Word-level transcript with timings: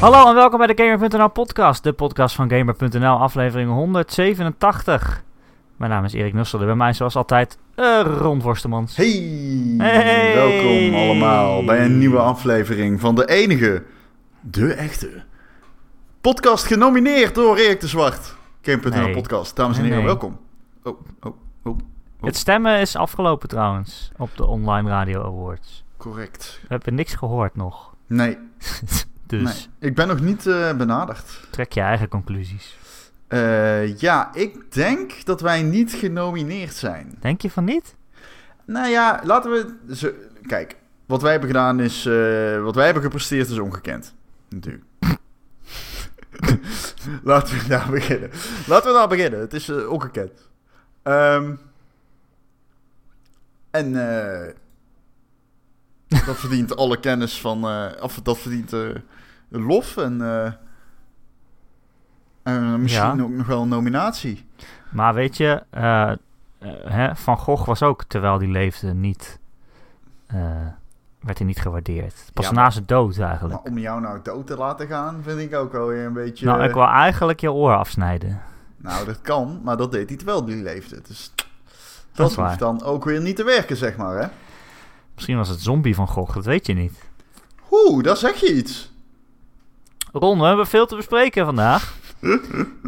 Hallo 0.00 0.28
en 0.28 0.34
welkom 0.34 0.58
bij 0.58 0.66
de 0.74 0.82
Gamer.nl 0.84 1.28
podcast, 1.28 1.82
de 1.82 1.92
podcast 1.92 2.34
van 2.34 2.50
Gamer.nl, 2.50 3.16
aflevering 3.18 3.70
187. 3.70 5.22
Mijn 5.76 5.90
naam 5.90 6.04
is 6.04 6.12
Erik 6.12 6.32
Nusselde, 6.34 6.64
bij 6.64 6.74
mij 6.74 6.92
zoals 6.92 7.16
altijd 7.16 7.58
uh, 7.76 8.00
Ron. 8.18 8.42
Hey, 8.94 9.06
Hey. 9.76 10.34
welkom 10.34 10.94
allemaal 11.00 11.64
bij 11.64 11.84
een 11.84 11.98
nieuwe 11.98 12.18
aflevering 12.18 13.00
van 13.00 13.14
de 13.14 13.26
enige, 13.28 13.82
de 14.40 14.72
echte, 14.74 15.22
podcast 16.20 16.64
genomineerd 16.64 17.34
door 17.34 17.56
Erik 17.56 17.80
de 17.80 17.88
Zwart. 17.88 18.36
Game.nl 18.62 19.00
Nee. 19.00 19.14
podcast, 19.14 19.56
dames 19.56 19.76
en 19.76 19.82
heren, 19.82 19.98
nee. 19.98 20.06
welkom. 20.06 20.38
Oh, 20.82 21.00
oh, 21.22 21.32
oh, 21.64 21.78
Het 22.20 22.36
stemmen 22.36 22.80
is 22.80 22.96
afgelopen 22.96 23.48
trouwens, 23.48 24.10
op 24.16 24.30
de 24.36 24.46
Online 24.46 24.88
Radio 24.88 25.22
Awards. 25.24 25.84
correct. 25.96 26.58
We 26.62 26.66
hebben 26.68 26.94
niks 26.94 27.14
gehoord 27.14 27.56
nog. 27.56 27.94
Nee, 28.06 28.38
dus 29.30 29.42
nee, 29.42 29.88
ik 29.88 29.94
ben 29.94 30.08
nog 30.08 30.20
niet 30.20 30.46
eh, 30.46 30.76
benaderd. 30.76 31.40
trek 31.50 31.72
je 31.72 31.80
eigen 31.80 32.08
conclusies. 32.08 32.78
Eh, 33.30 33.96
ja, 33.96 34.34
ik 34.34 34.72
denk 34.72 35.24
dat 35.24 35.40
wij 35.40 35.62
niet 35.62 35.92
genomineerd 35.92 36.74
zijn. 36.74 37.16
Denk 37.20 37.40
je 37.40 37.50
van 37.50 37.64
niet? 37.64 37.94
Nou 38.64 38.88
ja, 38.88 39.20
laten 39.24 39.50
we... 39.50 39.94
Zo, 39.94 40.10
kijk, 40.46 40.76
wat 41.06 41.22
wij 41.22 41.30
hebben 41.30 41.48
gedaan 41.48 41.80
is... 41.80 42.06
eh, 42.06 42.62
wat 42.62 42.74
wij 42.74 42.84
hebben 42.84 43.02
gepresteerd 43.02 43.48
is 43.48 43.58
ongekend. 43.58 44.14
Natuurlijk. 44.48 44.84
laten 47.22 47.58
we 47.58 47.64
daar 47.68 47.90
beginnen. 47.90 48.30
Laten 48.66 48.92
we 48.92 48.98
daar 48.98 49.08
beginnen. 49.08 49.40
Het 49.40 49.52
is 49.52 49.70
ongekend. 49.70 50.48
Ehm, 51.02 51.54
en 53.70 53.96
eh, 54.18 54.54
dat 56.26 56.36
verdient 56.36 56.76
alle 56.76 57.00
kennis 57.00 57.40
van... 57.40 57.64
of 58.00 58.20
dat 58.22 58.38
verdient 58.38 58.72
lof 59.50 59.96
en... 59.96 60.20
eh, 60.22 60.52
en 62.42 62.80
misschien 62.82 63.16
Ja. 63.16 63.22
ook 63.22 63.30
nog 63.30 63.46
wel 63.46 63.62
een 63.62 63.68
nominatie. 63.68 64.46
Maar 64.90 65.14
weet 65.14 65.36
je, 65.36 65.62
eh, 65.70 66.10
eh, 66.10 66.16
hè, 66.84 67.16
Van 67.16 67.36
Gogh 67.38 67.66
was 67.66 67.82
ook, 67.82 68.04
terwijl 68.04 68.38
hij 68.38 68.46
leefde, 68.48 68.94
niet... 68.94 69.38
werd 71.20 71.38
hij 71.38 71.46
niet 71.46 71.60
gewaardeerd. 71.60 72.30
Pas 72.34 72.44
Ja, 72.46 72.52
na 72.52 72.70
zijn 72.70 72.86
dood 72.86 73.18
eigenlijk. 73.18 73.62
Maar 73.62 73.72
om 73.72 73.78
jou 73.78 74.00
nou 74.00 74.20
dood 74.22 74.46
te 74.46 74.56
laten 74.56 74.86
gaan, 74.86 75.22
vind 75.22 75.40
ik 75.40 75.54
ook 75.54 75.72
wel 75.72 75.86
weer 75.86 76.04
een 76.06 76.12
beetje... 76.12 76.46
nou, 76.46 76.62
ik 76.62 76.72
wil 76.74 76.86
eigenlijk 76.86 77.40
je 77.40 77.52
oor 77.52 77.74
afsnijden. 77.76 78.40
Nou, 78.76 79.04
dat 79.06 79.20
kan, 79.20 79.60
maar 79.64 79.76
dat 79.76 79.92
deed 79.92 80.08
hij 80.08 80.16
terwijl 80.16 80.46
hij 80.46 80.54
leefde. 80.56 81.00
Dus 81.08 81.32
Dat 81.34 81.46
dat 82.12 82.34
waar. 82.34 82.46
hoeft 82.46 82.58
dan 82.58 82.82
ook 82.82 83.04
weer 83.04 83.20
niet 83.20 83.36
te 83.36 83.44
werken, 83.44 83.76
zeg 83.76 83.96
maar, 83.96 84.16
hè? 84.22 84.28
Misschien 85.14 85.36
was 85.36 85.48
het 85.48 85.60
zombie 85.60 85.94
van 85.94 86.08
Gogh, 86.08 86.34
dat 86.34 86.44
weet 86.44 86.66
je 86.66 86.72
niet. 86.74 87.08
Oeh, 87.70 88.02
daar 88.04 88.16
zeg 88.16 88.34
je 88.40 88.54
iets. 88.54 88.89
Ron, 90.12 90.38
we 90.38 90.44
hebben 90.46 90.66
veel 90.66 90.86
te 90.86 90.96
bespreken 90.96 91.44
vandaag. 91.44 91.94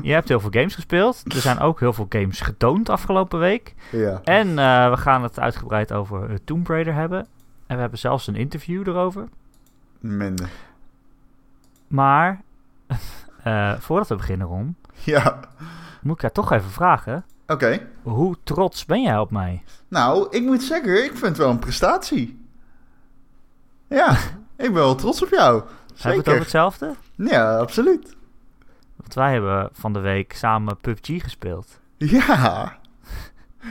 je 0.03 0.13
hebt 0.13 0.29
heel 0.29 0.41
veel 0.41 0.51
games 0.51 0.75
gespeeld. 0.75 1.23
Er 1.35 1.41
zijn 1.41 1.59
ook 1.59 1.81
heel 1.81 1.93
veel 1.93 2.07
games 2.09 2.41
getoond 2.41 2.89
afgelopen 2.89 3.39
week. 3.39 3.75
Ja. 3.91 4.21
En 4.25 4.49
eh, 4.59 4.91
we 4.91 4.97
gaan 4.97 5.23
het 5.23 5.39
uitgebreid 5.39 5.93
over 5.93 6.31
eh, 6.31 6.37
Tomb 6.45 6.67
Raider 6.69 6.95
hebben. 6.95 7.27
En 7.67 7.75
we 7.75 7.81
hebben 7.81 7.99
zelfs 7.99 8.27
een 8.27 8.37
interview 8.37 8.89
erover. 8.89 9.29
Minder. 10.01 10.49
Maar 11.87 12.41
eh, 13.45 13.73
voordat 13.79 14.09
we 14.09 14.15
beginnen, 14.17 14.47
Ron, 14.47 14.77
Ja, 15.05 15.41
moet 16.03 16.15
ik 16.15 16.21
jou 16.21 16.33
toch 16.33 16.53
even 16.53 16.71
vragen. 16.71 17.25
oké. 17.47 17.81
Hoe 18.03 18.37
trots 18.45 18.85
ben 18.85 19.03
jij 19.03 19.19
op 19.19 19.31
mij? 19.31 19.63
Nou, 19.89 20.27
ik 20.31 20.43
moet 20.43 20.63
zeggen, 20.63 21.05
ik 21.05 21.11
vind 21.11 21.21
het 21.23 21.37
wel 21.37 21.51
een 21.51 21.59
prestatie. 21.59 22.41
Ja, 23.89 24.13
ik 24.57 24.73
ben 24.73 24.73
wel 24.73 24.95
trots 24.95 25.23
op 25.23 25.29
jou. 25.29 25.63
Hebben 25.97 26.11
we 26.13 26.19
het 26.19 26.29
over 26.29 26.41
hetzelfde? 26.41 26.95
Ja, 27.15 27.59
absoluut. 27.59 28.17
Want 28.97 29.15
wij 29.15 29.33
hebben 29.33 29.69
van 29.73 29.93
de 29.93 30.01
week 30.01 30.33
samen 30.33 30.77
PUBG 30.77 31.23
gespeeld. 31.23 31.81
Ja. 31.97 32.79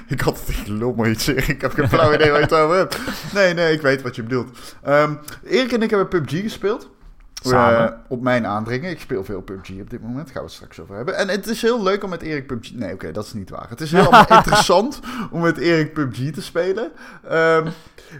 Ik 0.08 0.22
had 0.22 0.46
het 0.46 0.68
lul 0.68 0.94
maar 0.94 1.09
iets 1.09 1.24
zeggen. 1.24 1.54
Ik 1.54 1.62
heb 1.62 1.74
geen 1.74 1.90
flauw 1.90 2.14
idee 2.14 2.30
waar 2.30 2.40
je 2.40 2.46
het 2.46 2.54
over 2.54 2.76
hebt. 2.76 3.00
Nee, 3.34 3.54
nee, 3.54 3.74
ik 3.74 3.82
weet 3.82 4.02
wat 4.02 4.16
je 4.16 4.24
bedoelt. 4.24 4.76
Ehm 4.84 5.16
Erik 5.44 5.72
en 5.72 5.82
ik 5.82 5.90
hebben 5.90 6.08
PUBG 6.08 6.42
gespeeld. 6.42 6.90
Samen? 7.34 7.94
Eh, 7.94 8.00
op 8.08 8.22
mijn 8.22 8.46
aandringen. 8.46 8.90
Ik 8.90 9.00
speel 9.00 9.24
veel 9.24 9.42
PUBG 9.42 9.70
op 9.82 9.90
dit 9.90 10.02
moment. 10.02 10.32
Gaan 10.32 10.42
we 10.42 10.48
het 10.48 10.52
straks 10.52 10.80
over 10.80 10.96
hebben. 10.96 11.18
En 11.18 11.28
het 11.28 11.48
is 11.48 11.62
heel 11.62 11.84
leuk 11.84 12.03
om 12.03 12.09
met 12.09 12.22
Erik 12.22 12.48
PUBG... 12.48 12.72
Nee, 12.72 12.94
oké, 12.94 13.12
dat 13.12 13.26
is 13.26 13.34
niet 13.34 13.50
waar. 13.50 13.70
Het 13.70 13.82
is 13.82 13.92
heel 13.92 14.20
interessant 14.38 15.00
om 15.32 15.42
met 15.42 15.58
Erik 15.58 15.94
PUBG 15.94 16.32
te 16.32 16.42
spelen. 16.42 16.92
Ehm, 17.24 17.70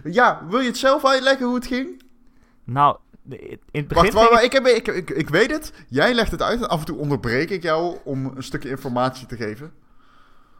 ja, 0.04 0.42
wil 0.48 0.60
je 0.60 0.66
het 0.66 0.76
zelf 0.76 1.04
uitleggen 1.04 1.46
hoe 1.46 1.54
het 1.54 1.66
ging? 1.66 2.02
Nou, 2.64 2.96
in 3.28 3.58
het 3.72 3.88
begin... 3.88 4.12
Wacht, 4.12 4.42
ik, 4.42 4.52
heb, 4.52 4.66
ik, 4.66 4.88
ik, 4.88 5.10
ik 5.10 5.28
weet 5.28 5.50
het. 5.50 5.72
Jij 5.88 6.14
legt 6.14 6.30
het 6.30 6.42
uit 6.42 6.60
en 6.60 6.68
af 6.68 6.78
en 6.80 6.84
toe 6.86 6.96
onderbreek 6.98 7.50
ik 7.50 7.62
jou 7.62 7.96
om 8.04 8.32
een 8.36 8.42
stukje 8.42 8.68
informatie 8.68 9.26
te 9.26 9.36
geven. 9.36 9.72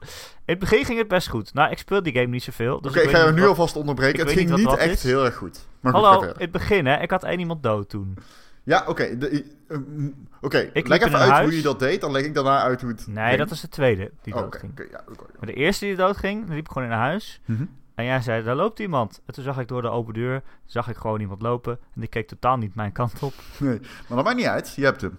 In 0.01 0.09
het 0.45 0.59
begin 0.59 0.85
ging 0.85 0.99
het 0.99 1.09
best 1.09 1.29
goed. 1.29 1.55
Nou, 1.55 1.71
ik 1.71 1.79
speel 1.79 2.03
die 2.03 2.13
game 2.13 2.27
niet 2.27 2.43
zoveel. 2.43 2.81
Dus 2.81 2.91
Oké, 2.91 3.01
ik 3.01 3.11
ga 3.11 3.25
je 3.27 3.33
nu 3.33 3.41
wat- 3.41 3.49
alvast 3.49 3.77
onderbreken. 3.77 4.21
Het 4.27 4.33
ging 4.33 4.57
niet 4.57 4.77
echt 4.77 4.93
is. 4.93 5.03
heel 5.03 5.25
erg 5.25 5.35
goed. 5.35 5.67
Maar 5.81 5.93
goed, 5.93 6.03
Hallo, 6.03 6.19
verder. 6.19 6.37
in 6.37 6.43
het 6.43 6.53
begin 6.53 6.87
hè, 6.87 7.01
ik 7.01 7.11
had 7.11 7.25
één 7.25 7.39
iemand 7.39 7.63
dood 7.63 7.89
toen. 7.89 8.17
Ja, 8.65 8.85
oké. 8.87 9.03
eh, 9.03 9.43
mm, 9.69 10.15
Oké, 10.41 10.71
leg 10.73 11.01
even 11.01 11.19
uit 11.19 11.31
huis. 11.31 11.45
hoe 11.47 11.57
je 11.57 11.63
dat 11.63 11.79
deed. 11.79 12.01
Dan 12.01 12.13
leg 12.13 12.25
ik 12.25 12.35
daarna 12.35 12.63
uit 12.63 12.81
hoe 12.81 12.91
het 12.91 13.07
Nee, 13.07 13.27
ging. 13.27 13.39
dat 13.39 13.51
is 13.51 13.61
de 13.61 13.69
tweede 13.69 14.11
die 14.23 14.35
Oh, 14.35 14.41
dood 14.41 14.57
ging. 14.57 14.73
oké, 14.73 14.83
ja. 14.91 15.05
Maar 15.39 15.47
de 15.47 15.55
eerste 15.55 15.85
die 15.85 15.97
dood 15.97 16.17
ging, 16.17 16.47
dan 16.47 16.55
liep 16.55 16.65
ik 16.65 16.73
gewoon 16.73 16.89
in 16.89 16.95
een 16.95 17.01
huis. 17.01 17.41
Mhm. 17.45 17.65
En 18.03 18.09
jij 18.09 18.21
zei, 18.21 18.43
daar 18.43 18.55
loopt 18.55 18.79
iemand. 18.79 19.23
En 19.27 19.35
toen 19.35 19.45
zag 19.45 19.59
ik 19.59 19.69
door 19.69 19.83
de 19.83 19.89
open 19.89 20.15
deur, 20.15 20.43
zag 20.67 20.89
ik 20.89 20.97
gewoon 20.97 21.21
iemand 21.21 21.43
lopen. 21.43 21.73
En 21.95 22.01
die 22.01 22.09
keek 22.09 22.29
totaal 22.29 22.57
niet 22.57 22.75
mijn 22.75 22.93
kant 22.93 23.23
op. 23.23 23.33
Nee, 23.59 23.79
maar 23.81 24.17
dat 24.17 24.25
maakt 24.25 24.37
niet 24.37 24.47
uit. 24.47 24.75
Je 24.75 24.85
hebt 24.85 25.01
hem. 25.01 25.19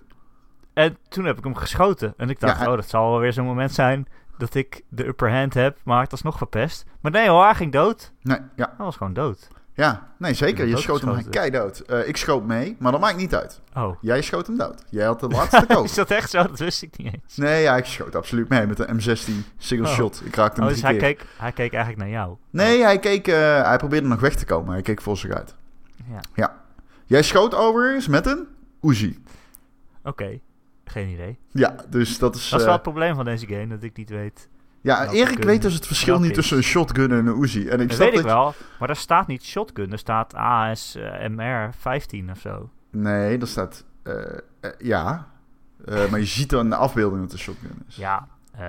En 0.74 0.98
toen 1.10 1.26
heb 1.26 1.38
ik 1.38 1.44
hem 1.44 1.56
geschoten. 1.56 2.14
En 2.18 2.30
ik 2.30 2.40
dacht, 2.40 2.60
Ja, 2.60 2.70
oh, 2.70 2.76
dat 2.76 2.90
zal 2.90 3.10
wel 3.10 3.20
weer 3.20 3.34
zo'n 3.34 3.46
moment 3.46 3.72
zijn 3.72 4.08
dat 4.38 4.54
ik 4.54 4.82
de 4.90 5.08
upper 5.08 5.32
hand 5.32 5.54
heb. 5.54 5.78
Maar 5.84 6.02
het 6.02 6.12
alsnog 6.12 6.38
verpest. 6.38 6.86
Maar 7.02 7.12
nee 7.12 7.30
hoor, 7.30 7.44
hij 7.44 7.56
ging 7.56 7.72
dood. 7.72 8.12
Nee, 8.22 8.40
ja. 8.56 8.74
Hij 8.78 8.86
was 8.86 8.96
gewoon 8.96 9.14
dood. 9.14 9.48
Ja, 9.76 10.12
nee, 10.18 10.34
zeker. 10.34 10.66
Je 10.66 10.78
schoot 10.78 11.02
hem 11.02 11.10
doodgeschoten. 11.10 11.40
kei 11.42 11.52
dood. 11.64 11.80
Eh, 11.80 12.08
ik 12.08 12.18
schoot 12.18 12.46
mee, 12.46 12.76
maar 12.80 12.92
dat 12.92 13.02
maakt 13.02 13.18
niet 13.18 13.36
uit. 13.36 13.62
Oh. 13.76 13.98
Jij 14.02 14.22
schoot 14.22 14.48
hem 14.48 14.58
dood. 14.58 14.84
Jij 14.90 15.06
had 15.06 15.20
de 15.20 15.28
laatste 15.38 15.66
koop. 15.68 15.86
Is 15.86 15.94
dat 15.94 16.12
echt 16.12 16.30
zo? 16.30 16.44
Dat 16.44 16.60
wist 16.60 16.82
ik 16.82 16.98
niet 16.98 17.14
eens. 17.14 17.36
Nee, 17.38 17.62
ja, 17.62 17.78
ik 17.78 17.86
schoot 17.86 18.16
absoluut 18.16 18.50
mee 18.50 18.66
met 18.68 18.78
de 18.78 18.88
M16 18.88 19.32
single 19.58 19.88
Oh. 19.88 19.94
shot. 19.94 20.22
Ik 20.26 20.36
raakte 20.36 20.62
Oh, 20.62 20.66
hem 20.68 20.74
dus 20.76 20.84
drie 20.84 21.00
hij 21.00 21.08
keer. 21.08 21.16
keek, 21.16 21.28
hij 21.38 21.52
keek 21.52 21.74
eigenlijk 21.74 22.04
naar 22.04 22.12
jou. 22.20 22.36
Nee, 22.50 22.84
hij, 22.84 23.00
keek, 23.00 23.28
eh, 23.28 23.64
hij 23.64 23.78
probeerde 23.78 24.08
nog 24.08 24.20
weg 24.20 24.36
te 24.36 24.46
komen. 24.46 24.72
Hij 24.74 24.82
keek 24.82 25.02
voor 25.02 25.18
zich 25.18 25.32
uit. 25.32 25.56
Ja. 26.36 26.62
Jij 27.06 27.22
schoot 27.24 27.56
overigens 27.56 28.08
met 28.08 28.26
een 28.26 28.48
Uzi. 28.82 29.24
Oké. 30.04 30.40
Geen 30.86 31.08
idee. 31.10 31.40
Ja, 31.52 31.76
dus 31.90 32.18
dat 32.18 32.36
is... 32.36 32.50
Dat 32.50 32.60
is 32.60 32.60
eh, 32.60 32.64
wel 32.66 32.74
het 32.74 32.82
probleem 32.82 33.16
van 33.16 33.26
deze 33.26 33.48
game, 33.48 33.68
dat 33.68 33.84
ik 33.84 33.98
niet 33.98 34.10
weet. 34.10 34.50
Ja, 34.84 35.12
Erik 35.12 35.28
gun 35.36 35.46
weet 35.46 35.62
dus 35.62 35.74
het 35.74 35.88
verschil 35.88 36.20
niet 36.20 36.34
tussen 36.34 36.58
een 36.58 36.64
shotgun 36.64 37.12
en 37.12 37.26
een 37.26 37.42
Uzi. 37.42 37.68
En 37.68 37.80
ik 37.80 37.90
Dat 37.90 37.98
weet 37.98 38.14
ik 38.18 38.22
wel, 38.22 38.54
maar 38.80 38.88
daar 38.88 38.98
staat 38.98 39.28
niet 39.28 39.44
shotgun, 39.44 39.92
er 39.92 39.98
staat 39.98 40.34
ASMR 40.36 41.74
15 41.78 42.32
of 42.32 42.40
zo. 42.40 42.70
Nee, 42.90 43.38
dat 43.38 43.50
staat... 43.50 43.84
eh, 44.04 44.38
eh, 44.60 44.72
ja, 44.80 45.28
Eh, 45.86 46.10
maar 46.10 46.20
je 46.20 46.26
ziet 46.26 46.50
dan 46.50 46.70
de 46.70 46.76
afbeelding 46.76 47.22
dat 47.22 47.32
het 47.32 47.40
een 47.40 47.46
shotgun 47.46 47.84
is. 47.88 47.96
Ja, 47.96 48.28
eh 48.52 48.62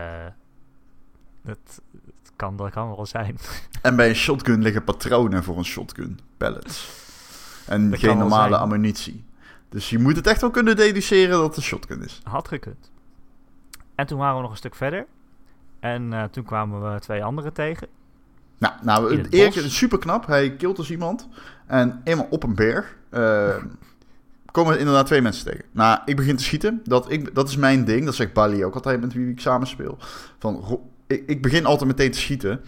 dat, 1.43 1.59
dat, 1.93 2.33
kan, 2.37 2.57
dat 2.57 2.71
kan 2.71 2.97
wel 2.97 3.07
zijn. 3.07 3.39
En 3.83 3.97
bij 3.97 4.09
een 4.09 4.15
shotgun 4.15 4.63
liggen 4.63 4.85
patronen 4.85 5.45
voor 5.45 5.57
een 5.59 5.65
shotgun. 5.65 6.19
Pellets. 6.37 6.89
En 7.67 7.91
Dat 7.91 7.99
geen 7.99 8.19
normale 8.19 8.57
ammunitie. 8.57 9.25
Dus 9.69 9.91
je 9.91 9.99
moet 9.99 10.17
het 10.17 10.27
echt 10.27 10.41
wel 10.41 10.51
kunnen 10.51 10.77
deduceren 10.77 11.31
dat 11.31 11.47
het 11.47 11.57
een 11.57 11.63
shotgun 11.63 12.03
is. 12.03 12.21
Had 12.23 12.49
gekund. 12.49 12.91
En 13.95 14.07
toen 14.07 14.19
waren 14.19 14.37
we 14.37 14.43
nog 14.43 14.51
een 14.51 14.57
stuk 14.57 14.75
verder. 14.75 15.07
En 15.85 16.13
eh, 16.13 16.25
toen 16.25 16.45
kwamen 16.45 16.93
we 16.93 17.01
twee 17.01 17.25
anderen 17.25 17.53
tegen. 17.53 17.89
Nou, 18.59 18.75
nou 18.83 19.17
het 19.17 19.33
Erik 19.33 19.55
is 19.55 19.77
super 19.77 19.99
knap. 19.99 20.27
Hij 20.27 20.57
kilt 20.57 20.77
dus 20.77 20.91
iemand. 20.91 21.29
En 21.67 22.01
eenmaal 22.05 22.27
op 22.31 22.43
een 22.43 22.55
berg 22.55 22.97
eh, 23.11 23.57
komen 24.53 24.79
inderdaad 24.79 25.07
twee 25.07 25.23
mensen 25.23 25.45
tegen. 25.45 25.65
Nou, 25.71 26.01
ik 26.05 26.17
begin 26.17 26.37
te 26.37 26.43
schieten. 26.43 26.81
Dat, 26.85 27.11
ik, 27.11 27.35
dat 27.35 27.49
is 27.49 27.57
mijn 27.57 27.85
ding. 27.85 28.05
Dat 28.05 28.15
zegt 28.15 28.33
Bali 28.33 28.65
ook 28.65 28.75
altijd 28.75 29.01
met 29.01 29.13
wie 29.13 29.31
ik 29.31 29.41
samen 29.41 29.67
speel. 29.67 29.99
Van, 30.39 30.81
ik, 31.07 31.23
ik 31.27 31.43
begin 31.43 31.67
altijd 31.67 31.89
meteen 31.89 32.11
te 32.11 32.19
schieten. 32.19 32.61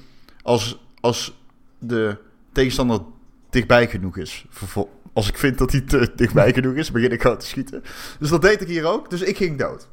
Als, 0.43 0.81
als 1.01 1.41
de 1.79 2.17
tegenstander 2.53 3.01
dichtbij 3.51 3.89
genoeg 3.89 4.17
is. 4.17 4.47
Als 5.13 5.29
ik 5.29 5.39
vind 5.39 5.59
dat 5.59 5.73
hij 5.73 5.81
te 5.81 6.13
dichtbij 6.17 6.53
genoeg 6.53 6.75
is, 6.75 6.91
begin 6.91 7.13
ik 7.13 7.23
gewoon 7.23 7.39
te 7.39 7.47
schieten. 7.47 7.83
Dus 8.19 8.29
dat 8.29 8.43
deed 8.43 8.61
ik 8.61 8.69
hier 8.69 8.85
ook. 8.85 9.11
Dus 9.11 9.23
ik 9.23 9.37
ging 9.37 9.59
dood. 9.59 9.89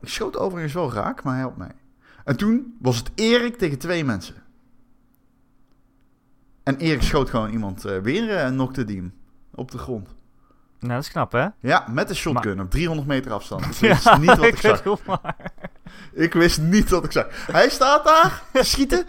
Ik 0.00 0.08
schoot 0.08 0.36
overigens 0.36 0.72
wel 0.72 0.92
raak, 0.92 1.22
maar 1.22 1.32
hij 1.32 1.42
helpt 1.42 1.56
mij. 1.56 1.72
En 2.24 2.36
toen 2.36 2.76
was 2.80 2.96
het 2.96 3.10
Erik 3.14 3.56
tegen 3.58 3.78
twee 3.78 4.04
mensen. 4.04 4.34
En 6.62 6.76
Erik 6.76 7.02
schoot 7.02 7.30
gewoon 7.30 7.50
iemand 7.50 7.84
eh, 7.84 7.98
weer 7.98 8.30
eh, 8.30 8.44
en 8.44 8.56
nokte 8.56 8.84
die 8.84 8.96
hem 8.96 9.14
op 9.54 9.70
de 9.70 9.78
grond. 9.78 10.08
Nou, 10.78 10.94
dat 10.94 11.02
is 11.02 11.10
knap, 11.10 11.32
hè? 11.32 11.46
Ja, 11.60 11.86
met 11.90 12.08
een 12.10 12.16
shotgun 12.16 12.60
op 12.60 12.70
300 12.70 13.08
meter 13.08 13.32
afstand. 13.32 13.64
Ik 13.64 13.72
Ja, 13.80 13.88
wist 13.88 14.18
niet 14.18 14.36
wat 14.36 14.44
ik 14.44 14.52
ik 14.54 14.58
zag. 14.58 14.82
Ik 16.12 16.32
wist 16.32 16.60
niet 16.60 16.88
wat 16.90 17.04
ik 17.04 17.12
zag. 17.12 17.26
Hij 17.52 17.68
staat 17.70 18.04
daar 18.04 18.42
te 18.52 18.62
schieten. 18.62 19.04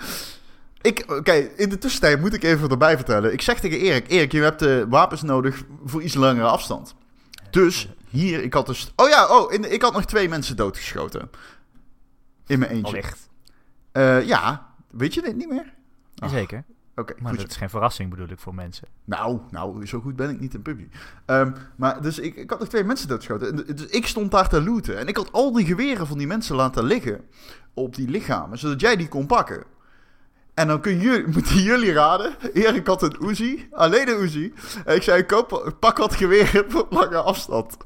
Ik, 0.81 1.03
Oké, 1.11 1.31
in 1.33 1.69
de 1.69 1.77
tussentijd 1.77 2.19
moet 2.19 2.33
ik 2.33 2.43
even 2.43 2.69
erbij 2.69 2.95
vertellen. 2.95 3.33
Ik 3.33 3.41
zeg 3.41 3.59
tegen 3.59 3.79
Erik, 3.79 4.09
Erik, 4.09 4.31
je 4.31 4.41
hebt 4.41 4.59
de 4.59 4.85
wapens 4.89 5.21
nodig 5.21 5.63
voor 5.85 6.01
iets 6.01 6.13
langere 6.13 6.47
afstand. 6.47 6.95
dus 7.51 7.89
hier, 8.09 8.43
ik 8.43 8.53
had 8.53 8.65
dus... 8.65 8.91
Oh 8.95 9.09
ja, 9.09 9.27
oh, 9.27 9.53
in 9.53 9.61
de- 9.61 9.69
ik 9.69 9.81
had 9.81 9.93
nog 9.93 10.05
twee 10.05 10.29
mensen 10.29 10.55
doodgeschoten. 10.55 11.29
In 12.47 12.59
mijn 12.59 12.71
eentje. 12.71 12.91
Allicht. 12.91 13.29
Eh, 13.91 14.27
ja, 14.27 14.73
weet 14.91 15.13
je 15.13 15.21
dit 15.21 15.35
niet 15.35 15.49
meer? 15.49 15.73
Zeker. 16.15 16.63
Oké, 16.95 17.13
Maar 17.19 17.31
goed 17.31 17.41
dat 17.41 17.49
is 17.49 17.55
geen 17.55 17.69
verrassing 17.69 18.09
bedoel 18.09 18.29
ik 18.29 18.39
voor 18.39 18.55
mensen. 18.55 18.87
Nou, 19.03 19.39
nou, 19.49 19.85
zo 19.85 19.99
goed 19.99 20.15
ben 20.15 20.29
ik 20.29 20.39
niet 20.39 20.53
in 20.53 20.61
PUBG. 20.61 20.83
Ehm, 21.25 21.51
maar 21.75 22.01
dus 22.01 22.19
ik, 22.19 22.35
ik 22.35 22.49
had 22.49 22.59
nog 22.59 22.67
twee 22.67 22.83
mensen 22.83 23.07
doodgeschoten. 23.07 23.75
Dus 23.75 23.85
ik 23.85 24.07
stond 24.07 24.31
daar 24.31 24.49
te 24.49 24.63
looten. 24.63 24.97
En 24.97 25.07
ik 25.07 25.17
had 25.17 25.31
al 25.31 25.51
die 25.51 25.65
geweren 25.65 26.07
van 26.07 26.17
die 26.17 26.27
mensen 26.27 26.55
laten 26.55 26.83
liggen 26.83 27.21
op 27.73 27.95
die 27.95 28.09
lichamen, 28.09 28.57
zodat 28.57 28.81
jij 28.81 28.95
die 28.95 29.07
kon 29.07 29.25
pakken. 29.25 29.63
En 30.53 30.67
dan 30.67 30.81
kun 30.81 30.99
je, 30.99 31.23
moeten 31.33 31.61
jullie 31.61 31.93
raden. 31.93 32.35
Erik 32.53 32.87
had 32.87 33.01
een 33.01 33.15
Uzi, 33.21 33.67
alleen 33.71 34.09
een 34.09 34.21
Uzi. 34.21 34.53
En 34.85 34.95
ik 34.95 35.01
zei, 35.01 35.25
koop, 35.25 35.75
pak 35.79 35.97
wat 35.97 36.15
geweren 36.15 36.75
op 36.81 36.91
lange 36.91 37.17
afstand. 37.17 37.77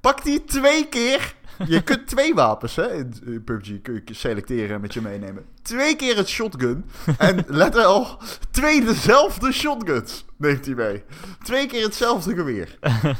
Pak 0.00 0.24
die 0.24 0.44
twee 0.44 0.88
keer. 0.88 1.34
Je 1.66 1.82
kunt 1.82 2.06
twee 2.06 2.34
wapens 2.34 2.76
hè, 2.76 2.94
in 2.94 3.42
PUBG 3.44 3.82
kun 3.82 4.02
je 4.04 4.14
selecteren 4.14 4.74
en 4.74 4.80
met 4.80 4.94
je 4.94 5.00
meenemen. 5.00 5.44
Twee 5.62 5.96
keer 5.96 6.16
het 6.16 6.28
shotgun. 6.28 6.84
En 7.18 7.44
let 7.62 7.74
wel, 7.74 8.18
twee 8.50 8.84
dezelfde 8.84 9.52
shotguns 9.52 10.24
neemt 10.36 10.66
hij 10.66 10.74
mee. 10.74 11.04
Twee 11.42 11.66
keer 11.66 11.82
hetzelfde 11.82 12.34
geweer. 12.34 12.78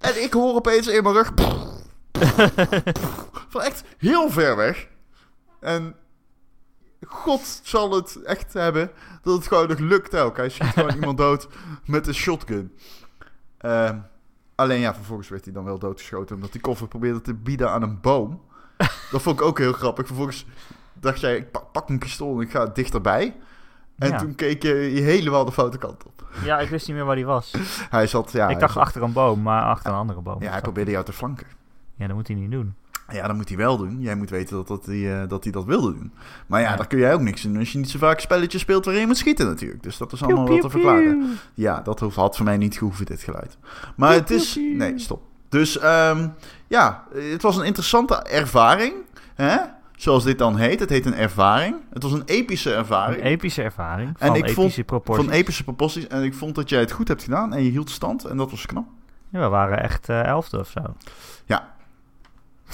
En 0.00 0.22
ik 0.22 0.32
hoor 0.32 0.54
opeens 0.54 0.86
in 0.86 1.02
mijn 1.02 1.14
rug... 1.14 1.32
Van 3.52 3.62
echt 3.62 3.84
heel 3.98 4.30
ver 4.30 4.56
weg. 4.56 4.88
En 5.60 5.94
God 7.06 7.60
zal 7.62 7.94
het 7.94 8.22
echt 8.22 8.52
hebben 8.52 8.90
dat 9.22 9.36
het 9.36 9.46
gewoon 9.46 9.68
nog 9.68 9.78
lukt 9.78 10.16
ook. 10.16 10.36
Hij 10.36 10.48
schiet 10.48 10.66
gewoon 10.66 10.94
iemand 10.94 11.18
dood 11.18 11.48
met 11.84 12.06
een 12.06 12.14
shotgun. 12.14 12.72
Ehm, 13.58 13.98
alleen 14.60 14.80
ja, 14.80 14.94
vervolgens 14.94 15.28
werd 15.28 15.44
hij 15.44 15.54
dan 15.54 15.64
wel 15.64 15.78
doodgeschoten 15.78 16.34
omdat 16.36 16.52
die 16.52 16.60
koffer 16.60 16.88
probeerde 16.88 17.20
te 17.20 17.34
bieden 17.34 17.70
aan 17.70 17.82
een 17.82 18.00
boom. 18.00 18.40
Dat 19.10 19.22
vond 19.22 19.40
ik 19.40 19.46
ook 19.46 19.58
heel 19.58 19.72
grappig. 19.72 20.06
Vervolgens 20.06 20.46
dacht 20.92 21.20
jij, 21.20 21.36
ik 21.36 21.50
pak, 21.50 21.72
pak 21.72 21.88
een 21.88 21.98
pistool 21.98 22.34
en 22.34 22.40
ik 22.40 22.50
ga 22.50 22.66
dichterbij. 22.66 23.36
En 23.98 24.08
Ja. 24.08 24.18
toen 24.18 24.34
keek 24.34 24.62
je, 24.62 24.72
helemaal 25.02 25.44
de 25.44 25.52
foute 25.52 25.78
kant 25.78 26.04
op. 26.06 26.28
Ja, 26.44 26.58
ik 26.58 26.68
wist 26.68 26.86
niet 26.86 26.96
meer 26.96 27.04
waar 27.04 27.14
die 27.16 27.24
was. 27.26 27.54
Hij 27.90 28.06
zat, 28.06 28.32
ja, 28.32 28.44
ik 28.44 28.50
hij 28.50 28.60
dacht 28.60 28.72
zat- 28.72 28.82
achter 28.82 29.02
een 29.02 29.12
boom, 29.12 29.42
maar 29.42 29.62
achter 29.62 29.90
een 29.90 29.96
andere 29.96 30.20
boom. 30.20 30.42
ja, 30.42 30.50
hij 30.50 30.60
probeerde 30.60 30.90
jou 30.90 31.04
te 31.04 31.12
flanken. 31.12 31.46
Ja, 31.94 32.06
dat 32.06 32.16
moet 32.16 32.26
hij 32.26 32.36
niet 32.36 32.50
doen. 32.50 32.74
Ja, 33.12 33.26
dat 33.26 33.36
moet 33.36 33.48
hij 33.48 33.56
wel 33.56 33.76
doen. 33.76 34.00
Jij 34.00 34.14
moet 34.14 34.30
weten 34.30 34.56
dat, 34.56 34.68
dat, 34.68 34.86
hij, 34.86 35.22
eh, 35.22 35.28
dat 35.28 35.42
hij 35.44 35.52
dat 35.52 35.64
wilde 35.64 35.92
doen. 35.92 36.12
Maar 36.46 36.60
ja, 36.60 36.70
Ja. 36.70 36.76
daar 36.76 36.86
kun 36.86 36.98
jij 36.98 37.14
ook 37.14 37.20
niks 37.20 37.42
doen 37.42 37.56
als 37.58 37.72
je 37.72 37.78
niet 37.78 37.90
zo 37.90 37.98
vaak 37.98 38.20
spelletjes 38.20 38.60
speelt 38.60 38.84
waarin 38.84 39.02
je 39.02 39.08
moet 39.08 39.16
schieten 39.18 39.46
natuurlijk. 39.46 39.82
Dus 39.82 39.96
dat 39.96 40.12
is 40.12 40.22
allemaal 40.22 40.48
wel 40.48 40.58
te 40.58 40.70
verklaren. 40.70 41.38
Ja, 41.54 41.80
dat 41.80 42.00
hoeft, 42.00 42.16
had 42.16 42.36
voor 42.36 42.44
mij 42.44 42.56
niet 42.56 42.76
gehoeven, 42.78 43.06
dit 43.06 43.22
geluid. 43.22 43.58
Maar 43.96 44.12
het 44.12 44.30
is... 44.30 44.58
Nee, 44.72 44.98
stop. 44.98 45.22
Dus 45.48 45.78
ehm, 45.78 46.28
ja, 46.66 47.04
het 47.14 47.42
was 47.42 47.56
een 47.56 47.64
interessante 47.64 48.14
ervaring. 48.14 48.92
Hè? 49.34 49.56
Zoals 49.96 50.24
dit 50.24 50.38
dan 50.38 50.56
heet. 50.56 50.80
Het 50.80 50.90
heet 50.90 51.06
een 51.06 51.14
ervaring. 51.14 51.76
Het 51.92 52.02
was 52.02 52.12
een 52.12 52.22
epische 52.24 52.70
Een 52.72 52.76
ervaring. 52.78 53.22
epische 53.22 53.62
ervaring. 53.62 54.08
En 54.18 54.26
Van 54.26 54.36
ik 54.36 54.42
epische 54.46 54.60
vond- 54.74 54.86
proporties. 54.86 55.24
van 55.24 55.34
epische 55.34 55.64
proporties. 55.64 56.06
En 56.06 56.22
ik 56.22 56.34
vond 56.34 56.54
dat 56.54 56.68
jij 56.68 56.80
het 56.80 56.92
goed 56.92 57.08
hebt 57.08 57.22
gedaan. 57.22 57.52
En 57.54 57.62
je 57.64 57.70
hield 57.70 57.90
stand. 57.90 58.24
En 58.24 58.36
dat 58.36 58.50
was 58.50 58.66
knap. 58.66 58.86
Ja, 59.28 59.40
we 59.40 59.48
waren 59.48 59.82
echt 59.82 60.08
eh 60.08 60.24
elfde 60.24 60.58
of 60.58 60.68
zo. 60.68 60.80
Ja. 61.44 61.74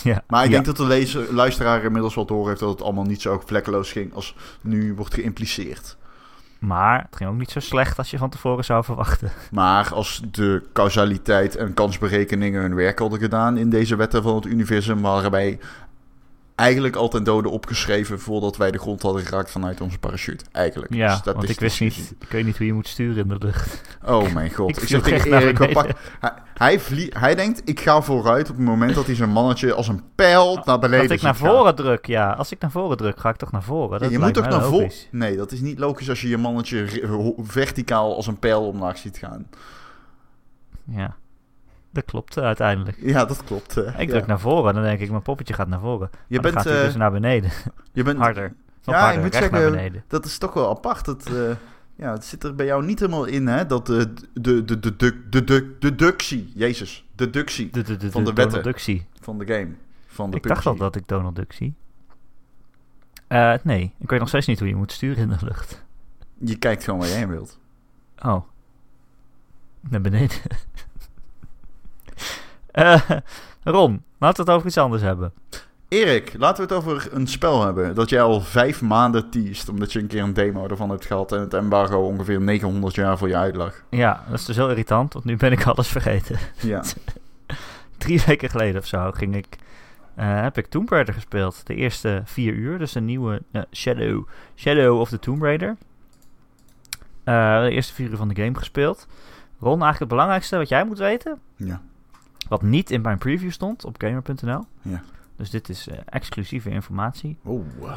Ja. 0.03 0.23
Maar 0.27 0.41
ik 0.45 0.47
Ja. 0.51 0.55
denk 0.55 0.65
dat 0.67 0.77
de 0.77 0.87
lezer, 0.87 1.35
luisteraar 1.35 1.85
inmiddels 1.85 2.15
wel 2.15 2.27
door 2.27 2.49
heeft 2.49 2.61
dat 2.61 2.69
het 2.71 2.83
allemaal 2.83 3.05
niet 3.05 3.21
zo 3.23 3.43
vlekkeloos 3.47 3.93
ging 3.93 4.15
als 4.15 4.37
nu 4.61 4.95
wordt 4.95 5.15
geïmpliceerd. 5.15 5.97
Maar 6.59 7.01
het 7.03 7.17
ging 7.17 7.31
ook 7.31 7.37
niet 7.37 7.51
zo 7.51 7.61
slecht 7.61 7.99
als 7.99 8.11
je 8.11 8.19
van 8.19 8.31
tevoren 8.31 8.65
zou 8.65 8.85
verwachten. 8.85 9.31
Maar 9.51 9.95
als 9.95 10.23
de 10.31 10.63
causaliteit 10.73 11.57
en 11.57 11.75
kansberekeningen 11.75 12.61
hun 12.63 12.75
werk 12.75 12.99
hadden 12.99 13.19
gedaan 13.19 13.57
in 13.57 13.71
deze 13.71 13.97
wetten 13.97 14.23
van 14.23 14.35
het 14.35 14.45
universum, 14.47 15.01
waren 15.01 15.31
wij 15.31 15.59
eigenlijk 16.57 16.97
altijd 16.97 17.25
doden 17.25 17.51
opgeschreven 17.51 18.21
voordat 18.21 18.57
wij 18.57 18.71
de 18.71 18.79
grond 18.79 19.03
hadden 19.03 19.23
geraakt 19.25 19.51
vanuit 19.51 19.81
onze 19.81 19.99
parachute. 19.99 20.45
Eigenlijk. 20.53 20.95
Ja, 20.95 21.21
Dus 21.25 21.35
want 21.35 21.49
ik 21.49 21.61
wist 21.61 21.81
niet, 21.81 22.15
ik 22.19 22.29
weet 22.31 22.45
niet 22.45 22.57
hoe 22.59 22.67
je 22.67 22.73
moet 22.73 22.89
sturen 22.89 23.23
in 23.23 23.29
de 23.29 23.45
lucht. 23.47 23.83
Oh 24.05 24.33
mijn 24.33 24.55
god. 24.55 24.77
Ik 24.83 24.89
zeg 24.89 25.03
tegen 25.03 25.33
Erik, 25.33 25.59
hij, 25.59 25.95
hij, 26.55 26.81
hij 27.09 27.35
denkt, 27.35 27.63
ik 27.65 27.81
ga 27.81 28.01
vooruit 28.03 28.51
op 28.51 28.57
het 28.57 28.65
moment 28.65 28.95
dat 28.95 29.07
hij 29.07 29.15
zijn 29.15 29.31
mannetje 29.31 29.75
als 29.75 29.89
een 29.89 30.03
pijl 30.15 30.63
naar 30.65 30.79
beneden 30.79 31.09
Dat 31.09 31.17
ik 31.17 31.23
naar 31.23 31.37
voren 31.37 31.75
druk, 31.75 32.07
ja. 32.07 32.33
Als 32.33 32.53
ik 32.53 32.61
naar 32.61 32.71
voren 32.71 32.97
druk, 32.97 33.21
ga 33.21 33.29
ik 33.29 33.37
toch 33.37 33.53
naar 33.53 33.63
voren. 33.63 33.93
Ja, 33.93 33.99
Dat 33.99 34.11
je 34.11 34.19
moet 34.19 34.35
toch 34.35 34.49
naar 34.49 34.63
voren? 34.65 34.91
Nee, 35.11 35.37
dat 35.37 35.53
is 35.53 35.61
niet 35.61 35.79
logisch 35.79 36.09
als 36.09 36.21
je 36.21 36.29
je 36.29 36.39
mannetje 36.39 36.87
verticaal 37.43 38.17
als 38.17 38.27
een 38.27 38.39
pijl 38.39 38.67
omlaag 38.67 38.99
ziet 38.99 39.17
gaan. 39.19 39.47
Ja, 40.85 41.17
dat 41.97 42.05
klopt 42.05 42.37
eh, 42.37 42.45
uiteindelijk. 42.45 42.97
Ja, 43.01 43.25
dat 43.25 43.45
klopt. 43.45 43.77
eh, 43.77 43.87
Ik 44.01 44.07
ja. 44.07 44.07
druk 44.07 44.27
naar 44.27 44.41
voren, 44.41 44.75
dan 44.75 44.83
denk 44.83 45.01
ik, 45.01 45.11
mijn 45.11 45.23
poppetje 45.23 45.55
gaat 45.55 45.69
naar 45.69 45.81
voren. 45.81 46.11
Je 46.27 46.41
bent, 46.41 46.55
gaat 46.55 46.65
hij 46.65 46.79
eh, 46.79 46.85
dus 46.85 46.97
naar 46.97 47.11
beneden. 47.13 47.51
je 47.93 48.03
bent 48.03 48.19
Harder. 48.25 48.53
Nog 48.85 48.95
Ja, 48.95 49.01
ik 49.01 49.01
harder, 49.07 49.23
moet 49.23 49.35
recht 49.35 49.51
naar 49.51 49.61
zeggen, 49.61 49.77
beneden. 49.79 50.05
Dat 50.09 50.25
is 50.25 50.39
toch 50.39 50.53
wel 50.53 50.71
apart. 50.71 51.05
Dat, 51.05 51.27
eh, 51.27 51.51
ja, 51.97 52.13
het 52.13 52.25
zit 52.25 52.45
er 52.45 52.55
bij 52.55 52.67
jou 52.67 52.85
niet 52.85 52.99
helemaal 53.01 53.25
in, 53.25 53.47
hè? 53.47 53.67
Dat 53.67 53.87
de, 53.87 54.13
de, 54.33 54.65
de, 54.65 54.79
de, 54.81 54.97
de, 54.97 55.17
de, 55.31 55.45
de 55.45 55.75
deductie, 55.79 56.53
jezus, 56.55 57.05
deductie 57.15 57.71
De, 57.71 57.83
de, 57.83 57.97
de, 57.97 58.11
van 58.11 58.25
de 58.25 58.33
Donald 58.33 58.53
wetten. 58.53 58.63
Duck 58.73 58.79
zie. 58.79 59.07
van 59.21 59.39
de 59.39 59.47
game. 59.47 59.69
Van 60.07 60.31
de 60.31 60.37
Ik 60.37 60.47
dacht 60.47 60.67
al 60.67 60.77
dat 60.77 60.97
ik 60.97 61.09
Donald 61.09 61.37
Duck 61.37 61.53
zie. 61.53 61.75
Eh, 63.27 63.55
nee, 63.63 63.95
ik 63.99 64.11
weet 64.11 64.19
nog 64.19 64.29
steeds 64.29 64.47
niet 64.47 64.59
hoe 64.59 64.69
je 64.69 64.75
moet 64.77 64.93
sturen 64.93 65.23
in 65.23 65.29
de 65.29 65.45
lucht. 65.45 65.85
Je 66.39 66.57
kijkt 66.57 66.85
gewoon 66.85 66.99
waar 67.01 67.09
jij 67.09 67.19
heen 67.19 67.29
wilt. 67.29 67.59
Oh. 68.23 68.43
Naar 69.81 70.01
beneden. 70.01 70.37
Eh, 72.77 73.01
Ron, 73.65 74.03
laten 74.19 74.45
we 74.45 74.51
het 74.51 74.59
over 74.59 74.67
iets 74.67 74.79
anders 74.79 75.03
hebben. 75.03 75.33
Erik, 75.89 76.35
laten 76.39 76.67
we 76.67 76.75
het 76.75 76.85
over 76.85 77.09
een 77.13 77.27
spel 77.27 77.65
hebben 77.65 77.95
dat 77.95 78.09
jij 78.09 78.23
al 78.23 78.41
vijf 78.41 78.83
maanden 78.83 79.31
teest, 79.31 79.69
omdat 79.69 79.93
je 79.93 79.99
een 79.99 80.07
keer 80.07 80.23
een 80.23 80.33
demo 80.33 80.69
ervan 80.69 80.91
hebt 80.91 81.07
gehad 81.07 81.33
en 81.33 81.41
het 81.41 81.55
embargo 81.55 81.99
ongeveer 81.99 82.41
900 82.41 82.95
jaar 82.95 83.19
voor 83.19 83.29
je 83.29 83.37
uitlag. 83.37 83.83
Ja, 83.91 84.25
dat 84.29 84.39
is 84.39 84.45
dus 84.45 84.57
heel 84.57 84.71
irritant, 84.71 85.13
want 85.13 85.25
nu 85.25 85.37
ben 85.37 85.53
ik 85.53 85.67
alles 85.67 85.89
vergeten. 85.89 86.39
Ja, 86.61 86.83
Drie 87.99 88.23
weken 88.27 88.51
geleden 88.51 88.81
of 88.81 88.87
zo 88.87 89.11
ging 89.13 89.37
ik, 89.37 89.57
eh, 90.15 90.41
heb 90.43 90.59
ik 90.59 90.67
Tomb 90.67 90.89
Raider 90.89 91.15
gespeeld. 91.15 91.67
De 91.67 91.75
eerste 91.75 92.23
vier 92.25 92.53
uur, 92.53 92.79
dus 92.79 92.95
een 92.95 93.05
nieuwe 93.05 93.43
eh, 93.53 93.63
Shadow, 93.73 94.27
Shadow 94.57 95.01
of 95.01 95.09
the 95.09 95.19
Tomb 95.19 95.43
Raider. 95.43 95.77
De 97.25 97.69
eerste 97.71 97.95
vier 97.95 98.11
uur 98.11 98.17
van 98.17 98.29
de 98.29 98.43
game 98.43 98.59
gespeeld. 98.59 99.07
Ron, 99.59 99.69
eigenlijk 99.69 99.99
het 99.99 100.09
belangrijkste 100.09 100.57
wat 100.57 100.69
jij 100.69 100.85
moet 100.85 100.99
weten, 100.99 101.41
ja, 101.57 101.83
wat 102.49 102.63
niet 102.63 102.91
in 102.91 103.01
mijn 103.01 103.19
preview 103.19 103.51
stond 103.51 103.85
op 103.85 103.95
gamer.nl. 103.99 104.65
ja. 104.83 105.03
Dus 105.37 105.51
dit 105.51 105.69
is 105.69 105.89
eh, 105.89 105.99
exclusieve 106.05 106.71
informatie. 106.71 107.37
Oh, 107.43 107.65
eh, 107.83 107.91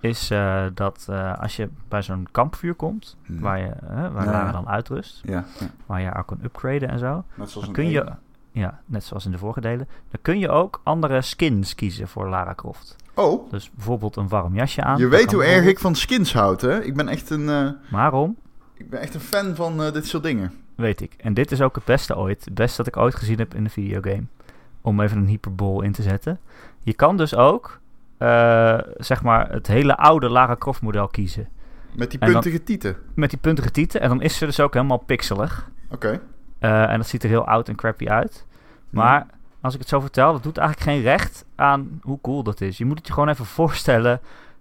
Is 0.00 0.30
eh, 0.30 0.64
dat 0.74 1.08
als 1.38 1.56
je 1.56 1.68
bij 1.88 2.02
zo'n 2.02 2.26
kampvuur 2.30 2.74
komt, 2.74 3.16
hmm. 3.26 3.40
waar 3.40 3.58
je, 3.58 3.70
waar 4.12 4.24
Ja. 4.24 4.46
je 4.46 4.52
dan 4.52 4.68
uitrust, 4.68 5.20
Ja, 5.24 5.44
ja. 5.60 5.66
waar 5.86 6.00
je 6.00 6.14
ook 6.14 6.26
kan 6.26 6.38
upgraden 6.44 6.88
en 6.88 6.98
zo, 6.98 7.24
dan 7.36 7.72
kun 7.72 7.88
je, 7.90 8.12
ja, 8.52 8.80
net 8.86 9.04
zoals 9.04 9.24
in 9.24 9.30
de 9.30 9.38
vorige 9.38 9.60
delen, 9.60 9.88
dan 10.10 10.20
kun 10.22 10.38
je 10.38 10.48
ook 10.48 10.80
andere 10.82 11.22
skins 11.22 11.74
kiezen 11.74 12.08
voor 12.08 12.28
Lara 12.28 12.54
Croft. 12.54 12.96
Oh, 13.14 13.50
Dus 13.50 13.70
bijvoorbeeld 13.70 14.16
een 14.16 14.28
warm 14.28 14.54
jasje 14.54 14.82
aan. 14.82 14.98
je 14.98 15.08
weet 15.08 15.32
hoe 15.32 15.44
erg 15.44 15.64
ik 15.64 15.78
van 15.78 15.94
skins 15.94 16.32
houd, 16.32 16.60
hè? 16.60 16.82
Ik 16.82 16.94
ben 16.94 17.08
echt 17.08 17.30
een, 17.30 17.76
Ron, 17.90 18.36
ik 18.74 18.90
ben 18.90 19.00
echt 19.00 19.14
een 19.14 19.20
fan 19.20 19.54
van 19.54 19.76
dit 19.92 20.06
soort 20.06 20.22
dingen. 20.22 20.52
Weet 20.80 21.00
ik. 21.00 21.12
En 21.16 21.34
dit 21.34 21.52
is 21.52 21.60
ook 21.60 21.74
het 21.74 21.84
beste 21.84 22.16
ooit. 22.16 22.44
Het 22.44 22.54
beste 22.54 22.76
dat 22.76 22.86
ik 22.86 22.96
ooit 22.96 23.14
gezien 23.14 23.38
heb 23.38 23.54
in 23.54 23.64
een 23.64 23.70
videogame. 23.70 24.24
Om 24.80 25.00
even 25.00 25.18
een 25.18 25.26
hyperbol 25.26 25.82
in 25.82 25.92
te 25.92 26.02
zetten. 26.02 26.38
Je 26.82 26.94
kan 26.94 27.16
dus 27.16 27.34
ook, 27.34 27.80
eh, 28.18 28.78
zeg 28.96 29.22
maar, 29.22 29.50
het 29.52 29.66
hele 29.66 29.96
oude 29.96 30.28
Lara 30.28 30.56
Croft 30.56 30.80
model 30.82 31.08
kiezen. 31.08 31.48
Met 31.92 32.10
die 32.10 32.20
En 32.20 32.32
dan- 32.32 32.40
puntige 32.40 32.64
tieten. 32.64 32.96
Met 33.14 33.30
die 33.30 33.38
puntige 33.38 33.70
tieten. 33.70 34.00
En 34.00 34.08
dan 34.08 34.22
is 34.22 34.36
ze 34.38 34.46
dus 34.46 34.60
ook 34.60 34.74
helemaal 34.74 34.98
pixelig. 34.98 35.70
Oké. 35.90 36.20
Eh, 36.58 36.90
en 36.90 36.96
dat 36.96 37.06
ziet 37.08 37.22
er 37.22 37.28
heel 37.28 37.46
oud 37.46 37.68
en 37.68 37.74
crappy 37.76 38.06
uit. 38.08 38.46
Maar 38.90 39.26
als 39.60 39.74
ik 39.74 39.80
het 39.80 39.88
zo 39.88 40.00
vertel, 40.00 40.32
dat 40.32 40.42
doet 40.42 40.58
eigenlijk 40.58 40.90
geen 40.90 41.02
recht 41.02 41.44
aan 41.54 42.00
hoe 42.02 42.18
cool 42.22 42.42
dat 42.42 42.60
is. 42.60 42.78
Je 42.78 42.84
moet 42.84 42.98
het 42.98 43.06
je 43.06 43.12
gewoon 43.12 43.28
even 43.28 43.44
voorstellen 43.46 44.20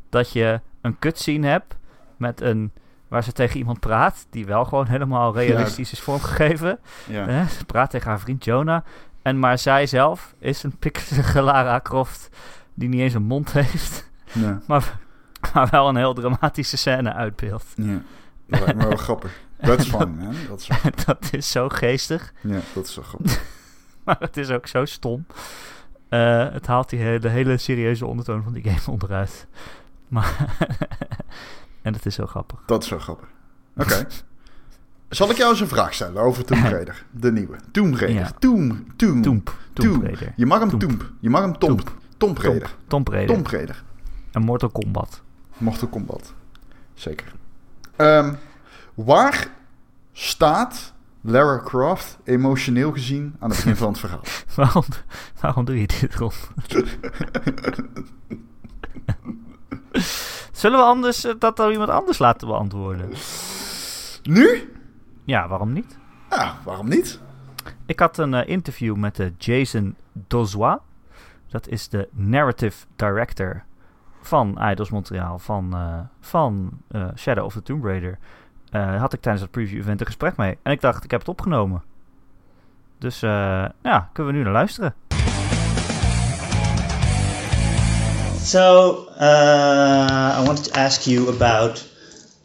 dat 0.09 0.31
je 0.31 0.59
een 0.81 0.99
cutscene 0.99 1.47
hebt 1.47 1.77
met 2.17 2.41
een 2.41 2.71
waar 3.09 3.23
ze 3.23 3.31
tegen 3.31 3.57
iemand 3.57 3.79
praat, 3.79 4.25
die 4.29 4.45
wel 4.45 4.65
gewoon 4.65 4.87
helemaal 4.87 5.33
realistisch 5.33 5.91
is 5.91 5.99
vormgegeven. 5.99 6.79
Ja. 7.07 7.47
Ze 7.47 7.65
praat 7.65 7.89
tegen 7.89 8.09
haar 8.09 8.19
vriend 8.19 8.43
Jonah. 8.45 8.81
En 9.21 9.39
maar 9.39 9.57
zij 9.57 9.87
zelf 9.87 10.33
is 10.39 10.63
een 10.63 10.77
pixelige 10.77 11.41
Lara 11.41 11.79
Croft 11.79 12.29
die 12.73 12.89
niet 12.89 13.01
eens 13.01 13.13
een 13.13 13.23
mond 13.23 13.51
heeft, 13.51 14.09
Ja. 14.31 14.59
maar, 14.67 14.97
maar 15.53 15.67
wel 15.71 15.89
een 15.89 15.95
heel 15.95 16.13
dramatische 16.13 16.77
scène 16.77 17.13
uitbeeldt. 17.13 17.65
Ja. 17.75 18.01
Dat 18.47 18.59
lijkt 18.59 18.75
me 18.75 18.87
wel 18.87 18.97
grappig. 18.97 19.39
Dat 19.57 19.79
is 19.79 19.91
hè? 19.97 20.31
Dat 20.47 20.59
is, 20.59 20.69
dat 21.05 21.27
is 21.31 21.51
zo 21.51 21.69
geestig. 21.69 22.33
ja, 22.41 22.59
dat 22.73 22.87
is 22.87 22.95
wel 22.95 23.05
grappig. 23.05 23.41
Maar 24.03 24.17
het 24.19 24.37
is 24.37 24.49
ook 24.49 24.67
zo 24.67 24.85
stom. 24.85 25.25
Eh, 26.09 26.51
het 26.51 26.67
haalt 26.67 26.89
die 26.89 26.99
hele, 26.99 27.19
de 27.19 27.29
hele 27.29 27.57
serieuze 27.57 28.05
ondertoon 28.05 28.43
van 28.43 28.53
die 28.53 28.63
game 28.63 28.91
onderuit. 28.91 29.47
Maar 30.07 30.55
en 31.81 31.93
het 31.93 32.05
is 32.05 32.15
zo 32.15 32.25
grappig. 32.25 32.59
Dat 32.65 32.83
is 32.83 32.89
wel 32.89 33.00
grappig. 33.00 33.27
Oké. 33.77 34.07
Zal 35.09 35.29
ik 35.29 35.38
jou 35.38 35.50
eens 35.51 35.59
een 35.59 35.67
vraag 35.67 35.93
stellen 35.93 36.21
over 36.21 36.45
Tomb 36.45 36.63
Raider? 36.63 37.05
De 37.12 37.31
nieuwe. 37.31 37.55
Tomb 37.71 37.95
Raider. 37.95 38.21
Ja. 38.21 38.31
Tomb. 38.39 38.71
Tomb. 38.95 39.24
Toemp. 39.24 39.57
Tomb. 39.74 39.75
Tomb 39.91 40.03
Raider. 40.03 40.33
Je 40.36 40.45
mag 40.45 40.59
hem 40.59 40.69
Tomb. 40.69 40.81
Tomb. 40.81 41.12
Je 41.19 41.29
mag 41.29 41.41
hem 41.41 41.57
Tomb. 41.57 41.91
Tomb 42.17 42.38
Raider. 42.38 42.75
Tomb. 42.88 43.07
Raider. 43.07 43.36
Tomb 43.36 43.48
Raider. 43.48 43.83
En 44.31 44.41
Mortal 44.41 44.69
Kombat. 44.69 45.21
Mortal 45.57 45.88
Kombat. 45.88 46.33
Zeker. 46.93 47.31
Ehm, 47.95 48.33
waar 48.93 49.48
staat 50.12 50.93
Lara 51.21 51.62
Croft 51.63 52.17
emotioneel 52.24 52.91
gezien 52.91 53.36
aan 53.39 53.50
het 53.50 53.57
begin 53.57 53.75
van 53.75 53.88
het 53.89 54.00
verhaal? 54.05 54.21
waarom, 54.55 54.83
waarom 55.41 55.65
doe 55.65 55.79
je 55.79 55.88
dit, 55.88 56.15
Ron? 56.15 56.31
Zullen 60.51 60.79
we 60.79 60.86
anders 60.86 61.25
eh, 61.25 61.34
dat 61.39 61.58
door 61.58 61.72
iemand 61.72 61.89
anders 61.89 62.17
laten 62.17 62.48
beantwoorden? 62.48 63.10
Nu? 64.24 64.74
Ja, 65.24 65.48
waarom 65.48 65.74
niet? 65.74 65.98
Ja, 66.29 66.58
waarom 66.63 66.89
niet? 66.89 67.19
Ik 67.86 68.00
had 68.00 68.17
een 68.17 68.34
eh, 68.34 68.50
interview 68.50 68.96
met 68.96 69.19
eh, 69.19 69.27
Jason 69.38 69.96
Dozois. 70.13 70.77
Dat 71.48 71.67
is 71.67 71.89
de 71.89 72.08
narrative 72.12 72.86
director 72.96 73.63
van 74.22 74.60
Idols 74.62 74.89
Montreal, 74.89 75.39
van, 75.39 75.75
van 76.19 76.81
Shadow 77.15 77.46
of 77.46 77.53
the 77.53 77.62
Tomb 77.62 77.84
Raider. 77.84 78.17
Had 79.00 79.13
ik 79.13 79.22
tijdens 79.22 79.43
het 79.43 79.51
preview 79.51 79.79
event 79.79 80.00
een 80.00 80.05
gesprek 80.05 80.38
mee. 80.38 80.58
En 80.62 80.72
ik 80.72 80.81
dacht, 80.81 81.03
ik 81.03 81.12
heb 81.12 81.19
het 81.19 81.29
opgenomen. 81.29 81.84
Dus 82.98 83.19
ja, 83.19 84.10
kunnen 84.13 84.34
we 84.34 84.38
nu 84.38 84.43
naar 84.43 84.53
luisteren. 84.53 84.93
So 88.49 89.05
uh, 89.09 90.33
I 90.37 90.43
wanted 90.47 90.65
to 90.73 90.79
ask 90.79 91.05
you 91.05 91.29
about 91.29 91.85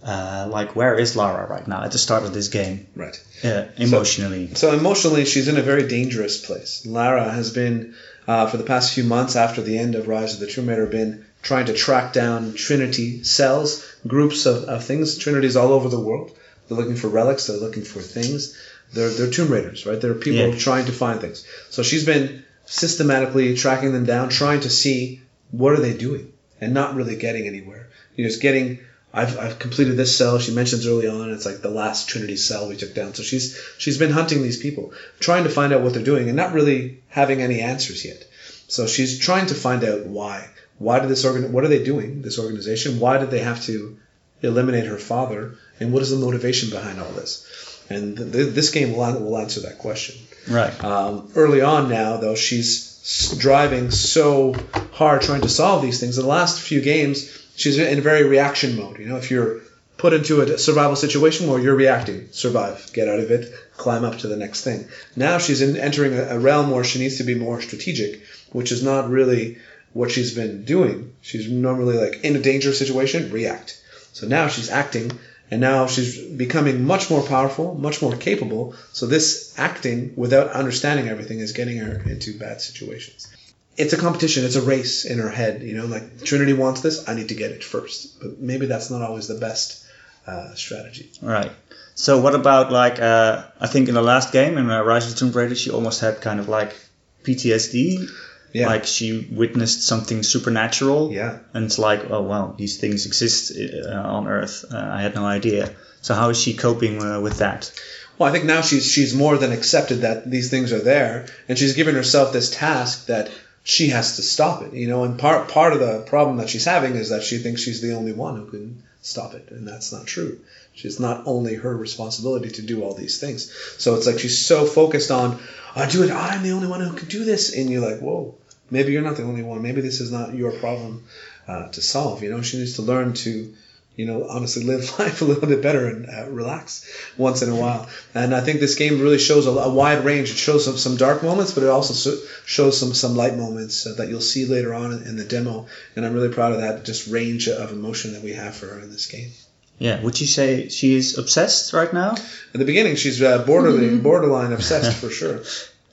uh, 0.05 0.47
like 0.51 0.77
where 0.77 0.95
is 0.99 1.17
Lara 1.17 1.47
right 1.49 1.67
now 1.67 1.83
at 1.83 1.93
the 1.93 1.99
start 1.99 2.25
of 2.25 2.35
this 2.35 2.49
game, 2.49 2.87
Right. 2.95 3.19
uh, 3.43 3.65
emotionally. 3.79 4.55
So 4.55 4.75
emotionally, 4.75 5.25
she's 5.25 5.49
in 5.49 5.57
a 5.57 5.63
very 5.63 5.89
dangerous 5.89 6.45
place. 6.45 6.85
Lara 6.85 7.33
has 7.33 7.53
been, 7.53 7.95
uh, 8.29 8.47
for 8.49 8.59
the 8.59 8.65
past 8.65 8.93
few 8.93 9.05
months 9.05 9.35
after 9.35 9.63
the 9.63 9.79
end 9.79 9.95
of 9.95 10.07
Rise 10.07 10.35
of 10.35 10.41
the 10.41 10.47
Tomb 10.47 10.69
Raider, 10.69 10.85
been 10.85 11.25
trying 11.41 11.67
to 11.67 11.73
track 11.73 12.13
down 12.13 12.53
Trinity 12.53 13.25
cells, 13.25 13.83
groups 14.07 14.45
of, 14.45 14.65
of 14.65 14.85
things. 14.85 15.17
Trinity's 15.17 15.57
all 15.57 15.73
over 15.73 15.89
the 15.89 15.99
world. 16.01 16.37
They're 16.69 16.77
looking 16.77 16.97
for 16.97 17.09
relics. 17.09 17.47
They're 17.47 17.57
looking 17.57 17.85
for 17.85 18.01
things. 18.03 18.55
They're, 18.93 19.09
they're 19.09 19.31
Tomb 19.31 19.49
Raiders, 19.51 19.87
right? 19.87 19.99
They're 19.99 20.13
people 20.13 20.49
Yeah. 20.53 20.59
trying 20.59 20.85
to 20.85 20.93
find 20.93 21.19
things. 21.23 21.47
So 21.71 21.83
she's 21.83 22.05
been 22.05 22.45
systematically 22.67 23.57
tracking 23.57 23.93
them 23.93 24.05
down, 24.05 24.29
trying 24.29 24.61
to 24.61 24.71
see 24.71 25.23
what 25.59 25.73
are 25.73 25.81
they 25.81 25.97
doing, 25.97 26.33
and 26.61 26.75
not 26.75 26.95
really 26.95 27.17
getting 27.17 27.47
anywhere. 27.47 27.89
You're 28.17 28.29
just 28.29 28.43
getting. 28.43 28.81
I've, 29.13 29.39
I've 29.39 29.59
completed 29.61 29.97
this 29.97 30.17
cell. 30.19 30.41
She 30.41 30.53
mentions 30.53 30.89
early 30.89 31.07
on 31.07 31.31
it's 31.31 31.47
like 31.47 31.63
the 31.63 31.69
last 31.69 32.09
Trinity 32.09 32.37
cell 32.37 32.69
we 32.69 32.77
took 32.77 32.95
down. 32.95 33.15
So 33.15 33.23
she's 33.23 33.61
she's 33.79 33.99
been 33.99 34.11
hunting 34.11 34.43
these 34.43 34.61
people, 34.61 34.93
trying 35.21 35.45
to 35.45 35.51
find 35.51 35.73
out 35.73 35.83
what 35.83 35.95
they're 35.95 36.03
doing, 36.03 36.29
and 36.29 36.37
not 36.37 36.53
really 36.53 37.03
having 37.09 37.41
any 37.41 37.61
answers 37.61 38.05
yet. 38.05 38.25
So 38.67 38.87
she's 38.87 39.19
trying 39.19 39.47
to 39.47 39.55
find 39.55 39.85
out 39.85 40.07
why. 40.07 40.49
Why 40.79 40.99
did 40.99 41.09
this 41.09 41.25
organ? 41.25 41.53
What 41.53 41.65
are 41.65 41.69
they 41.69 41.85
doing? 41.85 42.23
This 42.23 42.39
organization? 42.39 42.99
Why 42.99 43.19
did 43.19 43.31
they 43.31 43.39
have 43.39 43.63
to 43.65 43.97
eliminate 44.43 44.87
her 44.87 44.99
father? 44.99 45.55
And 45.79 45.93
what 45.93 46.03
is 46.03 46.11
the 46.11 46.17
motivation 46.17 46.71
behind 46.71 47.01
all 47.01 47.13
this? 47.13 47.47
And 47.91 48.17
th- 48.17 48.33
th- 48.33 48.55
this 48.55 48.71
game 48.71 48.93
will, 48.93 49.21
will 49.21 49.39
answer 49.39 49.61
that 49.61 49.79
question. 49.79 50.17
Right. 50.49 50.85
Um, 50.85 51.31
early 51.37 51.61
on 51.61 51.89
now, 51.89 52.17
though, 52.17 52.35
she's 52.35 52.94
driving 53.39 53.91
so 53.91 54.55
hard 54.93 55.23
trying 55.23 55.43
to 55.43 55.49
solve 55.49 55.83
these 55.83 56.01
things. 56.01 56.17
In 56.17 56.25
the 56.25 56.31
last 56.31 56.61
few 56.61 56.81
games, 56.81 57.47
she's 57.57 57.79
in 57.79 58.01
very 58.01 58.25
reaction 58.27 58.77
mode. 58.77 58.99
You 58.99 59.07
know, 59.07 59.17
if 59.17 59.31
you're 59.31 59.61
put 59.97 60.13
into 60.13 60.41
a 60.41 60.59
survival 60.59 60.97
situation 60.97 61.49
where 61.49 61.61
you're 61.61 61.77
reacting, 61.77 62.29
survive, 62.33 62.91
get 62.93 63.09
out 63.09 63.21
of 63.21 63.31
it, 63.31 63.53
climb 63.77 64.05
up 64.05 64.19
to 64.19 64.29
the 64.29 64.37
next 64.37 64.65
thing. 64.65 64.89
Now 65.17 65.39
she's 65.39 65.63
in, 65.63 65.77
entering 65.77 66.15
a, 66.15 66.37
a 66.37 66.39
realm 66.39 66.71
where 66.71 66.85
she 66.85 66.99
needs 66.99 67.19
to 67.19 67.25
be 67.25 67.35
more 67.35 67.61
strategic, 67.61 68.23
which 68.53 68.73
is 68.73 68.83
not 68.83 69.09
really 69.09 69.59
what 69.93 70.11
she's 70.11 70.35
been 70.35 70.65
doing. 70.65 71.15
She's 71.21 71.49
normally 71.49 71.97
like 71.97 72.25
in 72.25 72.37
a 72.37 72.41
dangerous 72.41 72.79
situation, 72.79 73.31
react. 73.31 73.81
So 74.13 74.27
now 74.27 74.49
she's 74.49 74.71
acting, 74.71 75.13
and 75.55 75.61
now 75.61 75.87
she's 75.87 76.19
becoming 76.19 76.85
much 76.85 77.11
more 77.11 77.23
powerful, 77.23 77.77
much 77.77 78.03
more 78.03 78.17
capable. 78.17 78.75
So 78.93 79.07
this 79.07 79.55
acting 79.57 80.15
without 80.17 80.51
understanding 80.51 81.09
everything 81.09 81.39
is 81.39 81.53
getting 81.53 81.77
her 81.77 82.03
into 82.11 82.37
bad 82.37 82.61
situations. 82.61 83.33
It's 83.77 83.93
a 83.93 83.97
competition. 83.97 84.45
It's 84.45 84.57
a 84.57 84.63
race 84.63 85.05
in 85.05 85.19
her 85.19 85.31
head. 85.31 85.63
You 85.63 85.77
know, 85.77 85.87
like 85.87 86.25
Trinity 86.25 86.55
wants 86.55 86.81
this, 86.81 87.09
I 87.09 87.15
need 87.15 87.29
to 87.29 87.37
get 87.37 87.53
it 87.53 87.63
first. 87.63 88.21
But 88.21 88.41
maybe 88.41 88.67
that's 88.67 88.91
not 88.91 89.03
always 89.03 89.29
the 89.29 89.37
best 89.37 89.87
uh, 90.27 90.57
strategy. 90.57 91.13
Right. 91.23 91.53
So 91.95 92.21
what 92.21 92.35
about 92.35 92.73
like 92.73 92.99
uh, 92.99 93.45
I 93.61 93.69
think 93.69 93.89
in 93.89 93.95
the 93.95 94.03
last 94.03 94.33
game 94.33 94.59
in 94.59 94.69
uh, 94.69 94.83
Rise 94.83 95.09
of 95.09 95.17
Tomb 95.17 95.31
Raider 95.31 95.55
she 95.55 95.71
almost 95.71 96.01
had 96.01 96.21
kind 96.21 96.41
of 96.41 96.49
like 96.49 96.75
PTSD. 97.23 98.11
Yeah. 98.55 98.69
Like 98.69 98.87
she 98.87 99.29
witnessed 99.33 99.83
something 99.83 100.23
supernatural. 100.23 101.13
Yeah. 101.13 101.41
And 101.53 101.65
it's 101.65 101.79
like, 101.79 102.09
oh 102.09 102.23
wow, 102.23 102.55
these 102.57 102.79
things 102.79 103.05
exist 103.05 103.53
uh, 103.59 103.91
on 103.91 104.29
Earth. 104.29 104.65
Uh, 104.73 104.79
I 104.79 105.03
had 105.03 105.17
no 105.17 105.27
idea. 105.27 105.75
So 106.03 106.15
how 106.15 106.31
is 106.31 106.41
she 106.41 106.55
coping 106.55 107.03
uh, 107.03 107.21
with 107.21 107.39
that? 107.39 107.73
Well, 108.17 108.29
I 108.29 108.33
think 108.33 108.45
now 108.45 108.61
she's 108.61 108.87
she's 108.87 109.13
more 109.13 109.37
than 109.37 109.51
accepted 109.51 110.03
that 110.03 110.31
these 110.31 110.51
things 110.51 110.73
are 110.73 110.79
there, 110.79 111.27
and 111.49 111.59
she's 111.59 111.75
given 111.75 111.97
herself 111.97 112.33
this 112.33 112.55
task 112.55 113.07
that 113.07 113.29
she 113.65 113.89
has 113.89 114.17
to 114.17 114.23
stop 114.23 114.63
it. 114.63 114.73
You 114.73 114.87
know, 114.87 115.03
and 115.03 115.19
part 115.19 115.49
part 115.49 115.73
of 115.73 115.81
the 115.81 116.05
problem 116.07 116.37
that 116.37 116.49
she's 116.49 116.65
having 116.65 116.95
is 116.95 117.09
that 117.09 117.25
she 117.25 117.39
thinks 117.39 117.61
she's 117.61 117.81
the 117.81 117.95
only 117.95 118.13
one 118.13 118.37
who 118.37 118.47
can 118.47 118.83
stop 119.03 119.35
it, 119.35 119.49
and 119.51 119.67
that's 119.67 119.93
not 119.93 120.07
true. 120.07 120.39
She's 120.75 121.01
not 121.01 121.27
only 121.27 121.55
her 121.55 121.77
responsibility 121.77 122.51
to 122.51 122.63
do 122.63 122.83
all 122.83 122.95
these 122.95 123.19
things. 123.19 123.53
So 123.79 123.95
it's 123.95 124.07
like 124.07 124.19
she's 124.19 124.45
so 124.45 124.65
focused 124.65 125.11
on, 125.11 125.39
I 125.77 125.89
do 125.89 126.03
it. 126.03 126.11
I'm 126.11 126.43
the 126.43 126.51
only 126.51 126.67
one 126.67 126.81
who 126.81 126.97
can 126.97 127.09
do 127.09 127.25
this, 127.25 127.55
and 127.55 127.71
you're 127.71 127.89
like, 127.89 128.01
whoa, 128.01 128.35
maybe 128.71 128.93
you're 128.93 129.03
not 129.03 129.17
the 129.17 129.25
only 129.25 129.43
one. 129.43 129.63
Maybe 129.63 129.81
this 129.81 130.01
is 130.01 130.11
not 130.13 130.35
your 130.35 130.53
problem 130.53 131.05
uh, 131.49 131.69
to 131.69 131.81
solve. 131.83 132.23
You 132.23 132.31
know, 132.31 132.43
she 132.43 132.59
needs 132.59 132.77
to 132.77 132.83
learn 132.83 133.15
to 133.15 133.55
you 133.97 134.07
know, 134.07 134.27
honestly 134.29 134.65
live 134.73 134.99
life 134.99 135.23
a 135.23 135.25
little 135.25 135.49
bit 135.49 135.63
better 135.63 135.87
and 135.87 136.07
uh, 136.09 136.31
relax 136.31 136.89
once 137.17 137.43
in 137.43 137.51
a 137.51 137.57
while. 137.57 137.89
And 138.15 138.35
I 138.35 138.41
think 138.41 138.61
this 138.61 138.75
game 138.75 139.01
really 139.01 139.19
shows 139.19 139.47
a, 139.47 139.51
a 139.51 139.73
wide 139.73 140.05
range. 140.05 140.31
It 140.31 140.37
shows 140.37 140.65
some, 140.65 140.77
some 140.77 140.97
dark 140.97 141.23
moments, 141.23 141.53
but 141.53 141.63
it 141.63 141.69
also 141.69 141.95
so, 141.95 142.17
shows 142.45 142.79
some 142.79 142.95
some 142.95 143.17
light 143.17 143.37
moments 143.37 143.87
uh, 143.87 143.95
that 143.95 144.09
you'll 144.09 144.21
see 144.21 144.47
later 144.47 144.75
on 144.75 144.93
in, 144.93 145.03
in 145.05 145.17
the 145.17 145.25
demo. 145.25 145.67
And 145.97 146.05
I'm 146.05 146.15
really 146.15 146.33
proud 146.33 146.53
of 146.53 146.61
that 146.61 146.85
just 146.85 147.09
range 147.09 147.49
of 147.49 147.73
emotion 147.73 148.15
that 148.15 148.23
we 148.23 148.33
have 148.33 148.55
for 148.55 148.67
her 148.67 148.81
in 148.81 148.91
this 148.91 149.07
game. 149.07 149.31
Yeah. 149.79 150.01
Would 150.03 150.21
you 150.21 150.27
say 150.27 150.69
she 150.69 150.95
is 150.95 151.19
obsessed 151.19 151.73
right 151.73 151.93
now? 151.93 152.13
At 152.13 152.53
the 152.53 152.65
beginning, 152.65 152.97
she's 152.97 153.21
uh, 153.21 153.45
borderline 153.45 154.01
borderline 154.03 154.53
obsessed 154.53 154.97
for 154.97 155.11
sure. 155.11 155.43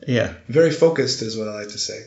Yeah. 0.07 0.33
Very 0.47 0.71
focused 0.71 1.21
is 1.21 1.37
what 1.37 1.47
I 1.47 1.59
like 1.59 1.69
to 1.69 1.77
say. 1.77 2.05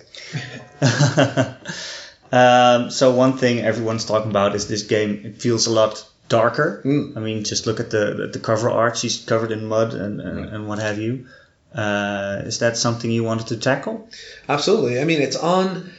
um, 2.33 2.91
so 2.91 3.15
one 3.15 3.39
thing 3.39 3.61
everyone's 3.61 4.05
talking 4.05 4.31
about 4.31 4.55
is 4.55 4.67
this 4.67 4.83
game. 4.83 5.23
It 5.25 5.41
feels 5.41 5.67
a 5.67 5.71
lot 5.71 6.05
darker. 6.29 6.83
Mm. 6.85 7.17
I 7.17 7.21
mean, 7.21 7.45
just 7.45 7.67
look 7.67 7.81
at 7.81 7.91
the 7.91 8.31
the 8.33 8.39
cover 8.39 8.71
art. 8.71 8.97
She's 8.97 9.25
covered 9.25 9.53
in 9.53 9.67
mud 9.67 9.95
and 9.95 10.21
and, 10.21 10.47
and 10.47 10.69
what 10.69 10.79
have 10.79 10.99
you. 10.99 11.27
Uh, 11.75 12.43
is 12.45 12.61
that 12.61 12.77
something 12.77 13.11
you 13.11 13.25
wanted 13.25 13.49
to 13.49 13.57
tackle? 13.57 14.09
Absolutely. 14.49 15.01
I 15.01 15.05
mean, 15.05 15.21
it's 15.21 15.37
on. 15.37 15.91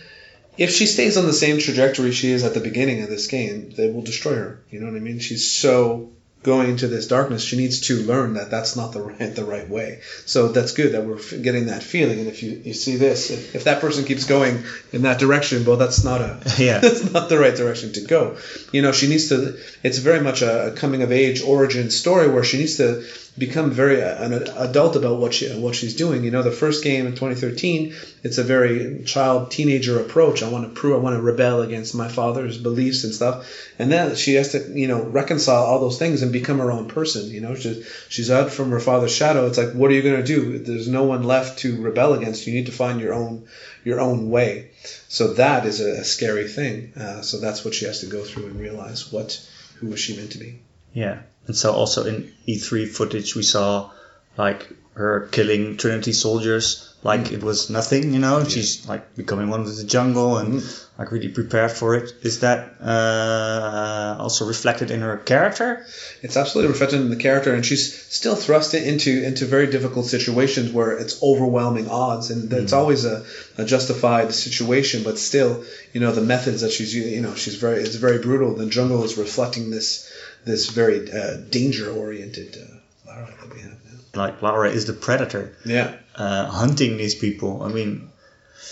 If 0.57 0.71
she 0.71 0.85
stays 0.85 1.17
on 1.17 1.25
the 1.25 1.33
same 1.33 1.59
trajectory 1.59 2.13
she 2.13 2.31
is 2.31 2.45
at 2.45 2.53
the 2.53 2.61
beginning 2.61 3.03
of 3.03 3.09
this 3.09 3.27
game, 3.27 3.71
they 3.75 3.91
will 3.91 4.03
destroy 4.03 4.35
her. 4.35 4.63
You 4.69 4.79
know 4.79 4.85
what 4.85 4.95
I 4.95 5.01
mean? 5.01 5.19
She's 5.19 5.51
so 5.51 6.11
going 6.45 6.69
into 6.69 6.87
this 6.87 7.07
darkness. 7.07 7.43
She 7.43 7.57
needs 7.57 7.81
to 7.87 8.03
learn 8.03 8.35
that 8.35 8.51
that's 8.51 8.75
not 8.75 8.93
the 8.93 9.01
right 9.09 9.35
the 9.35 9.43
right 9.43 9.67
way. 9.67 10.01
So 10.25 10.49
that's 10.49 10.73
good 10.73 10.93
that 10.93 11.03
we're 11.03 11.19
getting 11.41 11.65
that 11.65 11.83
feeling. 11.83 12.19
And 12.19 12.27
if 12.27 12.43
you, 12.43 12.61
you 12.63 12.73
see 12.73 12.95
this, 12.95 13.31
if, 13.31 13.55
if 13.55 13.63
that 13.65 13.81
person 13.81 14.05
keeps 14.05 14.25
going 14.25 14.63
in 14.93 15.01
that 15.01 15.19
direction, 15.19 15.65
well, 15.65 15.77
that's 15.77 16.03
not 16.03 16.21
a 16.21 16.39
Yeah. 16.57 16.79
that's 16.79 17.11
not 17.11 17.27
the 17.29 17.39
right 17.39 17.55
direction 17.55 17.91
to 17.93 18.01
go. 18.01 18.37
You 18.71 18.81
know, 18.81 18.91
she 18.91 19.09
needs 19.09 19.29
to. 19.29 19.57
It's 19.83 19.97
very 19.97 20.21
much 20.21 20.41
a, 20.41 20.67
a 20.67 20.71
coming 20.71 21.01
of 21.01 21.11
age 21.11 21.41
origin 21.41 21.89
story 21.89 22.29
where 22.29 22.43
she 22.43 22.59
needs 22.59 22.77
to 22.77 23.03
become 23.37 23.71
very 23.71 24.01
uh, 24.01 24.23
an 24.23 24.33
adult 24.33 24.95
about 24.95 25.17
what 25.17 25.33
she 25.33 25.49
what 25.59 25.75
she's 25.75 25.95
doing. 25.95 26.23
You 26.23 26.31
know, 26.31 26.41
the 26.41 26.51
first 26.51 26.83
game 26.83 27.05
in 27.05 27.13
2013, 27.13 27.93
it's 28.23 28.37
a 28.37 28.43
very 28.43 29.03
child 29.03 29.51
teenager 29.51 29.99
approach. 29.99 30.41
I 30.41 30.49
want 30.49 30.65
to 30.65 30.79
prove, 30.79 30.95
I 30.95 30.99
want 30.99 31.15
to 31.15 31.21
rebel 31.21 31.61
against 31.61 31.95
my 31.95 32.07
father's 32.07 32.57
beliefs 32.57 33.03
and 33.03 33.13
stuff, 33.13 33.47
and 33.77 33.91
then 33.91 34.15
she 34.15 34.35
has 34.35 34.53
to 34.53 34.59
you 34.79 34.87
know 34.87 35.03
reconcile 35.03 35.63
all 35.63 35.79
those 35.79 35.99
things 35.99 36.21
and 36.21 36.31
become 36.31 36.59
her 36.59 36.71
own 36.71 36.87
person. 36.87 37.29
You 37.29 37.41
know, 37.41 37.55
she's 37.55 37.85
she's 38.09 38.31
out 38.31 38.51
from 38.51 38.71
her 38.71 38.79
father's 38.79 39.13
shadow. 39.13 39.47
It's 39.47 39.57
like, 39.57 39.73
what 39.73 39.91
are 39.91 39.95
you 39.95 40.01
going 40.01 40.23
to 40.23 40.23
do? 40.23 40.59
There's 40.59 40.87
no 40.87 41.03
one 41.03 41.23
left 41.23 41.59
to 41.59 41.81
rebel 41.81 42.13
against. 42.13 42.47
You 42.47 42.53
need 42.53 42.67
to 42.67 42.71
find 42.71 43.01
your 43.01 43.13
own 43.13 43.47
your 43.83 43.99
own 43.99 44.29
way. 44.29 44.71
So 45.07 45.33
that 45.33 45.65
is 45.65 45.81
a, 45.81 46.01
a 46.01 46.03
scary 46.03 46.47
thing. 46.47 46.93
Uh, 46.95 47.21
so 47.21 47.39
that's 47.39 47.65
what 47.65 47.73
she 47.73 47.85
has 47.85 47.99
to 47.99 48.07
go 48.07 48.23
through 48.23 48.47
and 48.47 48.59
realize 48.59 49.11
what 49.11 49.45
who 49.75 49.87
was 49.87 49.99
she 49.99 50.15
meant 50.15 50.31
to 50.31 50.37
be. 50.37 50.59
Yeah. 50.93 51.19
And 51.47 51.55
so 51.55 51.73
also 51.73 52.05
in 52.05 52.31
E3 52.47 52.87
footage 52.87 53.35
we 53.35 53.43
saw 53.43 53.91
like 54.37 54.67
her 54.93 55.27
killing 55.31 55.77
Trinity 55.77 56.13
soldiers 56.13 56.95
like 57.05 57.25
mm. 57.25 57.33
it 57.33 57.43
was 57.43 57.69
nothing, 57.69 58.13
you 58.13 58.19
know. 58.19 58.43
She's 58.43 58.87
like 58.87 59.15
becoming 59.15 59.47
one 59.49 59.63
with 59.63 59.77
the 59.77 59.83
jungle 59.83 60.39
and 60.39 60.55
mm. 60.55 60.85
like 60.97 61.11
really 61.11 61.27
prepared 61.27 61.71
for 61.71 61.93
it. 61.93 62.11
Is 62.23 62.39
that 62.39 62.81
uh, 62.81 64.17
also 64.19 64.47
reflected 64.47 64.89
in 64.89 65.01
her 65.01 65.17
character? 65.17 65.85
It's 66.23 66.35
absolutely 66.35 66.71
reflected 66.71 67.01
in 67.01 67.11
the 67.11 67.15
character, 67.27 67.53
and 67.53 67.63
she's 67.63 67.93
still 67.93 68.35
thrust 68.35 68.73
into 68.73 69.23
into 69.23 69.45
very 69.45 69.67
difficult 69.67 70.07
situations 70.07 70.71
where 70.71 70.97
it's 70.97 71.21
overwhelming 71.21 71.89
odds, 71.89 72.31
and 72.31 72.51
it's 72.51 72.73
mm. 72.73 72.77
always 72.77 73.05
a, 73.05 73.23
a 73.59 73.65
justified 73.65 74.33
situation. 74.33 75.03
But 75.03 75.19
still, 75.19 75.63
you 75.93 76.01
know, 76.01 76.11
the 76.11 76.21
methods 76.21 76.61
that 76.61 76.71
she's 76.71 76.95
you 76.95 77.21
know, 77.21 77.35
she's 77.35 77.57
very 77.57 77.81
it's 77.81 77.95
very 77.95 78.17
brutal. 78.17 78.55
The 78.55 78.65
jungle 78.65 79.03
is 79.03 79.15
reflecting 79.15 79.69
this 79.69 80.04
this 80.45 80.69
very 80.69 81.11
uh, 81.11 81.37
danger 81.49 81.89
oriented 81.91 82.55
uh, 82.57 83.07
Lara 83.07 83.33
that 83.41 83.53
we 83.53 83.61
have 83.61 83.71
now. 83.71 83.99
Like 84.23 84.41
Laura 84.41 84.69
is 84.69 84.85
the 84.85 84.93
predator, 84.93 85.55
Yeah. 85.65 85.95
uh, 86.15 86.45
hunting 86.45 86.97
these 86.97 87.15
people. 87.15 87.63
I 87.63 87.69
mean, 87.69 88.09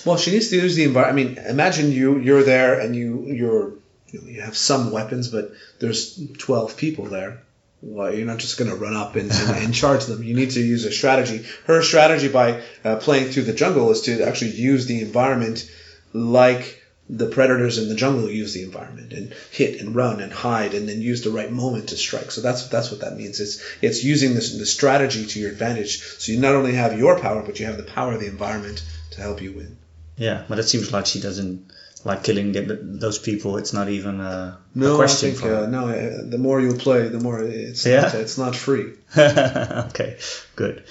Well, 0.06 0.18
she 0.18 0.32
needs 0.32 0.50
to 0.50 0.58
use 0.58 0.76
the 0.76 0.84
environment. 0.86 1.38
I 1.38 1.42
mean, 1.42 1.50
imagine 1.50 1.92
you 1.92 2.18
you're 2.20 2.44
there 2.44 2.80
and 2.80 2.96
you 2.96 3.26
you're 3.28 3.74
you, 4.12 4.22
know, 4.22 4.28
you 4.28 4.42
have 4.42 4.56
some 4.56 4.92
weapons, 4.92 5.28
but 5.28 5.52
there's 5.80 6.20
twelve 6.38 6.78
people 6.78 7.06
there. 7.06 7.42
Well, 7.82 8.14
you're 8.16 8.26
not 8.26 8.38
just 8.40 8.58
going 8.58 8.70
to 8.72 8.78
run 8.78 8.96
up 8.96 9.18
and, 9.18 9.30
and, 9.30 9.50
and 9.66 9.74
charge 9.74 10.06
them. 10.06 10.24
You 10.24 10.36
need 10.36 10.52
to 10.52 10.62
use 10.62 10.86
a 10.86 10.92
strategy. 10.92 11.46
Her 11.66 11.82
strategy 11.84 12.30
by 12.30 12.62
uh, 12.86 12.96
playing 12.98 13.32
through 13.32 13.44
the 13.44 13.54
jungle 13.54 13.92
is 13.92 14.02
to 14.04 14.22
actually 14.26 14.52
use 14.52 14.86
the 14.86 15.02
environment 15.02 15.70
like 16.14 16.82
the 17.10 17.28
predators 17.28 17.78
in 17.78 17.90
the 17.90 17.96
jungle 17.96 18.30
use 18.30 18.54
the 18.54 18.64
environment 18.64 19.12
and 19.12 19.34
hit 19.52 19.80
and 19.82 19.94
run 19.96 20.22
and 20.22 20.32
hide 20.32 20.74
and 20.74 20.88
then 20.88 21.02
use 21.02 21.22
the 21.24 21.30
right 21.32 21.52
moment 21.52 21.90
to 21.90 21.98
strike. 21.98 22.32
So 22.32 22.42
that's 22.42 22.68
that's 22.70 22.92
what 22.92 23.02
that 23.02 23.18
means. 23.18 23.40
It's 23.40 23.62
it's 23.82 24.04
using 24.04 24.34
this 24.36 24.58
the 24.58 24.66
strategy 24.66 25.26
to 25.26 25.40
your 25.40 25.52
advantage. 25.52 26.02
So 26.02 26.32
you 26.32 26.40
not 26.40 26.56
only 26.56 26.74
have 26.74 26.98
your 26.98 27.20
power, 27.20 27.44
but 27.44 27.60
you 27.60 27.66
have 27.66 27.78
the 27.78 27.84
power 27.84 28.14
of 28.14 28.20
the 28.22 28.28
environment 28.28 28.82
to 29.12 29.22
help 29.22 29.42
you 29.42 29.52
win. 29.52 29.78
yeah, 30.18 30.44
but 30.48 30.60
it 30.60 30.64
seems 30.64 30.92
like 30.94 31.06
she 31.06 31.20
doesn't 31.20 31.72
like 32.06 32.24
killing 32.24 32.54
those 33.00 33.18
people. 33.20 33.58
It's 33.58 33.74
not 33.74 33.90
even 33.90 34.20
a, 34.22 34.58
No, 34.76 34.94
a 34.94 34.98
question 34.98 35.30
I 35.30 35.32
think 35.32 35.42
for 35.42 35.50
her. 35.50 35.64
uh, 35.64 35.68
no. 35.68 35.88
Uh, 35.90 36.30
the 36.30 36.38
more 36.38 36.60
you 36.62 36.74
play, 36.74 37.08
the 37.10 37.20
more 37.20 37.42
it's 37.42 37.86
Yeah? 37.86 38.02
not, 38.02 38.16
it's 38.16 38.38
not 38.38 38.56
free. 38.56 38.94
okay, 39.18 40.18
good. 40.56 40.84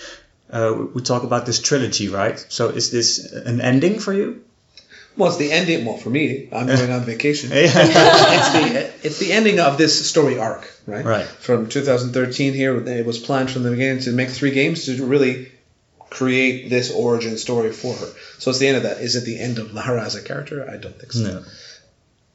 Uh, 0.51 0.75
we 0.95 1.03
talk 1.03 1.23
about 1.23 1.47
this 1.47 1.61
trilogy, 1.61 2.09
right? 2.09 2.45
So 2.49 2.69
is 2.69 2.91
this 2.91 3.33
an 3.33 3.61
ending 3.61 3.99
for 3.99 4.13
you? 4.13 4.43
Well, 5.17 5.29
it's 5.29 5.39
the 5.39 5.53
ending. 5.53 5.85
Well, 5.85 5.99
for 5.99 6.11
me, 6.11 6.49
I'm 6.53 6.67
going 6.67 6.91
on 6.91 7.03
vacation. 7.03 7.51
It's 7.53 7.73
the 7.75 8.91
it's 9.07 9.19
the 9.19 9.33
ending 9.33 9.61
of 9.61 9.77
this 9.77 10.09
story 10.09 10.39
arc, 10.39 10.71
right? 10.87 11.05
Right. 11.05 11.27
From 11.27 11.69
2013 11.69 12.55
here, 12.55 12.77
it 12.89 13.05
was 13.05 13.19
planned 13.19 13.51
from 13.51 13.63
the 13.63 13.71
beginning 13.71 14.03
to 14.05 14.13
make 14.13 14.31
three 14.31 14.53
games 14.53 14.87
to 14.87 15.05
really 15.05 15.53
create 16.11 16.69
this 16.71 16.91
origin 16.91 17.37
story 17.39 17.73
for 17.73 17.95
her. 17.95 18.09
So 18.39 18.51
it's 18.51 18.59
the 18.59 18.69
end 18.69 18.77
of 18.79 18.83
that. 18.85 18.99
Is 18.99 19.17
it 19.17 19.25
the 19.25 19.39
end 19.39 19.59
of 19.59 19.73
Lara 19.75 20.05
as 20.05 20.15
a 20.15 20.23
character? 20.23 20.69
I 20.69 20.77
don't 20.77 20.99
think 20.99 21.13
so. 21.13 21.25
No. 21.25 21.45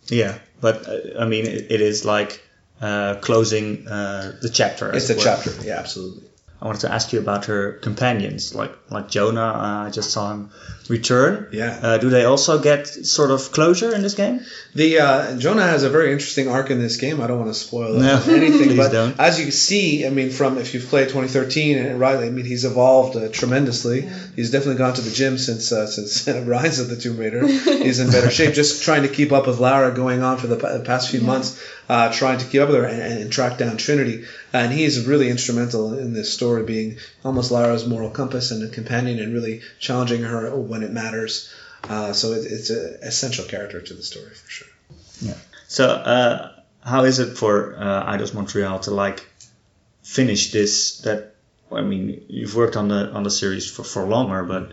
Yeah, 0.07 0.37
but 0.61 0.87
uh, 0.87 1.19
I 1.19 1.25
mean, 1.25 1.45
it, 1.45 1.71
it 1.71 1.81
is 1.81 2.05
like 2.05 2.41
uh, 2.81 3.15
closing 3.15 3.87
uh, 3.87 4.37
the 4.41 4.49
chapter. 4.49 4.91
It's 4.93 5.09
a 5.09 5.17
it 5.17 5.21
chapter. 5.21 5.51
Yeah, 5.63 5.79
absolutely. 5.79 6.23
I 6.61 6.65
wanted 6.65 6.81
to 6.81 6.91
ask 6.91 7.13
you 7.13 7.19
about 7.19 7.45
her 7.45 7.73
companions, 7.73 8.55
like 8.55 8.73
like 8.89 9.09
Jonah. 9.09 9.41
Uh, 9.41 9.87
I 9.87 9.89
just 9.91 10.11
saw 10.11 10.31
him 10.31 10.49
return. 10.89 11.47
Yeah. 11.51 11.79
Uh, 11.81 11.97
do 11.97 12.09
they 12.09 12.25
also 12.25 12.59
get 12.61 12.87
sort 12.87 13.31
of 13.31 13.51
closure 13.51 13.93
in 13.93 14.01
this 14.01 14.13
game? 14.13 14.41
The 14.75 14.99
uh, 14.99 15.37
Jonah 15.37 15.63
has 15.63 15.83
a 15.83 15.89
very 15.89 16.11
interesting 16.11 16.47
arc 16.49 16.69
in 16.69 16.79
this 16.79 16.97
game. 16.97 17.21
I 17.21 17.27
don't 17.27 17.39
want 17.39 17.51
to 17.53 17.59
spoil 17.59 17.93
No, 17.99 18.21
anything, 18.27 18.77
but 18.77 18.91
don't. 18.91 19.19
as 19.19 19.39
you 19.43 19.51
see, 19.51 20.05
I 20.05 20.09
mean, 20.09 20.29
from 20.29 20.57
if 20.57 20.73
you've 20.73 20.87
played 20.87 21.09
2013 21.09 21.77
and 21.77 21.99
right, 21.99 22.17
I 22.17 22.29
mean, 22.29 22.45
he's 22.45 22.65
evolved 22.65 23.15
uh, 23.15 23.29
tremendously. 23.29 24.07
He's 24.35 24.51
definitely 24.51 24.77
gone 24.77 24.93
to 24.93 25.01
the 25.01 25.11
gym 25.11 25.37
since 25.37 25.71
uh, 25.71 25.87
since 25.87 26.27
Rise 26.47 26.79
of 26.79 26.89
the 26.89 26.95
Tomb 26.95 27.17
Raider. 27.17 27.45
He's 27.87 27.99
in 27.99 28.11
better 28.11 28.29
shape. 28.29 28.53
Just 28.53 28.83
trying 28.83 29.03
to 29.03 29.09
keep 29.09 29.31
up 29.31 29.47
with 29.47 29.59
Lara, 29.59 29.93
going 29.93 30.21
on 30.21 30.37
for 30.37 30.47
the 30.47 30.57
pa- 30.57 30.79
past 30.85 31.09
few 31.09 31.21
months, 31.21 31.61
uh, 31.89 32.11
trying 32.11 32.37
to 32.39 32.45
keep 32.45 32.61
up 32.61 32.69
with 32.69 32.77
her 32.77 32.85
and, 32.85 33.01
and, 33.01 33.21
and 33.21 33.31
track 33.31 33.57
down 33.57 33.77
Trinity. 33.77 34.25
And 34.53 34.71
he 34.71 34.83
is 34.83 35.05
really 35.05 35.29
instrumental 35.29 35.97
in 35.97 36.13
this 36.13 36.33
story, 36.33 36.63
being 36.63 36.97
almost 37.23 37.51
Lara's 37.51 37.85
moral 37.85 38.09
compass 38.09 38.51
and 38.51 38.63
a 38.63 38.69
companion, 38.69 39.19
and 39.19 39.33
really 39.33 39.61
challenging 39.79 40.21
her 40.23 40.47
when 40.77 40.87
it 40.87 40.93
matters. 40.93 41.51
Uh, 41.83 42.13
so 42.13 42.33
it, 42.33 42.45
it's 42.45 42.69
an 42.69 42.97
essential 43.01 43.45
character 43.45 43.81
to 43.81 43.93
the 43.93 44.03
story 44.03 44.33
for 44.33 44.49
sure. 44.49 44.67
Yeah. 45.21 45.37
So, 45.67 45.89
uh, 45.89 46.51
how 46.81 47.03
is 47.03 47.19
it 47.19 47.37
for 47.37 47.77
uh, 47.77 48.03
Idols 48.05 48.33
Montreal 48.33 48.79
to 48.81 48.91
like 48.91 49.25
finish 50.03 50.51
this? 50.51 50.99
That 50.99 51.35
I 51.71 51.81
mean, 51.81 52.25
you've 52.29 52.55
worked 52.55 52.77
on 52.77 52.87
the 52.87 53.11
on 53.11 53.23
the 53.23 53.31
series 53.31 53.69
for, 53.69 53.83
for 53.83 54.03
longer, 54.05 54.43
but 54.43 54.71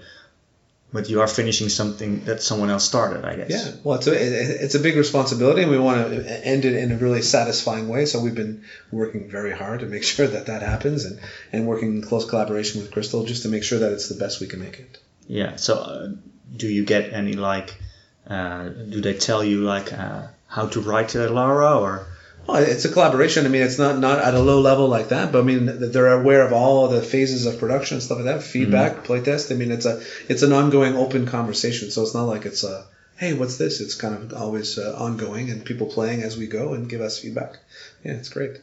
but 0.93 1.11
you 1.11 1.21
are 1.21 1.27
finishing 1.27 1.69
something 1.69 2.25
that 2.27 2.41
someone 2.41 2.71
else 2.71 2.85
started, 2.85 3.25
I 3.25 3.35
guess. 3.35 3.51
Yeah, 3.51 3.73
well, 3.83 3.99
it's 3.99 4.07
a, 4.07 4.65
it's 4.65 4.77
a 4.77 4.79
big 4.79 4.95
responsibility, 4.97 5.63
and 5.63 5.71
we 5.71 5.79
want 5.79 6.09
to 6.09 6.47
end 6.47 6.65
it 6.65 6.77
in 6.77 6.93
a 6.93 6.97
really 6.97 7.23
satisfying 7.23 7.89
way. 7.89 8.07
So 8.07 8.21
we've 8.21 8.35
been 8.35 8.63
working 8.93 9.29
very 9.29 9.51
hard 9.51 9.81
to 9.81 9.87
make 9.87 10.05
sure 10.15 10.29
that 10.29 10.47
that 10.47 10.63
happens, 10.63 11.05
and, 11.05 11.19
and 11.53 11.67
working 11.67 11.97
in 11.97 12.03
close 12.03 12.25
collaboration 12.25 12.81
with 12.81 12.93
Crystal 12.93 13.25
just 13.25 13.43
to 13.43 13.49
make 13.49 13.65
sure 13.65 13.81
that 13.81 13.93
it's 13.93 14.09
the 14.09 14.15
best 14.15 14.41
we 14.41 14.47
can 14.47 14.61
make 14.61 14.79
it. 14.79 14.99
Yeah. 15.27 15.57
So, 15.57 15.75
uh, 15.75 16.09
do 16.57 16.69
you 16.69 16.85
get 16.85 17.13
any 17.13 17.35
like? 17.35 17.77
Uh, 18.27 18.69
do 18.69 19.01
they 19.01 19.15
tell 19.15 19.45
you 19.45 19.63
like 19.63 19.93
uh, 19.93 20.29
how 20.49 20.67
to 20.69 20.81
write 20.81 21.11
to 21.11 21.29
Lara 21.29 21.79
or? 21.79 22.07
Well, 22.47 22.63
it's 22.63 22.85
a 22.85 22.91
collaboration. 22.91 23.47
I 23.47 23.49
mean, 23.49 23.63
it's 23.63 23.79
not 23.79 23.99
not 23.99 24.19
at 24.19 24.35
a 24.35 24.41
low 24.41 24.61
level 24.61 24.89
like 24.89 25.09
that, 25.09 25.33
but 25.33 25.41
I 25.41 25.43
mean, 25.43 25.91
they're 25.93 26.13
aware 26.21 26.45
of 26.45 26.53
all 26.53 26.89
the 26.89 27.01
phases 27.01 27.47
of 27.47 27.59
production 27.59 27.97
and 27.97 28.03
stuff 28.03 28.19
like 28.19 28.27
that. 28.27 28.43
Feedback, 28.43 29.05
playtest. 29.05 29.51
I 29.51 29.55
mean, 29.55 29.73
it's 29.73 29.87
a 29.87 30.03
it's 30.29 30.43
an 30.43 30.53
ongoing, 30.53 30.95
open 30.95 31.27
conversation. 31.27 31.91
So 31.91 32.03
it's 32.03 32.15
not 32.15 32.25
like 32.25 32.45
it's 32.45 32.63
a 32.63 32.85
hey, 33.17 33.33
what's 33.33 33.57
this? 33.57 33.81
It's 33.81 33.95
kind 33.95 34.15
of 34.15 34.35
always 34.35 34.79
uh, 34.79 34.95
ongoing, 34.99 35.51
and 35.51 35.65
people 35.65 35.87
playing 35.87 36.23
as 36.23 36.37
we 36.37 36.47
go 36.47 36.75
and 36.75 36.89
give 36.89 37.01
us 37.01 37.19
feedback. 37.19 37.59
Yeah, 38.05 38.13
it's 38.13 38.29
great. 38.29 38.61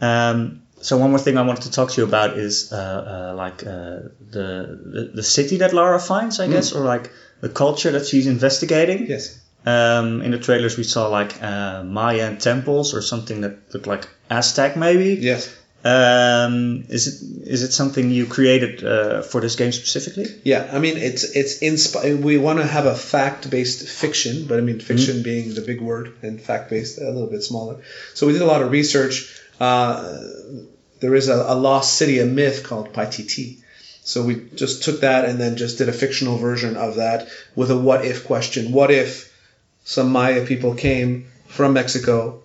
Um, 0.00 0.62
so 0.82 0.98
one 0.98 1.10
more 1.10 1.18
thing 1.18 1.38
I 1.38 1.42
wanted 1.42 1.62
to 1.62 1.70
talk 1.70 1.90
to 1.92 2.00
you 2.00 2.06
about 2.06 2.36
is 2.38 2.72
uh, 2.72 2.76
uh, 3.32 3.36
like 3.36 3.62
uh, 3.62 4.10
the, 4.30 4.78
the 4.94 5.10
the 5.14 5.22
city 5.22 5.58
that 5.58 5.72
Lara 5.72 6.00
finds, 6.00 6.40
I 6.40 6.48
guess, 6.48 6.72
or 6.72 6.84
like 6.84 7.10
the 7.40 7.48
culture 7.48 7.92
that 7.92 8.06
she's 8.06 8.26
investigating. 8.26 9.06
Yes. 9.06 9.38
Um, 9.64 10.22
in 10.22 10.32
the 10.32 10.38
trailers, 10.38 10.76
we 10.76 10.84
saw 10.84 11.08
like 11.08 11.40
uh, 11.42 11.84
Mayan 11.84 12.38
temples 12.38 12.94
or 12.94 13.02
something 13.02 13.42
that 13.42 13.72
looked 13.72 13.86
like 13.86 14.08
Aztec, 14.28 14.76
maybe. 14.76 15.14
Yes. 15.14 15.54
Um, 15.84 16.84
is 16.88 17.08
it 17.08 17.48
is 17.48 17.62
it 17.64 17.72
something 17.72 18.10
you 18.10 18.26
created 18.26 18.84
uh, 18.84 19.22
for 19.22 19.40
this 19.40 19.56
game 19.56 19.72
specifically? 19.72 20.26
Yeah, 20.44 20.70
I 20.72 20.78
mean 20.78 20.96
it's 20.96 21.24
it's 21.24 21.58
inspi- 21.58 22.22
We 22.22 22.38
want 22.38 22.60
to 22.60 22.66
have 22.66 22.86
a 22.86 22.94
fact-based 22.94 23.88
fiction, 23.88 24.46
but 24.46 24.58
I 24.58 24.62
mean 24.62 24.78
fiction 24.78 25.22
being 25.22 25.54
the 25.54 25.60
big 25.60 25.80
word 25.80 26.14
and 26.22 26.40
fact-based 26.40 26.98
a 26.98 27.10
little 27.10 27.30
bit 27.30 27.42
smaller. 27.42 27.82
So 28.14 28.28
we 28.28 28.32
did 28.32 28.42
a 28.42 28.46
lot 28.46 28.62
of 28.62 28.70
research. 28.70 29.40
Uh, 29.60 30.18
there 31.02 31.16
is 31.16 31.28
a, 31.28 31.34
a 31.34 31.56
lost 31.56 31.98
city, 31.98 32.20
a 32.20 32.24
myth 32.24 32.62
called 32.62 32.92
Paititi. 32.92 33.58
So 34.04 34.22
we 34.22 34.48
just 34.54 34.84
took 34.84 35.00
that 35.00 35.24
and 35.24 35.38
then 35.38 35.56
just 35.56 35.78
did 35.78 35.88
a 35.88 35.92
fictional 35.92 36.38
version 36.38 36.76
of 36.76 36.96
that 36.96 37.28
with 37.56 37.70
a 37.72 37.76
what 37.76 38.04
if 38.04 38.24
question. 38.24 38.72
What 38.72 38.92
if 38.92 39.36
some 39.84 40.12
Maya 40.12 40.46
people 40.46 40.74
came 40.74 41.26
from 41.48 41.72
Mexico 41.72 42.42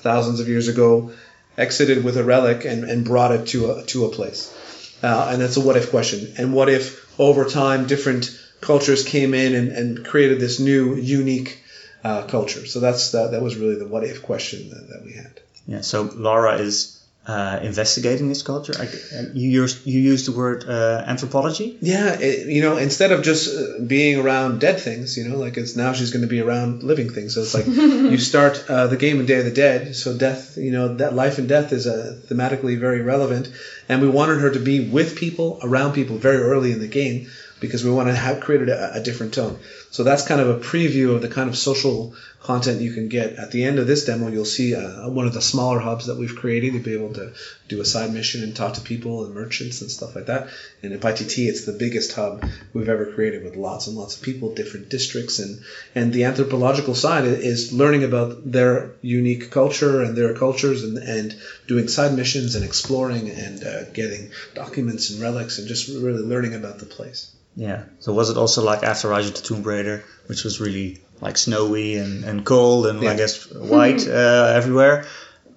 thousands 0.00 0.40
of 0.40 0.48
years 0.48 0.66
ago, 0.66 1.12
exited 1.56 2.02
with 2.02 2.16
a 2.16 2.24
relic 2.24 2.64
and, 2.64 2.84
and 2.84 3.04
brought 3.04 3.30
it 3.30 3.46
to 3.48 3.70
a, 3.70 3.84
to 3.86 4.04
a 4.04 4.08
place? 4.10 4.52
Uh, 5.00 5.28
and 5.32 5.40
that's 5.40 5.56
a 5.56 5.60
what 5.60 5.76
if 5.76 5.90
question. 5.90 6.34
And 6.38 6.52
what 6.52 6.68
if 6.68 7.20
over 7.20 7.44
time 7.44 7.86
different 7.86 8.36
cultures 8.60 9.04
came 9.04 9.32
in 9.32 9.54
and, 9.54 9.68
and 9.70 10.04
created 10.04 10.40
this 10.40 10.58
new 10.58 10.96
unique 10.96 11.60
uh, 12.02 12.26
culture? 12.26 12.66
So 12.66 12.80
that's 12.80 13.12
that, 13.12 13.30
that 13.30 13.42
was 13.42 13.56
really 13.56 13.76
the 13.76 13.86
what 13.86 14.02
if 14.02 14.24
question 14.24 14.70
that, 14.70 14.88
that 14.88 15.04
we 15.04 15.12
had. 15.12 15.40
Yeah. 15.68 15.80
So 15.82 16.02
Lara 16.02 16.58
is 16.58 17.01
uh, 17.26 17.60
investigating 17.62 18.28
this 18.28 18.42
culture. 18.42 18.72
I, 18.76 18.88
you 19.32 19.48
use 19.48 19.80
you 19.86 20.00
use 20.00 20.26
the 20.26 20.32
word 20.32 20.64
uh, 20.68 21.04
anthropology. 21.06 21.78
Yeah, 21.80 22.18
it, 22.18 22.48
you 22.48 22.62
know, 22.62 22.76
instead 22.76 23.12
of 23.12 23.22
just 23.22 23.56
uh, 23.56 23.84
being 23.84 24.18
around 24.18 24.60
dead 24.60 24.80
things, 24.80 25.16
you 25.16 25.28
know, 25.28 25.36
like 25.36 25.56
it's 25.56 25.76
now 25.76 25.92
she's 25.92 26.10
going 26.10 26.22
to 26.22 26.28
be 26.28 26.40
around 26.40 26.82
living 26.82 27.10
things. 27.10 27.34
So 27.34 27.42
it's 27.42 27.54
like 27.54 27.66
you 27.66 28.18
start 28.18 28.64
uh, 28.68 28.88
the 28.88 28.96
game 28.96 29.20
in 29.20 29.26
Day 29.26 29.38
of 29.38 29.44
the 29.44 29.52
Dead. 29.52 29.94
So 29.94 30.16
death, 30.16 30.56
you 30.56 30.72
know, 30.72 30.96
that 30.96 31.14
life 31.14 31.38
and 31.38 31.48
death 31.48 31.72
is 31.72 31.86
uh, 31.86 32.18
thematically 32.26 32.78
very 32.78 33.02
relevant, 33.02 33.48
and 33.88 34.02
we 34.02 34.08
wanted 34.08 34.40
her 34.40 34.50
to 34.50 34.58
be 34.58 34.88
with 34.88 35.16
people, 35.16 35.60
around 35.62 35.92
people, 35.92 36.16
very 36.16 36.38
early 36.38 36.72
in 36.72 36.80
the 36.80 36.88
game. 36.88 37.28
Because 37.62 37.84
we 37.84 37.90
want 37.90 38.08
to 38.08 38.14
have 38.14 38.40
created 38.40 38.68
a, 38.68 38.94
a 38.94 39.00
different 39.00 39.32
tone. 39.32 39.58
So 39.90 40.02
that's 40.02 40.26
kind 40.26 40.40
of 40.40 40.48
a 40.48 40.58
preview 40.58 41.14
of 41.14 41.22
the 41.22 41.28
kind 41.28 41.48
of 41.48 41.56
social 41.56 42.12
content 42.40 42.80
you 42.80 42.92
can 42.92 43.08
get. 43.08 43.36
At 43.36 43.52
the 43.52 43.62
end 43.62 43.78
of 43.78 43.86
this 43.86 44.04
demo, 44.04 44.28
you'll 44.28 44.44
see 44.44 44.74
uh, 44.74 45.08
one 45.08 45.26
of 45.26 45.32
the 45.32 45.40
smaller 45.40 45.78
hubs 45.78 46.06
that 46.06 46.18
we've 46.18 46.34
created. 46.34 46.74
You'll 46.74 46.82
be 46.82 46.94
able 46.94 47.14
to 47.14 47.32
do 47.68 47.80
a 47.80 47.84
side 47.84 48.12
mission 48.12 48.42
and 48.42 48.54
talk 48.54 48.74
to 48.74 48.80
people 48.80 49.24
and 49.24 49.32
merchants 49.32 49.80
and 49.80 49.90
stuff 49.90 50.16
like 50.16 50.26
that. 50.26 50.48
And 50.82 50.92
at 50.92 51.04
ITT, 51.04 51.38
it's 51.38 51.64
the 51.64 51.72
biggest 51.72 52.12
hub 52.12 52.44
we've 52.72 52.88
ever 52.88 53.06
created 53.06 53.44
with 53.44 53.54
lots 53.54 53.86
and 53.86 53.96
lots 53.96 54.16
of 54.16 54.22
people, 54.22 54.54
different 54.54 54.88
districts, 54.88 55.38
and 55.38 55.62
and 55.94 56.12
the 56.12 56.24
anthropological 56.24 56.96
side 56.96 57.24
is 57.24 57.72
learning 57.72 58.02
about 58.02 58.50
their 58.50 58.90
unique 59.02 59.50
culture 59.50 60.02
and 60.02 60.16
their 60.16 60.34
cultures 60.34 60.82
and 60.82 60.98
and 60.98 61.36
doing 61.68 61.86
side 61.86 62.12
missions 62.12 62.56
and 62.56 62.64
exploring 62.64 63.30
and 63.30 63.62
uh, 63.64 63.84
getting 63.92 64.32
documents 64.54 65.10
and 65.10 65.20
relics 65.20 65.58
and 65.58 65.68
just 65.68 65.88
really 65.88 66.22
learning 66.22 66.54
about 66.54 66.80
the 66.80 66.86
place. 66.86 67.31
Yeah. 67.56 67.84
So 68.00 68.12
was 68.12 68.30
it 68.30 68.36
also 68.36 68.62
like 68.62 68.82
after 68.82 69.08
Rise 69.08 69.28
of 69.28 69.34
the 69.34 69.42
Tomb 69.42 69.62
Raider, 69.62 70.04
which 70.26 70.44
was 70.44 70.60
really 70.60 71.00
like 71.20 71.36
snowy 71.36 71.96
and, 71.96 72.24
and 72.24 72.44
cold 72.44 72.86
and 72.86 73.06
I 73.06 73.16
guess 73.16 73.50
white 73.50 74.06
uh, 74.08 74.52
everywhere? 74.54 75.06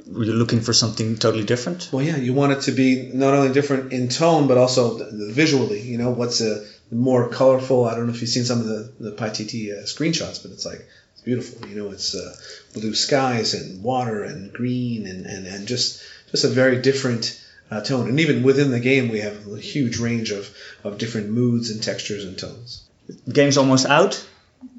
Were 0.07 0.23
you 0.23 0.33
looking 0.33 0.61
for 0.61 0.73
something 0.73 1.17
totally 1.17 1.45
different? 1.45 1.89
Well, 1.91 2.05
yeah, 2.05 2.17
you 2.17 2.33
want 2.33 2.51
it 2.51 2.61
to 2.61 2.71
be 2.71 3.09
not 3.13 3.33
only 3.33 3.51
different 3.53 3.91
in 3.91 4.07
tone, 4.07 4.47
but 4.47 4.57
also 4.57 4.99
visually. 5.11 5.81
You 5.81 5.97
know, 5.97 6.11
what's 6.11 6.41
a 6.41 6.63
more 6.91 7.29
colorful? 7.29 7.85
I 7.85 7.95
don't 7.95 8.05
know 8.05 8.13
if 8.13 8.21
you've 8.21 8.29
seen 8.29 8.45
some 8.45 8.59
of 8.59 8.67
the 8.67 8.91
the 8.99 9.11
PyTT 9.11 9.71
uh, 9.71 9.83
screenshots, 9.85 10.43
but 10.43 10.51
it's 10.51 10.65
like 10.65 10.85
it's 11.13 11.23
beautiful. 11.23 11.67
You 11.67 11.75
know, 11.75 11.91
it's 11.91 12.13
uh, 12.13 12.35
blue 12.75 12.93
skies 12.93 13.55
and 13.55 13.81
water 13.83 14.23
and 14.23 14.53
green 14.53 15.07
and, 15.07 15.25
and, 15.25 15.47
and 15.47 15.67
just 15.67 16.03
just 16.29 16.43
a 16.43 16.49
very 16.49 16.81
different 16.83 17.41
uh, 17.71 17.81
tone. 17.81 18.07
And 18.09 18.19
even 18.19 18.43
within 18.43 18.71
the 18.71 18.79
game, 18.79 19.09
we 19.09 19.19
have 19.19 19.47
a 19.47 19.57
huge 19.59 19.97
range 19.99 20.31
of, 20.31 20.49
of 20.83 20.97
different 20.97 21.29
moods 21.29 21.69
and 21.71 21.81
textures 21.83 22.23
and 22.25 22.37
tones. 22.37 22.83
Game's 23.31 23.57
almost 23.57 23.85
out. 23.85 24.25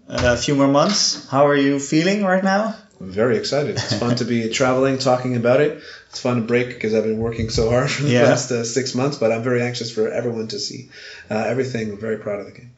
Uh, 0.08 0.34
a 0.34 0.36
few 0.36 0.54
more 0.54 0.68
months. 0.68 1.28
How 1.28 1.46
are 1.48 1.56
you 1.56 1.80
feeling 1.80 2.22
right 2.24 2.42
now? 2.44 2.76
I'm 3.00 3.10
very 3.10 3.36
excited. 3.36 3.74
It's 3.76 3.98
fun 3.98 4.14
to 4.16 4.24
be 4.24 4.48
traveling, 4.50 4.98
talking 4.98 5.34
about 5.36 5.60
it. 5.60 5.82
It's 6.10 6.20
fun 6.20 6.36
to 6.36 6.42
break 6.42 6.68
because 6.68 6.94
I've 6.94 7.02
been 7.04 7.18
working 7.18 7.50
so 7.50 7.68
hard 7.70 7.90
for 7.90 8.04
the 8.04 8.10
Yeah. 8.10 8.24
past 8.26 8.50
uh, 8.52 8.62
six 8.64 8.94
months, 8.94 9.18
but 9.18 9.32
I'm 9.32 9.42
very 9.42 9.62
anxious 9.62 9.90
for 9.90 10.08
everyone 10.08 10.46
to 10.48 10.58
see 10.58 10.90
uh, 11.30 11.34
everything. 11.34 11.90
I'm 11.90 11.98
very 12.00 12.18
proud 12.18 12.40
of 12.40 12.46
the 12.46 12.52
game. 12.52 12.70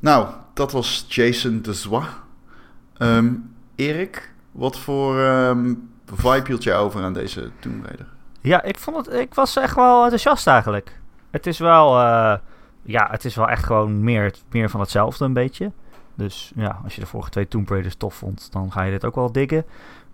Nou, 0.00 0.28
dat 0.54 0.72
was 0.72 1.04
Jason 1.08 1.62
de 1.62 1.72
Zwa. 1.72 2.22
Ehm, 2.98 3.32
Erik, 3.76 4.30
wat 4.52 4.78
voor 4.78 5.20
ehm, 5.20 5.72
vibe 6.14 6.46
hield 6.46 6.62
jij 6.62 6.76
over 6.76 7.02
aan 7.02 7.12
deze 7.12 7.50
Tomb 7.60 7.84
Raider? 7.84 8.06
Ja, 8.40 8.62
ik, 8.62 8.78
vond 8.78 8.96
het, 8.96 9.14
ik 9.14 9.34
was 9.34 9.56
echt 9.56 9.74
wel 9.74 10.02
enthousiast 10.02 10.46
eigenlijk. 10.46 11.00
Het 11.30 11.46
is 11.46 11.58
wel, 11.58 11.98
eh, 11.98 12.34
ja, 12.82 13.08
het 13.10 13.24
is 13.24 13.34
wel 13.34 13.48
echt 13.48 13.64
gewoon 13.64 14.04
meer, 14.04 14.34
meer 14.50 14.70
van 14.70 14.80
hetzelfde 14.80 15.24
een 15.24 15.32
beetje. 15.32 15.72
Dus 16.14 16.52
ja, 16.56 16.80
als 16.84 16.94
je 16.94 17.00
de 17.00 17.06
vorige 17.06 17.30
twee 17.30 17.48
Tomb 17.48 17.68
Raiders 17.68 17.94
tof 17.94 18.14
vond, 18.14 18.52
dan 18.52 18.72
ga 18.72 18.82
je 18.82 18.90
dit 18.90 19.04
ook 19.04 19.14
wel 19.14 19.32
diggen. 19.32 19.64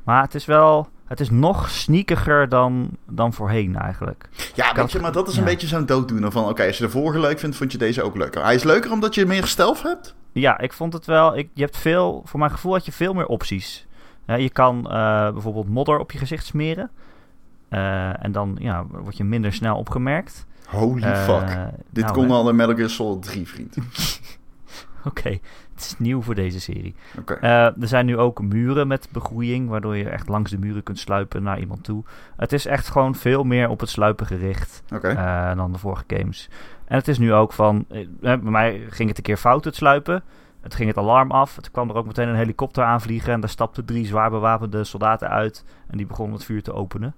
Maar 0.05 0.23
het 0.23 0.35
is 0.35 0.45
wel, 0.45 0.89
het 1.07 1.21
is 1.21 1.31
nog 1.31 1.71
sneakiger 1.71 2.49
dan, 2.49 2.91
dan 3.07 3.33
voorheen 3.33 3.77
eigenlijk. 3.77 4.29
Ja, 4.55 4.75
weet 4.75 4.93
je, 4.93 4.99
maar 4.99 5.13
dat 5.13 5.29
is 5.29 5.35
een 5.35 5.43
ja. 5.43 5.49
beetje 5.49 5.67
zo'n 5.67 5.87
dooddoener 5.87 6.31
van... 6.31 6.49
Oké, 6.49 6.67
als 6.67 6.79
je 6.79 6.85
de 6.85 6.91
vorige 6.91 7.21
leuk 7.21 7.39
vindt, 7.39 7.57
vond 7.57 7.73
je 7.73 7.79
deze 7.79 8.03
ook 8.03 8.17
leuker. 8.17 8.43
Hij 8.43 8.55
is 8.55 8.63
leuker 8.63 8.91
omdat 8.91 9.15
je 9.15 9.27
meer 9.27 9.47
stealth 9.47 9.83
hebt? 9.83 10.15
Ja, 10.33 10.59
ik 10.59 10.73
vond 10.73 10.93
het 10.93 11.07
wel. 11.07 11.37
Ik, 11.37 11.49
je 11.55 11.63
hebt 11.63 11.77
veel, 11.77 12.23
voor 12.25 12.39
mijn 12.39 12.51
gevoel 12.51 12.73
had 12.73 12.85
je 12.85 12.93
veel 12.93 13.15
meer 13.15 13.27
opties. 13.27 13.87
Je 14.37 14.51
kan 14.51 14.91
eh, 14.91 15.31
bijvoorbeeld 15.33 15.69
modder 15.69 15.99
op 15.99 16.13
je 16.13 16.19
gezicht 16.19 16.47
smeren. 16.47 16.91
Eh, 17.69 18.25
en 18.25 18.33
dan 18.33 18.57
ja, 18.59 18.87
word 18.87 19.17
je 19.17 19.25
minder 19.25 19.53
snel 19.53 19.77
opgemerkt. 19.77 20.47
Holy 20.67 21.03
Eh, 21.03 21.25
fuck. 21.25 21.59
Dit 21.91 22.05
nou, 22.05 22.17
kon 22.17 22.31
al 22.31 22.49
in 22.49 22.57
Metal 22.57 22.75
Gear 22.75 22.91
Solid 22.91 23.23
3, 23.23 23.49
vriend. 23.49 23.77
Oké, 25.05 25.29
het 25.75 25.81
is 25.81 25.95
nieuw 25.99 26.23
voor 26.23 26.35
deze 26.35 26.61
serie. 26.61 26.95
Eh, 27.27 27.65
er 27.65 27.89
zijn 27.89 28.07
nu 28.07 28.19
ook 28.19 28.43
muren 28.43 28.87
met 28.87 29.09
begroeiing, 29.13 29.69
waardoor 29.69 29.97
je 29.97 30.09
echt 30.09 30.29
langs 30.29 30.51
de 30.51 30.59
muren 30.59 30.83
kunt 30.83 30.99
sluipen 30.99 31.43
naar 31.43 31.61
iemand 31.61 31.85
toe. 31.85 32.05
Het 32.37 32.53
is 32.53 32.67
echt 32.67 32.89
gewoon 32.89 33.15
veel 33.15 33.45
meer 33.45 33.69
op 33.69 33.81
het 33.81 33.89
sluipen 33.89 34.27
gericht 34.27 34.83
eh, 35.03 35.57
dan 35.57 35.73
de 35.73 35.79
vorige 35.79 36.05
games. 36.07 36.49
En 36.85 36.97
het 36.97 37.09
is 37.09 37.19
nu 37.19 37.33
ook 37.33 37.53
van, 37.53 37.87
bij 38.21 38.37
mij 38.37 38.87
ging 38.89 39.09
het 39.09 39.19
een 39.19 39.25
keer 39.25 39.37
fout 39.37 39.65
het 39.65 39.77
sluipen. 39.77 40.23
Het 40.63 40.75
ging 40.75 40.89
het 40.89 40.99
alarm 40.99 41.31
af. 41.31 41.57
Het 41.57 41.71
kwam 41.71 41.91
er 41.91 41.97
ook 41.97 42.07
meteen 42.07 42.29
een 42.29 42.35
helikopter 42.35 42.85
aanvliegen 42.85 43.33
en 43.33 43.41
daar 43.41 43.51
stapten 43.51 43.85
drie 43.85 44.07
zwaar 44.07 44.31
bewapende 44.31 44.85
soldaten 44.85 45.29
uit 45.29 45.65
en 45.87 45.97
die 45.97 46.07
begonnen 46.07 46.35
het 46.37 46.45
vuur 46.45 46.63
te 46.63 46.73
openen. 46.73 47.15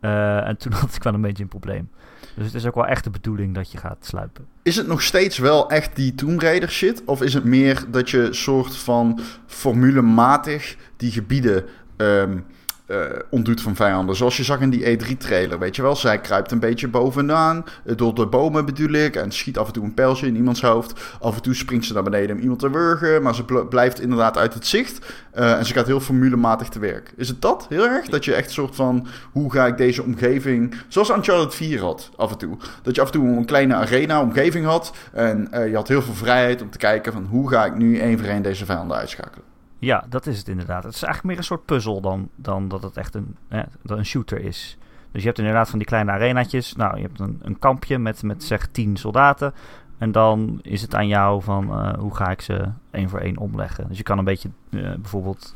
Eh, 0.00 0.46
en 0.46 0.56
toen 0.56 0.72
had 0.80 0.94
ik 0.94 1.02
wel 1.02 1.14
een 1.14 1.20
beetje 1.20 1.42
een 1.42 1.48
probleem. 1.48 1.90
Dus 2.34 2.46
het 2.46 2.54
is 2.54 2.66
ook 2.66 2.74
wel 2.74 2.86
echt 2.86 3.04
de 3.04 3.10
bedoeling 3.10 3.54
dat 3.54 3.72
je 3.72 3.78
gaat 3.78 4.04
sluipen. 4.04 4.46
Is 4.62 4.76
het 4.76 4.86
nog 4.86 5.02
steeds 5.02 5.38
wel 5.38 5.70
echt 5.70 5.96
die 5.96 6.14
Tomb 6.14 6.40
Raider 6.40 6.70
shit? 6.70 7.02
Of 7.04 7.22
is 7.22 7.34
het 7.34 7.44
meer 7.44 7.84
dat 7.88 8.10
je 8.10 8.28
soort 8.32 8.76
van 8.76 9.20
formulematig 9.46 10.76
die 10.96 11.10
gebieden 11.10 11.64
ehm 11.96 12.38
eh, 12.86 12.98
ontdoet 13.30 13.60
van 13.60 13.74
vijanden? 13.76 14.16
Zoals 14.16 14.36
je 14.36 14.44
zag 14.44 14.60
in 14.60 14.70
die 14.70 14.98
E3-trailer, 14.98 15.58
weet 15.58 15.76
je 15.76 15.82
wel? 15.82 15.96
Zij 15.96 16.20
kruipt 16.20 16.50
een 16.50 16.58
beetje 16.58 16.88
bovenaan, 16.88 17.64
eh, 17.84 17.96
door 17.96 18.14
de 18.14 18.26
bomen 18.26 18.64
bedoel 18.64 18.90
ik, 18.92 19.16
en 19.16 19.32
schiet 19.32 19.58
af 19.58 19.66
en 19.66 19.72
toe 19.72 19.84
een 19.84 19.94
pijltje 19.94 20.26
in 20.26 20.36
iemands 20.36 20.62
hoofd. 20.62 21.00
Af 21.20 21.34
en 21.36 21.42
toe 21.42 21.54
springt 21.54 21.84
ze 21.84 21.92
naar 21.92 22.02
beneden 22.02 22.36
om 22.36 22.42
iemand 22.42 22.58
te 22.60 22.70
wurgen, 22.70 23.22
maar 23.22 23.34
ze 23.34 23.44
bl- 23.44 23.60
blijft 23.68 24.00
inderdaad 24.00 24.38
uit 24.38 24.54
het 24.54 24.66
zicht. 24.66 25.06
Eh, 25.30 25.58
en 25.58 25.66
ze 25.66 25.72
gaat 25.74 25.86
heel 25.86 26.00
formulematig 26.00 26.68
te 26.68 26.78
werk. 26.78 27.12
Is 27.16 27.28
het 27.28 27.42
dat 27.42 27.66
heel 27.68 27.84
erg? 27.84 28.06
Dat 28.08 28.24
je 28.24 28.34
echt 28.34 28.46
een 28.46 28.52
soort 28.52 28.74
van, 28.76 29.06
hoe 29.32 29.52
ga 29.52 29.66
ik 29.66 29.76
deze 29.76 30.02
omgeving, 30.02 30.74
zoals 30.88 31.10
Uncharted 31.10 31.54
4 31.54 31.80
had 31.80 32.10
af 32.16 32.30
en 32.30 32.38
toe. 32.38 32.56
Dat 32.82 32.94
je 32.94 33.00
af 33.00 33.06
en 33.06 33.12
toe 33.12 33.28
een 33.28 33.44
kleine 33.44 33.74
arena-omgeving 33.74 34.66
had 34.66 34.92
en 35.12 35.48
je 35.52 35.74
had 35.74 35.88
heel 35.88 36.02
veel 36.02 36.14
vrijheid 36.14 36.62
om 36.62 36.70
te 36.70 36.78
kijken 36.78 37.12
van, 37.12 37.26
hoe 37.30 37.48
ga 37.48 37.64
ik 37.64 37.74
nu 37.76 37.98
één 37.98 38.18
voor 38.18 38.28
één 38.28 38.42
deze 38.42 38.64
vijanden 38.64 38.96
uitschakelen. 38.96 39.53
Ja, 39.84 40.04
dat 40.08 40.26
is 40.26 40.38
het 40.38 40.48
inderdaad. 40.48 40.84
Het 40.84 40.94
is 40.94 41.02
eigenlijk 41.02 41.24
meer 41.24 41.36
een 41.36 41.48
soort 41.48 41.64
puzzel 41.64 42.00
dan, 42.00 42.28
dan 42.34 42.68
dat 42.68 42.82
het 42.82 42.96
echt 42.96 43.14
een, 43.14 43.36
dat 43.82 43.98
een 43.98 44.06
shooter 44.06 44.40
is. 44.40 44.78
Dus 45.12 45.22
je 45.22 45.28
hebt 45.28 45.38
inderdaad 45.38 45.70
van 45.70 45.78
die 45.78 45.88
kleine 45.88 46.10
arenaatjes. 46.10 46.76
Nou, 46.76 46.96
je 46.96 47.02
hebt 47.02 47.20
een, 47.20 47.40
een 47.42 47.58
kampje 47.58 47.98
met, 47.98 48.22
met 48.22 48.44
zeg 48.44 48.66
tien 48.66 48.96
soldaten. 48.96 49.54
En 49.98 50.12
dan 50.12 50.58
is 50.62 50.82
het 50.82 50.94
aan 50.94 51.06
jou 51.06 51.42
van 51.42 51.78
eh, 51.78 51.98
hoe 51.98 52.14
ga 52.14 52.30
ik 52.30 52.40
ze 52.40 52.68
één 52.90 53.08
voor 53.08 53.18
één 53.18 53.38
omleggen. 53.38 53.88
Dus 53.88 53.96
je 53.96 54.02
kan 54.02 54.18
een 54.18 54.24
beetje 54.24 54.50
eh, 54.70 54.80
bijvoorbeeld 54.80 55.54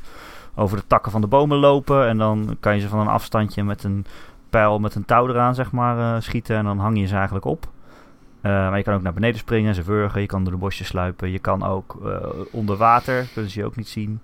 over 0.55 0.77
de 0.77 0.87
takken 0.87 1.12
van 1.12 1.21
de 1.21 1.27
bomen 1.27 1.59
lopen. 1.59 2.09
En 2.09 2.19
dan 2.19 2.57
kan 2.61 2.75
je 2.75 2.81
ze 2.81 2.88
van 2.88 3.01
een 3.01 3.09
afstandje 3.09 3.64
met 3.64 3.85
een 3.85 4.07
pijl 4.51 4.79
met 4.79 4.95
een 4.95 5.05
touw 5.05 5.29
eraan 5.29 5.55
zeg 5.55 5.73
maar 5.73 6.14
eh, 6.14 6.21
schieten. 6.21 6.57
En 6.57 6.64
dan 6.64 6.79
hang 6.79 6.99
je 6.99 7.07
ze 7.07 7.14
eigenlijk 7.14 7.45
op. 7.45 7.69
Eh, 8.40 8.51
maar 8.51 8.77
je 8.77 8.83
kan 8.83 8.94
ook 8.94 9.03
naar 9.03 9.12
beneden 9.12 9.38
springen, 9.38 9.74
ze 9.74 9.83
wurgen. 9.83 10.20
Je 10.20 10.27
kan 10.27 10.42
door 10.42 10.53
de 10.53 10.59
bosjes 10.59 10.87
sluipen. 10.87 11.31
Je 11.31 11.38
kan 11.38 11.62
ook 11.62 11.98
eh, 12.05 12.29
onder 12.51 12.77
water, 12.77 13.29
kunnen 13.33 13.51
ze 13.51 13.59
je 13.59 13.66
ook 13.66 13.77
niet 13.77 13.88
zien. 13.88 14.20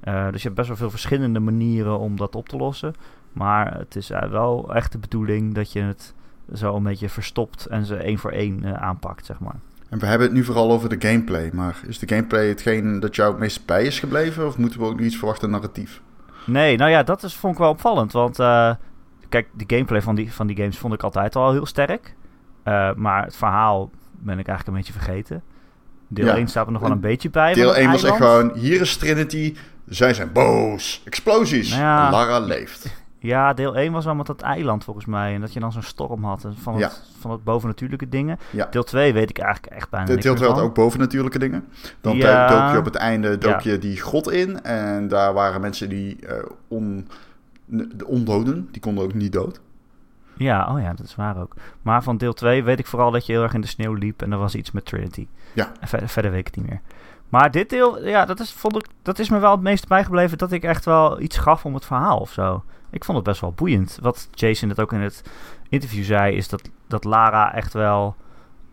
Eh, 0.00 0.24
dus 0.30 0.42
je 0.42 0.42
hebt 0.42 0.54
best 0.54 0.68
wel 0.68 0.76
veel 0.76 0.90
verschillende 0.90 1.40
manieren 1.40 1.98
om 1.98 2.16
dat 2.16 2.34
op 2.34 2.48
te 2.48 2.56
lossen. 2.56 2.94
Maar 3.32 3.78
het 3.78 3.96
is 3.96 4.08
wel 4.08 4.74
echt 4.74 4.92
de 4.92 4.98
bedoeling 4.98 5.54
dat 5.54 5.72
je 5.72 5.80
het 5.80 6.14
zo 6.54 6.76
een 6.76 6.82
beetje 6.82 7.08
verstopt 7.08 7.66
en 7.66 7.84
ze 7.84 7.96
één 7.96 8.18
voor 8.18 8.30
één 8.30 8.80
aanpakt, 8.80 9.26
zeg 9.26 9.40
maar. 9.40 9.54
En 9.88 9.98
we 9.98 10.06
hebben 10.06 10.26
het 10.26 10.36
nu 10.36 10.44
vooral 10.44 10.72
over 10.72 10.88
de 10.98 11.08
gameplay, 11.08 11.50
maar 11.52 11.80
is 11.86 11.98
de 11.98 12.08
gameplay 12.08 12.48
hetgeen 12.48 13.00
dat 13.00 13.16
jou 13.16 13.30
het 13.30 13.40
meest 13.40 13.66
bij 13.66 13.84
is 13.84 14.00
gebleven? 14.00 14.46
Of 14.46 14.58
moeten 14.58 14.80
we 14.80 14.86
ook 14.86 15.00
iets 15.00 15.16
verwachten 15.16 15.50
narratief? 15.50 16.00
Nee, 16.46 16.76
nou 16.76 16.90
ja, 16.90 17.02
dat 17.02 17.22
is, 17.22 17.36
vond 17.36 17.52
ik 17.52 17.58
wel 17.58 17.70
opvallend. 17.70 18.12
Want 18.12 18.36
kijk, 19.28 19.48
de 19.52 19.64
gameplay 19.66 20.02
van 20.02 20.14
die, 20.14 20.32
van 20.32 20.46
die 20.46 20.56
games 20.56 20.78
vond 20.78 20.94
ik 20.94 21.02
altijd 21.02 21.36
al 21.36 21.52
heel 21.52 21.66
sterk. 21.66 22.14
Eh, 22.62 22.94
maar 22.94 23.24
het 23.24 23.36
verhaal 23.36 23.90
ben 24.10 24.38
ik 24.38 24.46
eigenlijk 24.48 24.66
een 24.68 24.84
beetje 24.84 25.00
vergeten. 25.00 25.42
Deel 26.08 26.26
Ja. 26.26 26.36
1 26.36 26.48
staat 26.48 26.66
er 26.66 26.72
nog 26.72 26.82
wel 26.82 26.90
een 26.90 27.00
beetje 27.00 27.30
bij. 27.30 27.54
Deel 27.54 27.62
van 27.72 27.72
het 27.74 27.82
1 27.82 27.90
was 27.92 28.02
echt 28.02 28.16
gewoon, 28.16 28.52
hier 28.54 28.80
is 28.80 28.96
Trinity, 28.96 29.56
zij 29.88 30.14
zijn 30.14 30.32
boos, 30.32 31.02
explosies, 31.04 31.70
Nou 31.70 31.82
ja. 31.82 32.10
Lara 32.10 32.38
leeft. 32.38 33.00
Ja, 33.18 33.52
deel 33.52 33.76
1 33.76 33.92
was 33.92 34.04
wel 34.04 34.14
met 34.14 34.26
dat 34.26 34.40
eiland 34.40 34.84
volgens 34.84 35.06
mij. 35.06 35.34
En 35.34 35.40
dat 35.40 35.52
je 35.52 35.60
dan 35.60 35.72
zo'n 35.72 35.82
storm 35.82 36.24
had 36.24 36.46
van, 36.54 36.78
Ja. 36.78 36.88
het, 36.88 37.02
van 37.18 37.30
het 37.30 37.44
bovennatuurlijke 37.44 38.08
dingen. 38.08 38.38
Deel 38.70 38.82
2 38.84 39.12
weet 39.12 39.30
ik 39.30 39.38
eigenlijk 39.38 39.74
echt 39.74 39.90
bijna 39.90 40.06
De 40.06 40.12
niks 40.12 40.24
deel 40.24 40.32
meer 40.34 40.42
2 40.42 40.54
had 40.54 40.64
ook 40.64 40.74
bovennatuurlijke 40.74 41.38
dingen. 41.38 41.64
Dan 42.00 42.18
dook 42.18 42.70
je 42.72 42.76
op 42.78 42.84
het 42.84 42.94
einde 42.94 43.38
dook 43.38 43.60
je 43.60 43.78
die 43.78 43.96
grot 43.96 44.30
in. 44.30 44.62
En 44.62 45.08
daar 45.08 45.32
waren 45.32 45.60
mensen 45.60 45.88
die 45.88 46.26
eh, 46.26 46.36
on, 46.68 47.08
de 47.66 48.06
ondoden, 48.06 48.68
die 48.70 48.80
konden 48.80 49.04
ook 49.04 49.14
niet 49.14 49.32
dood. 49.32 49.60
Ja, 50.42 50.74
oh 50.74 50.80
ja, 50.80 50.92
dat 50.92 51.06
is 51.06 51.14
waar 51.14 51.40
ook. 51.40 51.54
Maar 51.82 52.02
van 52.02 52.16
deel 52.16 52.32
2 52.32 52.64
weet 52.64 52.78
ik 52.78 52.86
vooral 52.86 53.10
dat 53.10 53.26
je 53.26 53.32
heel 53.32 53.42
erg 53.42 53.54
in 53.54 53.60
de 53.60 53.66
sneeuw 53.66 53.94
liep. 53.94 54.22
En 54.22 54.32
er 54.32 54.38
was 54.38 54.54
iets 54.54 54.70
met 54.70 54.84
Trinity. 54.84 55.26
Ja. 55.52 55.72
En 55.80 55.88
verder, 55.88 56.08
verder 56.08 56.30
weet 56.30 56.40
ik 56.40 56.46
het 56.46 56.56
niet 56.56 56.70
meer. 56.70 56.80
Maar 57.28 57.50
dit 57.50 57.70
deel, 57.70 58.06
ja, 58.06 58.24
dat 58.24 58.40
is, 58.40 58.52
vond 58.52 58.76
ik, 58.76 58.86
dat 59.02 59.18
is 59.18 59.28
me 59.28 59.38
wel 59.38 59.50
het 59.50 59.60
meest 59.60 59.88
bijgebleven. 59.88 60.38
Dat 60.38 60.52
ik 60.52 60.62
echt 60.62 60.84
wel 60.84 61.20
iets 61.20 61.38
gaf 61.38 61.64
om 61.64 61.74
het 61.74 61.84
verhaal 61.84 62.18
of 62.18 62.32
zo. 62.32 62.64
Ik 62.90 63.04
vond 63.04 63.16
het 63.16 63.26
best 63.26 63.40
wel 63.40 63.52
boeiend. 63.52 63.98
Wat 64.00 64.28
Jason 64.30 64.68
het 64.68 64.80
ook 64.80 64.92
in 64.92 65.00
het 65.00 65.22
interview 65.68 66.04
zei, 66.04 66.36
is 66.36 66.48
dat, 66.48 66.70
dat 66.86 67.04
Lara 67.04 67.54
echt 67.54 67.72
wel 67.72 68.16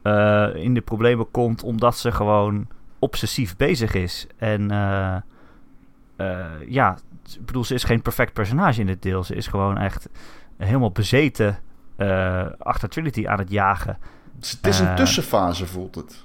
eh, 0.02 0.56
in 0.56 0.74
de 0.74 0.82
problemen 0.82 1.32
komt. 1.32 1.64
Omdat 1.64 1.98
ze 1.98 2.12
gewoon 2.12 2.68
obsessief 3.00 3.56
bezig 3.56 3.94
is. 3.94 4.28
En 4.38 4.72
eh, 4.72 5.16
eh, 6.16 6.46
ja, 6.68 6.98
ik 7.34 7.46
bedoel, 7.46 7.64
ze 7.64 7.74
is 7.74 7.84
geen 7.84 8.02
perfect 8.02 8.34
personage 8.34 8.80
in 8.80 8.88
dit 8.88 9.02
deel. 9.02 9.24
Ze 9.24 9.36
is 9.36 9.48
gewoon 9.48 9.78
echt 9.78 10.10
helemaal 10.68 10.92
bezeten 10.92 11.58
eh, 11.96 12.46
achter 12.58 12.90
Trinity 12.90 13.28
aan 13.28 13.38
het 13.40 13.52
jagen. 13.52 13.98
Het 14.36 14.58
is 14.62 14.80
een 14.80 14.88
Eh, 14.88 14.94
tussenfase, 14.96 15.66
voelt 15.66 15.96
het. 15.96 16.24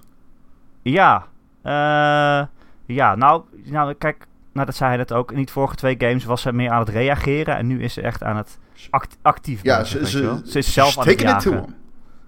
Ja, 0.82 1.26
eh, 1.62 2.46
ja 2.86 3.14
nou, 3.14 3.42
nou, 3.64 3.94
kijk, 3.94 4.26
nou, 4.52 4.66
dat 4.66 4.74
zei 4.74 4.88
hij 4.88 4.98
net 4.98 5.12
ook. 5.12 5.30
In 5.30 5.36
die 5.36 5.50
vorige 5.50 5.74
twee 5.76 5.94
games 5.98 6.24
was 6.24 6.42
ze 6.42 6.52
meer 6.52 6.70
aan 6.70 6.78
het 6.80 6.88
reageren. 6.88 7.56
En 7.56 7.66
nu 7.66 7.82
is 7.82 7.92
ze 7.92 8.00
echt 8.00 8.22
aan 8.22 8.36
het 8.36 8.58
act- 8.90 9.16
actief 9.22 9.62
Ja, 9.62 9.84
ze, 9.84 10.06
ze, 10.08 10.58
is 10.58 10.72
zelf 10.72 10.92
ze 10.92 11.00
aan 11.00 11.08
het 11.08 11.20
jagen. 11.20 11.74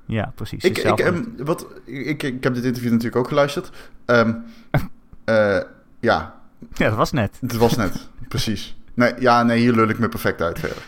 Ja, 0.07 0.33
precies. 0.35 0.65
Ik, 0.65 0.79
ik, 0.79 1.25
wat, 1.37 1.67
ik, 1.85 2.23
ik 2.23 2.45
heb 2.45 2.55
dit 2.55 2.65
interview 2.65 2.91
natuurlijk 2.91 3.17
ook 3.17 3.29
geluisterd. 3.29 3.71
Ehm, 4.05 4.35
eh, 5.25 5.59
ja, 6.01 6.35
het- 6.69 6.79
Ja, 6.79 6.89
dat 6.89 6.97
was 6.97 7.13
net. 7.13 7.39
het 7.41 7.57
was 7.57 7.77
net. 7.77 8.09
precies. 8.29 8.77
Nee, 8.95 9.13
ja, 9.19 9.43
nee, 9.43 9.59
hier 9.59 9.73
lul 9.73 9.89
ik 9.89 9.99
me 9.99 10.09
perfect 10.09 10.41
uit 10.43 10.59
verder. 10.59 10.83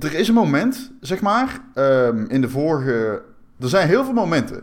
Er 0.00 0.14
is 0.14 0.28
een 0.28 0.34
moment, 0.34 0.90
zeg 1.00 1.20
maar, 1.20 1.60
ehm, 1.74 2.24
in 2.28 2.40
de 2.40 2.48
vorige... 2.48 3.22
Er 3.60 3.68
zijn 3.68 3.88
heel 3.88 4.04
veel 4.04 4.12
momenten. 4.12 4.62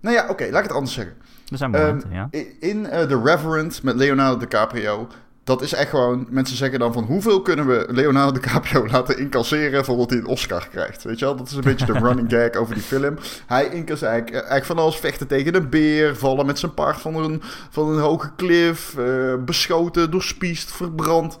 Nou 0.00 0.14
ja, 0.16 0.26
oké, 0.28 0.44
laat 0.50 0.58
ik 0.62 0.66
het 0.68 0.72
anders 0.76 0.94
zeggen. 0.94 1.14
Er 1.48 1.56
zijn 1.58 1.74
Ehm, 1.74 1.84
momenten, 1.86 2.10
ja. 2.12 2.28
I- 2.34 2.56
In 2.60 2.86
eh, 2.86 3.02
The 3.02 3.20
Reverend 3.24 3.82
met 3.82 3.96
Leonardo 3.96 4.36
DiCaprio. 4.38 5.08
Dat 5.44 5.62
is 5.62 5.72
echt 5.72 5.90
gewoon. 5.90 6.26
Mensen 6.30 6.56
zeggen 6.56 6.78
dan 6.78 6.92
van 6.92 7.04
hoeveel 7.04 7.42
kunnen 7.42 7.66
we 7.66 7.86
Leonardo 7.90 8.32
DiCaprio 8.40 8.86
laten 8.92 9.18
incasseren 9.18 9.84
voordat 9.84 10.10
hij 10.10 10.18
een 10.18 10.26
Oscar 10.26 10.68
krijgt. 10.68 11.02
Weet 11.02 11.18
je 11.18 11.24
wel? 11.24 11.36
Dat 11.36 11.46
is 11.48 11.54
een 11.54 11.60
beetje 11.60 11.86
de 11.86 11.92
running 12.06 12.30
gag 12.30 12.52
over 12.60 12.74
die 12.74 12.82
film. 12.82 13.16
Hij 13.46 13.64
incasseert 13.68 14.10
eigenlijk, 14.10 14.32
eigenlijk 14.36 14.64
van 14.64 14.78
alles 14.78 14.96
vechten 14.96 15.26
tegen 15.26 15.54
een 15.54 15.68
beer, 15.68 16.16
vallen 16.16 16.46
met 16.46 16.58
zijn 16.58 16.74
paard 16.74 17.00
van 17.00 17.14
een, 17.16 17.42
van 17.70 17.88
een 17.88 18.00
hoge 18.00 18.30
klif, 18.36 18.94
eh, 18.98 19.34
beschoten, 19.44 20.10
doorspiest, 20.10 20.72
verbrand. 20.72 21.38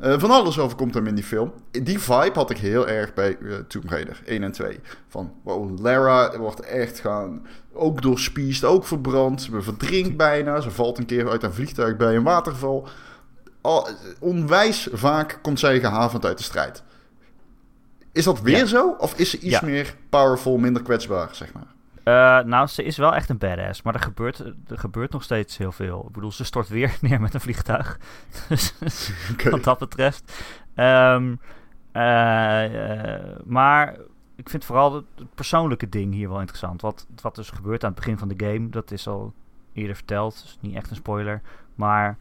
Eh, 0.00 0.18
van 0.18 0.30
alles 0.30 0.58
overkomt 0.58 0.94
hem 0.94 1.06
in 1.06 1.14
die 1.14 1.24
film. 1.24 1.52
Die 1.70 1.98
vibe 1.98 2.30
had 2.34 2.50
ik 2.50 2.58
heel 2.58 2.88
erg 2.88 3.14
bij 3.14 3.38
eh, 3.38 3.54
Tomb 3.68 3.90
Raider 3.90 4.20
1 4.24 4.42
en 4.42 4.52
2. 4.52 4.80
Van, 5.08 5.32
wow, 5.42 5.78
Lara 5.80 6.38
wordt 6.38 6.60
echt 6.60 7.00
gaan... 7.00 7.46
Ook 7.72 8.02
doorspiest, 8.02 8.64
ook 8.64 8.86
verbrand. 8.86 9.42
Ze 9.42 9.62
verdrinkt 9.62 10.16
bijna. 10.16 10.60
Ze 10.60 10.70
valt 10.70 10.98
een 10.98 11.06
keer 11.06 11.30
uit 11.30 11.42
een 11.42 11.52
vliegtuig 11.52 11.96
bij 11.96 12.16
een 12.16 12.22
waterval. 12.22 12.88
Al, 13.60 13.88
onwijs 14.20 14.88
vaak 14.92 15.38
komt 15.42 15.58
zij 15.58 15.80
gehavend 15.80 16.24
uit 16.24 16.38
de 16.38 16.44
strijd. 16.44 16.82
Is 18.12 18.24
dat 18.24 18.40
weer 18.40 18.56
Ja. 18.58 18.64
zo? 18.66 18.94
Of 18.98 19.14
is 19.18 19.30
ze 19.30 19.38
iets 19.38 19.60
Ja. 19.60 19.66
meer 19.66 19.96
powerful, 20.08 20.56
minder 20.58 20.82
kwetsbaar, 20.82 21.28
zeg 21.32 21.52
maar? 21.52 21.66
Eh, 22.10 22.44
nou, 22.44 22.66
ze 22.66 22.82
is 22.82 22.96
wel 22.96 23.14
echt 23.14 23.28
een 23.28 23.38
badass, 23.38 23.82
maar 23.82 23.94
er 23.94 24.00
gebeurt, 24.00 24.38
er 24.68 24.78
gebeurt 24.78 25.12
nog 25.12 25.22
steeds 25.22 25.56
heel 25.56 25.72
veel. 25.72 26.04
Ik 26.06 26.12
bedoel, 26.12 26.32
ze 26.32 26.44
stort 26.44 26.68
weer 26.68 26.96
neer 27.00 27.20
met 27.20 27.34
een 27.34 27.40
vliegtuig. 27.40 27.98
Dus 28.48 28.74
wat 29.50 29.64
dat 29.64 29.78
betreft. 29.78 30.42
Ehm, 30.74 31.34
eh, 31.92 33.14
eh, 33.14 33.36
maar 33.44 33.96
ik 34.36 34.48
vind 34.48 34.64
vooral 34.64 34.94
het, 34.94 35.04
het 35.14 35.34
persoonlijke 35.34 35.88
ding 35.88 36.12
hier 36.12 36.28
wel 36.28 36.40
interessant. 36.40 36.80
Wat, 36.80 37.06
wat 37.22 37.34
dus 37.34 37.50
gebeurt 37.50 37.84
aan 37.84 37.90
het 37.90 37.98
begin 37.98 38.18
van 38.18 38.28
de 38.28 38.46
game, 38.46 38.68
dat 38.68 38.90
is 38.90 39.08
al 39.08 39.32
eerder 39.72 39.96
verteld. 39.96 40.42
Dus 40.42 40.58
niet 40.60 40.74
echt 40.74 40.90
een 40.90 40.96
spoiler. 40.96 41.40
Maar 41.74 42.18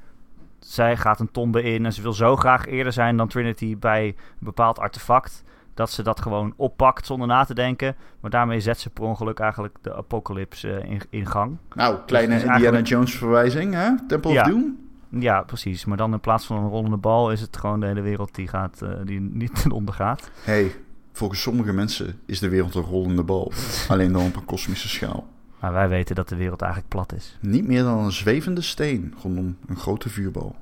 zij 0.60 0.98
gaat 0.98 1.20
een 1.20 1.32
tombe 1.32 1.64
in 1.64 1.86
en 1.86 1.94
ze 1.94 2.02
wil 2.02 2.14
zo 2.14 2.36
graag 2.36 2.66
eerder 2.66 2.94
zijn 2.94 3.18
dan 3.18 3.28
Trinity 3.28 3.78
bij 3.78 4.08
een 4.08 4.16
bepaald 4.40 4.80
artefact. 4.80 5.44
Dat 5.80 5.92
ze 5.92 6.04
dat 6.04 6.22
gewoon 6.22 6.54
oppakt 6.56 7.06
zonder 7.06 7.28
na 7.28 7.44
te 7.44 7.54
denken. 7.54 7.96
Maar 8.20 8.32
daarmee 8.32 8.60
zet 8.60 8.80
ze 8.80 8.90
per 8.90 9.04
ongeluk 9.04 9.40
eigenlijk 9.40 9.76
de 9.82 9.96
apocalypse 9.96 10.72
eh, 10.74 10.90
in, 10.92 11.02
in 11.10 11.26
gang. 11.26 11.58
Nou, 11.76 11.98
kleine 12.06 12.34
Dus 12.34 12.42
het 12.44 12.50
is 12.50 12.56
Indiana 12.56 12.58
eigenlijk- 12.60 12.88
Jones 12.88 13.16
verwijzing, 13.16 13.74
hè? 13.74 13.90
Temple 14.08 14.32
Ja. 14.32 14.42
of 14.42 14.48
Doom? 14.48 14.78
Ja, 15.10 15.42
precies. 15.42 15.86
Maar 15.86 15.98
dan 15.98 16.14
in 16.14 16.20
plaats 16.20 16.46
van 16.46 16.58
een 16.64 16.70
rollende 16.70 16.98
bal 16.98 17.32
is 17.32 17.42
het 17.42 17.58
gewoon 17.58 17.80
de 17.80 17.86
hele 17.86 18.02
wereld 18.02 18.36
die, 18.36 18.48
gaat, 18.48 18.82
eh, 18.82 18.90
die 19.04 19.20
niet 19.20 19.62
ten 19.62 19.72
onder 19.72 19.94
gaat. 19.94 20.32
hey, 20.44 20.72
volgens 21.14 21.42
sommige 21.42 21.74
mensen 21.74 22.20
is 22.26 22.40
de 22.40 22.50
wereld 22.50 22.76
een 22.76 22.82
rollende 22.84 23.24
bal. 23.24 23.52
Alleen 23.90 24.12
dan 24.14 24.26
op 24.26 24.36
een 24.36 24.46
kosmische 24.46 24.90
schaal. 24.90 25.28
Maar 25.60 25.74
wij 25.74 25.90
weten 25.90 26.16
dat 26.16 26.30
de 26.30 26.36
wereld 26.36 26.62
eigenlijk 26.62 26.92
plat 26.94 27.14
is. 27.14 27.38
Niet 27.42 27.68
meer 27.68 27.84
dan 27.84 27.98
een 27.98 28.12
zwevende 28.12 28.62
steen 28.62 29.14
rondom 29.22 29.58
een 29.68 29.78
grote 29.78 30.10
vuurbal. 30.10 30.56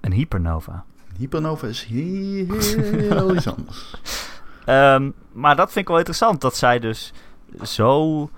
Een 0.00 0.12
hypernova. 0.12 0.84
Hypernova 1.18 1.66
is 1.66 1.84
heel, 1.84 2.60
heel 2.80 3.34
iets 3.34 3.48
anders. 3.48 3.94
Ehm, 4.64 5.10
maar 5.32 5.56
dat 5.56 5.66
vind 5.66 5.78
ik 5.78 5.88
wel 5.88 5.96
interessant. 5.96 6.40
Dat 6.40 6.56
zij 6.56 6.78
dus 6.78 7.12
zo 7.62 8.30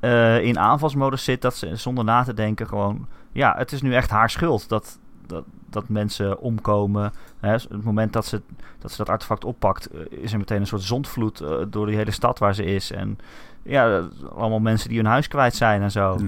eh, 0.00 0.44
in 0.44 0.58
aanvalsmodus 0.58 1.24
zit 1.24 1.42
dat 1.42 1.56
ze 1.56 1.76
zonder 1.76 2.04
na 2.04 2.22
te 2.22 2.34
denken 2.34 2.68
gewoon... 2.68 3.06
Ja, 3.32 3.54
het 3.56 3.72
is 3.72 3.82
nu 3.82 3.94
echt 3.94 4.10
haar 4.10 4.30
schuld 4.30 4.68
dat, 4.68 4.98
dat, 5.26 5.44
dat 5.70 5.88
mensen 5.88 6.38
omkomen. 6.40 7.12
Hè, 7.40 7.50
het 7.50 7.84
moment 7.84 8.12
dat 8.12 8.26
ze, 8.26 8.42
dat 8.78 8.90
ze 8.90 8.96
dat 8.96 9.08
artefact 9.08 9.44
oppakt, 9.44 9.86
eh, 9.86 10.00
is 10.10 10.32
er 10.32 10.38
meteen 10.38 10.60
een 10.60 10.66
soort 10.66 10.82
zondvloed 10.82 11.40
eh, 11.40 11.56
door 11.68 11.86
die 11.86 11.96
hele 11.96 12.10
stad 12.10 12.38
waar 12.38 12.54
ze 12.54 12.64
is. 12.64 12.90
En 12.90 13.18
ja, 13.62 14.02
allemaal 14.34 14.60
mensen 14.60 14.88
die 14.88 14.98
hun 14.98 15.06
huis 15.06 15.28
kwijt 15.28 15.54
zijn 15.54 15.82
en 15.82 15.90
zo. 15.90 16.18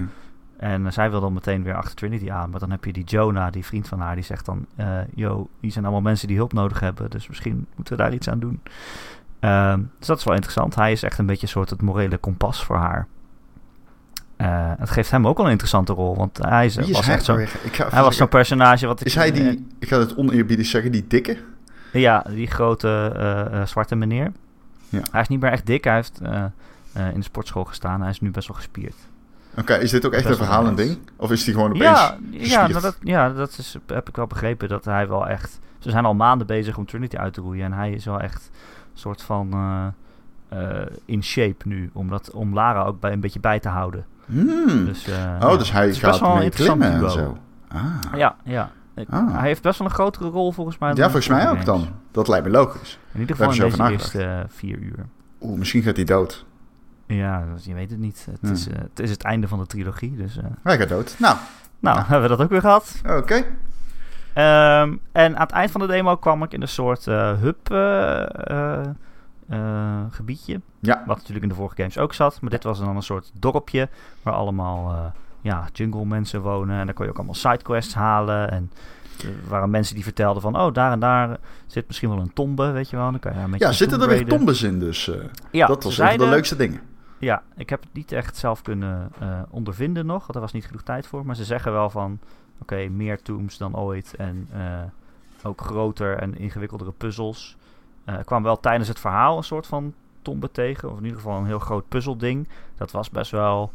En 0.59 0.85
eh, 0.85 0.91
zij 0.91 1.09
wil 1.09 1.21
dan 1.21 1.33
meteen 1.33 1.63
weer 1.63 1.75
achter 1.75 1.95
Trinity 1.95 2.31
aan. 2.31 2.49
Maar 2.49 2.59
dan 2.59 2.71
heb 2.71 2.85
je 2.85 2.93
die 2.93 3.03
Jonah, 3.03 3.51
die 3.51 3.65
vriend 3.65 3.87
van 3.87 3.99
haar, 3.99 4.15
die 4.15 4.23
zegt 4.23 4.45
dan... 4.45 4.65
eh 4.75 4.97
yo, 5.15 5.49
die 5.61 5.71
zijn 5.71 5.83
allemaal 5.83 6.01
mensen 6.01 6.27
die 6.27 6.37
hulp 6.37 6.53
nodig 6.53 6.79
hebben. 6.79 7.09
Dus 7.09 7.27
misschien 7.27 7.67
moeten 7.75 7.97
we 7.97 8.03
daar 8.03 8.13
iets 8.13 8.29
aan 8.29 8.39
doen. 8.39 8.61
Ehm, 9.39 9.81
dus 9.97 10.07
dat 10.07 10.17
is 10.17 10.23
wel 10.23 10.33
interessant. 10.33 10.75
Hij 10.75 10.91
is 10.91 11.03
echt 11.03 11.17
een 11.17 11.25
beetje 11.25 11.41
een 11.41 11.47
soort 11.47 11.69
het 11.69 11.81
morele 11.81 12.17
kompas 12.17 12.63
voor 12.63 12.75
haar. 12.75 13.07
Eh, 14.35 14.71
het 14.77 14.89
geeft 14.89 15.11
hem 15.11 15.27
ook 15.27 15.37
wel 15.37 15.45
een 15.45 15.51
interessante 15.51 15.93
rol. 15.93 16.15
Want 16.15 16.37
hij, 16.37 16.65
is, 16.65 16.75
was 16.75 17.05
hij 17.05 17.15
echt 17.15 17.25
zo, 17.25 17.35
weer? 17.35 17.51
Ik 17.63 17.75
ga 17.75 17.83
even 17.85 17.95
hij 17.95 18.03
was 18.03 18.17
zo'n 18.17 18.27
personage 18.27 18.87
wat 18.87 18.99
ik... 18.99 19.05
Is 19.05 19.15
hij 19.15 19.31
die, 19.31 19.67
ik 19.79 19.87
ga 19.87 19.99
het 19.99 20.15
oneerbiedig 20.15 20.65
zeggen, 20.65 20.91
die 20.91 21.07
dikke? 21.07 21.37
ja, 21.91 22.25
die 22.29 22.47
grote 22.47 23.61
zwarte 23.65 23.95
meneer. 23.95 24.31
Ja. 24.89 25.01
Hij 25.11 25.21
is 25.21 25.27
niet 25.27 25.41
meer 25.41 25.51
echt 25.51 25.65
dik. 25.65 25.83
Hij 25.83 25.95
heeft 25.95 26.19
in 26.93 27.19
de 27.19 27.21
sportschool 27.21 27.63
gestaan. 27.63 28.01
Hij 28.01 28.09
is 28.09 28.21
nu 28.21 28.31
best 28.31 28.47
wel 28.47 28.57
gespierd. 28.57 28.95
Oké, 29.59 29.73
is 29.73 29.91
dit 29.91 30.05
ook 30.05 30.13
echt 30.13 30.23
een 30.23 30.29
Best 30.29 30.43
verhalend 30.43 30.77
ding? 30.77 30.97
Of 31.15 31.31
is 31.31 31.43
die 31.43 31.53
gewoon 31.53 31.69
opeens 31.69 31.83
Ja, 31.83 32.17
ja, 32.29 32.67
nou 32.67 32.81
dat, 32.81 32.97
ja, 33.01 33.29
dat 33.29 33.57
is, 33.57 33.77
heb 33.87 34.09
ik 34.09 34.15
wel 34.15 34.27
begrepen. 34.27 34.69
Dat 34.69 34.85
hij 34.85 35.07
wel 35.07 35.27
echt... 35.27 35.59
Ze 35.79 35.89
zijn 35.89 36.05
al 36.05 36.13
maanden 36.13 36.47
bezig 36.47 36.77
om 36.77 36.85
Trinity 36.85 37.17
uit 37.17 37.33
te 37.33 37.41
roeien. 37.41 37.65
En 37.65 37.73
hij 37.73 37.91
is 37.91 38.05
wel 38.05 38.19
echt 38.19 38.49
een 38.53 38.99
soort 38.99 39.21
van 39.21 39.53
eh, 39.53 39.87
eh, 40.79 40.87
in 41.05 41.23
shape 41.23 41.67
nu. 41.67 41.89
Om, 41.93 42.09
dat, 42.09 42.31
om 42.31 42.53
Lara 42.53 42.83
ook 42.83 42.99
bij, 42.99 43.11
een 43.11 43.19
beetje 43.19 43.39
bij 43.39 43.59
te 43.59 43.69
houden. 43.69 44.05
Hmm. 44.25 44.85
Dus, 44.85 45.07
eh, 45.07 45.13
oh, 45.41 45.51
ja, 45.51 45.57
dus 45.57 45.71
hij 45.71 45.87
best 45.87 45.99
gaat 45.99 46.19
wel 46.19 46.35
mee 46.35 46.49
klimmen 46.49 46.91
en 46.91 47.11
zo. 47.11 47.37
Ah. 47.67 47.83
Ja, 48.15 48.35
ja. 48.43 48.71
Ah. 49.09 49.33
Hij 49.33 49.47
heeft 49.47 49.61
best 49.61 49.79
wel 49.79 49.87
een 49.87 49.93
grotere 49.93 50.29
rol 50.29 50.51
volgens 50.51 50.77
mij. 50.77 50.93
Ja, 50.93 51.03
volgens 51.03 51.27
mij 51.27 51.49
ook 51.49 51.65
dan. 51.65 51.87
Dat 52.11 52.27
lijkt 52.27 52.45
me 52.45 52.51
logisch. 52.51 52.99
In 53.13 53.19
ieder 53.19 53.35
geval 53.35 53.53
in 53.53 53.59
deze 53.59 53.91
eerste 53.91 54.45
vier 54.47 54.77
uur. 54.77 55.05
Oeh, 55.41 55.57
misschien 55.57 55.81
gaat 55.81 55.95
hij 55.95 56.05
dood. 56.05 56.45
Ja, 57.17 57.43
dus 57.53 57.65
je 57.65 57.73
weet 57.73 57.89
het 57.89 57.99
niet. 57.99 58.27
Het, 58.31 58.39
Hmm. 58.41 58.51
is, 58.51 58.67
eh, 58.67 58.77
het 58.77 58.99
is 58.99 59.09
het 59.09 59.23
einde 59.23 59.47
van 59.47 59.59
de 59.59 59.65
trilogie. 59.65 60.15
Dus, 60.15 60.37
eh, 60.37 60.43
Hij 60.63 60.77
gaat 60.77 60.89
dood. 60.89 61.15
Nou, 61.19 61.37
nou, 61.79 61.97
Ja. 61.97 62.05
hebben 62.07 62.29
we 62.29 62.35
dat 62.35 62.41
ook 62.45 62.49
weer 62.51 62.61
gehad. 62.61 63.01
oké. 63.07 63.43
Ehm, 64.33 64.95
en 65.11 65.35
aan 65.35 65.41
het 65.41 65.51
eind 65.51 65.71
van 65.71 65.81
de 65.81 65.87
demo 65.87 66.15
kwam 66.15 66.43
ik 66.43 66.53
in 66.53 66.61
een 66.61 66.67
soort 66.67 67.07
eh, 67.07 67.33
hub 67.39 67.67
gebiedje. 70.09 70.61
Ja. 70.79 71.03
Wat 71.05 71.15
natuurlijk 71.15 71.43
in 71.43 71.49
de 71.49 71.55
vorige 71.55 71.75
games 71.75 71.97
ook 71.97 72.13
zat. 72.13 72.41
Maar 72.41 72.49
dit 72.49 72.63
was 72.63 72.79
dan 72.79 72.95
een 72.95 73.01
soort 73.03 73.31
dorpje 73.39 73.89
waar 74.23 74.33
allemaal 74.33 75.13
ja, 75.41 75.67
jungle 75.73 76.05
mensen 76.05 76.41
wonen. 76.41 76.79
En 76.79 76.85
daar 76.85 76.93
kon 76.95 77.05
je 77.05 77.11
ook 77.11 77.17
allemaal 77.17 77.35
sidequests 77.35 77.93
halen. 77.93 78.51
En 78.51 78.71
er 79.23 79.49
waren 79.49 79.69
mensen 79.69 79.95
die 79.95 80.03
vertelden 80.03 80.41
van... 80.41 80.59
Oh, 80.59 80.73
daar 80.73 80.91
en 80.91 80.99
daar 80.99 81.37
zit 81.67 81.87
misschien 81.87 82.09
wel 82.09 82.19
een 82.19 82.33
tombe, 82.33 82.71
weet 82.71 82.89
je 82.89 82.95
wel. 82.95 83.11
Dan 83.11 83.19
kan 83.19 83.33
je 83.33 83.39
daar 83.39 83.59
Ja, 83.59 83.71
zitten 83.71 84.01
er 84.01 84.07
weer 84.07 84.25
tombes 84.25 84.61
in, 84.63 84.79
dus 84.79 85.11
Ja, 85.51 85.67
dat 85.67 85.83
was 85.83 85.97
een 85.97 86.07
van 86.07 86.17
de 86.17 86.25
leukste 86.25 86.55
dingen. 86.55 86.79
Ja, 87.19 87.43
ik 87.55 87.69
heb 87.69 87.81
het 87.81 87.93
niet 87.93 88.11
echt 88.11 88.37
zelf 88.37 88.61
kunnen 88.61 89.11
eh, 89.19 89.41
ondervinden 89.49 90.05
nog. 90.05 90.19
Want 90.19 90.35
er 90.35 90.41
was 90.41 90.51
niet 90.51 90.65
genoeg 90.65 90.81
tijd 90.81 91.07
voor. 91.07 91.25
Maar 91.25 91.35
ze 91.35 91.45
zeggen 91.45 91.71
wel 91.71 91.89
van... 91.89 92.19
Oké, 92.61 92.87
meer 92.87 93.21
tombs 93.21 93.57
dan 93.57 93.75
ooit. 93.75 94.15
En 94.15 94.47
eh, 94.53 94.81
ook 95.43 95.61
groter 95.61 96.17
en 96.17 96.37
ingewikkeldere 96.37 96.91
puzzels. 96.91 97.57
Er 98.05 98.23
kwam 98.23 98.43
wel 98.43 98.59
tijdens 98.59 98.87
het 98.87 98.99
verhaal 98.99 99.37
een 99.37 99.43
soort 99.43 99.67
van 99.67 99.93
tombe 100.21 100.51
tegen. 100.51 100.91
Of 100.91 100.97
in 100.97 101.03
ieder 101.03 101.17
geval 101.17 101.37
een 101.37 101.45
heel 101.45 101.59
groot 101.59 101.87
puzzelding. 101.87 102.47
Dat 102.77 102.91
was 102.91 103.09
best 103.09 103.31
wel... 103.31 103.71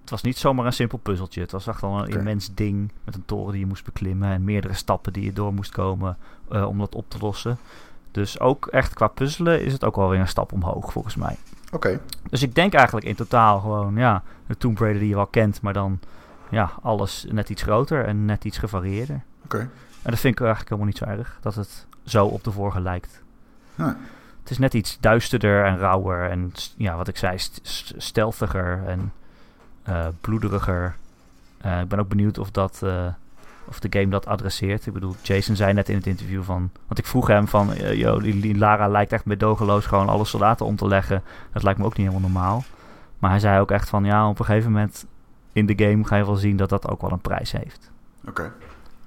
Het 0.00 0.10
was 0.10 0.22
niet 0.22 0.38
zomaar 0.38 0.66
een 0.66 0.72
simpel 0.72 0.98
puzzeltje. 0.98 1.40
Het 1.40 1.52
was 1.52 1.66
echt 1.66 1.80
wel 1.80 1.98
een 1.98 2.08
immens 2.08 2.54
ding. 2.54 2.92
Met 3.04 3.14
een 3.14 3.24
toren 3.24 3.50
die 3.52 3.60
je 3.60 3.66
moest 3.66 3.84
beklimmen. 3.84 4.30
En 4.30 4.44
meerdere 4.44 4.74
stappen 4.74 5.12
die 5.12 5.24
je 5.24 5.32
door 5.32 5.54
moest 5.54 5.72
komen 5.72 6.16
om 6.48 6.78
dat 6.78 6.94
op 6.94 7.10
te 7.10 7.18
lossen. 7.18 7.58
Dus 8.10 8.40
ook 8.40 8.66
echt 8.66 8.94
qua 8.94 9.08
puzzelen 9.08 9.64
is 9.64 9.72
het 9.72 9.84
ook 9.84 9.96
wel 9.96 10.08
weer 10.08 10.20
een 10.20 10.28
stap 10.28 10.52
omhoog 10.52 10.92
volgens 10.92 11.16
mij. 11.16 11.36
Oké. 11.72 12.00
Dus 12.30 12.42
ik 12.42 12.54
denk 12.54 12.74
eigenlijk 12.74 13.06
in 13.06 13.14
totaal 13.14 13.60
gewoon, 13.60 13.96
ja, 13.96 14.22
de 14.46 14.56
Tomb 14.56 14.78
Raider 14.78 15.00
die 15.00 15.08
je 15.08 15.14
wel 15.14 15.26
kent, 15.26 15.60
maar 15.60 15.72
dan, 15.72 16.00
ja, 16.50 16.70
alles 16.82 17.26
net 17.30 17.50
iets 17.50 17.62
groter 17.62 18.04
en 18.04 18.24
net 18.24 18.44
iets 18.44 18.58
gevarieerder. 18.58 19.22
Oké. 19.44 19.58
En 20.02 20.10
dat 20.12 20.18
vind 20.20 20.34
ik 20.34 20.40
eigenlijk 20.40 20.68
helemaal 20.70 20.90
niet 20.92 20.98
zo 20.98 21.04
erg, 21.04 21.38
dat 21.40 21.54
het 21.54 21.86
zo 22.04 22.26
op 22.26 22.44
de 22.44 22.52
vorige 22.52 22.80
lijkt. 22.80 23.22
Ja. 23.74 23.96
Het 24.40 24.50
is 24.50 24.58
net 24.58 24.74
iets 24.74 24.96
duisterder 25.00 25.64
en 25.64 25.78
rauwer 25.78 26.30
en, 26.30 26.52
ja, 26.76 26.96
wat 26.96 27.08
ik 27.08 27.16
zei, 27.16 27.38
st 27.38 27.58
st- 27.62 27.94
stealthiger 27.96 28.82
en 28.86 29.12
eh, 29.82 30.06
bloederiger. 30.20 30.96
Eh, 31.60 31.80
ik 31.80 31.88
ben 31.88 31.98
ook 31.98 32.08
benieuwd 32.08 32.38
of 32.38 32.50
dat, 32.50 32.80
eh, 32.82 33.06
of 33.68 33.80
de 33.80 33.98
game 33.98 34.08
dat 34.10 34.26
adresseert. 34.26 34.86
Ik 34.86 34.92
bedoel, 34.92 35.14
Jason 35.22 35.56
zei 35.56 35.72
net 35.72 35.88
in 35.88 35.96
het 35.96 36.06
interview 36.06 36.42
van... 36.42 36.70
Want 36.86 36.98
ik 36.98 37.06
vroeg 37.06 37.26
hem 37.26 37.48
van... 37.48 37.72
eh, 37.72 37.94
yo, 37.98 38.18
die, 38.20 38.40
die 38.40 38.58
Lara 38.58 38.88
lijkt 38.88 39.12
echt 39.12 39.24
medogeloos 39.24 39.86
gewoon 39.86 40.08
alle 40.08 40.24
soldaten 40.24 40.66
om 40.66 40.76
te 40.76 40.86
leggen. 40.88 41.22
Dat 41.52 41.62
lijkt 41.62 41.78
me 41.78 41.84
ook 41.84 41.96
niet 41.96 42.06
helemaal 42.08 42.30
normaal. 42.30 42.64
Maar 43.18 43.30
hij 43.30 43.40
zei 43.40 43.60
ook 43.60 43.70
echt 43.70 43.88
van... 43.88 44.04
Ja, 44.04 44.28
op 44.28 44.38
een 44.38 44.44
gegeven 44.44 44.70
moment 44.72 45.06
in 45.52 45.66
de 45.66 45.84
game 45.84 46.04
ga 46.04 46.16
je 46.16 46.24
wel 46.24 46.36
zien 46.36 46.56
dat 46.56 46.68
dat 46.68 46.88
ook 46.88 47.00
wel 47.00 47.12
een 47.12 47.20
prijs 47.20 47.52
heeft. 47.52 47.90
Oké. 48.28 48.52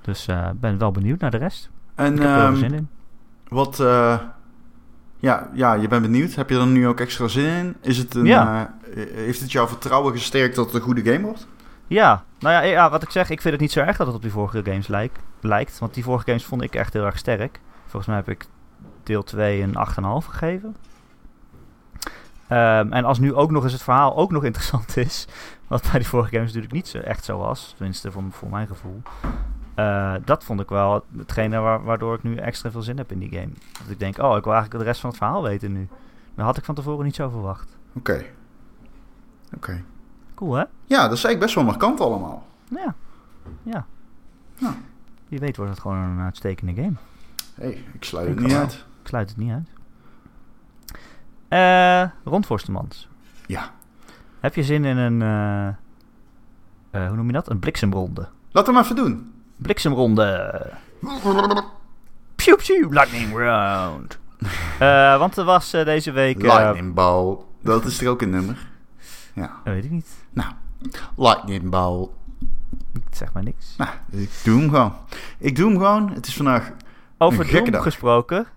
Dus 0.02 0.28
eh, 0.28 0.50
ben 0.56 0.78
wel 0.78 0.92
benieuwd 0.92 1.20
naar 1.20 1.32
de 1.32 1.38
rest. 1.38 1.70
En 1.96 2.14
Ik 2.14 2.20
heb 2.22 2.30
er 2.30 2.38
ehm, 2.44 2.56
zin 2.56 2.74
in. 2.74 2.88
wat... 3.48 3.80
eh, 3.80 4.20
ja, 5.22 5.50
ja, 5.54 5.74
je 5.74 5.88
bent 5.88 6.02
benieuwd. 6.02 6.36
Heb 6.36 6.50
je 6.50 6.60
er 6.60 6.68
nu 6.68 6.88
ook 6.88 7.00
extra 7.00 7.28
zin 7.28 7.46
in? 7.46 7.76
Is 7.82 7.98
het 7.98 8.16
een, 8.16 8.26
Ja. 8.26 8.74
eh, 8.96 9.04
heeft 9.14 9.40
het 9.40 9.52
jouw 9.52 9.68
vertrouwen 9.68 10.14
gesterkt 10.14 10.56
dat 10.56 10.66
het 10.66 10.74
een 10.76 10.82
goede 10.82 11.12
game 11.12 11.24
wordt? 11.26 11.48
Ja, 11.90 12.24
nou 12.40 12.66
ja, 12.66 12.90
wat 12.90 13.04
ik 13.04 13.10
zeg, 13.10 13.30
ik 13.30 13.42
vind 13.42 13.54
het 13.54 13.62
niet 13.62 13.72
zo 13.72 13.80
erg 13.80 13.98
dat 13.98 14.08
het 14.08 14.16
op 14.16 14.22
die 14.22 14.32
vorige 14.32 14.64
games 14.64 14.88
lijkt, 14.88 15.20
lijkt. 15.42 15.80
Want 15.80 15.94
die 15.94 16.04
vorige 16.04 16.26
games 16.26 16.46
vond 16.46 16.62
ik 16.62 16.76
echt 16.76 16.94
heel 16.94 17.06
erg 17.06 17.18
sterk. 17.18 17.60
Volgens 17.82 18.06
mij 18.06 18.16
heb 18.16 18.30
ik 18.30 18.46
deel 19.04 19.24
2 19.24 19.62
een 19.62 19.76
8,5 19.78 20.28
gegeven. 20.28 20.76
Ehm, 22.48 22.92
en 22.94 23.06
als 23.06 23.20
nu 23.20 23.34
ook 23.34 23.52
nog 23.52 23.64
eens 23.64 23.74
het 23.74 23.82
verhaal 23.84 24.16
ook 24.18 24.32
nog 24.32 24.44
interessant 24.50 24.98
is, 24.98 25.28
wat 25.68 25.82
bij 25.82 26.00
die 26.00 26.08
vorige 26.08 26.30
games 26.30 26.46
natuurlijk 26.46 26.74
niet 26.74 26.88
zo, 26.88 26.98
echt 26.98 27.24
zo 27.24 27.38
was, 27.38 27.74
tenminste 27.78 28.12
voor, 28.12 28.50
mijn 28.50 28.68
gevoel. 28.68 29.02
eh, 29.76 30.14
dat 30.26 30.44
vond 30.44 30.60
ik 30.60 30.70
wel 30.70 31.06
hetgene 31.18 31.60
wa- 31.60 31.82
waardoor 31.82 32.14
ik 32.16 32.24
nu 32.24 32.36
extra 32.36 32.72
veel 32.72 32.82
zin 32.82 32.98
heb 32.98 33.12
in 33.12 33.20
die 33.20 33.30
game. 33.30 33.50
Dat 33.82 33.90
ik 33.90 34.00
denk, 34.00 34.18
oh, 34.18 34.38
ik 34.38 34.44
wil 34.44 34.54
eigenlijk 34.54 34.84
de 34.84 34.90
rest 34.90 35.00
van 35.02 35.10
het 35.10 35.20
verhaal 35.20 35.44
weten 35.44 35.72
nu. 35.72 35.88
Dat 36.36 36.46
had 36.46 36.58
ik 36.58 36.66
van 36.66 36.76
tevoren 36.76 37.06
niet 37.06 37.16
zo 37.16 37.30
verwacht. 37.30 37.78
Oké. 37.96 38.24
Oké. 39.56 39.84
Cool, 40.40 40.54
hè? 40.54 40.64
Ja, 40.86 41.02
dat 41.08 41.18
is 41.18 41.24
eigenlijk 41.24 41.40
best 41.40 41.56
wel 41.56 41.64
markant 41.64 42.00
allemaal. 42.00 42.48
Ja. 42.70 42.96
Ja. 43.64 43.86
Ja. 44.56 44.76
Wie 45.28 45.40
weet 45.40 45.58
wordt 45.58 45.72
het 45.72 45.82
gewoon 45.82 45.98
een 45.98 46.20
uitstekende 46.20 46.74
game. 46.82 46.94
hey, 47.56 47.84
ik 47.94 48.04
sluit 48.04 48.28
het 48.28 48.40
niet 48.40 48.54
uit. 48.54 48.74
Ik 49.02 49.08
sluit 49.08 49.30
het 49.30 49.38
niet 49.38 49.52
uit. 49.52 49.70
Eh 51.48 52.12
Rondvorstemans. 52.24 53.08
Ja. 53.46 53.70
Heb 54.40 54.56
je 54.56 54.64
zin 54.64 54.86
in 54.86 54.98
een... 54.98 55.22
eh, 55.22 55.68
eh, 57.02 57.08
hoe 57.08 57.16
noem 57.16 57.28
je 57.28 57.34
dat? 57.34 57.50
Een 57.50 57.60
bliksemronde. 57.60 58.28
Laat 58.52 58.68
hem 58.68 58.78
even 58.78 58.96
doen. 58.96 59.34
Bliksemronde. 59.56 60.62
Pew 62.36 62.56
pew, 62.58 62.92
lightning 62.92 63.34
round. 63.38 64.18
Eh, 64.80 65.18
want 65.20 65.38
er 65.38 65.44
was 65.44 65.74
eh, 65.74 65.86
deze 65.86 66.12
week... 66.12 66.38
eh, 66.38 66.44
Lightning 66.44 66.94
Ball. 66.94 67.38
Dat 67.62 67.86
is 67.86 68.02
er 68.02 68.10
ook 68.10 68.22
een 68.22 68.30
nummer. 68.30 68.68
Ja. 69.40 69.62
dat 69.64 69.74
weet 69.74 69.86
ik 69.86 69.92
niet. 69.92 70.26
Nou. 70.30 70.52
Lightning 71.16 71.70
Ball. 71.70 72.08
Het 73.04 73.18
zegt 73.18 73.34
maar 73.34 73.44
niks. 73.44 73.76
Nou, 73.78 73.90
ik 74.10 74.30
doe 74.44 74.60
hem 74.60 74.70
gewoon. 74.70 74.94
Ik 75.38 75.56
doe 75.56 75.70
hem 75.70 75.78
gewoon. 75.78 76.12
Het 76.14 76.28
is 76.28 76.36
vandaag... 76.36 76.72
Over 77.18 77.40
een 77.40 77.46
gekke 77.46 77.64
Doom 77.64 77.72
dag. 77.72 77.84
gesproken. 77.84 78.48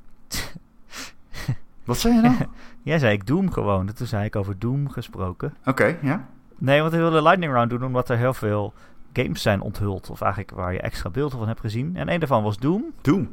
Wat 1.84 1.98
zei 1.98 2.14
je 2.14 2.20
nou? 2.20 2.34
Jij 2.82 2.98
zei 2.98 3.12
ik 3.12 3.26
Doom 3.26 3.50
gewoon. 3.52 3.92
Toen 3.92 4.06
zei 4.06 4.24
ik 4.24 4.36
over 4.36 4.58
Doom 4.58 4.90
gesproken. 4.90 5.54
Oké, 5.64 5.98
ja. 6.02 6.28
Nee, 6.58 6.80
want 6.80 6.92
we 6.92 6.98
wilden 6.98 7.22
Lightning 7.22 7.52
Round 7.52 7.70
doen 7.70 7.84
omdat 7.84 8.08
er 8.08 8.16
heel 8.16 8.34
veel 8.34 8.72
games 9.12 9.42
zijn 9.42 9.60
onthuld. 9.60 10.10
Of 10.10 10.20
eigenlijk 10.20 10.52
waar 10.52 10.72
je 10.72 10.80
extra 10.80 11.10
beelden 11.10 11.38
van 11.38 11.48
hebt 11.48 11.60
gezien. 11.60 11.96
En 11.96 12.08
een 12.12 12.18
daarvan 12.18 12.42
was 12.42 12.58
Doom. 12.58 12.84
Doom. 13.00 13.28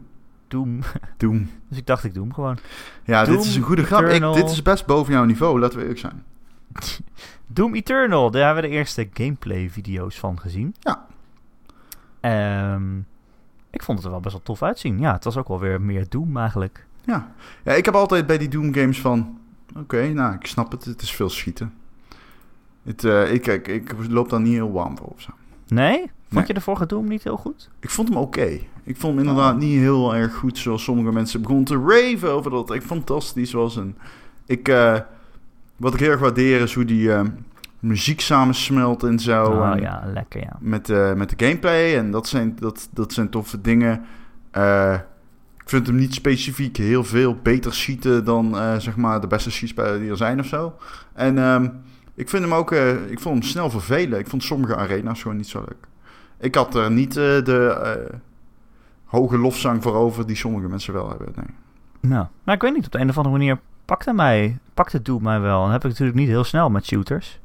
Doom. 0.47 0.79
Doom. 1.17 1.49
Dus 1.69 1.77
ik 1.77 1.85
dacht 1.85 2.03
ik 2.03 2.13
doe 2.13 2.23
hem 2.23 2.33
gewoon. 2.33 2.57
Ja, 3.03 3.25
Doom 3.25 3.35
dit 3.35 3.45
is 3.45 3.55
een 3.55 3.61
goede 3.61 3.83
grap. 3.83 4.03
Ik, 4.05 4.33
dit 4.33 4.49
is 4.49 4.61
best 4.61 4.85
boven 4.85 5.13
jouw 5.13 5.23
niveau, 5.23 5.59
laten 5.59 5.75
we 5.75 5.81
eerlijk 5.81 5.99
zijn. 5.99 6.23
Doom 7.47 7.75
Eternal. 7.75 8.31
Daar 8.31 8.45
hebben 8.45 8.63
we 8.63 8.69
de 8.69 8.75
eerste 8.75 9.09
gameplay 9.13 9.69
video's 9.69 10.19
van 10.19 10.39
gezien. 10.39 10.75
Ja. 10.79 11.05
Ehm, 12.19 12.97
ik 13.69 13.83
vond 13.83 13.97
het 13.97 14.05
er 14.07 14.11
wel 14.13 14.19
best 14.21 14.33
wel 14.33 14.43
tof 14.43 14.63
uitzien. 14.63 14.99
Ja, 14.99 15.13
het 15.13 15.23
was 15.23 15.37
ook 15.37 15.47
wel 15.47 15.59
weer 15.59 15.81
meer 15.81 16.05
Doom 16.09 16.37
eigenlijk. 16.37 16.85
Ja. 17.05 17.31
ja, 17.63 17.71
ik 17.73 17.85
heb 17.85 17.93
altijd 17.95 18.25
bij 18.27 18.37
die 18.37 18.47
Doom 18.49 18.73
games 18.73 19.01
van... 19.01 19.39
Oké, 19.77 20.07
nou, 20.07 20.35
ik 20.35 20.45
snap 20.45 20.71
het. 20.71 20.85
Het 20.85 21.01
is 21.01 21.11
veel 21.11 21.29
schieten. 21.29 21.73
Het, 22.83 23.03
eh, 23.03 23.33
ik, 23.33 23.47
ik, 23.47 23.67
ik 23.67 23.93
loop 24.09 24.29
daar 24.29 24.41
niet 24.41 24.53
heel 24.53 24.71
warm 24.71 24.97
voor 24.97 25.07
of 25.07 25.21
zo. 25.21 25.31
Nee? 25.67 25.97
Vond 25.99 26.11
Nee. 26.29 26.43
je 26.47 26.53
de 26.53 26.61
vorige 26.61 26.85
Doom 26.85 27.07
niet 27.07 27.23
heel 27.23 27.37
goed? 27.37 27.69
Ik 27.79 27.89
vond 27.89 28.07
hem 28.09 28.17
oké. 28.17 28.59
Ik 28.83 28.97
vond 28.97 29.17
hem 29.17 29.27
inderdaad 29.27 29.57
niet 29.57 29.79
heel 29.79 30.15
erg 30.15 30.33
goed 30.35 30.57
zoals 30.57 30.83
sommige 30.83 31.11
mensen 31.11 31.41
begonnen 31.41 31.65
te 31.65 31.83
raven 31.87 32.31
over 32.31 32.51
dat 32.51 32.71
echt 32.71 32.83
fantastisch 32.85 33.51
was. 33.51 33.77
En 33.77 33.97
ik, 34.45 34.67
eh, 34.67 34.99
wat 35.79 35.93
ik 35.93 35.99
heel 35.99 36.11
erg 36.11 36.19
waardeer 36.19 36.61
is 36.61 36.73
hoe 36.73 36.85
die 36.85 37.13
eh, 37.13 37.21
muziek 37.79 38.21
samensmelt 38.21 39.03
en 39.03 39.19
zo. 39.19 39.45
oh 39.45 39.71
en 39.71 39.81
ja, 39.81 40.03
lekker 40.13 40.41
ja. 40.41 40.57
met, 40.59 40.89
eh, 40.89 41.13
met 41.13 41.29
de 41.29 41.45
gameplay. 41.45 41.97
En 41.97 42.11
dat 42.11 42.27
zijn, 42.27 42.55
dat, 42.59 42.89
dat 42.93 43.13
zijn 43.13 43.29
toffe 43.29 43.61
dingen. 43.61 44.05
Eh, 44.51 44.93
ik 45.57 45.69
vind 45.69 45.87
hem 45.87 45.95
niet 45.95 46.13
specifiek 46.13 46.77
heel 46.77 47.03
veel 47.03 47.35
beter 47.35 47.73
schieten 47.73 48.25
dan 48.25 48.57
eh, 48.57 48.77
zeg 48.77 48.95
maar 48.95 49.21
de 49.21 49.27
beste 49.27 49.51
schietspellen 49.51 49.99
die 49.99 50.09
er 50.09 50.17
zijn 50.17 50.39
of 50.39 50.45
zo. 50.45 50.73
En 51.13 51.37
ehm, 51.37 51.69
ik 52.15 52.29
vind 52.29 52.43
hem 52.43 52.53
ook, 52.53 52.71
ik 53.09 53.19
vond 53.19 53.39
hem 53.39 53.43
snel 53.43 53.69
vervelen. 53.69 54.19
Ik 54.19 54.27
vond 54.27 54.43
sommige 54.43 54.75
arena's 54.75 55.21
gewoon 55.21 55.37
niet 55.37 55.47
zo 55.47 55.59
leuk. 55.59 55.87
Ik 56.39 56.55
had 56.55 56.75
er 56.75 56.91
niet 56.91 57.13
de 57.13 58.17
hoge 59.05 59.37
lofzang 59.37 59.83
voor 59.83 59.93
over 59.93 60.27
die 60.27 60.35
sommige 60.35 60.67
mensen 60.67 60.93
wel 60.93 61.09
hebben. 61.09 61.33
Nee. 61.35 61.45
Nou, 61.99 62.27
nou, 62.43 62.57
ik 62.57 62.61
weet 62.61 62.73
niet. 62.73 62.85
Op 62.85 62.91
de 62.91 62.99
een 62.99 63.09
of 63.09 63.17
andere 63.17 63.37
manier 63.37 63.59
pakte 63.89 64.13
mij, 64.13 64.57
pakte 64.73 65.01
Doom 65.01 65.23
mij 65.23 65.39
wel. 65.39 65.61
Dat 65.61 65.71
heb 65.71 65.83
ik 65.83 65.89
natuurlijk 65.89 66.17
niet 66.17 66.27
heel 66.27 66.43
snel 66.43 66.69
met 66.69 66.85
shooters. 66.85 67.39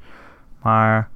Maar 0.61 1.09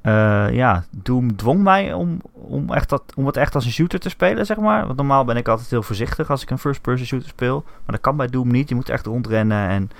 eh, 0.00 0.54
ja, 0.54 0.84
Doom 0.90 1.36
dwong 1.36 1.62
mij 1.62 1.92
om, 1.92 2.20
om, 2.32 2.72
echt 2.72 2.88
dat, 2.88 3.02
om 3.16 3.26
het 3.26 3.36
echt 3.36 3.54
als 3.54 3.64
een 3.64 3.72
shooter 3.72 4.00
te 4.00 4.08
spelen, 4.08 4.46
zeg 4.46 4.56
maar. 4.56 4.84
Want 4.84 4.96
normaal 4.96 5.24
ben 5.24 5.36
ik 5.36 5.48
altijd 5.48 5.70
heel 5.70 5.82
voorzichtig 5.82 6.30
als 6.30 6.42
ik 6.42 6.50
een 6.50 6.58
first-person 6.58 7.06
shooter 7.06 7.28
speel. 7.28 7.62
Maar 7.64 7.94
dat 7.94 8.00
kan 8.00 8.16
bij 8.16 8.26
Doom 8.26 8.50
niet. 8.50 8.68
Je 8.68 8.74
moet 8.74 8.88
echt 8.88 9.06
rondrennen 9.06 9.68
en 9.68 9.90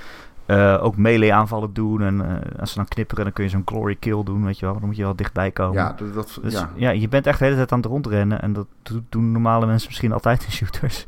eh, 0.49 0.79
ook 0.81 0.97
melee 0.97 1.35
aanvallen 1.35 1.73
doen. 1.73 2.03
En 2.03 2.43
eh, 2.53 2.61
als 2.61 2.71
ze 2.71 2.77
dan 2.77 2.89
knipperen, 2.89 3.25
dan 3.25 3.33
kun 3.33 3.45
je 3.45 3.51
zo'n 3.51 3.63
glory 3.65 3.97
kill 4.01 4.23
doen, 4.23 4.45
weet 4.45 4.59
je 4.59 4.65
wel. 4.67 4.75
Dan 4.79 4.87
moet 4.87 4.97
je 4.97 5.03
wel 5.03 5.17
dichtbij 5.17 5.51
komen. 5.51 5.75
Ja, 5.75 5.93
dat, 5.99 6.15
dat- 6.15 6.39
Dus 6.43 6.53
ja. 6.53 6.71
ja. 6.75 6.91
je 6.91 7.09
bent 7.09 7.27
echt 7.27 7.39
de 7.39 7.45
hele 7.45 7.57
tijd 7.57 7.73
aan 7.73 7.79
het 7.79 7.87
rondrennen. 7.87 8.43
En 8.43 8.53
dat 8.53 8.67
do- 8.83 9.03
doen 9.09 9.33
normale 9.33 9.67
mensen 9.67 9.89
misschien 9.89 10.13
altijd 10.13 10.45
in 10.45 10.53
shooters. 10.53 11.07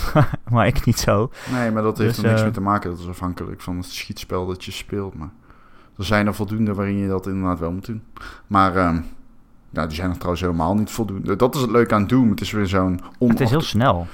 maar 0.52 0.66
ik 0.66 0.84
niet 0.84 0.98
zo. 0.98 1.30
Nee, 1.52 1.70
maar 1.70 1.82
dat 1.82 1.98
heeft 1.98 2.14
Dus, 2.14 2.18
er 2.24 2.28
niks 2.28 2.38
eh, 2.38 2.44
mee 2.46 2.54
te 2.54 2.60
maken. 2.60 2.90
Dat 2.90 2.98
is 2.98 3.08
afhankelijk 3.08 3.60
van 3.60 3.76
het 3.76 3.86
schietspel 3.86 4.46
dat 4.46 4.64
je 4.64 4.70
speelt. 4.70 5.14
Maar 5.14 5.30
er 5.98 6.04
zijn 6.04 6.26
er 6.26 6.34
voldoende 6.34 6.74
waarin 6.74 6.96
je 6.98 7.08
dat 7.08 7.26
inderdaad 7.26 7.58
wel 7.58 7.72
moet 7.72 7.86
doen. 7.86 8.02
Maar 8.46 8.76
ehm, 8.76 9.00
ja, 9.70 9.86
die 9.86 9.96
zijn 9.96 10.08
er 10.10 10.14
trouwens 10.16 10.40
helemaal 10.42 10.74
niet 10.74 10.90
voldoende. 10.90 11.36
Dat 11.36 11.54
is 11.54 11.60
het 11.60 11.70
leuke 11.70 11.94
aan 11.94 12.06
Doom. 12.06 12.30
Het 12.30 12.40
is 12.40 12.50
weer 12.52 12.66
zo'n 12.66 13.00
Het 13.18 13.40
is 13.40 13.50
heel 13.50 13.60
snel. 13.60 14.06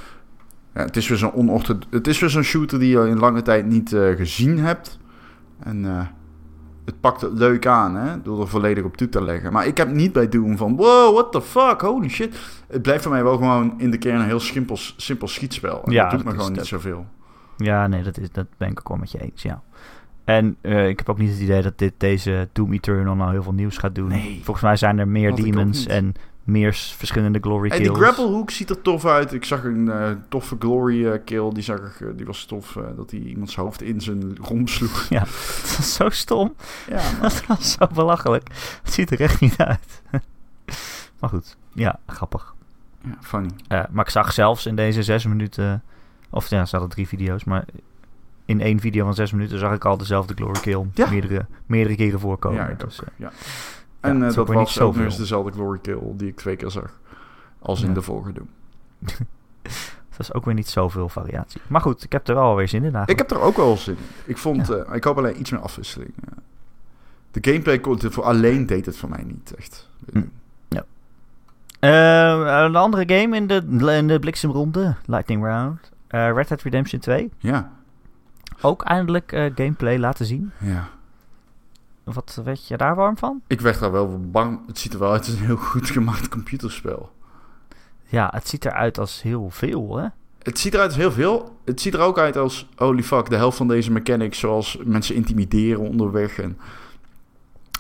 Ja, 0.75 0.81
het 0.83 0.97
is 0.97 1.09
weer 1.09 1.19
zo'n 1.19 1.33
onortho- 1.35 1.79
Het 1.91 2.07
is 2.07 2.21
weer 2.21 2.31
zo'n 2.31 2.43
shooter 2.43 2.79
die 2.79 2.99
je 2.99 3.09
in 3.09 3.19
lange 3.19 3.43
tijd 3.43 3.67
niet 3.67 3.93
eh, 3.93 4.17
gezien 4.17 4.59
hebt. 4.59 4.99
En 5.59 5.85
eh, 5.85 6.07
het 6.85 7.01
pakt 7.01 7.21
het 7.21 7.33
leuk 7.33 7.67
aan, 7.67 7.95
hè, 7.97 8.23
door 8.23 8.41
er 8.41 8.49
volledig 8.49 8.85
op 8.85 8.97
toe 8.97 9.09
te 9.09 9.23
leggen. 9.23 9.53
Maar 9.53 9.67
ik 9.67 9.77
heb 9.77 9.91
niet 9.91 10.13
bij 10.13 10.29
Doom 10.29 10.57
van, 10.57 10.77
wow, 10.77 11.13
what 11.15 11.33
the 11.33 11.43
fuck, 11.43 11.81
holy 11.81 12.09
shit. 12.09 12.39
Het 12.69 12.83
blijft 12.83 13.03
voor 13.03 13.13
mij 13.13 13.23
wel 13.23 13.37
gewoon 13.37 13.75
in 13.79 13.91
de 13.91 13.99
kern 13.99 14.21
een 14.21 14.27
heel 14.27 14.41
simpel, 14.41 14.77
simpel 14.97 15.29
schietspel. 15.29 15.83
En 15.85 15.93
Ja, 15.93 16.03
dat 16.03 16.11
doet 16.11 16.19
me 16.19 16.25
dat 16.31 16.35
gewoon 16.41 16.53
niet 16.57 16.67
zoveel. 16.67 17.07
Ja, 17.57 17.87
nee, 17.87 18.03
dat, 18.03 18.19
is, 18.19 18.31
dat 18.31 18.47
ben 18.57 18.71
ik 18.71 18.79
ook 18.79 18.89
wel 18.89 18.97
met 18.97 19.11
je 19.11 19.19
eens, 19.21 19.43
ja. 19.43 19.63
En 20.25 20.57
eh, 20.61 20.89
ik 20.89 20.99
heb 20.99 21.09
ook 21.09 21.19
niet 21.19 21.31
het 21.31 21.41
idee 21.41 21.63
dat 21.63 21.79
dit, 21.79 21.93
deze 21.97 22.49
Doom 22.53 22.73
Eternal 22.73 23.15
nou 23.15 23.31
heel 23.31 23.43
veel 23.43 23.53
nieuws 23.53 23.77
gaat 23.79 23.95
doen. 23.95 24.09
Nee. 24.09 24.41
Volgens 24.43 24.65
mij 24.67 24.77
zijn 24.77 24.99
er 24.99 25.09
meer 25.09 25.35
demons 25.35 25.87
en 25.87 26.15
meer 26.45 26.73
verschillende 26.97 27.39
glory 27.41 27.69
kills. 27.69 27.83
die 27.83 27.95
grapplehoek 27.95 28.51
ziet 28.51 28.71
er 28.71 28.83
tof 28.83 29.07
uit. 29.07 29.33
Ik 29.33 29.45
zag 29.45 29.65
een 29.65 29.91
eh, 29.91 30.11
toffe 30.29 30.57
glory 30.59 31.07
eh, 31.07 31.19
kill. 31.25 31.51
Die, 31.53 31.63
zag 31.63 31.79
ik, 31.79 32.01
eh, 32.01 32.09
die 32.17 32.27
was 32.27 32.45
tof. 32.45 32.79
dat 32.97 33.11
hij 33.11 33.21
iemands 33.21 33.57
hoofd 33.57 33.83
in 33.83 34.01
zijn 34.01 34.37
romp 34.41 34.69
sloeg. 34.69 35.07
Ja, 35.11 35.19
dat 35.21 35.77
is 35.79 35.95
zo 35.95 36.09
stom. 36.09 36.55
ja, 36.89 36.95
maar- 37.13 37.21
Dat 37.21 37.47
was 37.47 37.73
zo 37.73 37.87
belachelijk. 37.95 38.49
Het 38.83 38.93
ziet 38.93 39.11
er 39.11 39.21
echt 39.21 39.41
niet 39.41 39.57
uit. 39.57 40.03
maar 41.21 41.31
goed, 41.31 41.57
ja, 41.73 41.99
grappig. 42.07 42.55
ja, 43.05 43.17
funny. 43.21 43.51
Maar 43.69 44.05
ik 44.05 44.11
zag 44.11 44.33
zelfs 44.33 44.67
in 44.67 44.77
deze 44.77 45.03
zes 45.03 45.27
minuten... 45.27 45.83
Of 46.31 46.49
ja, 46.51 46.65
ze 46.65 46.71
hadden 46.77 46.91
drie 46.95 47.09
video's, 47.09 47.45
maar... 47.45 47.65
In 48.45 48.61
één 48.61 48.81
video 48.81 49.05
van 49.05 49.15
zes 49.15 49.33
minuten 49.33 49.59
zag 49.59 49.73
ik 49.75 49.85
al 49.85 49.97
dezelfde 49.97 50.35
glory 50.35 50.61
kill 50.61 50.87
Ja. 50.95 51.11
meerdere, 51.11 51.47
meerdere 51.67 51.97
keren 51.97 52.21
voorkomen. 52.21 52.69
ja, 52.69 52.75
dus, 52.85 53.01
ook, 53.03 53.09
ja. 53.17 53.33
En 54.11 54.21
het 54.21 54.31
eh, 54.31 54.37
dat 54.37 54.47
was 54.47 54.49
ook 54.57 54.63
nog 54.63 54.71
zoveel. 54.71 55.05
eens 55.05 55.17
dezelfde 55.17 55.53
glory 55.53 55.79
kill 55.79 55.99
die 56.15 56.29
ik 56.29 56.37
twee 56.37 56.57
keer 56.57 56.71
zag. 56.71 56.99
Als 57.59 57.83
in 57.83 57.89
Ja. 57.89 57.95
de 57.95 58.03
vorige 58.03 58.33
Doom. 58.33 58.49
dat 60.11 60.19
is 60.19 60.33
ook 60.35 60.45
weer 60.45 60.55
niet 60.55 60.69
zoveel 60.69 61.09
variatie. 61.09 61.61
Maar 61.67 61.81
goed, 61.81 62.03
ik 62.05 62.13
heb 62.13 62.29
er 62.29 62.35
wel 62.35 62.57
weer 62.57 62.69
zin 62.69 62.83
in 62.83 62.89
Ik 62.89 62.95
eigenlijk. 62.95 63.29
heb 63.31 63.39
er 63.39 63.45
ook 63.47 63.57
wel 63.57 63.77
zin 63.77 63.97
in. 63.97 64.05
Ik 64.25 64.39
vond... 64.39 64.71
eh, 64.71 64.95
ik 64.95 65.05
hoop 65.05 65.19
alleen 65.19 65.41
iets 65.41 65.51
meer 65.51 65.61
afwisseling. 65.61 66.11
ja. 66.29 66.33
De 67.31 67.51
gameplay 67.51 67.79
kon- 67.81 68.01
voor 68.01 68.25
alleen 68.25 68.67
deed 68.67 68.87
het 68.87 68.97
voor 68.97 69.09
mij 69.09 69.23
niet 69.27 69.55
echt. 69.55 69.89
Hm. 70.13 70.23
Eh, 71.81 72.63
een 72.65 72.77
andere 72.77 73.19
game 73.21 73.37
in 73.37 73.47
de, 73.47 73.63
in 73.99 74.09
de 74.09 74.19
bliksemronde, 74.19 74.95
Lightning 75.07 75.45
Round. 75.45 75.91
Red 76.09 76.49
Dead 76.49 76.63
Redemption 76.63 77.01
2. 77.01 77.31
Ja, 77.39 77.71
Ook 78.61 78.83
eindelijk 78.83 79.51
gameplay 79.55 79.99
laten 79.99 80.27
zien. 80.27 80.51
ja. 80.59 80.89
Wat 82.05 82.41
werd 82.45 82.67
je 82.69 82.77
daar 82.77 82.95
warm 82.95 83.19
van? 83.19 83.41
Ik 83.47 83.61
werd 83.61 83.81
daar 83.81 83.93
wel 83.93 84.21
bang. 84.31 84.61
Het 84.67 84.79
ziet 84.79 84.93
er 84.93 84.99
wel 84.99 85.13
uit 85.13 85.27
als 85.27 85.35
een 85.35 85.45
heel 85.45 85.57
goed 85.57 85.91
gemaakt 85.91 86.29
computerspel. 86.29 87.11
Ja, 88.05 88.31
het 88.35 88.49
ziet 88.49 88.65
eruit 88.65 88.99
als 88.99 89.23
heel 89.23 89.51
veel, 89.51 89.97
hè? 89.97 90.07
Het 90.43 90.59
ziet 90.59 90.75
eruit 90.75 90.89
als 90.89 90.99
heel 90.99 91.13
veel. 91.13 91.57
Het 91.65 91.81
ziet 91.81 91.95
er 91.95 92.01
ook 92.01 92.19
uit 92.19 92.37
als, 92.37 92.69
holy 92.77 93.03
fuck, 93.03 93.31
de 93.31 93.37
helft 93.37 93.57
van 93.57 93.69
deze 93.69 93.93
mechanics, 93.93 94.39
zoals 94.39 94.79
mensen 94.85 95.15
intimideren 95.15 95.89
onderweg. 95.89 96.39
En 96.39 96.59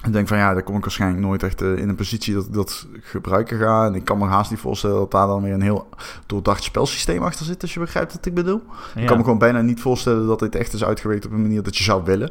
ik 0.05 0.13
denk 0.13 0.29
van 0.29 0.39
ja, 0.39 0.53
daar 0.53 0.63
kom 0.63 0.77
ik 0.77 0.83
waarschijnlijk 0.83 1.23
nooit 1.23 1.43
echt 1.43 1.63
eh, 1.63 1.77
in 1.77 1.89
een 1.89 1.95
positie 1.95 2.35
dat 2.35 2.47
ik 2.47 2.53
dat 2.53 2.87
gebruiken 3.01 3.59
ga. 3.59 3.87
En 3.87 3.95
ik 3.95 4.05
kan 4.05 4.19
me 4.19 4.25
haast 4.25 4.51
niet 4.51 4.61
voorstellen 4.61 4.97
dat 4.97 5.11
daar 5.11 5.27
dan 5.27 5.43
weer 5.43 5.53
een 5.53 5.63
heel 5.63 5.89
doordacht 6.27 6.63
spelsysteem 6.63 7.23
achter 7.23 7.47
zit, 7.47 7.63
als 7.63 7.75
je 7.75 7.81
begrijpt 7.81 8.13
wat 8.13 8.27
ik 8.27 8.35
bedoel. 8.35 8.63
Ik 8.95 9.07
kan 9.07 9.17
me 9.17 9.23
gewoon 9.23 9.39
bijna 9.39 9.61
niet 9.61 9.81
voorstellen 9.81 10.27
dat 10.27 10.39
dit 10.39 10.55
echt 10.55 10.73
is 10.73 10.85
uitgewerkt 10.85 11.27
op 11.27 11.33
een 11.33 11.43
manier 11.43 11.63
dat 11.63 11.77
je 11.77 11.85
zou 11.85 12.05
willen. 12.05 12.31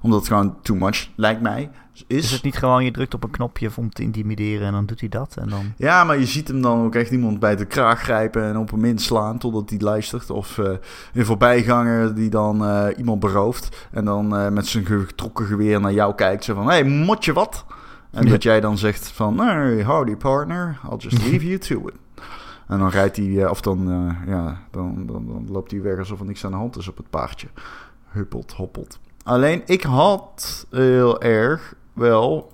Omdat 0.00 0.18
het 0.18 0.28
gewoon 0.28 0.56
too 0.62 0.76
much, 0.76 1.08
lijkt 1.14 1.40
mij, 1.40 1.70
is. 2.06 2.24
Is 2.24 2.30
het 2.30 2.42
niet 2.42 2.56
gewoon, 2.56 2.84
je 2.84 2.90
drukt 2.90 3.14
op 3.14 3.24
een 3.24 3.30
knopje 3.30 3.70
om 3.76 3.90
te 3.90 4.02
intimideren 4.02 4.66
en 4.66 4.72
dan 4.72 4.86
doet 4.86 5.00
hij 5.00 5.08
dat 5.08 5.36
en 5.36 5.48
dan... 5.48 5.72
Ja, 5.76 6.04
maar 6.04 6.18
je 6.18 6.26
ziet 6.26 6.48
hem 6.48 6.62
dan 6.62 6.84
ook 6.84 6.94
echt 6.94 7.10
iemand 7.10 7.38
bij 7.38 7.56
de 7.56 7.64
kraag 7.64 8.00
grijpen 8.00 8.44
en 8.44 8.56
op 8.56 8.70
hem 8.70 8.84
inslaan 8.84 9.38
totdat 9.38 9.70
hij 9.70 9.78
luistert. 9.78 10.30
Of 10.30 10.58
uh, 10.58 10.70
een 11.12 11.24
voorbijganger 11.24 12.14
die 12.14 12.30
dan 12.30 12.62
uh, 12.62 12.86
iemand 12.96 13.20
berooft 13.20 13.88
en 13.90 14.04
dan 14.04 14.34
uh, 14.34 14.48
met 14.48 14.66
zijn 14.66 14.86
getrokken 14.86 15.46
geweer 15.46 15.80
naar 15.80 15.92
jou 15.92 16.14
kijkt. 16.14 16.44
Zo 16.44 16.54
van, 16.54 16.64
hé, 16.66 16.72
hey, 16.72 16.84
mot 16.84 17.24
je 17.24 17.32
wat? 17.32 17.64
En 18.10 18.24
ja. 18.24 18.30
dat 18.30 18.42
jij 18.42 18.60
dan 18.60 18.78
zegt 18.78 19.08
van, 19.08 19.38
hey, 19.38 19.84
howdy 19.84 20.16
partner, 20.16 20.78
I'll 20.90 20.96
just 20.96 21.22
leave 21.28 21.46
you 21.46 21.58
to 21.58 21.86
it. 21.86 21.94
En 22.66 22.78
dan 22.78 22.88
rijdt 22.88 23.16
hij, 23.16 23.48
of 23.48 23.60
dan, 23.60 24.14
ja, 24.26 24.60
dan, 24.70 25.06
dan, 25.06 25.26
dan 25.26 25.46
loopt 25.50 25.70
hij 25.70 25.82
weg 25.82 25.98
alsof 25.98 26.20
er 26.20 26.26
niks 26.26 26.44
aan 26.44 26.50
de 26.50 26.56
hand 26.56 26.76
is 26.76 26.88
op 26.88 26.96
het 26.96 27.10
paardje. 27.10 27.48
Huppelt, 28.08 28.52
hoppelt. 28.52 28.98
Alleen 29.28 29.62
ik 29.66 29.82
had 29.82 30.66
heel 30.70 31.22
erg 31.22 31.74
wel. 31.92 32.52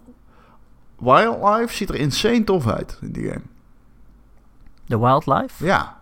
Wildlife 0.98 1.74
ziet 1.74 1.88
er 1.88 1.94
insane 1.94 2.44
tof 2.44 2.66
uit 2.66 2.98
in 3.00 3.12
die 3.12 3.28
game. 3.28 3.42
De 4.86 4.98
wildlife? 4.98 5.64
Ja, 5.64 6.00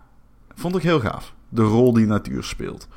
vond 0.55 0.75
ik 0.75 0.81
heel 0.81 0.99
gaaf. 0.99 1.33
De 1.49 1.61
rol 1.61 1.93
die 1.93 2.05
natuur 2.05 2.43
speelt. 2.43 2.87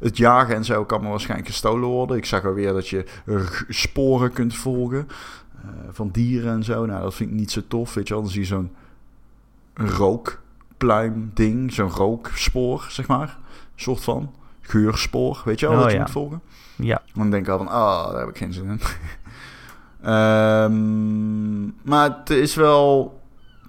Het 0.00 0.16
jagen 0.16 0.54
en 0.54 0.64
zo 0.64 0.84
kan 0.84 1.02
me 1.02 1.08
waarschijnlijk 1.08 1.48
gestolen 1.48 1.88
worden. 1.88 2.16
Ik 2.16 2.24
zag 2.24 2.44
alweer 2.44 2.72
dat 2.72 2.88
je 2.88 3.04
sporen 3.68 4.32
kunt 4.32 4.54
volgen 4.54 5.08
uh, 5.08 5.70
van 5.90 6.08
dieren 6.10 6.52
en 6.52 6.64
zo. 6.64 6.86
Nou, 6.86 7.02
dat 7.02 7.14
vind 7.14 7.30
ik 7.30 7.36
niet 7.36 7.50
zo 7.50 7.60
tof. 7.68 7.94
Weet 7.94 8.08
je 8.08 8.14
dan 8.14 8.28
zie 8.28 8.40
je 8.40 8.46
zo'n 8.46 8.72
rookpluim 9.74 11.30
ding, 11.34 11.72
zo'n 11.72 11.90
rookspoor, 11.90 12.86
zeg 12.88 13.06
maar. 13.06 13.38
Een 13.74 13.82
soort 13.82 14.04
van 14.04 14.34
geurspoor, 14.60 15.42
weet 15.44 15.60
je 15.60 15.66
wel, 15.66 15.76
oh, 15.76 15.82
dat 15.82 15.90
je 15.90 15.96
ja. 15.96 16.02
moet 16.02 16.12
volgen. 16.12 16.42
Ja. 16.82 17.02
Dan 17.14 17.30
denk 17.30 17.46
ik 17.46 17.52
al 17.52 17.58
van, 17.58 17.66
oh, 17.66 18.10
daar 18.10 18.20
heb 18.20 18.28
ik 18.28 18.36
geen 18.36 18.52
zin 18.52 18.64
in. 18.64 18.80
Um, 20.10 21.74
maar 21.90 22.18
het 22.18 22.30
is 22.30 22.54
wel 22.54 23.20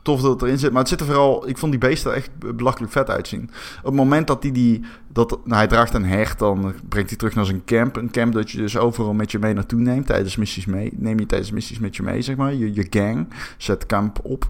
tof 0.03 0.22
dat 0.22 0.32
het 0.32 0.41
erin 0.41 0.57
zit. 0.57 0.72
Maar 0.72 0.80
het 0.80 0.89
zit 0.89 0.99
er 0.99 1.05
vooral... 1.05 1.47
Ik 1.47 1.57
vond 1.57 1.72
die 1.72 1.82
beesten 1.82 2.11
er 2.11 2.18
echt 2.18 2.55
belachelijk 2.55 2.91
vet 2.91 3.09
uitzien. 3.09 3.49
Op 3.78 3.86
het 3.86 3.93
moment 3.93 4.28
dat 4.28 4.43
hij 4.43 4.51
die... 4.51 4.82
Dat, 5.07 5.30
nou, 5.30 5.55
hij 5.55 5.68
draagt 5.68 5.93
een 5.93 6.05
hecht, 6.05 6.39
dan 6.39 6.74
brengt 6.89 7.09
hij 7.09 7.18
terug 7.18 7.36
naar 7.36 7.45
zijn 7.45 7.66
camp. 7.66 7.95
Een 7.95 8.11
camp 8.11 8.34
dat 8.34 8.51
je 8.51 8.57
dus 8.57 8.78
overal 8.78 9.14
met 9.14 9.32
je 9.32 9.39
mee 9.39 9.53
naartoe 9.53 9.80
neemt. 9.80 10.05
Tijdens 10.05 10.36
missies 10.36 10.66
mee. 10.66 10.93
Neem 10.95 11.20
je 11.20 11.26
tijdens 11.26 11.51
missies 11.51 11.80
met 11.80 11.95
je 11.95 12.03
mee, 12.03 12.22
zeg 12.22 12.36
maar. 12.36 12.53
Je, 12.53 12.74
je 12.74 12.88
gang 12.89 13.28
zet 13.57 13.86
camp 13.86 14.20
op. 14.24 14.49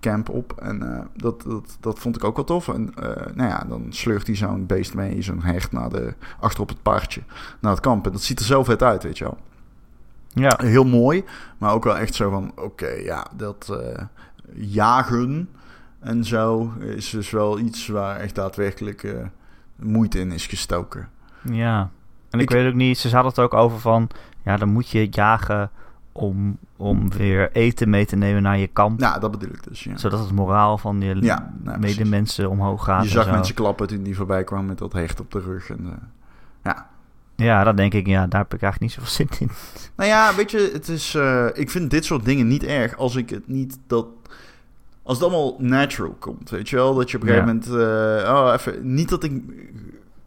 Camp 0.00 0.28
op. 0.28 0.52
En 0.52 0.82
uh, 0.82 1.00
dat, 1.14 1.42
dat, 1.42 1.76
dat 1.80 1.98
vond 1.98 2.16
ik 2.16 2.24
ook 2.24 2.36
wel 2.36 2.44
tof. 2.44 2.68
En 2.68 2.94
uh, 2.98 3.04
nou 3.34 3.48
ja, 3.48 3.64
dan 3.68 3.86
sleurt 3.88 4.26
hij 4.26 4.36
zo'n 4.36 4.66
beest 4.66 4.94
mee. 4.94 5.22
Zo'n 5.22 5.42
hecht 5.42 5.72
naar 5.72 5.88
de, 5.88 6.14
achter 6.40 6.62
op 6.62 6.68
het 6.68 6.82
paardje. 6.82 7.22
Naar 7.60 7.72
het 7.72 7.80
kamp. 7.80 8.06
En 8.06 8.12
dat 8.12 8.22
ziet 8.22 8.38
er 8.38 8.44
zo 8.44 8.64
vet 8.64 8.82
uit, 8.82 9.02
weet 9.02 9.18
je 9.18 9.24
wel. 9.24 9.38
Ja. 10.28 10.58
Heel 10.62 10.84
mooi, 10.84 11.24
maar 11.58 11.72
ook 11.72 11.84
wel 11.84 11.96
echt 11.96 12.14
zo 12.14 12.30
van: 12.30 12.50
oké, 12.50 12.62
okay, 12.62 13.04
ja, 13.04 13.26
dat 13.36 13.68
uh, 13.70 14.04
jagen 14.54 15.48
en 15.98 16.24
zo 16.24 16.72
is 16.78 17.10
dus 17.10 17.30
wel 17.30 17.58
iets 17.58 17.86
waar 17.86 18.16
echt 18.16 18.34
daadwerkelijk 18.34 19.14
moeite 19.76 20.18
in 20.18 20.32
is 20.32 20.46
gestoken. 20.46 21.08
Ja, 21.42 21.90
en 22.30 22.40
ik, 22.40 22.50
ik, 22.50 22.56
weet 22.56 22.68
ook 22.68 22.74
niet, 22.74 22.98
ze 22.98 23.08
hadden 23.08 23.30
het 23.30 23.40
ook 23.40 23.54
over 23.54 23.80
van: 23.80 24.08
ja, 24.44 24.56
dan 24.56 24.68
moet 24.68 24.90
je 24.90 25.08
jagen 25.10 25.70
om, 26.12 26.58
om 26.76 27.10
weer 27.10 27.52
eten 27.52 27.90
mee 27.90 28.06
te 28.06 28.16
nemen 28.16 28.42
naar 28.42 28.58
je 28.58 28.66
kamp. 28.66 29.00
Ja, 29.00 29.18
dat 29.18 29.30
bedoel 29.30 29.54
ik 29.54 29.64
dus. 29.64 29.84
Ja. 29.84 29.96
Zodat 29.96 30.20
het 30.20 30.32
moraal 30.32 30.78
van 30.78 31.00
je 31.00 31.16
ja, 31.20 31.52
nou, 31.62 31.78
medemensen 31.78 32.50
omhoog 32.50 32.84
gaat. 32.84 33.04
Je 33.04 33.10
zag 33.10 33.30
mensen 33.30 33.54
klappen 33.54 33.86
toen 33.86 34.02
die 34.02 34.16
voorbij 34.16 34.44
kwam 34.44 34.66
met 34.66 34.78
dat 34.78 34.92
hecht 34.92 35.20
op 35.20 35.30
de 35.30 35.40
rug. 35.40 35.70
En, 35.70 35.80
uh, 35.84 35.92
ja, 36.62 36.88
ja, 37.44 37.64
dan 37.64 37.76
denk 37.76 37.94
ik, 37.94 38.06
ja, 38.06 38.26
daar 38.26 38.40
heb 38.40 38.54
ik 38.54 38.62
eigenlijk 38.62 38.80
niet 38.80 38.92
zoveel 38.92 39.26
zin 39.38 39.48
in. 39.48 39.50
Nou 39.96 40.10
ja, 40.10 40.34
weet 40.34 40.50
je, 40.50 40.70
het 40.72 40.88
is. 40.88 41.14
Uh, 41.14 41.46
ik 41.52 41.70
vind 41.70 41.90
dit 41.90 42.04
soort 42.04 42.24
dingen 42.24 42.46
niet 42.46 42.64
erg 42.64 42.96
als 42.96 43.16
ik 43.16 43.30
het 43.30 43.48
niet 43.48 43.78
dat. 43.86 44.06
Als 45.02 45.18
het 45.18 45.26
allemaal 45.26 45.56
natural 45.58 46.16
komt, 46.18 46.50
weet 46.50 46.68
je 46.68 46.76
wel? 46.76 46.94
Dat 46.94 47.10
je 47.10 47.16
op 47.16 47.22
een 47.22 47.28
gegeven 47.28 47.48
moment. 47.48 47.68
Uh, 47.68 48.34
oh, 48.34 48.52
even. 48.54 48.94
Niet 48.94 49.08
dat 49.08 49.24
ik. 49.24 49.42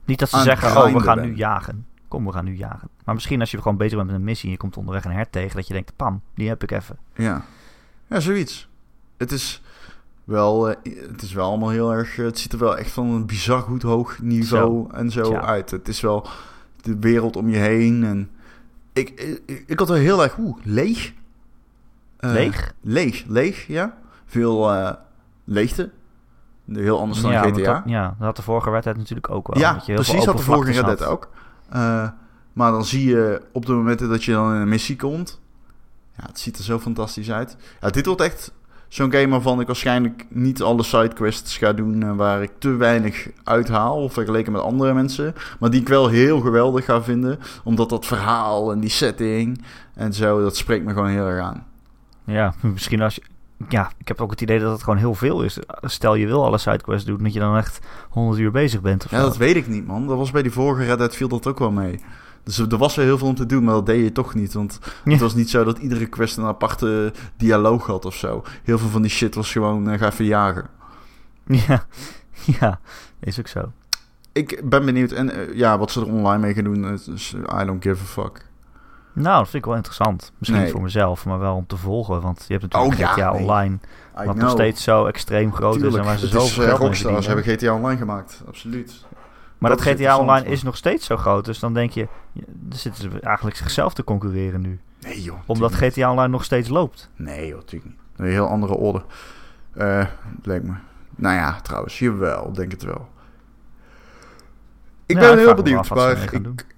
Niet 0.05 0.19
dat 0.19 0.29
ze 0.29 0.39
zeggen, 0.39 0.83
oh, 0.83 0.93
we 0.93 0.99
gaan 0.99 1.15
ben. 1.15 1.25
nu 1.25 1.35
jagen. 1.35 1.85
Kom, 2.11 2.25
we 2.25 2.31
gaan 2.31 2.45
nu 2.45 2.55
jagen. 2.55 2.89
Maar 3.05 3.13
misschien 3.13 3.39
als 3.39 3.51
je 3.51 3.57
gewoon 3.57 3.77
bezig 3.77 3.95
bent 3.95 4.07
met 4.07 4.15
een 4.15 4.23
missie 4.23 4.45
en 4.45 4.51
je 4.51 4.57
komt 4.57 4.77
onderweg 4.77 5.05
een 5.05 5.11
hert 5.11 5.31
tegen, 5.31 5.55
dat 5.55 5.67
je 5.67 5.73
denkt, 5.73 5.95
pam, 5.95 6.21
die 6.35 6.47
heb 6.47 6.63
ik 6.63 6.71
even. 6.71 6.97
Ja, 7.15 7.45
ja 8.07 8.19
zoiets. 8.19 8.69
Het 9.17 9.31
is 9.31 9.61
wel, 10.23 10.69
uh, 10.69 10.75
het 11.11 11.21
is 11.21 11.33
wel 11.33 11.47
allemaal 11.47 11.69
heel 11.69 11.93
erg. 11.93 12.15
Het 12.15 12.39
ziet 12.39 12.53
er 12.53 12.59
wel 12.59 12.77
echt 12.77 12.91
van 12.91 13.09
een 13.09 13.25
bizar 13.25 13.61
goed 13.61 13.81
hoog 13.81 14.21
niveau 14.21 14.87
zo. 14.89 14.97
en 14.97 15.11
zo 15.11 15.21
Tja. 15.21 15.41
uit. 15.41 15.71
Het 15.71 15.87
is 15.87 16.01
wel 16.01 16.27
de 16.81 16.99
wereld 16.99 17.35
om 17.35 17.49
je 17.49 17.57
heen. 17.57 18.03
En 18.03 18.29
ik, 18.93 19.09
ik, 19.45 19.63
ik 19.67 19.79
had 19.79 19.89
er 19.89 19.97
heel 19.97 20.23
erg 20.23 20.37
oeh, 20.37 20.57
leeg. 20.63 21.13
Uh, 22.19 22.31
leeg? 22.31 22.73
Leeg, 22.81 23.23
leeg, 23.27 23.67
ja. 23.67 23.97
Veel 24.25 24.73
uh, 24.73 24.91
leegte. 25.43 25.91
Heel 26.65 26.99
anders 26.99 27.21
dan 27.21 27.31
ja, 27.31 27.41
GTA. 27.41 27.73
Dat, 27.73 27.81
ja, 27.85 28.15
dat 28.17 28.25
had 28.25 28.35
de 28.35 28.41
vorige 28.41 28.69
Dead 28.69 28.97
natuurlijk 28.97 29.29
ook 29.29 29.47
wel. 29.47 29.61
Ja, 29.61 29.81
je 29.85 29.93
precies, 29.93 30.25
had 30.25 30.37
de 30.37 30.43
vorige 30.43 30.83
Dead 30.83 31.03
ook. 31.03 31.29
Uh, 31.73 32.09
maar 32.53 32.71
dan 32.71 32.85
zie 32.85 33.09
je 33.09 33.41
op 33.51 33.65
de 33.65 33.73
momenten 33.73 34.09
dat 34.09 34.23
je 34.23 34.31
dan 34.31 34.53
in 34.53 34.61
een 34.61 34.69
missie 34.69 34.95
komt... 34.95 35.39
Ja, 36.17 36.23
het 36.27 36.39
ziet 36.39 36.57
er 36.57 36.63
zo 36.63 36.79
fantastisch 36.79 37.31
uit. 37.31 37.57
Ja, 37.81 37.89
dit 37.89 38.05
wordt 38.05 38.21
echt 38.21 38.51
zo'n 38.87 39.11
game 39.11 39.27
waarvan 39.27 39.59
ik 39.59 39.67
waarschijnlijk 39.67 40.25
niet 40.29 40.61
alle 40.61 40.83
sidequests 40.83 41.57
ga 41.57 41.73
doen 41.73 42.01
uh, 42.01 42.15
waar 42.15 42.41
ik 42.41 42.51
te 42.57 42.69
weinig 42.69 43.29
uithaal 43.43 44.09
vergeleken 44.09 44.51
met 44.51 44.61
andere 44.61 44.93
mensen. 44.93 45.33
Maar 45.59 45.69
die 45.69 45.81
ik 45.81 45.87
wel 45.87 46.07
heel 46.07 46.39
geweldig 46.39 46.85
ga 46.85 47.03
vinden. 47.03 47.39
Omdat 47.63 47.89
dat 47.89 48.05
verhaal 48.05 48.71
en 48.71 48.79
die 48.79 48.89
setting 48.89 49.63
en 49.93 50.13
zo, 50.13 50.41
dat 50.41 50.57
spreekt 50.57 50.85
me 50.85 50.93
gewoon 50.93 51.09
heel 51.09 51.27
erg 51.27 51.43
aan. 51.43 51.65
Ja, 52.23 52.53
misschien 52.73 53.01
als 53.01 53.15
je... 53.15 53.21
Ja, 53.69 53.91
ik 53.97 54.07
heb 54.07 54.21
ook 54.21 54.31
het 54.31 54.41
idee 54.41 54.59
dat 54.59 54.71
het 54.71 54.83
gewoon 54.83 54.99
heel 54.99 55.15
veel 55.15 55.43
is. 55.43 55.59
Stel 55.81 56.15
je 56.15 56.25
wil 56.25 56.45
alle 56.45 56.57
sidequests 56.57 57.05
doen, 57.05 57.23
dat 57.23 57.33
je 57.33 57.39
dan 57.39 57.57
echt 57.57 57.79
100 58.09 58.39
uur 58.39 58.51
bezig 58.51 58.81
bent. 58.81 59.05
Of 59.05 59.11
ja, 59.11 59.21
dat 59.21 59.37
weet 59.37 59.55
ik 59.55 59.67
niet, 59.67 59.87
man. 59.87 60.07
Dat 60.07 60.17
was 60.17 60.31
bij 60.31 60.41
die 60.41 60.51
vorige 60.51 60.83
Red 60.83 60.97
Dead 60.97 61.15
viel 61.15 61.27
dat 61.27 61.47
ook 61.47 61.59
wel 61.59 61.71
mee. 61.71 61.99
Dus 62.43 62.59
er 62.59 62.77
was 62.77 62.95
wel 62.95 63.05
heel 63.05 63.17
veel 63.17 63.27
om 63.27 63.35
te 63.35 63.45
doen, 63.45 63.63
maar 63.63 63.73
dat 63.73 63.85
deed 63.85 64.03
je 64.03 64.11
toch 64.11 64.33
niet. 64.33 64.53
Want 64.53 64.79
ja. 65.03 65.11
het 65.11 65.21
was 65.21 65.35
niet 65.35 65.49
zo 65.49 65.63
dat 65.63 65.77
iedere 65.77 66.05
quest 66.05 66.37
een 66.37 66.43
aparte 66.43 67.13
dialoog 67.37 67.85
had 67.85 68.05
of 68.05 68.15
zo. 68.15 68.43
Heel 68.63 68.77
veel 68.77 68.89
van 68.89 69.01
die 69.01 69.11
shit 69.11 69.35
was 69.35 69.51
gewoon, 69.51 69.91
uh, 69.91 69.97
ga 69.97 70.05
even 70.07 70.25
jagen. 70.25 70.69
Ja, 71.45 71.85
ja, 72.59 72.79
is 73.19 73.39
ook 73.39 73.47
zo. 73.47 73.71
Ik 74.31 74.61
ben 74.69 74.85
benieuwd. 74.85 75.11
En 75.11 75.29
uh, 75.29 75.55
ja, 75.55 75.77
wat 75.77 75.91
ze 75.91 75.99
er 75.99 76.07
online 76.07 76.39
mee 76.39 76.53
gaan 76.53 76.63
doen, 76.63 76.93
is, 76.93 77.33
I 77.61 77.65
don't 77.65 77.83
give 77.83 78.03
a 78.03 78.05
fuck. 78.05 78.49
Nou, 79.13 79.37
dat 79.37 79.49
vind 79.49 79.63
ik 79.63 79.65
wel 79.65 79.75
interessant. 79.75 80.31
Misschien 80.37 80.53
nee. 80.53 80.63
niet 80.63 80.71
voor 80.71 80.81
mezelf, 80.83 81.25
maar 81.25 81.39
wel 81.39 81.55
om 81.55 81.67
te 81.67 81.77
volgen. 81.77 82.21
Want 82.21 82.45
je 82.47 82.53
hebt 82.53 82.73
natuurlijk 82.73 83.01
oh, 83.01 83.07
GTA 83.07 83.21
ja, 83.21 83.31
nee. 83.31 83.41
Online, 83.41 83.77
wat 84.13 84.23
know. 84.23 84.37
nog 84.37 84.49
steeds 84.49 84.83
zo 84.83 85.05
extreem 85.05 85.53
groot 85.53 85.73
Tuurlijk, 85.73 85.93
is. 85.93 85.99
En 85.99 86.05
waar 86.05 86.17
ze 86.17 86.27
zoveel 86.27 86.87
uh, 86.87 86.93
ze 86.93 87.27
hebben 87.27 87.43
GTA 87.43 87.73
Online 87.73 87.97
gemaakt, 87.97 88.43
absoluut. 88.47 89.05
Maar 89.57 89.69
dat, 89.69 89.81
GTA 89.81 90.17
Online 90.17 90.47
is 90.47 90.63
nog 90.63 90.77
steeds 90.77 91.05
zo 91.05 91.17
groot. 91.17 91.45
Dus 91.45 91.59
dan 91.59 91.73
denk 91.73 91.91
je, 91.91 92.07
ja, 92.31 92.43
dan 92.47 92.79
zitten 92.79 93.01
ze 93.01 93.19
eigenlijk 93.19 93.57
zichzelf 93.57 93.93
te 93.93 94.03
concurreren 94.03 94.61
nu. 94.61 94.79
Nee 94.99 95.21
joh. 95.21 95.39
Omdat 95.45 95.73
GTA 95.73 96.11
Online 96.11 96.27
nog 96.27 96.43
steeds 96.43 96.69
loopt. 96.69 97.09
Nee 97.15 97.47
joh, 97.47 97.57
natuurlijk 97.57 97.91
niet. 97.91 97.99
Een 98.15 98.25
heel 98.25 98.47
andere 98.47 98.73
orde. 98.73 99.01
Uh, 99.75 100.05
lijkt 100.43 100.65
me. 100.65 100.73
Nou 101.15 101.35
ja, 101.35 101.59
trouwens, 101.61 101.99
jawel, 101.99 102.51
denk 102.53 102.71
het 102.71 102.83
wel. 102.83 103.09
Ik 105.05 105.15
Ja, 105.15 105.21
ben 105.21 105.37
heel 105.37 105.53
benieuwd, 105.53 105.89
maar. 105.89 106.29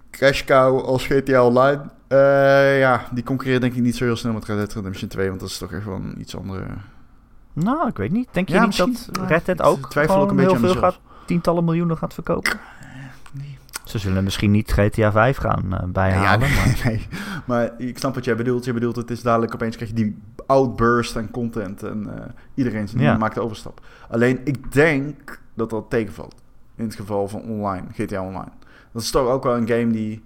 Cash 0.09 0.43
Cow 0.43 0.81
als 0.81 1.05
GTA 1.05 1.45
Online... 1.45 1.81
Uh, 2.13 2.79
ja, 2.79 3.05
die 3.11 3.23
concurreert 3.23 3.61
denk 3.61 3.73
ik 3.73 3.81
niet 3.81 3.95
zo 3.95 4.03
heel 4.03 4.15
snel 4.15 4.33
met 4.33 4.45
Red 4.45 4.57
Dead 4.57 4.73
Redemption 4.73 5.09
2, 5.09 5.27
want 5.27 5.39
dat 5.39 5.49
is 5.49 5.57
toch 5.57 5.71
echt 5.71 5.85
wel 5.85 6.01
iets 6.17 6.37
andere... 6.37 6.65
Nou, 7.53 7.87
ik 7.87 7.97
weet 7.97 8.11
niet. 8.11 8.27
Denk 8.31 8.47
je 8.47 8.53
Ja, 8.53 8.65
niet 8.65 8.77
dat 8.77 9.09
Red 9.27 9.45
Dead 9.45 9.61
ook 9.61 9.89
twijfel 9.89 10.13
gewoon 10.13 10.29
ook 10.29 10.37
een 10.37 10.45
beetje 10.45 10.59
heel 10.59 10.71
veel 10.71 10.81
gaat, 10.81 10.99
tientallen 11.25 11.63
miljoenen 11.63 11.97
gaat 11.97 12.13
verkopen? 12.13 12.59
Nee. 13.31 13.57
Ze 13.85 13.97
zullen 13.97 14.23
misschien 14.23 14.51
niet 14.51 14.71
GTA 14.71 15.11
5 15.11 15.37
gaan 15.37 15.63
uh, 15.65 15.71
Ja, 15.79 15.87
bijhalen. 15.87 16.39
maar 16.39 16.81
nee. 16.85 17.07
Maar 17.45 17.71
ik 17.77 17.97
snap 17.97 18.15
wat 18.15 18.25
jij 18.25 18.35
bedoelt. 18.35 18.65
Je 18.65 18.73
bedoelt, 18.73 18.95
het 18.95 19.11
is 19.11 19.21
dadelijk 19.21 19.53
opeens 19.53 19.75
krijg 19.75 19.91
je 19.91 19.95
die 19.95 20.17
outburst 20.45 21.15
aan 21.17 21.31
content 21.31 21.83
en 21.83 22.03
uh, 22.07 22.25
iedereen 22.53 22.87
maakt 23.17 23.35
de 23.35 23.41
overstap. 23.41 23.81
Alleen, 24.09 24.39
ik 24.43 24.71
denk 24.71 25.39
dat 25.53 25.69
dat 25.69 25.89
tegenvalt. 25.89 26.35
In 26.75 26.85
het 26.85 26.95
geval 26.95 27.27
van 27.27 27.41
online, 27.41 27.83
GTA 27.93 28.21
Online. 28.21 28.51
Dat 28.91 29.01
is 29.01 29.11
toch 29.11 29.27
ook 29.27 29.43
wel 29.43 29.55
een 29.57 29.67
game 29.67 29.91
die... 29.91 30.23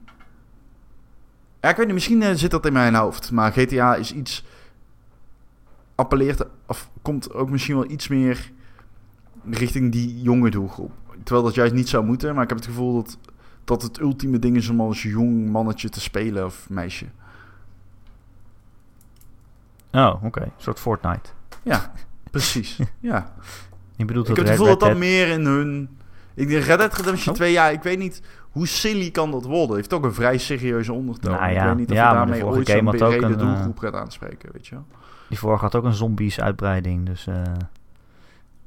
Ja, 1.61 1.69
ik 1.69 1.75
weet 1.75 1.85
niet, 1.85 1.93
misschien 1.93 2.21
eh, 2.21 2.35
zit 2.35 2.51
dat 2.51 2.65
in 2.65 2.73
mijn 2.73 2.95
hoofd. 2.95 3.31
Maar 3.31 3.51
GTA 3.51 3.95
is 3.95 4.13
iets... 4.13 4.45
Appelleert, 5.95 6.45
of 6.65 6.89
komt 7.01 7.33
ook 7.33 7.49
misschien 7.49 7.75
wel 7.75 7.89
iets 7.89 8.07
meer 8.07 8.51
richting 9.49 9.91
die 9.91 10.21
jonge 10.21 10.49
doelgroep. 10.49 10.91
Terwijl 11.23 11.45
dat 11.45 11.55
juist 11.55 11.73
niet 11.73 11.89
zou 11.89 12.05
moeten, 12.05 12.33
maar 12.33 12.43
ik 12.43 12.49
heb 12.49 12.57
het 12.57 12.67
gevoel 12.67 12.93
dat, 12.93 13.17
dat 13.63 13.81
het 13.81 13.99
ultieme 13.99 14.39
ding 14.39 14.55
is 14.55 14.69
om 14.69 14.81
als 14.81 15.01
jong 15.01 15.49
mannetje 15.49 15.89
te 15.89 15.99
spelen 15.99 16.45
of 16.45 16.69
meisje. 16.69 17.05
Oh, 19.91 20.23
oké. 20.23 20.41
Een 20.41 20.51
soort 20.57 20.79
Fortnite. 20.79 21.29
Ja, 21.63 21.91
precies. 22.31 22.79
Ja. 22.99 23.33
Je 23.95 24.05
bedoelt 24.05 24.29
Ik 24.29 24.35
dat 24.35 24.45
heb 24.45 24.53
het 24.53 24.57
gevoel 24.63 24.77
dat 24.77 24.89
dat 24.89 24.97
meer 24.97 25.27
in 25.27 25.45
hun... 25.45 25.89
Ik 26.33 26.47
denk 26.47 26.63
Red 26.63 26.77
Dead 26.77 26.93
Redemption 26.93 27.29
Oh. 27.29 27.35
2, 27.35 27.51
ja, 27.51 27.67
ik 27.67 27.83
weet 27.83 27.97
niet 27.97 28.21
hoe 28.57 28.67
silly 28.67 29.11
kan 29.11 29.31
dat 29.31 29.45
worden. 29.45 29.75
heeft 29.75 29.93
ook 29.93 30.03
een 30.03 30.13
vrij 30.13 30.37
serieuze 30.37 30.93
ondertoon. 30.93 31.31
Nou 31.31 31.47
ik 31.49 31.53
ja, 31.53 31.65
weet 31.65 31.77
niet 31.77 31.89
of 31.89 31.95
ja, 31.95 32.09
je 32.09 32.15
daarmee 32.15 32.45
ooit 32.45 32.67
zo'n 32.67 32.87
ook 32.87 32.95
brede 32.97 33.25
een, 33.25 33.33
eh, 33.33 33.39
doelgroep 33.39 33.77
gaat 33.79 33.93
aanspreken, 33.93 34.49
weet 34.53 34.67
je 34.67 34.75
wel. 34.75 34.85
Die 35.29 35.39
vorige 35.39 35.63
had 35.63 35.75
ook 35.75 35.83
een 35.83 35.93
zombies 35.93 36.39
uitbreiding. 36.39 37.05
Dus 37.05 37.27
eh, 37.27 37.41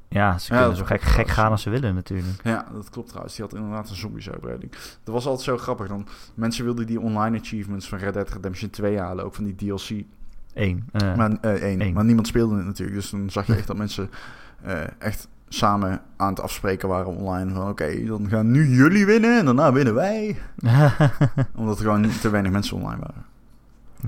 ja, 0.09 0.39
ze 0.39 0.51
kunnen 0.53 0.77
zo 0.77 0.85
gek, 0.85 1.01
gek 1.01 1.29
gaan 1.29 1.51
als 1.51 1.63
ze 1.63 1.71
willen 1.71 1.95
natuurlijk. 1.95 2.41
Ja, 2.43 2.67
dat 2.73 2.91
klopt 2.91 3.09
trouwens. 3.09 3.37
Die 3.37 3.45
had 3.45 3.55
inderdaad 3.55 3.91
een 3.91 3.97
zombies-uitbreiding. 3.97 4.73
Dat 5.05 5.15
was 5.15 5.27
altijd 5.27 5.45
zo 5.45 5.57
grappig. 5.57 5.89
Dan, 5.89 6.07
mensen 6.35 6.65
wilden 6.65 6.87
die 6.87 7.01
online 7.01 7.39
achievements 7.39 7.89
van 7.89 7.99
Red 7.99 8.15
Dead 8.15 8.31
Redemption 8.31 8.71
2 8.71 8.99
halen. 8.99 9.25
Ook 9.25 9.35
van 9.35 9.45
die 9.45 9.55
DLC. 9.55 10.05
Eén. 10.55 10.89
eh, 10.93 11.15
Maar, 11.17 11.33
eh, 11.41 11.79
één. 11.79 11.95
maar 11.95 12.05
niemand 12.05 12.27
speelde 12.27 12.57
het 12.57 12.65
natuurlijk. 12.67 12.97
Dus 12.97 13.11
dan 13.11 13.31
zag 13.31 13.47
je 13.47 13.55
echt 13.55 13.67
dat 13.67 13.77
mensen 13.77 14.11
echt 14.99 15.29
samen 15.53 16.03
aan 16.17 16.29
het 16.29 16.41
afspreken 16.41 16.89
waren 16.89 17.17
online. 17.17 17.53
Van 17.53 17.69
oké, 17.69 18.05
dan 18.05 18.29
gaan 18.29 18.51
nu 18.51 18.69
jullie 18.69 19.07
winnen 19.07 19.39
en 19.39 19.45
daarna 19.45 19.73
winnen 19.73 19.95
wij. 19.95 20.39
Omdat 21.57 21.79
er 21.79 21.85
gewoon 21.85 22.09
te 22.21 22.31
weinig 22.31 22.53
mensen 22.53 22.77
online 22.77 23.01
waren. 23.01 23.25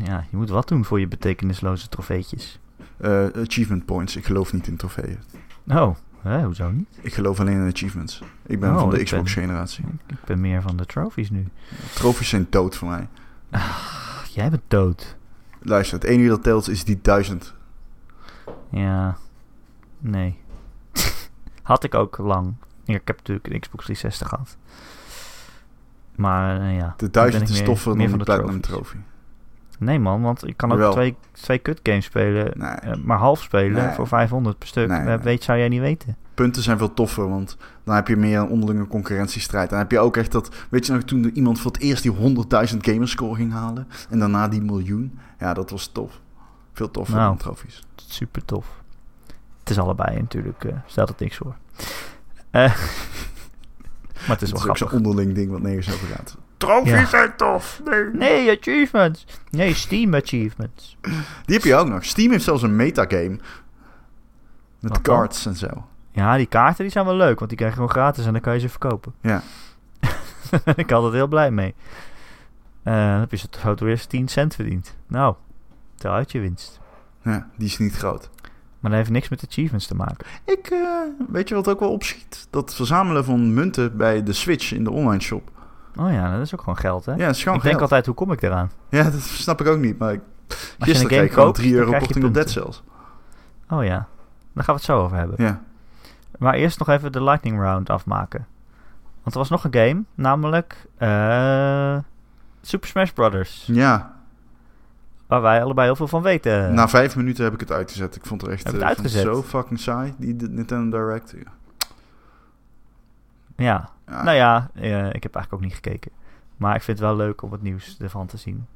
ja, 0.07 0.25
je 0.31 0.37
moet 0.37 0.49
wat 0.51 0.69
doen 0.69 0.85
voor 0.85 1.01
je 1.01 1.09
betekenisloze 1.09 1.89
trofeetjes. 1.89 2.61
Eh, 2.97 3.27
achievement 3.37 3.85
points. 3.85 4.17
Ik 4.17 4.25
geloof 4.25 4.53
niet 4.53 4.67
in 4.67 4.77
trofeeën. 4.77 5.19
Oh, 5.69 5.97
hè, 6.21 6.45
hoezo 6.45 6.71
niet? 6.71 6.99
Ik 7.01 7.15
geloof 7.15 7.41
alleen 7.41 7.57
in 7.61 7.73
achievements. 7.73 8.23
Ik 8.47 8.61
ben 8.61 8.71
Oh, 8.73 8.79
van 8.79 8.91
de 8.91 9.03
Xbox-generatie. 9.03 9.85
Ik, 9.85 10.13
ik 10.17 10.25
ben 10.25 10.41
meer 10.41 10.63
van 10.63 10.77
de 10.77 10.87
trophies 10.87 11.31
nu. 11.31 11.49
Trofies 11.95 12.29
zijn 12.29 12.47
dood 12.51 12.77
voor 12.77 12.89
mij. 12.89 13.09
Ach, 13.51 14.27
jij 14.31 14.51
bent 14.51 14.63
dood. 14.69 15.17
Luister, 15.61 15.99
het 15.99 16.09
enige 16.09 16.29
dat 16.29 16.43
telt 16.43 16.69
is 16.69 16.85
die 16.85 16.99
duizend. 17.03 17.55
Ja. 18.71 19.17
Nee. 19.99 20.39
Had 21.73 21.85
ik 21.85 21.95
ook 21.95 22.19
lang. 22.19 22.55
Ik 22.85 23.01
heb 23.05 23.17
natuurlijk 23.17 23.47
een 23.55 23.61
Xbox 23.61 23.85
360 23.85 24.29
gehad. 24.29 24.57
Maar 26.17 26.61
eh, 26.61 26.77
ja. 26.77 26.95
De 26.97 27.11
duizend 27.11 27.49
is 27.49 27.63
toffer 27.63 27.99
dan 27.99 28.19
de 28.19 28.25
Platinum. 28.25 28.61
Trophy. 28.61 28.97
Nee 29.79 29.99
man, 29.99 30.23
want 30.23 30.47
ik 30.49 30.57
kan 30.57 30.73
ook 30.73 30.93
twee, 30.93 31.17
twee 31.31 31.59
kut 31.59 31.81
games 31.83 32.05
spelen. 32.05 32.59
Nee. 32.59 32.69
eh, 32.69 32.95
maar 33.05 33.19
half 33.19 33.43
spelen 33.43 33.85
Nee. 33.85 33.95
voor 33.95 34.07
500 34.07 34.59
per 34.59 34.69
stuk. 34.69 34.89
Nee, 34.89 35.05
Dat 35.07 35.23
weet, 35.23 35.43
zou 35.43 35.59
jij 35.59 35.69
niet 35.69 35.81
weten. 35.81 36.17
Punten 36.35 36.63
zijn 36.63 36.79
veel 36.79 36.95
toffer, 36.95 37.29
want 37.29 37.57
dan 37.85 37.95
heb 37.95 38.09
je 38.09 38.17
meer 38.17 38.39
een 38.39 38.49
onderlinge 38.49 38.87
concurrentiestrijd. 38.87 39.71
Dan 39.71 39.79
heb 39.79 39.91
je 39.91 39.99
ook 39.99 40.17
echt 40.17 40.33
dat... 40.33 40.55
Weet 40.71 40.87
je 40.87 40.93
nog, 40.93 41.03
toen 41.03 41.25
iemand 41.31 41.61
voor 41.61 41.73
het 41.73 41.81
eerst 41.81 42.03
die 42.03 42.13
100.000 42.71 42.77
gamerscore 42.81 43.35
ging 43.35 43.53
halen... 43.53 43.89
en 44.11 44.19
daarna 44.19 44.49
die 44.49 44.63
miljoen. 44.63 45.19
Ja, 45.39 45.55
dat 45.55 45.71
was 45.71 45.87
tof. 45.87 46.21
Veel 46.73 46.91
toffer 46.91 47.15
Nou. 47.17 47.29
dan 47.29 47.37
trofies. 47.37 47.83
Super 47.97 48.45
tof. 48.45 48.81
Het 49.59 49.71
is 49.71 49.79
allebei 49.79 50.21
natuurlijk. 50.21 50.65
eh 50.65 50.77
stelt 50.87 51.09
het 51.09 51.19
niks 51.19 51.37
voor. 51.37 51.55
Eh, 52.51 52.63
maar 54.27 54.37
het 54.37 54.43
is 54.43 54.51
Het 54.51 54.51
wel 54.51 54.51
is 54.51 54.53
ook 54.53 54.61
grappig. 54.61 54.89
zo'n 54.89 54.99
onderling 54.99 55.35
ding 55.35 55.51
wat 55.51 55.61
nergens 55.63 55.93
over 55.95 56.07
gaat. 56.07 56.37
Trofies 56.57 56.91
Ja. 56.93 57.07
zijn 57.07 57.37
tof! 57.37 57.81
Nee. 57.85 58.05
Nee, 58.13 58.59
achievements. 58.59 59.27
Nee, 59.51 59.75
Steam 59.75 60.15
achievements. 60.15 60.97
Die 61.45 61.55
heb 61.57 61.63
je 61.65 61.75
ook 61.75 61.89
nog. 61.89 62.05
Steam 62.05 62.31
heeft 62.31 62.45
zelfs 62.45 62.63
een 62.63 62.77
metagame. 62.77 63.29
Met 63.29 63.41
Wat 64.81 65.05
dan? 65.05 65.17
cards 65.17 65.47
en 65.47 65.57
zo. 65.57 65.87
Ja, 66.11 66.37
die 66.37 66.47
kaarten 66.47 66.83
die 66.83 66.93
zijn 66.93 67.05
wel 67.05 67.15
leuk, 67.17 67.37
want 67.37 67.49
die 67.49 67.59
krijg 67.59 67.73
je 67.73 67.79
gewoon 67.79 67.95
gratis 67.95 68.27
en 68.27 68.33
dan 68.33 68.41
kan 68.41 68.55
je 68.55 68.61
ze 68.61 68.69
verkopen. 68.69 69.15
Ja. 69.21 69.43
Daar 70.51 70.61
ben 70.65 70.77
ik 70.77 70.93
altijd 70.93 71.13
heel 71.13 71.27
blij 71.27 71.51
mee. 71.51 71.75
Eh, 72.83 72.95
dan 72.95 73.21
heb 73.21 73.31
je 73.31 73.37
zo 73.37 73.75
weer 73.75 73.89
eens 73.91 74.07
10 74.07 74.29
cent 74.29 74.55
verdiend. 74.55 74.95
Nou, 75.07 75.35
tel 75.97 76.13
uit 76.13 76.33
je 76.33 76.41
winst. 76.41 76.81
ja, 77.23 77.47
die 77.57 77.67
is 77.67 77.79
niet 77.79 77.97
groot. 77.97 78.31
Maar 78.83 78.91
dat 78.91 79.01
heeft 79.01 79.13
niks 79.13 79.29
met 79.29 79.45
achievements 79.49 79.87
te 79.87 79.95
maken. 79.95 80.27
Ik, 80.45 80.67
eh, 80.71 80.79
weet 81.29 81.49
je 81.49 81.55
wat 81.55 81.69
ook 81.69 81.81
wel 81.81 81.93
opschiet? 81.93 82.47
Dat 82.51 82.75
verzamelen 82.75 83.25
van 83.25 83.55
munten 83.55 83.97
bij 83.97 84.23
de 84.23 84.33
Switch 84.33 84.73
in 84.73 84.85
de 84.85 84.91
online 84.91 85.21
shop. 85.21 85.51
Oh 85.97 86.13
ja, 86.13 86.33
dat 86.33 86.41
is 86.41 86.55
ook 86.55 86.61
gewoon 86.61 86.77
geld, 86.77 87.05
hè? 87.07 87.15
Ja, 87.15 87.29
is 87.29 87.43
gewoon 87.43 87.59
ik 87.59 87.65
denk 87.65 87.81
altijd, 87.81 88.07
hoe 88.07 88.15
kom 88.15 88.33
ik 88.33 88.43
eraan? 88.43 88.71
Ja, 88.89 89.03
dat 89.11 89.21
snap 89.21 89.61
ik 89.61 89.67
ook 89.67 89.79
niet. 89.79 89.99
Maar 89.99 90.13
ik, 90.13 90.21
Als 90.49 90.59
gisteren 90.79 91.07
kreeg 91.09 91.23
ik 91.25 91.31
gewoon 91.33 91.45
koopt, 91.47 91.59
3 91.59 91.71
dan 91.73 91.81
euro 91.81 91.99
korting 91.99 92.25
op 92.25 92.35
Dead. 92.35 92.51
Cells. 92.51 92.83
Oh 93.69 93.85
ja, 93.85 94.07
daar 94.53 94.65
gaan 94.65 94.75
we 94.75 94.81
het 94.81 94.83
zo 94.83 95.03
over 95.03 95.17
hebben. 95.17 95.37
Ja. 95.39 95.63
Maar 96.39 96.55
eerst 96.55 96.79
nog 96.79 96.89
even 96.89 97.13
de 97.13 97.23
lightning 97.23 97.59
round 97.61 97.91
afmaken. 97.91 98.47
Want 99.23 99.35
er 99.35 99.39
was 99.41 99.49
nog 99.51 99.65
een 99.65 99.75
game, 99.75 100.03
namelijk 100.15 100.87
eh, 100.97 101.99
Super 102.63 102.89
Smash 102.89 103.11
Brothers. 103.11 103.65
ja, 103.67 104.12
Waar 105.33 105.43
wij 105.43 105.63
allebei 105.63 105.87
heel 105.87 105.97
veel 105.97 106.09
van 106.09 106.23
weten. 106.23 106.75
na 106.75 106.89
vijf 106.89 107.17
minuten 107.17 107.45
heb 107.45 107.53
ik 107.53 107.61
het 107.61 107.73
uitgezet. 107.73 108.17
Ik 108.17 108.27
vond 108.27 108.41
het 108.41 108.51
echt 108.51 108.65
het 108.67 109.05
eh, 109.05 109.21
zo 109.21 109.43
fucking 109.43 109.81
saai, 109.81 110.15
die 110.17 110.35
Nintendo 110.35 110.99
Direct. 110.99 111.35
Ja. 111.37 111.53
ja, 113.57 113.91
Ja. 114.07 114.23
nou 114.23 114.37
ja, 114.37 114.71
eh, 114.75 115.07
ik 115.07 115.23
heb 115.23 115.35
eigenlijk 115.35 115.53
ook 115.53 115.61
niet 115.61 115.75
gekeken. 115.75 116.11
Maar 116.57 116.75
ik 116.75 116.83
vind 116.83 116.99
het 116.99 117.07
wel 117.07 117.17
leuk 117.17 117.43
om 117.43 117.53
het 117.53 117.63
nieuws 117.63 117.97
ervan 118.01 118.27
te 118.27 118.37
zien. 118.37 118.67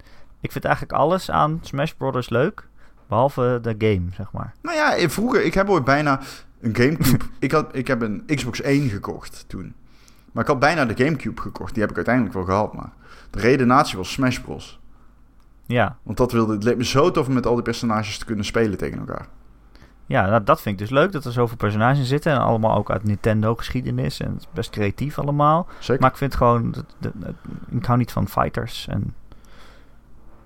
Ik 0.40 0.52
vind 0.52 0.64
eigenlijk 0.64 0.94
alles 0.98 1.30
aan 1.30 1.58
Smash 1.62 1.92
Brothers 1.92 2.28
leuk, 2.28 2.68
behalve 3.08 3.58
de 3.62 3.74
game, 3.78 4.06
zeg 4.14 4.32
maar. 4.32 4.54
Nou 4.62 4.76
ja, 4.76 4.96
eh, 4.96 5.08
vroeger, 5.08 5.44
ik 5.44 5.54
heb 5.54 5.68
ooit 5.68 5.84
bijna 5.84 6.20
een 6.60 6.76
Gamecube. 6.76 7.24
ik, 7.38 7.52
had, 7.52 7.76
ik 7.76 7.86
heb 7.86 8.00
een 8.02 8.22
Xbox 8.34 8.60
1 8.60 8.88
gekocht 8.88 9.44
toen. 9.48 9.74
Maar 10.32 10.42
ik 10.42 10.50
had 10.50 10.58
bijna 10.58 10.84
de 10.84 11.04
Gamecube 11.04 11.40
gekocht. 11.40 11.72
Die 11.72 11.80
heb 11.80 11.90
ik 11.90 11.96
uiteindelijk 11.96 12.34
wel 12.34 12.44
gehad. 12.44 12.74
Maar 12.74 12.92
de 13.30 13.40
redenatie 13.40 13.96
was 13.96 14.12
Smash 14.12 14.38
Bros. 14.38 14.80
Ja, 15.66 15.96
Want 16.02 16.16
dat 16.18 16.32
wilde, 16.32 16.52
het 16.52 16.62
leek 16.64 16.76
me 16.76 16.84
zo 16.84 17.10
tof 17.10 17.26
om 17.26 17.34
met 17.34 17.46
al 17.46 17.54
die 17.54 17.62
personages 17.62 18.18
te 18.18 18.24
kunnen 18.24 18.44
spelen 18.44 18.78
tegen 18.78 18.98
elkaar. 18.98 19.26
ja 20.06 20.26
nou, 20.26 20.44
dat 20.44 20.60
vind 20.62 20.80
ik 20.80 20.86
dus 20.86 20.96
leuk, 20.98 21.12
dat 21.12 21.24
er 21.24 21.32
zoveel 21.32 21.56
personages 21.56 21.98
in 21.98 22.04
zitten. 22.04 22.32
En 22.32 22.38
allemaal 22.38 22.76
ook 22.76 22.90
uit 22.90 23.04
Nintendo-geschiedenis. 23.04 24.20
En 24.20 24.32
het 24.32 24.40
is 24.40 24.48
best 24.52 24.70
creatief 24.70 25.18
allemaal. 25.18 25.66
Zeker. 25.78 26.02
Maar 26.02 26.10
ik 26.10 26.16
vind 26.16 26.34
gewoon, 26.34 26.74
ik 27.70 27.84
hou 27.84 27.98
niet 27.98 28.12
van 28.12 28.28
fighters. 28.28 28.88
En 28.88 29.14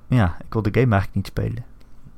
ja, 0.07 0.37
ik 0.45 0.53
wil 0.53 0.63
de 0.63 0.81
game 0.81 0.93
eigenlijk 0.93 1.15
niet 1.15 1.27
spelen. 1.27 1.65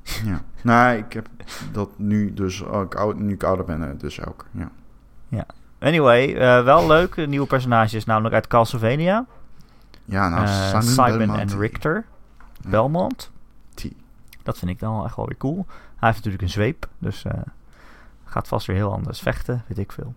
Ja. 0.30 0.40
Nou, 0.62 0.96
ik 0.96 1.12
heb 1.12 1.28
dat 1.72 1.88
nu 1.96 2.32
dus, 2.34 2.64
ook 2.64 2.94
oud, 2.94 3.18
nu 3.18 3.32
ik 3.32 3.42
ouder 3.42 3.64
ben, 3.64 3.82
eh, 3.90 3.98
dus 3.98 4.26
ook. 4.26 4.46
Ja. 4.50 4.70
Anyway, 5.78 6.34
eh, 6.36 6.64
wel 6.64 6.86
leuk. 6.86 7.26
Nieuwe 7.26 7.46
personages, 7.46 8.04
namelijk 8.04 8.34
uit 8.34 8.46
Castlevania. 8.46 9.26
Ja, 10.04 10.28
nou, 10.28 10.42
Eh, 10.42 10.80
Simon, 10.80 10.82
Simon 10.82 11.38
en 11.38 11.58
Richter. 11.58 12.04
Belmont. 12.68 13.30
T. 13.74 13.84
Dat 14.42 14.58
vind 14.58 14.70
ik 14.70 14.78
dan 14.78 15.04
echt 15.04 15.16
wel 15.16 15.26
weer 15.26 15.36
cool. 15.36 15.66
Hij 15.68 16.08
heeft 16.10 16.16
natuurlijk 16.16 16.42
een 16.42 16.48
zweep, 16.50 16.88
dus 16.98 17.24
eh, 17.24 17.32
gaat 18.24 18.48
vast 18.48 18.66
weer 18.66 18.76
heel 18.76 18.92
anders 18.92 19.20
vechten, 19.20 19.64
weet 19.66 19.78
ik 19.78 19.92
veel. 19.92 20.14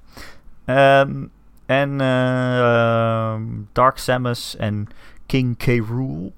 Ehm, 0.65 1.25
en 1.65 2.01
eh, 2.01 2.59
ehm, 2.59 3.43
Dark 3.71 3.97
Samus 3.97 4.55
en 4.55 4.87
King 5.25 5.57
K. 5.57 5.65
Rool, 5.87 6.33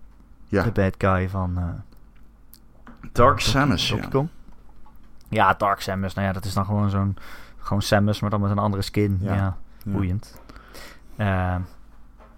Ja, 0.45 0.63
de 0.63 0.71
bad 0.71 0.95
guy 0.97 1.29
van 1.29 1.57
eh, 1.57 1.63
Dark 3.11 3.39
Samus, 3.39 3.87
Donkey 3.87 4.05
ja. 4.05 4.11
Kong. 4.11 4.27
Ja, 5.29 5.53
Dark 5.53 5.81
Samus, 5.81 6.13
nou 6.13 6.27
ja, 6.27 6.33
dat 6.33 6.45
is 6.45 6.53
dan 6.53 6.65
gewoon 6.65 6.89
zo'n 6.89 7.17
gewoon 7.57 7.81
Samus, 7.81 8.19
maar 8.19 8.29
dan 8.29 8.41
met 8.41 8.51
een 8.51 8.57
andere 8.57 8.81
skin. 8.81 9.17
Ja, 9.21 9.33
Ja. 9.33 9.35
ja 9.35 9.57
Ja. 9.83 9.91
boeiend. 9.91 10.41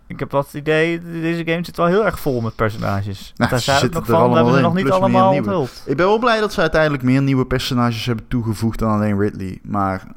Ik 0.10 0.20
heb 0.20 0.32
wat 0.32 0.46
het 0.46 0.54
idee, 0.54 1.00
deze 1.02 1.46
game 1.46 1.66
zit 1.66 1.78
wel 1.78 1.86
heel 1.86 2.06
erg 2.06 2.20
vol 2.20 2.42
met 2.42 2.56
personages. 2.56 3.34
Nou, 3.36 3.50
Daar 3.50 3.60
zijn 3.60 3.76
we 3.76 3.82
zitten 3.82 4.00
nog 4.00 4.10
er 4.10 4.16
van, 4.16 4.30
we 4.30 4.36
hebben 4.36 4.54
ze 4.54 4.62
nog 4.62 4.74
niet 4.74 4.90
allemaal 4.90 5.34
onthuld. 5.34 5.84
Ik 5.86 5.98
ben 5.98 6.06
wel 6.06 6.20
blij 6.20 6.40
dat 6.40 6.54
ze 6.54 6.62
uiteindelijk 6.62 7.04
meer 7.04 7.22
nieuwe 7.22 7.46
personages 7.46 8.06
hebben 8.06 8.28
toegevoegd 8.28 8.80
dan 8.80 8.92
alleen 8.92 9.20
Ridley. 9.20 9.60
Maar 9.64 10.08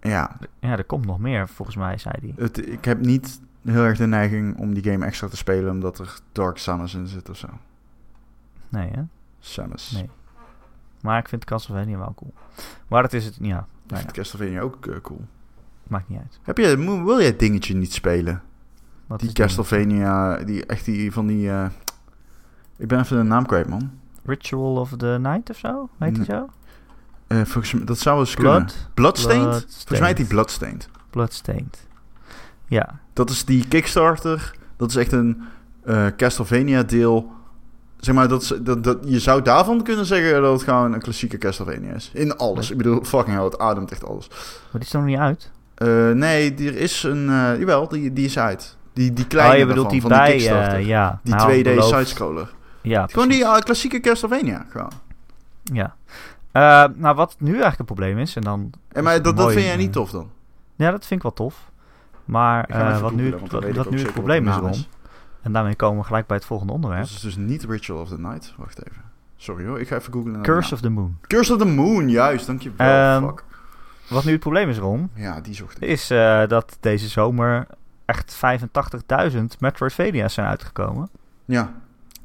ja, 0.00 0.36
Ja, 0.60 0.76
er 0.76 0.84
komt 0.84 1.06
nog 1.06 1.18
meer, 1.18 1.48
volgens 1.48 1.76
mij, 1.76 1.98
zei 1.98 2.14
hij. 2.20 2.32
het, 2.36 2.68
ik 2.68 2.84
heb 2.84 3.00
niet 3.00 3.40
heel 3.64 3.82
erg 3.82 3.98
de 3.98 4.06
neiging 4.06 4.58
om 4.58 4.74
die 4.74 4.92
game 4.92 5.04
extra 5.06 5.28
te 5.28 5.36
spelen 5.36 5.70
omdat 5.70 5.98
er 5.98 6.18
Dark 6.32 6.58
Samus 6.58 6.94
in 6.94 7.06
zit 7.06 7.30
of 7.30 7.36
zo. 7.36 7.48
Nee, 8.68 8.90
hè? 8.90 9.02
Samus. 9.40 9.90
Nee. 9.90 10.10
Maar 11.00 11.18
ik 11.18 11.28
vind 11.28 11.44
Castlevania 11.44 11.98
wel 11.98 12.12
cool. 12.16 12.32
Maar 12.88 13.02
dat 13.02 13.12
is 13.12 13.24
het, 13.24 13.36
ja, 13.40 13.58
Ik 13.84 13.90
nou 13.90 14.00
vind 14.00 14.12
Castlevania 14.12 14.60
ook 14.60 14.86
eh, 14.86 14.96
cool. 15.02 15.24
maakt 15.86 16.08
niet 16.08 16.18
uit. 16.18 16.38
Heb 16.42 16.58
je, 16.58 16.76
wil 17.04 17.18
jij 17.18 17.26
het 17.26 17.38
dingetje 17.38 17.74
niet 17.74 17.92
spelen? 17.92 18.42
Wat 19.06 19.18
die 19.20 19.28
is 19.28 19.34
die? 19.34 19.44
Castlevania, 19.44 20.36
die 20.36 20.66
echt 20.66 20.84
die 20.84 21.12
van 21.12 21.26
die... 21.26 21.50
eh, 21.50 21.66
ik 22.76 22.88
ben 22.88 23.00
even 23.00 23.16
de 23.16 23.22
naam 23.22 23.46
kwijt, 23.46 23.68
man. 23.68 23.90
Ritual 24.24 24.76
of 24.76 24.92
the 24.96 25.16
Night 25.20 25.50
of 25.50 25.56
zo? 25.56 25.88
Heet 25.98 26.14
die 26.14 26.24
zo? 26.24 26.48
Eh, 27.26 27.36
volgens 27.36 27.72
mij, 27.72 27.84
dat 27.84 27.98
zou 27.98 28.18
eens 28.20 28.34
kunnen. 28.34 28.52
Blood? 28.64 28.88
Bloodstained? 28.94 29.66
Volgens 29.68 29.98
mij 29.98 30.08
heet 30.08 30.16
die 30.16 30.26
Bloodstained. 30.26 30.88
Bloodstained. 31.10 31.86
Ja, 32.66 33.00
Dat 33.12 33.30
is 33.30 33.44
die 33.44 33.68
Kickstarter. 33.68 34.54
Dat 34.76 34.90
is 34.90 34.96
echt 34.96 35.12
een 35.12 35.42
eh, 35.84 36.06
Castlevania 36.16 36.82
deel 36.82 37.32
zeg 37.96 38.14
maar, 38.14 38.28
dat, 38.28 38.58
dat, 38.60 38.84
dat, 38.84 38.98
je 39.04 39.18
zou 39.18 39.42
daarvan 39.42 39.82
kunnen 39.82 40.06
zeggen 40.06 40.42
dat 40.42 40.52
het 40.52 40.62
gewoon 40.62 40.92
een 40.92 41.00
klassieke 41.00 41.38
Castlevania 41.38 41.92
is. 41.92 42.10
In 42.14 42.36
alles. 42.36 42.70
Ik 42.70 42.76
bedoel, 42.76 43.04
fucking 43.04 43.36
hell, 43.36 43.44
het 43.44 43.58
ademt 43.58 43.90
echt 43.90 44.04
alles. 44.04 44.28
Maar 44.28 44.38
die 44.72 44.80
is 44.80 44.92
er 44.92 44.98
nog 44.98 45.08
niet 45.08 45.18
uit. 45.18 45.50
Nee, 46.16 46.54
er 46.54 46.76
is 46.76 47.02
een... 47.02 47.24
jawel, 47.58 47.88
die, 47.88 48.12
die 48.12 48.24
is 48.24 48.38
uit. 48.38 48.76
Die, 48.94 49.12
die 49.12 49.26
kleine 49.26 49.52
oh, 49.52 49.58
je 49.58 49.66
bedoelt 49.66 49.90
daarvan, 49.90 50.00
die 50.00 50.00
van 50.00 50.10
bij, 50.10 50.26
die 50.30 50.36
Kickstarter. 50.36 50.78
eh, 50.78 50.86
ja. 50.86 51.20
die 51.22 51.34
nou, 51.34 51.58
2D 51.58 51.62
beloofd. 51.62 51.88
sidescroller. 51.88 52.52
Ja, 52.80 53.06
Gewoon 53.06 53.28
die 53.28 53.44
eh, 53.44 53.58
klassieke 53.58 54.00
Castlevania, 54.00 54.66
gewoon. 54.68 54.90
Ja. 55.62 55.94
Eh, 56.52 56.84
nou, 56.94 57.14
wat 57.14 57.36
nu 57.38 57.48
eigenlijk 57.48 57.76
het 57.78 57.86
probleem 57.86 58.18
is, 58.18 58.36
en 58.36 58.42
dan... 58.42 58.70
En 58.88 59.04
maar 59.04 59.22
dat, 59.22 59.36
dat 59.36 59.52
vind 59.52 59.64
jij 59.64 59.76
niet 59.76 59.92
tof 59.92 60.10
dan? 60.10 60.30
Ja, 60.76 60.90
dat 60.90 61.06
vind 61.06 61.10
ik 61.10 61.22
wel 61.22 61.32
tof. 61.32 61.70
Maar 62.24 62.66
wat 63.00 63.12
nu, 63.12 63.34
wat, 63.72 63.90
nu 63.90 63.98
het 63.98 64.12
probleem 64.12 64.48
is, 64.48 64.54
Ron, 64.54 64.84
en 65.42 65.52
daarmee 65.52 65.74
komen 65.74 65.98
we 66.00 66.06
gelijk 66.06 66.26
bij 66.26 66.36
het 66.36 66.46
volgende 66.46 66.72
onderwerp. 66.72 67.02
Dat 67.02 67.10
is 67.10 67.20
dus 67.20 67.36
niet 67.36 67.64
Ritual 67.64 68.00
of 68.00 68.08
the 68.08 68.18
Night. 68.20 68.54
Wacht 68.56 68.78
even. 68.88 69.02
Sorry 69.36 69.66
hoor, 69.66 69.80
ik 69.80 69.88
ga 69.88 69.96
even 69.96 70.12
googlen. 70.12 70.42
Curse 70.42 70.74
of 70.74 70.80
the 70.80 70.88
Moon. 70.88 71.18
Curse 71.20 71.52
of 71.52 71.58
the 71.58 71.66
Moon, 71.66 72.10
juist. 72.10 72.46
Dankjewel. 72.46 72.86
Ehm, 72.86 73.26
Fuck. 73.26 73.44
Wat 74.08 74.24
nu 74.24 74.30
het 74.30 74.40
probleem 74.40 74.68
is, 74.68 74.78
Ron, 74.78 75.10
Ja, 75.14 75.40
die 75.40 75.54
zocht 75.54 75.76
ik. 75.82 75.88
is 75.88 76.06
dat 76.48 76.76
deze 76.80 77.08
zomer 77.08 77.66
echt 78.04 78.36
85.000 79.32 79.40
Metroidvania's 79.58 80.34
zijn 80.34 80.46
uitgekomen. 80.46 81.08
Ja, 81.44 81.72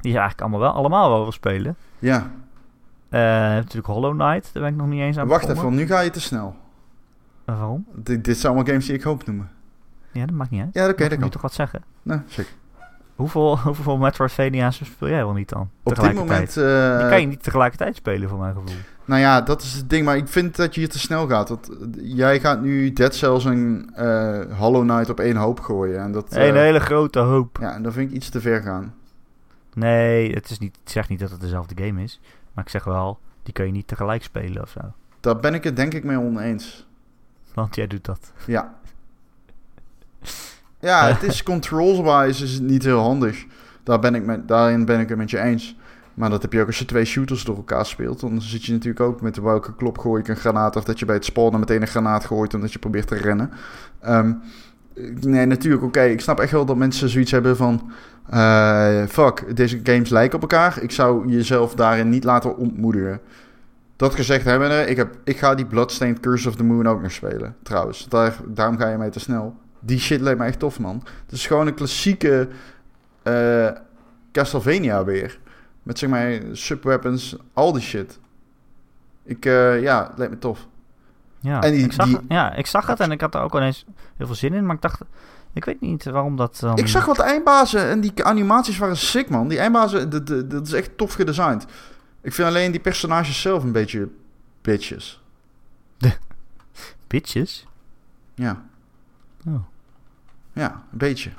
Die 0.01 0.11
je 0.11 0.17
eigenlijk 0.17 0.41
allemaal 0.41 0.59
wel, 0.59 0.71
allemaal 0.71 1.09
wel 1.09 1.21
wil 1.21 1.31
spelen. 1.31 1.75
ja. 1.99 2.31
Eh, 3.09 3.19
je 3.19 3.25
hebt 3.27 3.55
natuurlijk 3.63 3.87
Hollow 3.93 4.19
Knight, 4.19 4.49
daar 4.53 4.63
ben 4.63 4.71
ik 4.71 4.77
nog 4.77 4.87
niet 4.87 4.99
eens 5.01 5.17
aan 5.17 5.27
Wacht 5.27 5.43
even, 5.43 5.55
begonnen. 5.55 5.79
nu 5.79 5.87
ga 5.87 5.99
je 5.99 6.09
te 6.09 6.21
snel. 6.21 6.55
Eh, 7.45 7.55
waarom? 7.55 7.85
Dit, 7.95 8.23
dit 8.23 8.37
zijn 8.37 8.53
allemaal 8.53 8.71
games 8.71 8.85
die 8.85 8.95
ik 8.95 9.03
hoop 9.03 9.25
noemen. 9.25 9.49
Ja, 10.11 10.25
dat 10.25 10.35
maakt 10.35 10.49
niet 10.49 10.61
uit. 10.61 10.69
Ja, 10.73 10.89
oké, 10.89 11.07
dat 11.09 11.19
kan. 11.19 11.29
toch 11.29 11.41
wat 11.41 11.53
zeggen? 11.53 11.83
Nou, 12.01 12.21
zeker. 12.27 12.51
Hoeveel, 13.15 13.57
hoeveel 13.75 13.97
Metroidvania's 13.97 14.81
speel 14.83 15.07
jij 15.09 15.23
wel 15.25 15.33
niet 15.33 15.49
dan? 15.49 15.69
Op 15.83 15.95
dit 15.95 16.13
moment... 16.13 16.57
eh, 16.57 16.97
Die 16.99 17.09
kan 17.09 17.21
je 17.21 17.27
niet 17.27 17.43
tegelijkertijd 17.43 17.95
spelen, 17.95 18.29
voor 18.29 18.39
mijn 18.39 18.53
gevoel. 18.53 18.75
Nou 19.09 19.21
ja, 19.21 19.41
dat 19.41 19.61
is 19.61 19.73
het 19.73 19.89
ding. 19.89 20.05
Maar 20.05 20.17
ik 20.17 20.27
vind 20.27 20.55
dat 20.55 20.73
je 20.73 20.79
hier 20.79 20.89
te 20.89 20.99
snel 20.99 21.27
gaat. 21.27 21.47
Dat, 21.47 21.69
jij 22.01 22.39
gaat 22.39 22.61
nu 22.61 22.93
Dead 22.93 23.15
Cells 23.15 23.45
en 23.45 23.89
eh, 23.95 24.57
Hollow 24.57 24.81
Knight 24.81 25.09
op 25.09 25.19
één 25.19 25.35
hoop 25.35 25.59
gooien. 25.59 25.99
En 25.99 26.11
dat, 26.11 26.33
eh, 26.33 26.47
Een 26.47 26.55
hele 26.55 26.79
grote 26.79 27.19
hoop. 27.19 27.57
Ja, 27.61 27.73
en 27.73 27.83
dat 27.83 27.93
vind 27.93 28.09
ik 28.09 28.15
iets 28.15 28.29
te 28.29 28.41
ver 28.41 28.61
gaan. 28.61 28.93
Nee, 29.73 30.33
het 30.33 30.49
is 30.49 30.59
niet, 30.59 30.77
ik 30.83 30.89
zeg 30.89 31.09
niet 31.09 31.19
dat 31.19 31.31
het 31.31 31.41
dezelfde 31.41 31.85
game 31.85 32.03
is. 32.03 32.19
Maar 32.53 32.63
ik 32.63 32.69
zeg 32.69 32.83
wel, 32.83 33.19
die 33.43 33.53
kun 33.53 33.65
je 33.65 33.71
niet 33.71 33.87
tegelijk 33.87 34.23
spelen 34.23 34.61
of 34.61 34.69
zo. 34.69 34.79
Daar 35.19 35.39
ben 35.39 35.53
ik 35.53 35.63
het 35.63 35.75
denk 35.75 35.93
ik 35.93 36.03
mee 36.03 36.19
oneens. 36.19 36.87
Want 37.53 37.75
jij 37.75 37.87
doet 37.87 38.05
dat. 38.05 38.31
Ja. 38.45 38.75
Ja, 40.79 41.07
het 41.07 41.23
is 41.23 41.43
controls-wise 41.53 42.43
is 42.43 42.53
het 42.53 42.63
niet 42.63 42.83
heel 42.83 42.99
handig. 43.01 43.45
Daar 43.83 43.99
ben 43.99 44.15
ik 44.15 44.25
met, 44.25 44.47
daarin 44.47 44.85
ben 44.85 44.99
ik 44.99 45.09
het 45.09 45.17
met 45.17 45.29
je 45.29 45.39
eens. 45.39 45.75
Maar 46.19 46.29
dat 46.29 46.41
heb 46.41 46.53
je 46.53 46.61
ook 46.61 46.67
als 46.67 46.79
je 46.79 46.85
twee 46.85 47.05
shooters 47.05 47.43
door 47.43 47.55
elkaar 47.55 47.85
speelt. 47.85 48.19
Dan 48.19 48.41
zit 48.41 48.65
je 48.65 48.71
natuurlijk 48.71 48.99
ook 48.99 49.21
met 49.21 49.37
welke 49.37 49.75
klop 49.75 49.97
gooi 49.97 50.21
ik 50.21 50.27
een 50.27 50.35
granaat. 50.35 50.75
Of 50.75 50.83
dat 50.83 50.99
je 50.99 51.05
bij 51.05 51.15
het 51.15 51.25
spawnen 51.25 51.59
meteen 51.59 51.81
een 51.81 51.87
granaat 51.87 52.25
gooit 52.25 52.53
omdat 52.53 52.73
je 52.73 52.79
probeert 52.79 53.07
te 53.07 53.15
rennen. 53.15 53.51
Ehm, 53.99 54.33
nee, 55.19 55.45
natuurlijk, 55.45 55.83
oké. 55.83 56.01
ik 56.01 56.21
snap 56.21 56.39
echt 56.39 56.51
wel 56.51 56.65
dat 56.65 56.75
mensen 56.75 57.09
zoiets 57.09 57.31
hebben 57.31 57.57
van... 57.57 57.91
eh, 58.29 59.03
fuck, 59.05 59.55
deze 59.55 59.79
games 59.83 60.09
lijken 60.09 60.35
op 60.35 60.41
elkaar. 60.41 60.81
Ik 60.81 60.91
zou 60.91 61.27
jezelf 61.27 61.75
daarin 61.75 62.09
niet 62.09 62.23
laten 62.23 62.57
ontmoedigen. 62.57 63.19
Dat 63.95 64.15
gezegd 64.15 64.45
hebbende, 64.45 64.85
ik, 64.85 64.97
heb, 64.97 65.15
ik 65.23 65.37
ga 65.37 65.55
die 65.55 65.65
Bloodstained 65.65 66.19
Curse 66.19 66.49
of 66.49 66.55
the 66.55 66.63
Moon 66.63 66.87
ook 66.87 67.01
nog 67.01 67.11
spelen. 67.11 67.55
Trouwens, 67.63 68.07
daar, 68.09 68.35
daarom 68.47 68.77
ga 68.77 68.89
je 68.89 68.97
mij 68.97 69.09
te 69.09 69.19
snel. 69.19 69.55
Die 69.79 69.99
shit 69.99 70.21
lijkt 70.21 70.39
me 70.39 70.45
echt 70.45 70.59
tof, 70.59 70.79
man. 70.79 71.03
Het 71.25 71.31
is 71.31 71.47
gewoon 71.47 71.67
een 71.67 71.73
klassieke 71.73 72.47
eh, 73.23 73.69
Castlevania 74.31 75.03
weer. 75.03 75.39
Met 75.83 75.99
zeg 75.99 76.09
maar 76.09 76.39
subweapons, 76.51 77.35
al 77.53 77.71
die 77.71 77.81
shit. 77.81 78.19
Ik, 79.23 79.45
eh, 79.45 79.81
ja, 79.81 80.07
het 80.07 80.17
lijkt 80.17 80.33
me 80.33 80.39
tof. 80.39 80.67
Ja, 81.39 81.61
En 81.61 81.71
die- 81.71 81.83
ik, 81.85 81.91
zag, 81.91 82.05
die- 82.05 82.15
het- 82.15 82.25
ja 82.27 82.53
ik 82.53 82.65
zag 82.67 82.87
het 82.87 82.99
en 82.99 83.11
ik 83.11 83.21
had 83.21 83.35
er 83.35 83.41
ook 83.41 83.55
ineens 83.55 83.85
heel 84.17 84.25
veel 84.25 84.35
zin 84.35 84.53
in. 84.53 84.65
Maar 84.65 84.75
ik 84.75 84.81
dacht, 84.81 85.01
ik 85.53 85.65
weet 85.65 85.81
niet 85.81 86.03
waarom 86.03 86.35
dat 86.35 86.59
dan... 86.59 86.77
Ik 86.77 86.87
zag 86.87 87.05
wat 87.05 87.19
eindbazen 87.19 87.85
en 87.89 88.01
die 88.01 88.23
animaties 88.23 88.77
waren 88.77 88.97
sick, 88.97 89.29
man. 89.29 89.47
Die 89.47 89.59
eindbazen, 89.59 90.09
dat, 90.09 90.27
dat, 90.27 90.49
dat 90.49 90.67
is 90.67 90.73
echt 90.73 90.97
tof 90.97 91.13
gedesigned. 91.13 91.65
Ik 92.21 92.33
vind 92.33 92.47
alleen 92.47 92.71
die 92.71 92.81
personages 92.81 93.41
zelf 93.41 93.63
een 93.63 93.71
beetje 93.71 94.09
bitches. 94.61 95.23
Bitches? 97.07 97.67
Ja, 98.35 98.63
Oh. 99.47 99.63
ja, 100.53 100.83
een 100.91 100.97
beetje. 100.97 101.31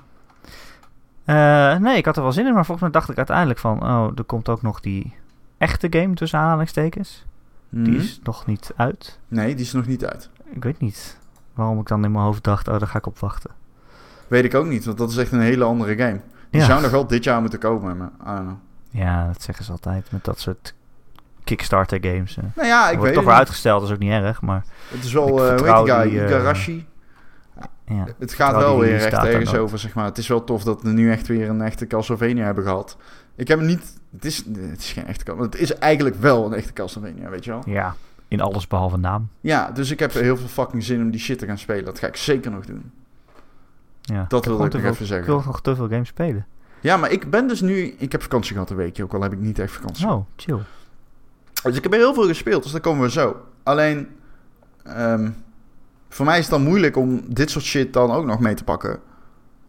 Eh, 1.35 1.77
nee, 1.77 1.97
ik 1.97 2.05
had 2.05 2.17
er 2.17 2.23
wel 2.23 2.33
zin 2.33 2.47
in, 2.47 2.55
maar 2.55 2.65
volgens 2.65 2.81
mij 2.81 2.91
dacht 3.01 3.11
ik 3.11 3.17
uiteindelijk 3.17 3.59
van... 3.59 3.83
Oh, 3.83 4.09
er 4.17 4.25
komt 4.25 4.49
ook 4.49 4.63
nog 4.63 4.81
die 4.81 5.15
echte 5.59 5.87
game 5.91 6.15
tussen 6.15 6.39
aanhalingstekens. 6.39 7.25
Die 7.69 7.93
Mhm. 7.93 8.01
is 8.01 8.21
nog 8.23 8.47
niet 8.47 8.73
uit. 8.77 9.19
Nee, 9.29 9.55
die 9.55 9.65
is 9.65 9.73
nog 9.73 9.87
niet 9.87 10.05
uit. 10.07 10.31
Ik 10.55 10.63
weet 10.65 10.81
niet 10.81 11.19
waarom 11.55 11.81
ik 11.81 11.87
dan 11.87 12.05
in 12.05 12.13
mijn 12.13 12.25
hoofd 12.25 12.43
dacht... 12.45 12.69
Oh, 12.69 12.79
daar 12.79 12.89
ga 12.89 12.99
ik 12.99 13.07
op 13.07 13.19
wachten. 13.19 13.51
Weet 14.29 14.45
ik 14.45 14.55
ook 14.55 14.67
niet, 14.67 14.85
want 14.85 14.99
dat 14.99 15.11
is 15.11 15.17
echt 15.17 15.33
een 15.33 15.41
hele 15.41 15.65
andere 15.65 15.97
game. 15.97 16.21
Die 16.51 16.61
Ja. 16.61 16.67
zou 16.67 16.81
nog 16.83 16.91
wel 16.91 17.07
dit 17.07 17.25
jaar 17.25 17.41
moeten 17.41 17.59
komen, 17.59 17.97
maar 17.97 18.11
I 18.23 18.25
don't 18.27 18.39
know. 18.41 18.57
Ja, 18.91 19.27
dat 19.27 19.43
zeggen 19.43 19.65
ze 19.65 19.71
altijd 19.73 20.13
met 20.13 20.25
dat 20.25 20.39
soort 20.41 20.75
Kickstarter 21.45 21.99
games. 22.03 22.37
Nou 22.37 22.69
ja, 22.69 22.83
ik 22.85 22.89
wordt 22.89 23.03
weet 23.03 23.13
toch 23.13 23.23
het 23.23 23.25
weer 23.25 23.35
uitgesteld, 23.35 23.81
dat 23.81 23.89
is 23.89 23.95
ook 23.95 24.01
niet 24.03 24.11
erg, 24.11 24.43
maar 24.43 24.65
Het 24.89 25.05
is 25.05 25.13
wel, 25.13 25.29
Ik 25.29 25.39
eh 25.43 25.47
vertrouw 25.49 25.85
die 25.85 25.93
guy? 25.95 26.09
die, 26.11 26.21
eh, 26.21 26.27
Igarashi. 26.29 26.87
Ja. 27.91 28.07
Het 28.19 28.33
gaat 28.33 28.57
wel 28.57 28.79
weer 28.79 28.85
release 28.85 29.05
echt 29.05 29.15
datum 29.15 29.33
ergens 29.33 29.55
over, 29.55 29.79
zeg 29.79 29.95
maar. 29.95 30.05
Het 30.05 30.19
is 30.19 30.29
wel 30.29 30.45
tof 30.45 30.63
dat 30.65 30.83
we 30.83 30.89
nu 30.89 31.11
echt 31.11 31.27
weer 31.27 31.49
een 31.49 31.61
echte 31.63 31.87
Castlevania 31.87 32.45
hebben 32.45 32.65
gehad. 32.65 32.97
Ik 33.37 33.49
heb 33.49 33.59
hem 33.59 33.67
niet... 33.67 33.99
Het 34.13 34.25
is, 34.25 34.37
het 34.37 34.79
is 34.79 34.93
geen 34.93 35.07
echte 35.07 35.25
Castlevania. 35.25 35.51
Het 35.51 35.71
is 35.71 35.79
eigenlijk 35.79 36.17
wel 36.17 36.47
een 36.47 36.55
echte 36.55 36.73
Castlevania, 36.73 37.31
weet 37.31 37.45
je 37.45 37.51
wel? 37.51 37.63
ja, 37.67 37.95
in 38.29 38.41
alles 38.41 38.67
behalve 38.67 38.97
naam. 38.97 39.29
Ja, 39.41 39.71
dus 39.71 39.91
ik 39.91 39.99
heb 39.99 40.13
heel 40.13 40.37
veel 40.37 40.49
fucking 40.49 40.85
zin 40.85 41.01
om 41.01 41.11
die 41.11 41.21
shit 41.21 41.39
te 41.39 41.47
gaan 41.47 41.59
spelen. 41.59 41.85
Dat 41.85 41.99
ga 41.99 42.07
ik 42.07 42.17
zeker 42.17 42.51
nog 42.51 42.67
doen. 42.67 42.91
Ja. 44.01 44.25
Dat 44.29 44.45
wilde 44.45 44.65
ik 44.65 44.73
nog 44.73 44.83
even 44.83 45.07
zeggen. 45.07 45.27
Ik 45.27 45.33
wil 45.33 45.43
nog 45.47 45.63
te 45.63 45.77
veel 45.77 45.89
games 45.89 46.09
spelen. 46.09 46.47
Ja, 46.81 46.97
maar 46.97 47.11
ik 47.11 47.31
ben 47.31 47.49
dus 47.49 47.61
nu... 47.61 47.95
Ik 47.99 48.13
heb 48.13 48.23
vakantie 48.23 48.53
gehad 48.53 48.71
een 48.71 48.77
weekje, 48.77 49.03
ook 49.03 49.15
al 49.15 49.23
heb 49.23 49.33
ik 49.33 49.39
niet 49.39 49.59
echt 49.59 49.73
vakantie. 49.73 50.09
Oh, 50.09 50.27
chill. 50.37 50.59
Dus 51.63 51.77
ik 51.77 51.83
heb 51.83 51.93
er 51.93 51.99
heel 51.99 52.15
veel 52.15 52.27
gespeeld, 52.27 52.63
dus 52.63 52.73
daar 52.73 52.81
komen 52.81 53.03
we 53.03 53.11
zo. 53.11 53.37
Alleen, 53.63 54.09
ehm, 54.83 55.31
voor 56.11 56.27
mij 56.27 56.39
is 56.39 56.45
het 56.45 56.55
dan 56.55 56.63
moeilijk 56.63 56.97
om 56.97 57.23
dit 57.27 57.51
soort 57.51 57.65
shit 57.65 57.93
dan 57.93 58.11
ook 58.11 58.25
nog 58.25 58.41
mee 58.41 58.55
te 58.55 58.65
pakken. 58.65 58.99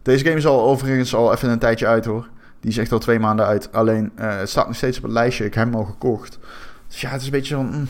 Deze 0.02 0.24
game 0.24 0.36
is 0.36 0.46
al 0.46 0.62
overigens 0.62 1.14
al 1.14 1.32
even 1.32 1.50
een 1.50 1.58
tijdje 1.58 1.86
uit 1.86 2.04
hoor. 2.04 2.28
Die 2.60 2.70
is 2.70 2.78
echt 2.78 2.92
al 2.92 2.98
twee 2.98 3.18
maanden 3.18 3.46
uit. 3.46 3.72
Alleen, 3.72 4.12
eh, 4.14 4.36
het 4.36 4.50
staat 4.50 4.66
nog 4.66 4.76
steeds 4.76 4.96
op 4.96 5.02
het 5.02 5.12
lijstje. 5.12 5.44
Ik 5.44 5.54
heb 5.54 5.64
hem 5.64 5.74
al 5.74 5.84
gekocht. 5.84 6.38
Dus 6.88 7.00
ja, 7.00 7.10
het 7.10 7.20
is 7.20 7.26
een 7.26 7.32
beetje 7.32 7.54
van... 7.54 7.66
mm. 7.66 7.88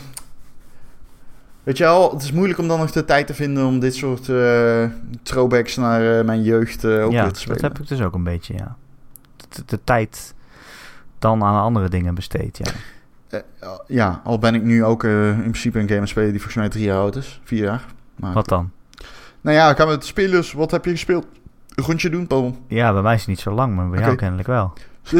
Weet 1.63 1.77
je 1.77 1.83
wel, 1.83 2.11
het 2.11 2.21
is 2.21 2.31
moeilijk 2.31 2.59
om 2.59 2.67
dan 2.67 2.79
nog 2.79 2.91
de 2.91 3.05
tijd 3.05 3.27
te 3.27 3.33
vinden 3.33 3.65
om 3.65 3.79
dit 3.79 3.95
soort 3.95 4.29
eh, 4.29 4.85
throwbacks 5.23 5.75
naar 5.75 6.19
eh, 6.19 6.25
mijn 6.25 6.43
jeugd 6.43 6.85
ook 6.85 7.11
ja, 7.11 7.23
weer 7.23 7.31
te 7.31 7.39
spelen. 7.39 7.61
dat 7.61 7.71
heb 7.71 7.81
ik 7.81 7.87
dus 7.87 8.01
ook 8.01 8.13
een 8.13 8.23
beetje, 8.23 8.53
ja. 8.53 8.75
De, 9.49 9.63
de 9.65 9.79
tijd 9.83 10.33
dan 11.19 11.43
aan 11.43 11.61
andere 11.61 11.89
dingen 11.89 12.15
besteed, 12.15 12.57
ja. 12.57 12.71
Ja, 13.87 14.21
al 14.23 14.39
ben 14.39 14.55
ik 14.55 14.63
nu 14.63 14.83
ook 14.83 15.03
in 15.03 15.37
principe 15.39 15.79
een 15.79 15.87
game 15.87 15.99
aan 15.99 16.07
spelen 16.07 16.29
die 16.31 16.41
volgens 16.41 16.61
mij 16.61 16.69
drie 16.69 16.85
jaar 16.85 16.97
oud 16.97 17.15
is. 17.15 17.41
Vier 17.43 17.63
jaar. 17.63 17.85
Wat 18.15 18.47
dan? 18.47 18.71
Nou 19.41 19.57
ja, 19.57 19.73
gaan 19.73 19.87
we 19.87 19.93
het 19.93 20.05
spelen. 20.05 20.31
Dus 20.31 20.53
wat 20.53 20.71
heb 20.71 20.85
je 20.85 20.91
gespeeld? 20.91 21.25
Een 21.75 21.83
rondje 21.83 22.09
doen, 22.09 22.27
Paul. 22.27 22.57
Ja, 22.67 22.93
bij 22.93 23.01
mij 23.01 23.13
is 23.13 23.19
het 23.19 23.29
niet 23.29 23.39
zo 23.39 23.51
lang, 23.51 23.75
maar 23.75 23.89
bij 23.89 23.99
jou 23.99 24.15
kennelijk 24.15 24.47
wel. 24.47 24.73
Eh, 25.11 25.19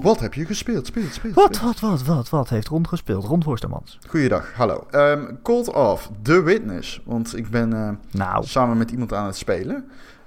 wat 0.00 0.20
heb 0.20 0.34
je 0.34 0.46
gespeeld? 0.46 0.86
Speelt, 0.86 1.12
speelt. 1.12 1.34
Wat, 1.34 1.60
wat, 1.60 1.80
wat, 1.80 2.02
wat, 2.02 2.28
wat 2.28 2.48
heeft 2.48 2.68
Rond 2.68 2.88
gespeeld? 2.88 3.24
Rond 3.24 3.44
Horstermans. 3.44 3.98
Goeiedag, 4.08 4.52
hallo. 4.54 4.86
Ehm, 4.90 5.24
Call 5.42 5.64
Cold 5.64 6.10
The 6.22 6.42
Witness. 6.42 7.00
Want 7.04 7.36
ik 7.36 7.50
ben 7.50 7.72
eh, 7.72 7.88
nou. 8.10 8.44
samen 8.44 8.76
met 8.76 8.90
iemand 8.90 9.12
aan 9.12 9.26
het 9.26 9.36
spelen. 9.36 9.84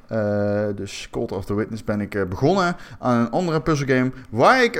Eh, 0.07 0.65
dus 0.75 1.07
Cold 1.11 1.31
of 1.31 1.45
the 1.45 1.53
Witness 1.53 1.83
ben 1.83 2.01
ik 2.01 2.29
begonnen 2.29 2.75
aan 2.99 3.19
een 3.19 3.31
andere 3.31 3.61
puzzelgame. 3.61 4.11
Waar 4.29 4.63
ik 4.63 4.75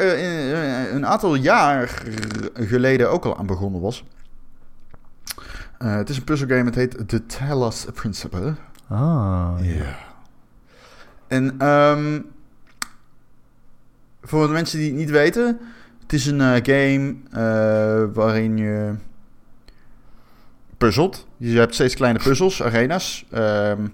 een 0.93 1.05
aantal 1.05 1.36
jaar 1.36 2.03
geleden 2.53 3.11
ook 3.11 3.25
al 3.25 3.38
aan 3.38 3.45
begonnen 3.45 3.82
was. 3.82 4.03
Eh, 5.80 5.95
het 5.95 6.09
is 6.09 6.17
een 6.17 6.23
puzzelgame, 6.23 6.63
het 6.63 6.75
heet 6.75 7.07
The 7.07 7.25
Talos 7.25 7.86
Principle. 7.93 8.55
oh, 8.89 9.55
Ja. 9.61 9.97
En 11.27 11.55
ehm, 11.59 12.21
voor 14.21 14.47
de 14.47 14.53
mensen 14.53 14.80
die 14.80 14.88
het 14.88 14.97
niet 14.97 15.09
weten, 15.09 15.59
het 16.01 16.13
is 16.13 16.25
een 16.25 16.41
eh, 16.41 16.51
game 16.63 17.15
eh, 17.32 18.13
waarin 18.13 18.57
je 18.57 18.93
puzzelt. 20.77 21.27
Je 21.38 21.57
hebt 21.57 21.73
steeds 21.73 21.95
kleine 21.95 22.19
puzzels, 22.19 22.63
arena's. 22.63 23.25
Ehm, 23.32 23.88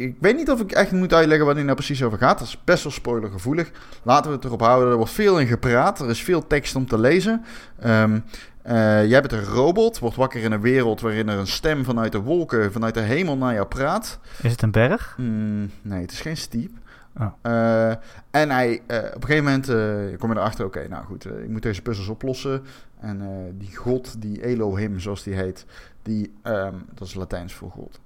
ik 0.00 0.16
weet 0.20 0.36
niet 0.36 0.50
of 0.50 0.60
ik 0.60 0.72
echt 0.72 0.92
moet 0.92 1.14
uitleggen 1.14 1.46
wat 1.46 1.54
die 1.54 1.64
nou 1.64 1.76
precies 1.76 2.02
over 2.02 2.18
gaat. 2.18 2.38
Dat 2.38 2.48
is 2.48 2.64
best 2.64 2.82
wel 2.82 2.92
spoilergevoelig. 2.92 3.70
Laten 4.02 4.30
we 4.30 4.36
het 4.36 4.44
erop 4.44 4.60
houden. 4.60 4.90
Er 4.90 4.96
wordt 4.96 5.12
veel 5.12 5.40
in 5.40 5.46
gepraat. 5.46 6.00
Er 6.00 6.08
is 6.08 6.22
veel 6.22 6.46
tekst 6.46 6.76
om 6.76 6.86
te 6.86 6.98
lezen. 6.98 7.44
Ehm, 7.78 8.18
eh, 8.62 9.06
jij 9.06 9.20
bent 9.20 9.32
een 9.32 9.44
robot, 9.44 9.98
wordt 9.98 10.16
wakker 10.16 10.42
in 10.42 10.52
een 10.52 10.60
wereld 10.60 11.00
waarin 11.00 11.28
er 11.28 11.38
een 11.38 11.46
stem 11.46 11.84
vanuit 11.84 12.12
de 12.12 12.20
wolken, 12.20 12.72
vanuit 12.72 12.94
de 12.94 13.00
hemel 13.00 13.36
naar 13.36 13.54
jou 13.54 13.66
praat. 13.66 14.18
is 14.42 14.50
het 14.50 14.62
een 14.62 14.70
berg? 14.70 15.14
Mm, 15.18 15.70
nee, 15.82 16.00
het 16.00 16.12
is 16.12 16.20
geen 16.20 16.36
steep. 16.36 16.70
Oh. 17.18 17.26
Eh, 17.42 17.90
en 18.30 18.50
hij, 18.50 18.82
eh, 18.86 18.98
op 18.98 19.22
een 19.22 19.28
gegeven 19.28 19.44
moment 19.44 20.18
kom 20.18 20.30
je 20.30 20.36
erachter, 20.36 20.64
oké, 20.64 20.88
nou 20.88 21.04
goed, 21.04 21.24
ik 21.24 21.48
moet 21.48 21.62
deze 21.62 21.82
puzzels 21.82 22.08
oplossen. 22.08 22.62
En 23.00 23.22
die 23.58 23.76
god, 23.76 24.22
die 24.22 24.44
Elohim, 24.44 25.00
zoals 25.00 25.22
die 25.22 25.34
heet, 25.34 25.66
die, 26.02 26.32
ehm, 26.42 26.74
dat 26.94 27.06
is 27.06 27.14
Latijns 27.14 27.54
voor 27.54 27.70
god 27.70 28.00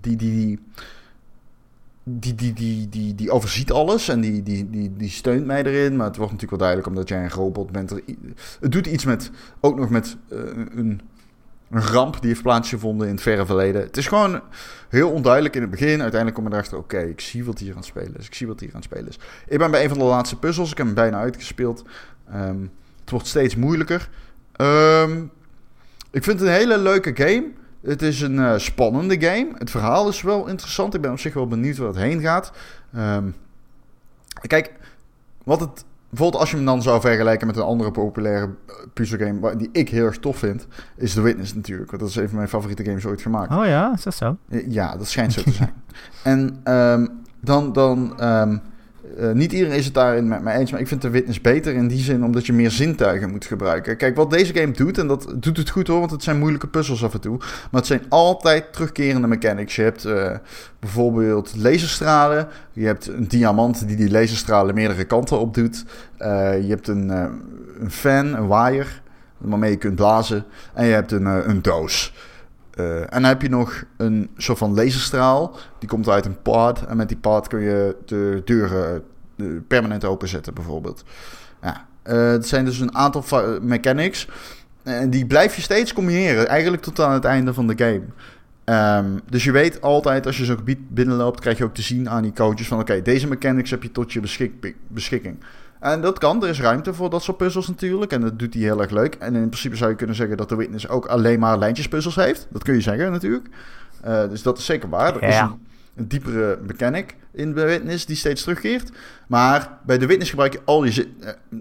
die, 0.00 0.16
die, 0.16 0.58
die, 2.04 2.34
die, 2.34 2.88
die, 2.88 3.14
die, 3.14 3.30
overziet 3.30 3.72
alles 3.72 4.08
en 4.08 4.20
die, 4.20 4.42
die, 4.42 4.70
die, 4.70 4.96
die 4.96 5.10
steunt 5.10 5.46
mij 5.46 5.64
erin. 5.64 5.96
Maar 5.96 6.06
het 6.06 6.16
wordt 6.16 6.32
natuurlijk 6.32 6.62
wel 6.62 6.70
duidelijk 6.70 6.88
omdat 6.88 7.08
jij 7.08 7.22
een 7.22 7.30
robot 7.30 7.72
bent. 7.72 7.90
Het 8.60 8.72
doet 8.72 8.86
iets 8.86 9.04
met, 9.04 9.30
ook 9.60 9.78
nog 9.78 9.90
met 9.90 10.16
eh, 10.28 10.38
een, 10.38 10.70
een, 10.76 11.00
ramp 11.72 12.20
die 12.20 12.28
heeft 12.28 12.42
plaatsgevonden 12.42 13.06
in 13.06 13.12
het 13.12 13.22
verre 13.22 13.46
verleden. 13.46 13.82
Het 13.82 13.96
is 13.96 14.06
gewoon 14.06 14.40
heel 14.88 15.10
onduidelijk 15.10 15.54
in 15.54 15.60
het 15.60 15.70
begin. 15.70 16.02
Uiteindelijk 16.02 16.34
kom 16.34 16.46
ik 16.46 16.52
erachter, 16.52 16.78
oké, 16.78 16.98
ik 16.98 17.20
zie 17.20 17.44
wat 17.44 17.58
hier 17.58 17.70
aan 17.70 17.76
het 17.76 17.86
spelen 17.86 18.16
is. 18.18 18.26
Ik 18.26 18.34
zie 18.34 18.46
wat 18.46 18.60
hier 18.60 18.68
aan 18.68 18.74
het 18.74 18.84
spelen 18.84 19.08
is. 19.08 19.18
Ik 19.46 19.58
ben 19.58 19.70
bij 19.70 19.82
een 19.82 19.88
van 19.88 19.98
de 19.98 20.04
laatste 20.04 20.36
puzzels. 20.36 20.70
Ik 20.70 20.76
heb 20.76 20.86
hem 20.86 20.94
bijna 20.94 21.18
uitgespeeld. 21.18 21.84
Ehm, 22.30 22.60
het 23.00 23.10
wordt 23.10 23.26
steeds 23.26 23.56
moeilijker. 23.56 24.08
Ehm, 24.52 25.22
ik 26.10 26.24
vind 26.24 26.40
het 26.40 26.48
een 26.48 26.54
hele 26.54 26.78
leuke 26.78 27.16
game. 27.16 27.50
Het 27.80 28.02
is 28.02 28.20
een 28.20 28.38
eh, 28.38 28.58
spannende 28.58 29.20
game. 29.20 29.48
Het 29.54 29.70
verhaal 29.70 30.08
is 30.08 30.22
wel 30.22 30.46
interessant. 30.46 30.94
Ik 30.94 31.00
ben 31.00 31.10
op 31.10 31.18
zich 31.18 31.34
wel 31.34 31.46
benieuwd 31.46 31.76
waar 31.76 31.88
het 31.88 31.96
heen 31.96 32.20
gaat. 32.20 32.52
Ehm, 32.94 33.30
kijk, 34.46 34.72
wat 35.44 35.60
het... 35.60 35.84
Bijvoorbeeld 36.08 36.40
als 36.40 36.50
je 36.50 36.56
hem 36.56 36.64
dan 36.64 36.82
zou 36.82 37.00
vergelijken 37.00 37.46
met 37.46 37.56
een 37.56 37.62
andere 37.62 37.90
populaire 37.90 38.44
eh, 38.66 38.74
puzzelgame... 38.94 39.56
die 39.56 39.68
ik 39.72 39.88
heel 39.88 40.04
erg 40.04 40.18
tof 40.18 40.36
vind... 40.36 40.66
is 40.96 41.12
The 41.12 41.20
Witness 41.20 41.54
natuurlijk. 41.54 41.90
Want 41.90 42.02
dat 42.02 42.10
is 42.10 42.16
een 42.16 42.28
van 42.28 42.36
mijn 42.36 42.48
favoriete 42.48 42.84
games 42.84 43.06
ooit 43.06 43.22
gemaakt. 43.22 43.54
Oh 43.54 43.66
ja, 43.66 43.92
is 43.94 44.02
dat 44.02 44.14
zo? 44.14 44.36
Ja, 44.68 44.96
dat 44.96 45.08
schijnt 45.08 45.32
zo 45.32 45.42
te 45.42 45.52
zijn. 45.52 45.72
en 46.22 46.60
ehm, 46.64 47.06
dan, 47.40 47.72
dan 47.72 48.18
ehm, 48.18 48.58
eh, 49.20 49.32
niet 49.32 49.52
iedereen 49.52 49.76
is 49.76 49.84
het 49.84 49.94
daarin 49.94 50.28
met 50.28 50.42
mij 50.42 50.56
eens, 50.56 50.70
maar 50.70 50.80
ik 50.80 50.88
vind 50.88 51.02
de 51.02 51.10
witness 51.10 51.40
beter 51.40 51.74
in 51.74 51.88
die 51.88 51.98
zin 51.98 52.24
omdat 52.24 52.46
je 52.46 52.52
meer 52.52 52.70
zintuigen 52.70 53.30
moet 53.30 53.44
gebruiken. 53.44 53.96
Kijk, 53.96 54.16
wat 54.16 54.30
deze 54.30 54.54
game 54.54 54.72
doet, 54.72 54.98
en 54.98 55.06
dat 55.06 55.34
doet 55.34 55.56
het 55.56 55.70
goed 55.70 55.86
hoor, 55.86 55.98
want 55.98 56.10
het 56.10 56.22
zijn 56.22 56.38
moeilijke 56.38 56.66
puzzels 56.66 57.04
af 57.04 57.14
en 57.14 57.20
toe, 57.20 57.36
maar 57.38 57.80
het 57.80 57.86
zijn 57.86 58.02
altijd 58.08 58.72
terugkerende 58.72 59.26
mechanics. 59.26 59.76
Je 59.76 59.82
hebt 59.82 60.04
eh, 60.04 60.30
bijvoorbeeld 60.78 61.52
laserstralen, 61.56 62.48
je 62.72 62.86
hebt 62.86 63.06
een 63.08 63.28
diamant 63.28 63.86
die 63.86 63.96
die 63.96 64.10
laserstralen 64.10 64.74
meerdere 64.74 65.04
kanten 65.04 65.38
op 65.38 65.54
doet, 65.54 65.84
Eh, 66.16 66.62
je 66.62 66.68
hebt 66.68 66.88
een, 66.88 67.08
een 67.80 67.90
fan, 67.90 68.34
een 68.34 68.46
waaier, 68.46 69.02
waarmee 69.38 69.70
je 69.70 69.76
kunt 69.76 69.94
blazen, 69.94 70.44
en 70.74 70.86
je 70.86 70.92
hebt 70.92 71.12
een, 71.12 71.26
een 71.26 71.62
doos. 71.62 72.12
En 72.76 73.22
dan 73.22 73.24
heb 73.24 73.42
je 73.42 73.48
nog 73.48 73.84
een 73.96 74.30
soort 74.36 74.58
van 74.58 74.74
laserstraal. 74.74 75.56
Die 75.78 75.88
komt 75.88 76.08
uit 76.08 76.26
een 76.26 76.42
pod. 76.42 76.86
En 76.86 76.96
met 76.96 77.08
die 77.08 77.16
pod 77.16 77.48
kun 77.48 77.60
je 77.60 77.96
de 78.04 78.42
deuren 78.44 79.02
permanent 79.68 80.04
openzetten, 80.04 80.54
bijvoorbeeld. 80.54 81.04
Ja, 81.62 81.86
eh, 82.02 82.30
het 82.30 82.48
zijn 82.48 82.64
dus 82.64 82.80
een 82.80 82.94
aantal 82.94 83.24
mechanics. 83.62 84.28
En 84.82 85.10
die 85.10 85.26
blijf 85.26 85.56
je 85.56 85.62
steeds 85.62 85.92
combineren. 85.92 86.48
Eigenlijk 86.48 86.82
tot 86.82 87.00
aan 87.00 87.12
het 87.12 87.24
einde 87.24 87.54
van 87.54 87.66
de 87.66 87.74
game. 87.76 88.02
Ehm, 88.64 89.18
dus 89.30 89.44
je 89.44 89.52
weet 89.52 89.80
altijd, 89.80 90.26
als 90.26 90.36
je 90.38 90.44
zo'n 90.44 90.56
gebied 90.56 90.90
binnenloopt, 90.90 91.40
krijg 91.40 91.58
je 91.58 91.64
ook 91.64 91.74
te 91.74 91.82
zien 91.82 92.10
aan 92.10 92.22
die 92.22 92.32
coaches 92.32 92.68
van... 92.68 92.80
Oké, 92.80 93.02
deze 93.02 93.28
mechanics 93.28 93.70
heb 93.70 93.82
je 93.82 93.92
tot 93.92 94.12
je 94.12 94.20
beschik- 94.20 94.74
beschikking. 94.88 95.36
En 95.80 96.00
dat 96.00 96.18
kan, 96.18 96.42
er 96.42 96.48
is 96.48 96.60
ruimte 96.60 96.94
voor 96.94 97.10
dat 97.10 97.22
soort 97.22 97.36
puzzels 97.36 97.68
natuurlijk. 97.68 98.12
En 98.12 98.20
dat 98.20 98.38
doet 98.38 98.54
hij 98.54 98.62
heel 98.62 98.80
erg 98.80 98.90
leuk. 98.90 99.14
En 99.14 99.34
in 99.34 99.48
principe 99.48 99.76
zou 99.76 99.90
je 99.90 99.96
kunnen 99.96 100.16
zeggen 100.16 100.36
dat 100.36 100.48
de 100.48 100.56
Witness 100.56 100.88
ook 100.88 101.06
alleen 101.06 101.38
maar 101.38 101.58
lijntjespuzzels 101.58 102.14
heeft. 102.14 102.46
Dat 102.50 102.62
kun 102.62 102.74
je 102.74 102.80
zeggen 102.80 103.10
natuurlijk. 103.10 103.48
Eh, 104.00 104.28
dus 104.28 104.42
dat 104.42 104.58
is 104.58 104.64
zeker 104.64 104.88
waar. 104.88 105.16
Er 105.16 105.22
is 105.22 105.34
Ja. 105.34 105.42
een, 105.44 105.66
een 105.94 106.08
diepere 106.08 106.58
mechanic 106.66 107.16
in 107.32 107.54
de 107.54 107.64
Witness 107.64 108.06
die 108.06 108.16
steeds 108.16 108.42
terugkeert. 108.42 108.90
Maar 109.26 109.78
bij 109.86 109.98
de 109.98 110.06
Witness 110.06 110.30
gebruik 110.30 110.52
je 110.52 110.60
al 110.64 110.84
eh, 110.84 111.04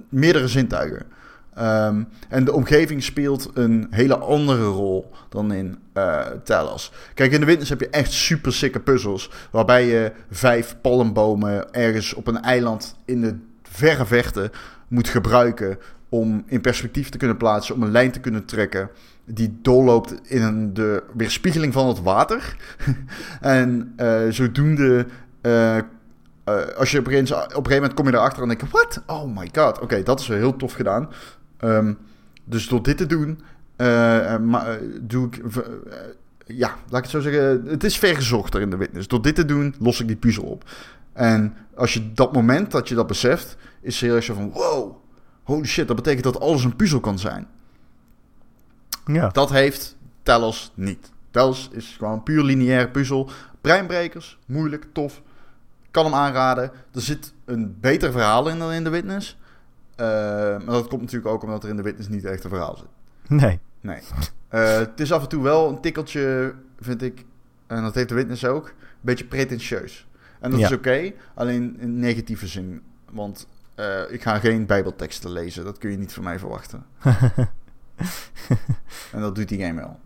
meerdere 0.10 0.48
zintuigen. 0.48 1.06
Ehm, 1.54 2.04
en 2.30 2.46
de 2.46 2.54
omgeving 2.54 3.04
speelt 3.04 3.50
een 3.54 3.88
hele 3.90 4.18
andere 4.18 4.66
rol 4.66 5.12
dan 5.30 5.54
in 5.54 5.78
Talos. 6.44 6.92
Kijk, 7.14 7.32
in 7.32 7.40
de 7.40 7.46
Witness 7.46 7.70
heb 7.70 7.80
je 7.80 7.90
echt 7.90 8.12
super 8.12 8.54
sikke 8.54 8.80
puzzels. 8.80 9.32
Waarbij 9.52 9.86
je 9.86 10.12
vijf 10.32 10.76
palmbomen 10.82 11.74
ergens 11.74 12.14
op 12.14 12.28
een 12.28 12.42
eiland 12.42 12.96
in 13.06 13.22
de 13.22 13.36
verre 13.64 14.06
vechten 14.06 14.52
moet 14.90 15.08
gebruiken. 15.08 15.78
Om 16.10 16.44
in 16.46 16.62
perspectief 16.62 17.10
te 17.10 17.18
kunnen 17.18 17.38
plaatsen, 17.38 17.76
om 17.76 17.84
een 17.84 17.92
lijn 17.92 18.12
te 18.12 18.20
kunnen 18.20 18.46
trekken. 18.46 18.90
Die 19.26 19.60
doorloopt 19.62 20.20
in 20.24 20.42
een, 20.42 20.74
de 20.74 21.04
weerspiegeling 21.14 21.74
van 21.74 21.88
het 21.88 22.02
water. 22.02 22.56
en 23.42 23.94
eh, 23.96 24.22
zodoende. 24.30 25.06
eh, 25.42 25.78
eh, 25.78 25.84
als 26.78 26.92
je 26.92 27.00
op 27.00 27.08
een, 27.08 27.12
gegeven, 27.12 27.36
op 27.36 27.44
een 27.44 27.52
gegeven 27.52 27.74
moment 27.74 27.94
kom 27.94 28.06
je 28.06 28.14
erachter 28.14 28.42
en 28.42 28.48
denk 28.48 28.62
je: 28.62 28.68
What? 28.72 29.02
Oh 29.08 29.38
my 29.38 29.50
god. 29.54 29.80
Oké, 29.80 30.04
dat 30.04 30.20
is 30.20 30.28
heel 30.28 30.56
tof 30.56 30.74
gedaan. 30.74 31.10
Ehm, 31.58 31.94
dus 32.44 32.68
door 32.68 32.84
dit 32.84 32.98
te 32.98 33.06
doen, 33.06 33.40
doe 35.02 35.28
ik. 35.28 35.42
ja, 36.46 36.68
laat 36.90 36.98
ik 36.98 37.04
het 37.04 37.10
zo 37.10 37.20
zeggen. 37.20 37.66
Het 37.68 37.84
is 37.84 37.98
vergezochter 37.98 38.62
in 38.62 38.70
de 38.70 38.78
witness. 38.78 39.08
Door 39.08 39.22
dit 39.22 39.36
te 39.36 39.46
doen, 39.46 39.76
los 39.80 40.00
ik 40.02 40.08
die 40.08 40.16
puzzel 40.16 40.44
op. 40.44 40.64
En 41.14 41.56
als 41.76 41.94
je 41.94 42.14
dat 42.14 42.34
moment 42.34 42.72
dat 42.72 42.90
je 42.90 42.96
dat 42.96 43.08
beseft, 43.08 43.58
is 43.82 44.02
heel 44.02 44.16
erg 44.16 44.24
zo 44.24 44.34
van: 44.34 44.52
wow, 44.52 44.96
holy 45.44 45.66
shit, 45.66 45.88
dat 45.88 45.96
betekent 45.96 46.24
dat 46.24 46.40
alles 46.40 46.64
een 46.64 46.76
puzzel 46.76 47.00
kan 47.00 47.20
zijn. 47.20 47.48
Ja. 49.06 49.28
Dat 49.28 49.50
heeft 49.50 49.98
Talos 50.24 50.72
niet. 50.76 51.12
Talos 51.32 51.70
is 51.72 51.96
gewoon 51.98 52.24
puur 52.24 52.44
lineaire 52.44 52.90
puzzel. 52.90 53.30
Breinbrekers, 53.62 54.40
moeilijk, 54.46 54.86
tof. 54.94 55.22
Kan 55.92 56.06
hem 56.06 56.14
aanraden. 56.14 56.72
Er 56.94 57.02
zit 57.02 57.34
een 57.46 57.78
beter 57.80 58.12
verhaal 58.12 58.50
in 58.50 58.60
dan 58.60 58.72
in 58.72 58.84
The 58.84 58.90
Witness. 58.90 59.38
Eh, 59.96 60.06
maar 60.06 60.66
dat 60.66 60.88
komt 60.88 61.02
natuurlijk 61.02 61.32
ook 61.34 61.44
omdat 61.44 61.64
er 61.64 61.70
in 61.70 61.76
The 61.76 61.82
Witness 61.84 62.10
niet 62.10 62.26
echt 62.26 62.44
een 62.44 62.50
verhaal 62.50 62.78
zit. 62.78 62.88
Nee. 63.40 63.60
Nee. 63.82 64.02
Eh, 64.48 64.78
het 64.78 65.00
is 65.00 65.12
af 65.12 65.22
en 65.22 65.30
toe 65.30 65.44
wel 65.44 65.70
een 65.70 65.82
tikkeltje, 65.82 66.54
vind 66.80 67.02
ik, 67.02 67.26
en 67.68 67.84
dat 67.84 67.96
heeft 67.96 68.08
The 68.08 68.14
Witness 68.14 68.46
ook, 68.46 68.68
een 68.68 68.74
beetje 69.02 69.26
pretentieus. 69.26 70.08
En 70.40 70.52
dat 70.52 70.60
Ja. 70.60 70.66
is 70.66 70.74
oké, 70.74 71.12
alleen 71.34 71.78
in 71.80 72.00
negatieve 72.00 72.48
zin. 72.48 72.82
Want 73.12 73.48
eh, 73.76 74.00
ik 74.10 74.22
ga 74.22 74.40
geen 74.40 74.66
bijbelteksten 74.66 75.32
lezen. 75.32 75.64
Dat 75.64 75.78
kun 75.78 75.92
je 75.92 75.98
niet 75.98 76.14
van 76.14 76.24
mij 76.24 76.40
verwachten. 76.40 76.86
en 79.12 79.22
dat 79.22 79.36
doet 79.36 79.50
die 79.50 79.60
game 79.62 79.82
wel. 79.82 80.00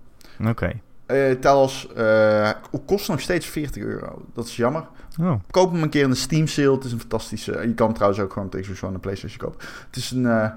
Oké. 0.49 0.71
Eh 1.05 1.31
Talos 1.31 1.87
eh, 1.93 2.49
kost 2.85 3.07
nog 3.07 3.19
steeds 3.21 3.45
40 3.45 3.83
euro. 3.83 4.25
Dat 4.33 4.45
is 4.45 4.55
jammer. 4.55 4.87
Oh. 5.21 5.33
Koop 5.51 5.71
hem 5.71 5.83
een 5.83 5.89
keer 5.89 6.03
in 6.03 6.09
de 6.09 6.15
Steam 6.15 6.47
sale. 6.47 6.71
Het 6.71 6.83
is 6.83 6.91
een 6.91 6.99
fantastische... 6.99 7.51
Je 7.67 7.73
kan 7.73 7.93
trouwens 7.93 8.21
ook 8.21 8.33
gewoon 8.33 8.47
op 8.47 8.51
de 8.53 8.61
Xbox 8.61 8.83
One 8.83 8.93
en 8.93 8.99
PlayStation 8.99 9.37
kopen. 9.39 9.67
Het 9.87 9.95
is 9.95 10.11
een, 10.11 10.25
eh, 10.25 10.43
eh, 10.43 10.51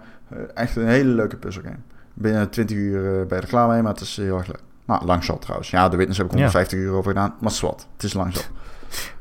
echt 0.55 0.77
een 0.77 0.87
hele 0.87 1.11
leuke 1.11 1.37
puzzelgame. 1.37 1.77
Binnen 2.15 2.51
20 2.51 2.77
uur 2.77 3.27
ben 3.27 3.37
je 3.37 3.43
er 3.43 3.49
klaar 3.49 3.69
mee, 3.69 3.83
maar 3.83 3.93
het 3.93 4.01
is 4.01 4.17
heel 4.17 4.37
erg 4.39 4.47
leuk. 4.47 4.61
Nou, 4.85 5.05
lang 5.05 5.25
zat 5.25 5.41
trouwens. 5.43 5.71
Ja, 5.71 5.89
de 5.89 5.97
Witness 5.97 6.19
heb 6.19 6.27
ik 6.27 6.33
Ja. 6.33 6.39
150 6.39 6.79
euro 6.79 7.03
voor 7.03 7.13
gedaan. 7.13 7.35
Maar 7.41 7.51
zwart. 7.51 7.87
Het 7.93 8.03
is 8.03 8.13
lang 8.13 8.35
zat. 8.35 8.51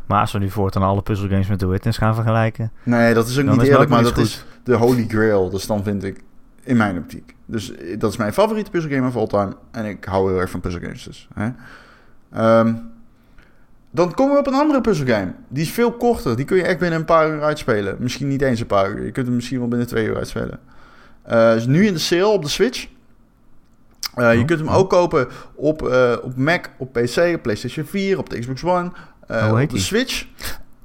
Maar 0.05 0.19
als 0.19 0.31
we 0.31 0.39
nu 0.39 0.49
voortaan 0.49 0.83
alle 0.83 1.01
puzzelgames 1.01 1.47
met 1.47 1.59
The 1.59 1.67
Witness 1.67 1.97
gaan 1.97 2.15
vergelijken... 2.15 2.71
Nee, 2.83 3.13
dat 3.13 3.27
is 3.27 3.39
ook 3.39 3.45
niet 3.45 3.61
is 3.61 3.67
eerlijk, 3.67 3.89
maar 3.89 4.03
dat 4.03 4.17
is 4.17 4.45
de 4.63 4.73
holy 4.73 5.05
grail. 5.07 5.49
Dus 5.49 5.67
dan 5.67 5.83
vind 5.83 6.03
ik, 6.03 6.23
in 6.63 6.77
mijn 6.77 6.97
optiek. 6.97 7.35
Dus 7.45 7.75
eh, 7.75 7.99
dat 7.99 8.11
is 8.11 8.17
mijn 8.17 8.33
favoriete 8.33 8.71
puzzelgame 8.71 9.07
of 9.07 9.15
all 9.15 9.27
time. 9.27 9.55
En 9.71 9.85
ik 9.85 10.05
hou 10.05 10.29
heel 10.31 10.39
erg 10.39 10.49
van 10.49 10.59
puzzelgames 10.59 11.03
dus. 11.03 11.27
Hè? 11.33 11.49
Ehm, 12.31 12.73
dan 13.91 14.13
komen 14.13 14.33
we 14.33 14.39
op 14.39 14.47
een 14.47 14.53
andere 14.53 14.81
puzzelgame. 14.81 15.33
Die 15.47 15.63
is 15.63 15.71
veel 15.71 15.91
korter. 15.91 16.35
Die 16.35 16.45
kun 16.45 16.57
je 16.57 16.63
echt 16.63 16.79
binnen 16.79 16.99
een 16.99 17.05
paar 17.05 17.29
uur 17.29 17.41
uitspelen. 17.43 17.95
Misschien 17.99 18.27
niet 18.27 18.41
eens 18.41 18.59
een 18.59 18.65
paar 18.65 18.91
uur. 18.91 19.05
Je 19.05 19.11
kunt 19.11 19.25
hem 19.25 19.35
misschien 19.35 19.59
wel 19.59 19.67
binnen 19.67 19.87
twee 19.87 20.05
uur 20.05 20.15
uitspelen. 20.15 20.59
Eh 21.23 21.55
is 21.55 21.65
nu 21.65 21.85
in 21.85 21.93
de 21.93 21.99
sale 21.99 22.27
op 22.27 22.41
de 22.43 22.49
Switch. 22.49 22.87
Eh, 24.15 24.33
je 24.33 24.39
Oh. 24.39 24.45
kunt 24.45 24.59
hem 24.59 24.69
ook 24.69 24.89
kopen 24.89 25.27
op, 25.55 25.81
op 26.23 26.35
Mac, 26.35 26.65
op 26.77 26.93
PC, 26.93 27.33
op 27.35 27.41
PlayStation 27.41 27.85
4, 27.85 28.17
op 28.17 28.29
de 28.29 28.39
Xbox 28.39 28.63
One, 28.63 28.91
Hoe 29.27 29.37
heet 29.37 29.51
op 29.51 29.59
de 29.59 29.67
die? 29.67 29.79
Switch. 29.79 30.25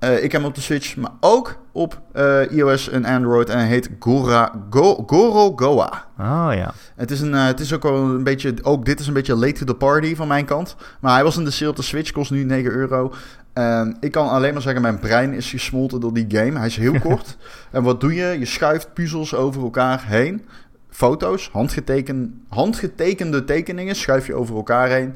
Eh, 0.01 0.15
ik 0.15 0.33
heb 0.33 0.41
hem 0.41 0.45
op 0.45 0.55
de 0.55 0.61
Switch, 0.61 0.97
maar 0.97 1.11
ook 1.21 1.59
op 1.73 2.01
eh, 2.13 2.53
iOS 2.53 2.89
en 2.89 3.05
Android. 3.05 3.49
En 3.49 3.59
hij 3.59 3.67
heet 3.67 3.91
Gora, 3.99 4.53
Go, 4.71 5.03
Goro 5.07 5.53
Goa. 5.57 6.05
Oh 6.19 6.51
ja. 6.55 6.73
Het 6.97 7.11
is, 7.11 7.21
een, 7.21 7.35
eh, 7.35 7.45
het 7.45 7.61
is 7.61 7.73
ook 7.73 7.83
wel 7.83 7.97
een 7.97 8.25
beetje... 8.25 8.55
Ook 8.63 8.85
dit 8.85 9.01
is 9.01 9.07
een 9.07 9.13
beetje 9.13 9.35
late 9.35 9.53
to 9.53 9.65
the 9.65 9.75
party 9.75 10.15
van 10.15 10.29
mijn 10.29 10.45
kant. 10.45 10.77
Maar 11.01 11.15
hij 11.15 11.25
was 11.25 11.37
in 11.37 11.45
de 11.45 11.51
sale 11.51 11.71
op 11.71 11.77
de 11.77 11.83
Switch. 11.83 12.11
Kost 12.11 12.31
nu 12.31 12.45
9 12.45 12.71
euro. 12.71 13.13
En 13.53 13.97
ik 14.01 14.13
kan 14.13 14.29
alleen 14.29 14.53
maar 14.53 14.63
zeggen... 14.63 14.83
Mijn 14.83 14.99
brein 14.99 15.33
is 15.33 15.51
gesmolten 15.51 16.01
door 16.01 16.15
die 16.15 16.27
game. 16.29 16.59
Hij 16.59 16.67
is 16.67 16.77
heel 16.77 16.99
kort. 17.09 17.37
En 17.71 17.83
wat 17.83 18.01
doe 18.01 18.15
je? 18.15 18.39
Je 18.39 18.47
schuift 18.47 18.93
puzzels 18.95 19.35
over 19.35 19.63
elkaar 19.63 20.05
heen. 20.07 20.47
Foto's. 20.91 21.49
Handgeteken, 21.53 22.45
handgetekende 22.49 23.45
tekeningen 23.45 23.97
schuif 23.97 24.27
je 24.27 24.35
over 24.35 24.57
elkaar 24.57 24.89
heen. 24.89 25.15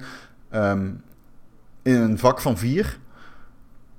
Ehm, 0.51 0.91
in 1.83 1.95
een 1.95 2.19
vak 2.19 2.41
van 2.41 2.59
vier. 2.59 2.99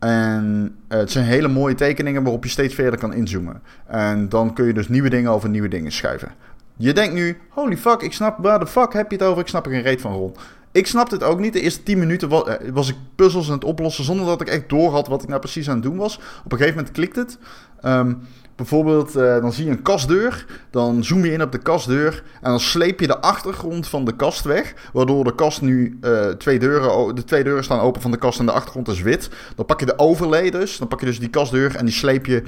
En 0.05 0.75
eh, 0.87 0.99
het 0.99 1.11
zijn 1.11 1.25
hele 1.25 1.47
mooie 1.47 1.75
tekeningen 1.75 2.23
waarop 2.23 2.43
je 2.43 2.49
steeds 2.49 2.73
verder 2.73 2.99
kan 2.99 3.13
inzoomen. 3.13 3.61
En 3.87 4.29
dan 4.29 4.53
kun 4.53 4.65
je 4.65 4.73
dus 4.73 4.89
nieuwe 4.89 5.09
dingen 5.09 5.31
over 5.31 5.49
nieuwe 5.49 5.67
dingen 5.67 5.91
schuiven. 5.91 6.31
Je 6.77 6.93
denkt 6.93 7.13
nu, 7.13 7.37
holy 7.49 7.77
fuck, 7.77 8.01
ik 8.01 8.13
snap, 8.13 8.37
waar 8.41 8.59
de 8.59 8.67
fuck 8.67 8.93
heb 8.93 9.11
je 9.11 9.17
het 9.17 9.25
over? 9.25 9.41
Ik 9.41 9.47
snap 9.47 9.65
er 9.65 9.71
geen 9.71 9.81
reet 9.81 10.01
van, 10.01 10.13
Ron. 10.13 10.35
ik 10.71 10.87
snapte 10.87 11.15
het 11.15 11.23
ook 11.23 11.39
niet. 11.39 11.53
De 11.53 11.61
eerste 11.61 11.83
10 11.83 11.99
minuten 11.99 12.29
was, 12.29 12.43
eh, 12.43 12.69
was 12.71 12.89
ik 12.89 12.95
puzzels 13.15 13.47
aan 13.47 13.53
het 13.53 13.63
oplossen 13.63 14.03
zonder 14.03 14.25
dat 14.25 14.41
ik 14.41 14.47
echt 14.47 14.69
door 14.69 14.91
had 14.91 15.07
wat 15.07 15.23
ik 15.23 15.27
nou 15.27 15.39
precies 15.39 15.69
aan 15.69 15.75
het 15.75 15.83
doen 15.83 15.97
was. 15.97 16.19
Op 16.45 16.51
een 16.51 16.57
gegeven 16.57 16.77
moment 16.77 16.95
klikt 16.95 17.15
het. 17.15 17.37
Ehm, 17.81 18.13
bijvoorbeeld, 18.55 19.15
eh, 19.15 19.41
dan 19.41 19.53
zie 19.53 19.65
je 19.65 19.71
een 19.71 19.81
kastdeur. 19.81 20.45
Dan 20.69 21.03
zoom 21.03 21.25
je 21.25 21.31
in 21.31 21.41
op 21.41 21.51
de 21.51 21.57
kastdeur. 21.57 22.23
En 22.41 22.49
dan 22.49 22.59
sleep 22.59 22.99
je 22.99 23.07
de 23.07 23.19
achtergrond 23.19 23.87
van 23.87 24.05
de 24.05 24.15
kast 24.15 24.43
weg. 24.43 24.73
Waardoor 24.93 25.23
de 25.23 25.35
kast 25.35 25.61
nu 25.61 25.97
eh, 26.01 26.27
twee 26.27 26.59
deuren... 26.59 27.15
De 27.15 27.23
twee 27.23 27.43
deuren 27.43 27.63
staan 27.63 27.79
open 27.79 28.01
van 28.01 28.11
de 28.11 28.17
kast 28.17 28.39
en 28.39 28.45
de 28.45 28.51
achtergrond 28.51 28.87
is 28.87 29.01
wit. 29.01 29.29
Dan 29.55 29.65
pak 29.65 29.79
je 29.79 29.85
de 29.85 29.99
overlay 29.99 30.49
dus. 30.49 30.77
Dan 30.77 30.87
pak 30.87 30.99
je 30.99 31.05
dus 31.05 31.19
die 31.19 31.29
kastdeur 31.29 31.75
en 31.75 31.85
die 31.85 31.93
sleep 31.93 32.25
je 32.25 32.43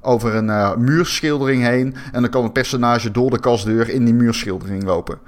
over 0.00 0.34
een 0.34 0.50
eh, 0.50 0.76
muurschildering 0.76 1.62
heen. 1.62 1.94
En 2.12 2.20
dan 2.20 2.30
kan 2.30 2.44
een 2.44 2.52
personage 2.52 3.10
door 3.10 3.30
de 3.30 3.40
kastdeur 3.40 3.88
in 3.88 4.04
die 4.04 4.14
muurschildering 4.14 4.84
lopen. 4.84 5.18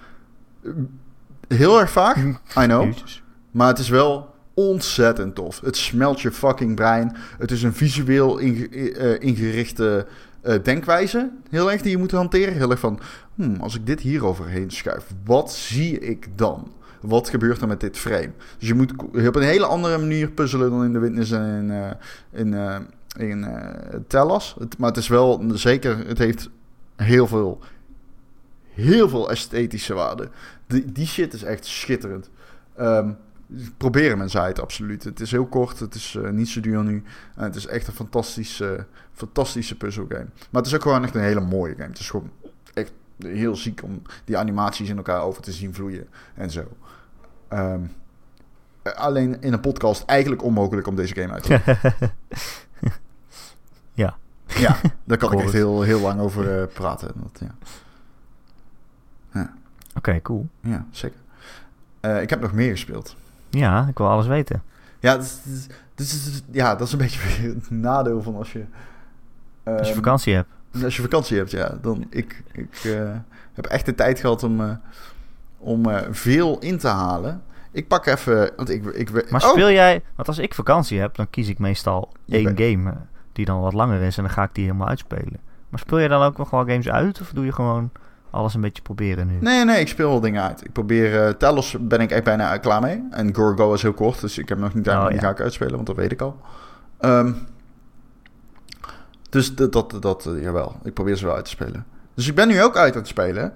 Heel 1.48 1.80
erg 1.80 1.90
vaag, 1.90 2.16
I 2.62 2.64
know. 2.64 2.92
Maar 3.50 3.68
het 3.68 3.78
is 3.78 3.88
wel 3.88 4.29
ontzettend 4.68 5.34
tof. 5.34 5.60
Het 5.60 5.76
smelt 5.76 6.20
je 6.20 6.32
fucking 6.32 6.74
brein. 6.74 7.16
Het 7.38 7.50
is 7.50 7.62
een 7.62 7.74
visueel 7.74 8.38
eh, 8.38 9.20
ingerichte 9.20 10.06
eh, 10.40 10.54
denkwijze. 10.62 11.30
Heel 11.50 11.70
erg 11.70 11.82
die 11.82 11.90
je 11.90 11.98
moet 11.98 12.10
hanteren. 12.10 12.54
Heel 12.54 12.70
erg 12.70 12.80
van, 12.80 13.00
hmm, 13.34 13.56
als 13.60 13.74
ik 13.74 13.86
dit 13.86 14.00
hier 14.00 14.24
overheen 14.24 14.70
schuif, 14.70 15.06
wat 15.24 15.52
zie 15.52 15.98
ik 15.98 16.26
dan? 16.36 16.72
Wat 17.00 17.28
gebeurt 17.28 17.60
er 17.60 17.68
met 17.68 17.80
dit 17.80 17.98
frame? 17.98 18.30
Dus 18.58 18.68
je 18.68 18.74
moet 18.74 18.92
op 19.26 19.36
een 19.36 19.42
hele 19.42 19.66
andere 19.66 19.98
manier 19.98 20.30
puzzelen 20.30 20.70
dan 20.70 20.84
in 20.84 20.92
de 20.92 20.98
Witness 20.98 21.30
en 21.30 21.44
in, 21.54 21.70
eh, 21.70 21.90
in, 22.32 22.54
eh, 22.54 23.28
in 23.28 23.46
Tellas. 24.06 24.56
Maar 24.78 24.88
het 24.88 24.98
is 24.98 25.08
wel 25.08 25.44
zeker, 25.52 26.06
het 26.06 26.18
heeft 26.18 26.50
heel 26.96 27.26
veel, 27.26 27.58
heel 28.68 29.08
veel 29.08 29.30
esthetische 29.30 29.94
waarde. 29.94 30.28
Die, 30.66 30.92
die 30.92 31.06
shit 31.06 31.32
is 31.32 31.42
echt 31.42 31.66
schitterend. 31.66 32.30
Ehm, 32.76 33.10
proberen 33.76 34.18
men 34.18 34.30
zei 34.30 34.46
het 34.46 34.60
absoluut. 34.60 35.04
Het 35.04 35.20
is 35.20 35.30
heel 35.30 35.46
kort, 35.46 35.78
het 35.78 35.94
is 35.94 36.14
eh, 36.14 36.30
niet 36.30 36.48
zo 36.48 36.60
duur 36.60 36.84
nu. 36.84 37.02
En 37.36 37.44
het 37.44 37.56
is 37.56 37.66
echt 37.66 37.86
een 37.86 37.92
fantastische, 37.92 38.86
fantastische 39.12 39.76
puzzelgame. 39.76 40.26
Maar 40.50 40.62
het 40.62 40.66
is 40.66 40.74
ook 40.74 40.82
gewoon 40.82 41.04
echt 41.04 41.14
een 41.14 41.20
hele 41.20 41.40
mooie 41.40 41.74
game. 41.74 41.88
Het 41.88 41.98
is 41.98 42.10
gewoon 42.10 42.30
echt 42.74 42.92
heel 43.18 43.56
ziek 43.56 43.82
om 43.82 44.02
die 44.24 44.38
animaties 44.38 44.88
in 44.88 44.96
elkaar 44.96 45.22
over 45.22 45.42
te 45.42 45.52
zien 45.52 45.74
vloeien 45.74 46.08
en 46.34 46.50
zo. 46.50 46.64
Ehm, 47.48 47.80
eh, 48.82 48.92
alleen 48.92 49.40
in 49.40 49.52
een 49.52 49.60
podcast 49.60 50.04
eigenlijk 50.04 50.42
onmogelijk 50.42 50.86
om 50.86 50.96
deze 50.96 51.14
game 51.14 51.32
uit 51.32 51.42
te 51.42 51.48
leggen. 51.48 51.94
Ja. 53.92 54.16
Ja, 54.46 54.76
daar 55.04 55.18
kan 55.18 55.32
ik 55.32 55.40
echt 55.40 55.52
heel, 55.52 55.82
heel 55.82 56.00
lang 56.00 56.20
over 56.20 56.60
eh, 56.60 56.66
praten. 56.74 57.12
Dat, 57.14 57.40
ja. 57.40 57.54
Oké, 59.94 60.22
cool. 60.22 60.48
ja, 60.60 60.86
zeker. 60.90 61.18
Eh, 62.00 62.22
ik 62.22 62.30
heb 62.30 62.40
nog 62.40 62.52
meer 62.52 62.70
gespeeld. 62.70 63.16
Ja, 63.50 63.86
ik 63.88 63.98
wil 63.98 64.08
alles 64.08 64.26
weten. 64.26 64.62
Ja, 65.00 65.14
dat 65.16 65.22
is, 65.24 65.66
dat 65.94 66.06
is- 66.06 66.42
ja, 66.50 66.74
dat 66.74 66.86
is 66.86 66.92
een 66.92 66.98
beetje 67.08 67.20
het 67.48 67.70
nadeel 67.70 68.22
van 68.22 68.36
als 68.36 68.52
je... 68.52 68.64
Als 69.64 69.78
je 69.80 69.84
ehm, 69.84 69.94
vakantie 69.94 70.34
hebt. 70.34 70.48
Als 70.84 70.96
je 70.96 71.02
vakantie 71.02 71.36
hebt, 71.36 71.50
ja. 71.50 71.78
Dan, 71.82 72.06
ik 72.10 72.42
ik 72.52 72.80
eh, 72.84 73.10
heb 73.52 73.66
echt 73.66 73.86
de 73.86 73.94
tijd 73.94 74.20
gehad 74.20 74.42
om, 74.42 74.60
eh, 74.60 74.70
om 75.58 75.86
eh, 75.88 76.06
veel 76.10 76.58
in 76.58 76.78
te 76.78 76.88
halen. 76.88 77.42
Ik 77.72 77.88
pak 77.88 78.06
even... 78.06 78.50
Want 78.56 78.70
ik, 78.70 78.84
ik, 78.84 79.30
Maar 79.30 79.42
oh, 79.44 79.50
speel 79.50 79.70
jij... 79.70 80.02
Want 80.14 80.28
als 80.28 80.38
ik 80.38 80.54
vakantie 80.54 81.00
heb, 81.00 81.14
dan 81.16 81.30
kies 81.30 81.48
ik 81.48 81.58
meestal 81.58 82.12
Je 82.24 82.34
één 82.36 82.44
bent- 82.44 82.58
game... 82.60 82.94
die 83.32 83.44
dan 83.44 83.60
wat 83.60 83.72
langer 83.72 84.00
is 84.02 84.16
en 84.16 84.22
dan 84.22 84.32
ga 84.32 84.42
ik 84.42 84.50
die 84.54 84.64
helemaal 84.64 84.88
uitspelen. 84.88 85.40
Maar 85.68 85.80
speel 85.80 85.98
je 85.98 86.08
dan 86.08 86.22
ook 86.22 86.36
nog 86.36 86.50
wel 86.50 86.60
games 86.60 86.88
uit? 86.88 87.20
Of 87.20 87.30
doe 87.34 87.44
je 87.44 87.52
gewoon 87.52 87.90
alles 88.30 88.54
een 88.54 88.60
beetje 88.60 88.82
proberen 88.82 89.26
nu? 89.26 89.36
Nee, 89.40 89.64
nee, 89.64 89.80
ik 89.80 89.88
speel 89.88 90.08
wel 90.08 90.20
dingen 90.20 90.42
uit. 90.42 90.64
Ik 90.64 90.72
probeer... 90.72 91.36
Talos 91.36 91.76
ben 91.80 92.00
ik 92.00 92.10
echt 92.10 92.24
bijna 92.24 92.56
klaar 92.56 92.80
mee. 92.80 93.02
En 93.10 93.34
Gorgo 93.34 93.72
is 93.74 93.82
heel 93.82 93.92
kort, 93.92 94.20
dus 94.20 94.38
ik 94.38 94.48
heb 94.48 94.58
nog 94.58 94.74
niet 94.74 94.88
Oh, 94.88 94.94
aan. 94.94 95.12
Ja. 95.14 95.20
ga 95.20 95.30
ik 95.30 95.40
uitspelen, 95.40 95.74
want 95.74 95.86
dat 95.86 95.96
weet 95.96 96.12
ik 96.12 96.20
al. 96.20 96.40
Ehm, 96.98 97.32
dus 99.30 99.54
dat, 99.54 99.72
dat, 99.72 99.96
dat 100.00 100.26
eh, 100.26 100.42
jawel. 100.42 100.76
Ik 100.84 100.94
probeer 100.94 101.16
ze 101.16 101.24
wel 101.24 101.34
uit 101.34 101.44
te 101.44 101.50
spelen. 101.50 101.86
Dus 102.14 102.28
ik 102.28 102.34
ben 102.34 102.48
nu 102.48 102.62
ook 102.62 102.76
uit 102.76 102.92
aan 102.92 102.98
het 102.98 103.08
spelen. 103.08 103.52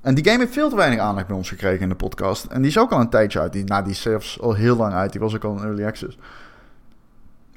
En 0.00 0.14
die 0.14 0.24
game 0.24 0.38
heeft 0.38 0.52
veel 0.52 0.68
te 0.68 0.76
weinig 0.76 0.98
aandacht 0.98 1.26
bij 1.26 1.36
ons 1.36 1.48
gekregen 1.48 1.80
in 1.80 1.88
de 1.88 1.94
podcast. 1.94 2.44
En 2.44 2.60
die 2.60 2.70
is 2.70 2.78
ook 2.78 2.92
al 2.92 3.00
een 3.00 3.08
tijdje 3.10 3.40
uit. 3.40 3.52
Die, 3.52 3.64
nou, 3.64 3.82
die 3.82 3.92
is 3.92 4.00
zelfs 4.00 4.40
al 4.40 4.54
heel 4.54 4.76
lang 4.76 4.92
uit. 4.94 5.12
Die 5.12 5.20
was 5.20 5.34
ook 5.34 5.44
al 5.44 5.56
in 5.56 5.62
Early 5.62 5.84
Access. 5.84 6.18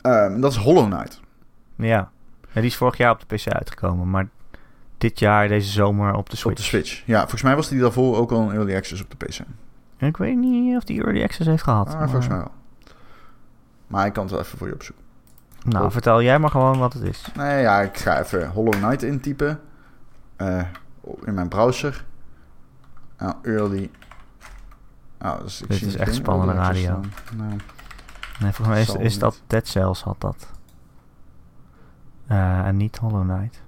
Ehm, 0.02 0.40
dat 0.42 0.52
is 0.52 0.58
Hollow 0.58 0.92
Knight. 0.92 1.20
Ja. 1.76 1.86
ja. 2.52 2.62
Die 2.62 2.64
is 2.70 2.76
vorig 2.76 2.98
jaar 2.98 3.12
op 3.12 3.24
de 3.28 3.36
PC 3.36 3.48
uitgekomen. 3.48 4.10
Maar 4.10 4.28
dit 5.00 5.20
jaar, 5.20 5.48
deze 5.48 5.70
zomer, 5.72 6.14
op 6.14 6.30
de 6.30 6.36
Switch. 6.36 6.52
Op 6.52 6.58
de 6.58 6.64
Switch. 6.64 7.04
Ja, 7.06 7.20
volgens 7.20 7.42
mij 7.42 7.56
was 7.56 7.70
die 7.70 7.80
daarvoor 7.80 8.18
ook 8.18 8.32
al 8.32 8.50
in 8.50 8.56
Early 8.56 8.76
Access 8.76 9.02
op 9.04 9.10
de 9.10 9.26
PC. 9.26 9.40
En 9.98 10.08
ik 10.08 10.18
weet 10.18 10.38
niet 10.38 10.78
of 10.78 10.84
die 10.84 11.04
Early 11.04 11.24
Access 11.24 11.50
heeft 11.50 11.64
gehad. 11.64 11.88
Ah, 11.88 11.94
maar- 11.94 12.04
volgens 12.10 12.28
mij 12.28 12.38
wel. 12.38 12.52
Maar 13.88 14.06
ik 14.06 14.14
kan 14.14 14.24
het 14.24 14.32
wel 14.32 14.42
even 14.42 14.58
voor 14.58 14.68
je 14.68 14.74
opzoeken. 14.74 15.06
Nou, 15.64 15.92
vertel 15.92 16.22
jij 16.22 16.40
maar 16.40 16.50
gewoon 16.50 16.78
wat 16.78 16.94
het 16.94 17.04
is. 17.04 17.26
Nee, 17.36 17.62
ja, 17.62 17.82
ik 17.82 17.98
ga 17.98 18.20
even 18.20 18.50
Hollow 18.50 18.74
Knight 18.74 19.04
intypen. 19.04 19.60
Eh, 20.36 20.62
in 21.26 21.34
mijn 21.34 21.48
browser. 21.48 22.06
Nou, 23.18 23.34
early. 23.44 23.90
Oh, 25.22 25.40
dus 25.42 25.62
ik 25.62 25.68
Dit 25.68 25.78
zie 25.78 25.88
is 25.88 25.96
echt 25.96 26.16
spannende 26.16 26.54
radio. 26.54 26.82
staan. 26.82 27.14
Nou, 27.38 27.50
Nee, 28.40 28.52
volgens 28.52 28.96
mij 28.96 29.06
is, 29.06 29.20
dat 29.20 29.42
Dead 29.48 29.68
Cells 29.68 30.02
had 30.04 30.22
dat. 30.22 30.52
Eh, 32.28 32.66
en 32.68 32.78
niet 32.78 32.98
Hollow 32.98 33.30
Knight. 33.30 33.62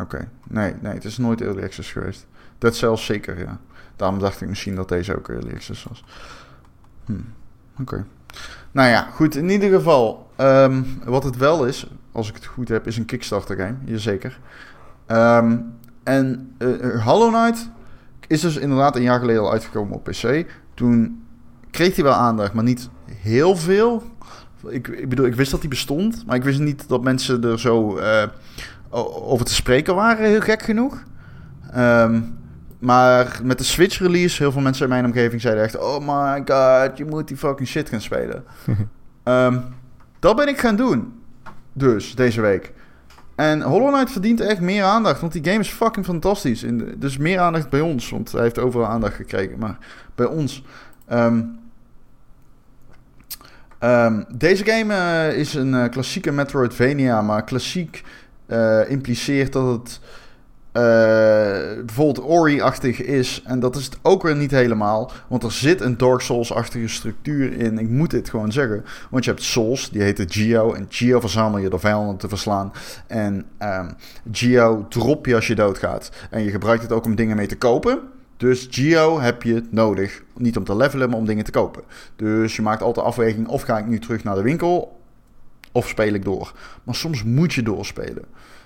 Oké. 0.00 0.28
Nee, 0.48 0.74
nee, 0.80 0.92
het 0.92 1.04
is 1.04 1.18
nooit 1.18 1.40
early 1.40 1.62
access 1.62 1.92
geweest. 1.92 2.26
Dat 2.58 2.76
zelfs 2.76 3.04
zeker, 3.04 3.38
ja. 3.38 3.58
Daarom 3.96 4.18
dacht 4.18 4.40
ik 4.40 4.48
misschien 4.48 4.74
dat 4.74 4.88
deze 4.88 5.16
ook 5.16 5.28
early 5.28 5.52
access 5.54 5.84
was. 5.84 6.04
Hm. 7.04 7.12
Oké. 7.80 8.04
Nou 8.72 8.88
ja, 8.88 9.08
goed. 9.12 9.36
In 9.36 9.50
ieder 9.50 9.70
geval, 9.70 10.30
ehm, 10.36 10.82
wat 11.04 11.24
het 11.24 11.36
wel 11.36 11.66
is, 11.66 11.90
als 12.12 12.28
ik 12.28 12.34
het 12.34 12.46
goed 12.46 12.68
heb, 12.68 12.86
is 12.86 12.96
een 12.96 13.04
Kickstarter 13.04 13.56
game. 13.56 13.76
Jazeker. 13.84 14.38
Ehm 15.06 15.56
en 16.06 16.54
eh, 16.58 17.04
Hollow 17.04 17.34
Knight 17.34 17.70
is 18.26 18.40
dus 18.40 18.56
inderdaad 18.56 18.96
een 18.96 19.02
jaar 19.02 19.20
geleden 19.20 19.42
al 19.42 19.52
uitgekomen 19.52 19.94
op 19.94 20.04
PC. 20.04 20.46
Toen 20.74 21.22
kreeg 21.70 21.94
hij 21.94 22.04
wel 22.04 22.12
aandacht, 22.12 22.52
maar 22.52 22.64
niet 22.64 22.88
heel 23.10 23.56
veel. 23.56 24.02
Ik, 24.68 24.88
ik 24.88 25.08
bedoel, 25.08 25.26
ik 25.26 25.34
wist 25.34 25.50
dat 25.50 25.60
hij 25.60 25.68
bestond, 25.68 26.26
maar 26.26 26.36
ik 26.36 26.44
wist 26.44 26.58
niet 26.58 26.88
dat 26.88 27.02
mensen 27.02 27.44
er 27.44 27.60
zo 27.60 27.96
eh, 27.96 28.28
over 28.90 29.46
te 29.46 29.54
spreken 29.54 29.94
waren, 29.94 30.26
heel 30.26 30.40
gek 30.40 30.62
genoeg. 30.62 31.02
Ehm, 31.72 32.20
maar 32.78 33.40
met 33.42 33.58
de 33.58 33.64
Switch 33.64 33.98
release, 33.98 34.42
heel 34.42 34.52
veel 34.52 34.60
mensen 34.60 34.84
in 34.84 34.90
mijn 34.90 35.04
omgeving 35.04 35.40
zeiden 35.40 35.64
echt... 35.64 35.78
Oh 35.78 35.98
my 35.98 36.42
god, 36.44 36.98
je 36.98 37.04
moet 37.04 37.28
die 37.28 37.36
fucking 37.36 37.68
shit 37.68 37.88
gaan 37.88 38.00
spelen. 38.00 38.44
Ehm, 39.22 39.58
dat 40.18 40.36
ben 40.36 40.48
ik 40.48 40.58
gaan 40.58 40.76
doen. 40.76 41.22
Dus, 41.72 42.14
deze 42.14 42.40
week. 42.40 42.72
En 43.34 43.62
Hollow 43.62 43.92
Knight 43.92 44.10
verdient 44.10 44.40
echt 44.40 44.60
meer 44.60 44.82
aandacht, 44.82 45.20
want 45.20 45.32
die 45.32 45.44
game 45.44 45.58
is 45.58 45.68
fucking 45.68 46.04
fantastisch. 46.04 46.62
En 46.62 46.94
dus 46.98 47.16
meer 47.16 47.38
aandacht 47.38 47.70
bij 47.70 47.80
ons, 47.80 48.10
want 48.10 48.32
hij 48.32 48.42
heeft 48.42 48.58
overal 48.58 48.86
aandacht 48.86 49.14
gekregen. 49.14 49.58
Maar 49.58 49.78
bij 50.14 50.26
ons... 50.26 50.64
ehm, 51.06 51.42
deze 54.28 54.64
game 54.64 54.94
eh, 54.94 55.38
is 55.38 55.54
een 55.54 55.74
eh, 55.74 55.90
klassieke 55.90 56.32
Metroidvania, 56.32 57.22
maar 57.22 57.44
klassiek 57.44 58.02
eh, 58.46 58.90
impliceert 58.90 59.52
dat 59.52 59.66
het 59.66 60.00
eh, 60.76 61.84
bijvoorbeeld 61.84 62.22
Ori-achtig 62.22 63.02
is. 63.02 63.42
En 63.44 63.60
dat 63.60 63.76
is 63.76 63.84
het 63.84 63.98
ook 64.02 64.22
weer 64.22 64.36
niet 64.36 64.50
helemaal. 64.50 65.10
Want 65.28 65.42
er 65.42 65.52
zit 65.52 65.80
een 65.80 65.96
Dark 65.96 66.20
Souls-achtige 66.20 66.88
structuur 66.88 67.52
in. 67.52 67.78
Ik 67.78 67.88
moet 67.88 68.10
dit 68.10 68.30
gewoon 68.30 68.52
zeggen. 68.52 68.84
Want 69.10 69.24
je 69.24 69.30
hebt 69.30 69.42
Souls, 69.42 69.90
die 69.90 70.02
heet 70.02 70.24
Geo. 70.28 70.72
En 70.72 70.86
Geo 70.88 71.20
verzamel 71.20 71.58
je 71.58 71.68
door 71.68 71.80
vijanden 71.80 72.16
te 72.16 72.28
verslaan. 72.28 72.72
En 73.06 73.44
ehm, 73.58 73.90
Geo 74.32 74.86
drop 74.88 75.26
je 75.26 75.34
als 75.34 75.46
je 75.46 75.54
doodgaat. 75.54 76.10
En 76.30 76.42
je 76.42 76.50
gebruikt 76.50 76.82
het 76.82 76.92
ook 76.92 77.04
om 77.04 77.14
dingen 77.14 77.36
mee 77.36 77.46
te 77.46 77.58
kopen. 77.58 78.00
Dus 78.36 78.66
Geo 78.70 79.20
heb 79.20 79.42
je 79.42 79.62
nodig. 79.70 80.22
Niet 80.36 80.56
om 80.56 80.64
te 80.64 80.76
levelen, 80.76 81.10
maar 81.10 81.18
om 81.18 81.26
dingen 81.26 81.44
te 81.44 81.50
kopen. 81.50 81.82
Dus 82.16 82.56
je 82.56 82.62
maakt 82.62 82.82
altijd 82.82 83.04
de 83.04 83.10
afweging. 83.10 83.48
Of 83.48 83.62
ga 83.62 83.78
ik 83.78 83.86
nu 83.86 83.98
terug 83.98 84.24
naar 84.24 84.34
de 84.34 84.42
winkel. 84.42 84.95
Of 85.76 85.88
speel 85.88 86.14
ik 86.14 86.24
door. 86.24 86.52
Maar 86.84 86.94
soms 86.94 87.22
moet 87.22 87.52
je 87.52 87.62
doorspelen. 87.62 88.24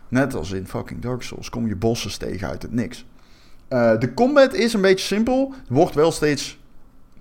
Net 0.09 0.35
als 0.35 0.51
in 0.51 0.67
fucking 0.67 1.01
Dark 1.01 1.23
Souls 1.23 1.49
kom 1.49 1.67
je 1.67 1.77
bossen 1.77 2.19
tegen 2.19 2.49
uit 2.49 2.63
het 2.63 2.73
niks. 2.73 3.05
Eh, 3.69 3.99
de 3.99 4.15
combat 4.15 4.55
is 4.55 4.73
een 4.73 4.81
beetje 4.81 5.07
simpel. 5.07 5.55
Wordt 5.69 5.95
wel 5.95 6.13
steeds 6.13 6.59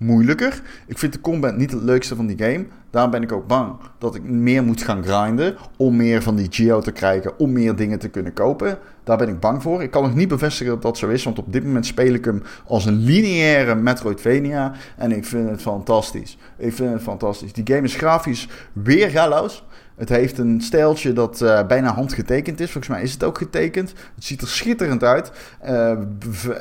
moeilijker. 0.00 0.62
Ik 0.86 0.98
vind 0.98 1.12
de 1.12 1.20
combat 1.20 1.56
niet 1.56 1.70
het 1.70 1.82
leukste 1.82 2.16
van 2.16 2.26
die 2.26 2.38
game. 2.38 2.66
Daarom 2.90 3.10
ben 3.10 3.22
ik 3.22 3.32
ook 3.32 3.46
bang 3.46 3.76
dat 3.98 4.14
ik 4.14 4.22
meer 4.22 4.64
moet 4.64 4.82
gaan 4.82 5.04
grinden 5.04 5.56
om 5.76 5.96
meer 5.96 6.22
van 6.22 6.36
die 6.36 6.46
Geo 6.50 6.80
te 6.80 6.92
krijgen, 6.92 7.38
om 7.38 7.52
meer 7.52 7.76
dingen 7.76 7.98
te 7.98 8.08
kunnen 8.08 8.32
kopen. 8.32 8.78
Daar 9.04 9.16
ben 9.16 9.28
ik 9.28 9.40
bang 9.40 9.62
voor. 9.62 9.82
Ik 9.82 9.90
kan 9.90 10.02
nog 10.02 10.14
niet 10.14 10.28
bevestigen 10.28 10.72
dat 10.72 10.82
dat 10.82 10.98
zo 10.98 11.08
is, 11.08 11.24
want 11.24 11.38
op 11.38 11.52
dit 11.52 11.64
moment 11.64 11.86
speel 11.86 12.14
ik 12.14 12.24
hem 12.24 12.42
als 12.66 12.84
een 12.84 12.98
lineaire 12.98 13.74
Metroidvania 13.74 14.72
en 14.96 15.12
ik 15.12 15.24
vind 15.24 15.50
het 15.50 15.62
fantastisch. 15.62 16.38
Ik 16.58 16.72
vind 16.72 16.92
het 16.92 17.02
fantastisch. 17.02 17.52
Die 17.52 17.66
game 17.74 17.82
is 17.82 17.94
grafisch 17.94 18.48
weer 18.72 19.10
galoos. 19.10 19.64
Het 19.96 20.08
heeft 20.08 20.38
een 20.38 20.60
stijltje 20.60 21.12
dat 21.12 21.40
uh, 21.40 21.66
bijna 21.66 21.94
handgetekend 21.94 22.60
is. 22.60 22.70
Volgens 22.70 22.94
mij 22.94 23.02
is 23.02 23.12
het 23.12 23.24
ook 23.24 23.38
getekend. 23.38 23.92
Het 24.14 24.24
ziet 24.24 24.40
er 24.40 24.48
schitterend 24.48 25.04
uit. 25.04 25.32
Uh, 25.66 25.98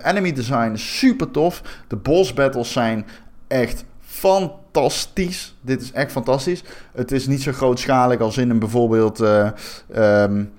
enemy 0.03 0.33
design 0.33 0.71
is 0.71 0.97
super 0.97 1.31
tof. 1.31 1.61
De 1.87 1.95
boss 1.95 2.33
battles 2.33 2.71
zijn 2.71 3.05
echt 3.49 3.85
fantastisch. 4.01 5.55
Dit 5.61 5.81
is 5.81 5.91
echt 5.91 6.11
fantastisch. 6.11 6.63
Het 6.91 7.11
is 7.11 7.27
niet 7.27 7.41
zo 7.41 7.51
grootschalig 7.51 8.19
als 8.19 8.37
in 8.37 8.49
een 8.49 8.59
bijvoorbeeld 8.59 9.21
uh, 9.21 9.49
um, 9.95 10.51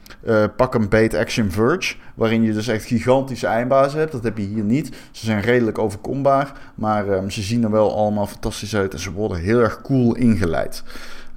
pak 0.56 0.74
een 0.74 1.16
Action 1.16 1.50
Verge. 1.50 1.94
Waarin 2.14 2.42
je 2.42 2.52
dus 2.52 2.68
echt 2.68 2.84
gigantische 2.84 3.46
eindbazen 3.46 3.98
hebt. 3.98 4.12
Dat 4.12 4.24
heb 4.24 4.38
je 4.38 4.44
hier 4.44 4.64
niet. 4.64 4.96
Ze 5.10 5.24
zijn 5.24 5.40
redelijk 5.40 5.78
overkombaar. 5.78 6.52
Maar 6.74 7.08
um, 7.08 7.30
ze 7.30 7.42
zien 7.42 7.64
er 7.64 7.70
wel 7.70 7.96
allemaal 7.96 8.26
fantastisch 8.26 8.76
uit. 8.76 8.92
En 8.92 9.00
ze 9.00 9.12
worden 9.12 9.38
heel 9.38 9.58
erg 9.58 9.80
cool 9.80 10.14
ingeleid. 10.14 10.82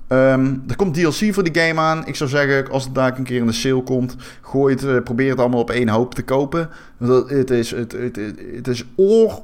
Um, 0.08 0.64
er 0.68 0.76
komt 0.76 0.94
DLC 0.94 1.34
voor 1.34 1.44
die 1.44 1.64
game 1.64 1.82
aan. 1.82 2.08
Ik 2.08 2.16
zou 2.16 2.30
zeggen, 2.30 2.72
als 2.72 2.84
het 2.84 2.96
daar 2.96 3.18
een 3.18 3.24
keer 3.24 3.40
in 3.40 3.46
de 3.46 3.52
sale 3.52 3.84
komt, 3.84 4.16
gooi 4.42 4.74
het, 4.74 4.84
uh, 4.84 5.02
probeer 5.04 5.30
het 5.30 5.40
allemaal 5.40 5.60
op 5.60 5.70
één 5.70 5.90
hoop 5.90 6.16
te 6.16 6.24
kopen. 6.24 6.70
Het 7.28 7.50
is, 7.50 7.72
het, 7.72 7.92
het, 7.92 8.16
het, 8.16 8.40
het 8.56 8.68
is 8.68 8.86
oor, 8.96 9.42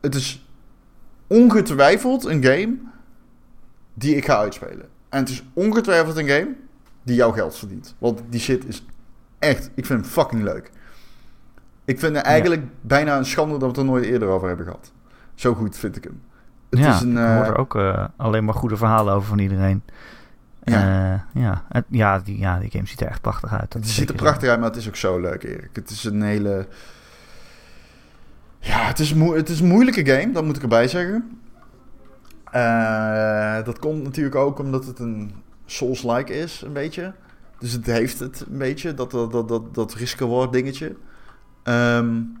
het 0.00 0.14
is 0.14 0.47
ongetwijfeld 1.28 2.24
een 2.24 2.44
game 2.44 2.76
die 3.94 4.16
ik 4.16 4.24
ga 4.24 4.36
uitspelen. 4.36 4.88
En 5.08 5.18
het 5.18 5.28
is 5.28 5.44
ongetwijfeld 5.52 6.16
een 6.16 6.28
game 6.28 6.54
die 7.02 7.16
jouw 7.16 7.32
geld 7.32 7.58
verdient. 7.58 7.94
Want 7.98 8.22
die 8.28 8.40
shit 8.40 8.64
is 8.66 8.84
echt, 9.38 9.70
ik 9.74 9.86
vind 9.86 10.00
hem 10.00 10.10
fucking 10.10 10.42
leuk. 10.42 10.70
Ik 11.84 11.98
vind 11.98 12.16
het 12.16 12.24
eigenlijk 12.24 12.62
ja. 12.62 12.68
bijna 12.80 13.16
een 13.16 13.24
schande 13.24 13.52
dat 13.52 13.60
we 13.60 13.66
het 13.66 13.76
er 13.76 13.84
nooit 13.84 14.04
eerder 14.04 14.28
over 14.28 14.48
hebben 14.48 14.66
gehad. 14.66 14.92
Zo 15.34 15.54
goed 15.54 15.76
vind 15.76 15.96
ik 15.96 16.04
hem. 16.04 16.22
Het 16.70 16.78
ja, 16.78 16.94
is 16.94 17.00
een, 17.00 17.16
uh, 17.16 17.22
ik 17.22 17.44
hoor 17.44 17.44
er 17.44 17.58
ook 17.58 17.74
uh, 17.74 18.04
alleen 18.16 18.44
maar 18.44 18.54
goede 18.54 18.76
verhalen 18.76 19.14
over 19.14 19.28
van 19.28 19.38
iedereen. 19.38 19.82
Ja, 20.62 21.12
uh, 21.12 21.42
ja. 21.42 21.64
Het, 21.68 21.84
ja, 21.88 22.18
die, 22.18 22.38
ja, 22.38 22.58
die 22.58 22.70
game 22.70 22.86
ziet 22.86 23.00
er 23.00 23.06
echt 23.06 23.20
prachtig 23.20 23.52
uit. 23.52 23.72
Het 23.72 23.88
ziet 23.88 24.08
er 24.08 24.14
prachtig 24.14 24.48
uit, 24.48 24.60
maar 24.60 24.68
het 24.68 24.78
is 24.78 24.88
ook 24.88 24.96
zo 24.96 25.20
leuk, 25.20 25.42
Erik. 25.42 25.70
Het 25.72 25.90
is 25.90 26.04
een 26.04 26.22
hele... 26.22 26.66
Ja, 28.60 28.86
het 28.86 28.98
is, 28.98 29.10
het 29.10 29.48
is 29.48 29.60
een 29.60 29.66
moeilijke 29.66 30.06
game, 30.06 30.32
dat 30.32 30.44
moet 30.44 30.56
ik 30.56 30.62
erbij 30.62 30.88
zeggen. 30.88 31.40
Uh, 32.54 33.64
dat 33.64 33.78
komt 33.78 34.02
natuurlijk 34.02 34.36
ook 34.36 34.58
omdat 34.58 34.86
het 34.86 34.98
een 34.98 35.32
Souls-like 35.66 36.32
is, 36.32 36.62
een 36.66 36.72
beetje. 36.72 37.12
Dus 37.58 37.72
het 37.72 37.86
heeft 37.86 38.18
het 38.18 38.44
een 38.50 38.58
beetje, 38.58 38.94
dat, 38.94 39.10
dat, 39.10 39.32
dat, 39.32 39.48
dat, 39.48 39.74
dat 39.74 39.94
risk-reward 39.94 40.52
dingetje. 40.52 40.96
Um, 41.64 42.36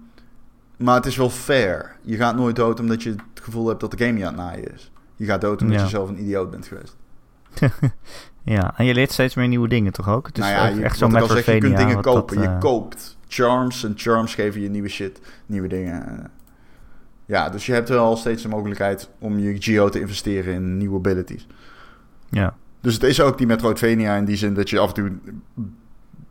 maar 0.76 0.94
het 0.94 1.06
is 1.06 1.16
wel 1.16 1.30
fair. 1.30 1.96
Je 2.02 2.16
gaat 2.16 2.36
nooit 2.36 2.56
dood 2.56 2.80
omdat 2.80 3.02
je 3.02 3.10
het 3.10 3.20
gevoel 3.42 3.68
hebt 3.68 3.80
dat 3.80 3.90
de 3.90 4.04
game 4.04 4.18
je 4.18 4.26
aan 4.26 4.34
het 4.34 4.42
naaien 4.42 4.74
is. 4.74 4.90
Je 5.16 5.24
gaat 5.24 5.40
dood 5.40 5.62
omdat 5.62 5.76
ja. 5.76 5.82
je 5.82 5.88
zelf 5.88 6.08
een 6.08 6.20
idioot 6.20 6.50
bent 6.50 6.66
geweest. 6.66 6.96
ja, 8.42 8.74
en 8.76 8.84
je 8.84 8.94
leert 8.94 9.12
steeds 9.12 9.34
meer 9.34 9.48
nieuwe 9.48 9.68
dingen 9.68 9.92
toch 9.92 10.08
ook? 10.08 10.26
Het 10.26 10.38
is 10.38 10.44
nou 10.44 10.54
ja, 10.54 10.66
je, 10.66 10.82
echt 10.82 10.98
zo'n 10.98 11.12
Metroidvania. 11.12 11.54
Je 11.54 11.60
kunt 11.60 11.76
dingen 11.76 12.02
kopen. 12.02 12.36
Dat, 12.36 12.44
uh... 12.44 12.52
Je 12.52 12.58
koopt 12.58 13.17
charms 13.28 13.84
en 13.84 13.92
charms 13.96 14.34
geven 14.34 14.60
je 14.60 14.68
nieuwe 14.68 14.88
shit, 14.88 15.20
nieuwe 15.46 15.68
dingen. 15.68 16.30
Ja, 17.26 17.48
dus 17.48 17.66
je 17.66 17.72
hebt 17.72 17.88
wel 17.88 18.16
steeds 18.16 18.42
de 18.42 18.48
mogelijkheid 18.48 19.08
om 19.18 19.38
je 19.38 19.62
Geo 19.62 19.88
te 19.88 20.00
investeren 20.00 20.54
in 20.54 20.76
nieuwe 20.76 20.96
abilities. 20.96 21.46
Ja. 22.28 22.56
Dus 22.80 22.94
het 22.94 23.02
is 23.02 23.20
ook 23.20 23.38
die 23.38 23.46
Metroidvania 23.46 24.16
in 24.16 24.24
die 24.24 24.36
zin 24.36 24.54
dat 24.54 24.70
je 24.70 24.78
af 24.78 24.88
en 24.88 24.94
toe 24.94 25.12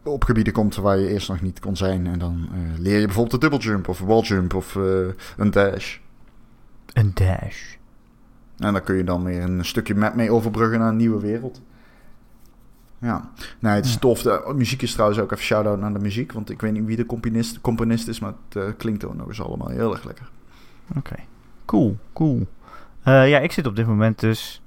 op 0.04 0.24
gebieden 0.24 0.54
komt 0.54 0.76
waar 0.76 0.98
je 0.98 1.08
eerst 1.08 1.30
nog 1.30 1.42
niet 1.42 1.60
kon 1.60 1.78
zijn. 1.78 2.08
En 2.08 2.20
dan 2.20 2.50
uh, 2.52 2.80
leer 2.80 3.00
je 3.00 3.06
bijvoorbeeld 3.06 3.42
de 3.42 3.50
double 3.50 3.68
jump 3.68 3.88
of 3.88 4.00
wall 4.00 4.22
jump 4.22 4.54
of 4.54 4.76
uh, 4.76 5.08
een 5.38 5.52
dash. 5.52 5.98
Een 6.94 7.12
dash. 7.14 7.76
En 8.58 8.74
dan 8.74 8.84
kun 8.84 8.96
je 8.96 9.04
dan 9.04 9.24
weer 9.24 9.42
een 9.42 9.66
stukje 9.66 9.96
map 9.96 10.16
mee 10.16 10.32
overbruggen 10.32 10.80
naar 10.80 10.90
een 10.90 10.98
nieuwe 10.98 11.22
wereld. 11.22 11.62
Ja, 13.00 13.30
nou, 13.60 13.76
het 13.76 13.86
is 13.86 13.94
ja. 13.94 14.00
tof. 14.00 14.22
De 14.22 14.54
muziek 14.56 14.82
is 14.82 14.92
trouwens 14.92 15.20
ook 15.20 15.32
even 15.32 15.44
shout-out 15.44 15.80
naar 15.80 15.94
de 15.94 16.00
muziek. 16.00 16.32
Want 16.32 16.50
ik 16.50 16.62
weet 16.62 16.74
niet 16.74 16.86
wie 16.86 16.96
de 16.96 17.06
componist, 17.06 17.62
componist 17.62 18.08
is, 18.08 18.20
maar 18.20 18.34
het 18.50 18.64
uh, 18.64 18.70
klinkt 18.78 19.06
ook 19.06 19.16
nog 19.16 19.28
eens 19.28 19.42
allemaal 19.42 19.70
heel 19.70 19.92
erg 19.94 20.04
lekker. 20.04 20.30
Oké, 20.90 20.98
okay. 20.98 21.26
cool, 21.66 21.98
cool. 22.14 22.48
Uh, 23.08 23.30
ja, 23.30 23.40
ik 23.40 23.52
zit 23.52 23.66
op 23.68 23.76
dit 23.76 23.88
moment 23.88 24.20
dus... 24.20 24.62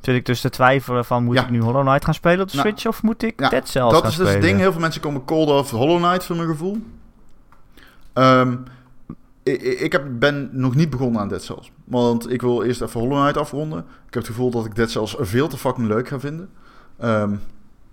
Zit 0.00 0.14
ik 0.14 0.26
dus 0.26 0.40
te 0.40 0.50
twijfelen 0.50 1.04
van, 1.04 1.24
moet 1.24 1.34
ja. 1.34 1.42
ik 1.42 1.50
nu 1.50 1.60
Hollow 1.60 1.86
Knight 1.86 2.04
gaan 2.04 2.14
spelen 2.14 2.40
op 2.40 2.50
de 2.50 2.56
nou, 2.56 2.68
Switch 2.68 2.86
of 2.86 3.02
moet 3.02 3.22
ik 3.22 3.40
ja, 3.40 3.48
Dead 3.48 3.68
Cells 3.68 3.92
dat 3.92 4.00
gaan 4.00 4.10
is 4.10 4.16
dus 4.16 4.26
spelen? 4.26 4.42
het 4.42 4.42
ding. 4.42 4.58
Heel 4.58 4.72
veel 4.72 4.80
mensen 4.80 5.00
komen 5.00 5.24
cold 5.24 5.48
off 5.48 5.70
Hollow 5.70 6.02
Knight, 6.02 6.24
voor 6.24 6.36
mijn 6.36 6.48
gevoel. 6.48 6.78
Um, 8.14 8.62
ik, 9.42 9.62
ik 9.62 9.92
heb, 9.92 10.04
ben 10.10 10.48
nog 10.52 10.74
niet 10.74 10.90
begonnen 10.90 11.20
aan 11.20 11.28
Dead 11.28 11.42
Cells. 11.42 11.72
Want 11.84 12.30
ik 12.30 12.40
wil 12.42 12.62
eerst 12.62 12.80
even 12.80 13.00
Hollow 13.00 13.18
Knight 13.18 13.36
afronden. 13.36 13.78
Ik 13.78 14.14
heb 14.14 14.22
het 14.22 14.26
gevoel 14.26 14.50
dat 14.50 14.64
ik 14.64 14.74
Dead 14.74 14.90
Cells 14.90 15.16
veel 15.18 15.48
te 15.48 15.56
fucking 15.56 15.86
leuk 15.86 16.08
ga 16.08 16.20
vinden. 16.20 16.48
Um, 17.04 17.40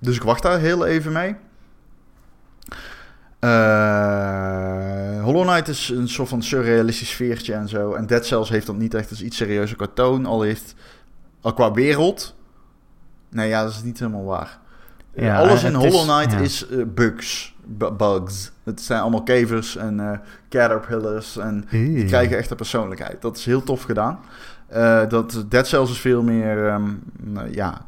dus 0.04 0.16
ik 0.16 0.24
wacht 0.24 0.44
daar 0.44 0.60
heel 0.60 0.86
even 0.86 1.12
mee. 1.12 1.36
Uh, 3.40 5.24
Hollow 5.24 5.48
Knight 5.48 5.68
is 5.68 5.90
een 5.90 6.08
soort 6.08 6.30
van 6.30 6.44
surrealistisch 6.44 7.10
sfeertje 7.10 7.54
en 7.54 7.70
zo. 7.70 7.94
En 7.94 8.08
Dead 8.08 8.26
Cells 8.26 8.50
heeft 8.50 8.66
dat 8.66 8.78
niet 8.78 8.94
echt 8.94 9.10
als 9.10 9.22
iets 9.22 9.38
serieuzer 9.38 9.78
qua 9.78 9.88
toon. 9.94 10.26
Al 10.26 10.42
heeft, 10.42 10.76
al 11.42 11.54
qua 11.54 11.72
wereld... 11.72 12.36
Nee, 13.30 13.48
ja, 13.48 13.64
dat 13.64 13.72
is 13.72 13.84
niet 13.84 14.00
helemaal 14.00 14.24
waar. 14.24 14.60
Ja, 15.16 15.38
Alles 15.38 15.64
in 15.64 15.74
Hollow 15.74 16.10
Knight 16.10 16.42
is, 16.42 16.60
ja. 16.60 16.66
is 16.66 16.78
uh, 16.78 16.86
bugs. 16.88 17.56
bugs. 17.98 18.52
Het 18.64 18.82
zijn 18.82 19.02
allemaal 19.02 19.24
kevers 19.24 19.76
en 19.76 20.00
uh, 20.00 20.12
caterpillars. 20.50 21.38
En 21.38 21.66
Eee. 21.70 21.94
die 21.94 22.06
krijgen 22.06 22.38
echt 22.38 22.50
een 22.50 22.58
persoonlijkheid. 22.58 23.22
Dat 23.22 23.38
is 23.38 23.46
heel 23.46 23.64
tof 23.64 23.84
gedaan. 23.84 24.20
Uh, 24.74 25.10
dat 25.10 25.46
Dead 25.50 25.68
Cells 25.68 25.92
is 25.92 26.00
veel 26.00 26.24
meer... 26.24 26.74
Um, 26.74 27.04
ja, 27.52 27.86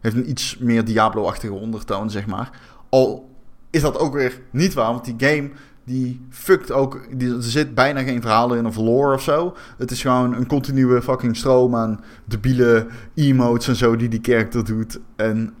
heeft 0.00 0.16
een 0.16 0.30
iets 0.30 0.56
meer 0.58 0.84
Diablo-achtige 0.84 1.52
ondertoon, 1.52 2.10
zeg 2.10 2.26
maar. 2.26 2.50
Al 2.88 3.30
is 3.70 3.80
dat 3.80 3.98
ook 3.98 4.12
weer 4.12 4.40
niet 4.50 4.74
waar, 4.74 4.92
want 4.92 5.04
die 5.04 5.28
game 5.28 5.50
die 5.84 6.26
fuckt 6.30 6.72
ook. 6.72 7.00
Die, 7.18 7.34
er 7.34 7.42
zit 7.42 7.74
bijna 7.74 8.02
geen 8.02 8.20
verhaal 8.20 8.54
in 8.54 8.66
of 8.66 8.76
lore 8.76 9.14
of 9.14 9.22
zo. 9.22 9.56
Het 9.78 9.90
is 9.90 10.00
gewoon 10.00 10.34
een 10.34 10.46
continue 10.46 11.02
fucking 11.02 11.36
stroom 11.36 11.74
aan 11.74 12.00
debiele 12.24 12.86
emotes 13.14 13.68
en 13.68 13.76
zo 13.76 13.96
die 13.96 14.08
die 14.08 14.20
character 14.22 14.64
doet. 14.64 15.00
En 15.16 15.54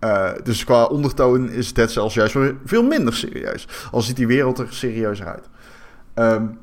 uh, 0.00 0.30
dus 0.42 0.64
qua 0.64 0.84
ondertoon 0.84 1.50
is 1.50 1.72
Dead 1.72 1.90
Cells 1.90 2.14
juist 2.14 2.36
veel 2.64 2.82
minder 2.82 3.14
serieus. 3.14 3.68
Al 3.90 4.02
ziet 4.02 4.16
die 4.16 4.26
wereld 4.26 4.58
er 4.58 4.66
serieuzer 4.70 5.26
uit. 5.26 5.48
Um, 6.14 6.58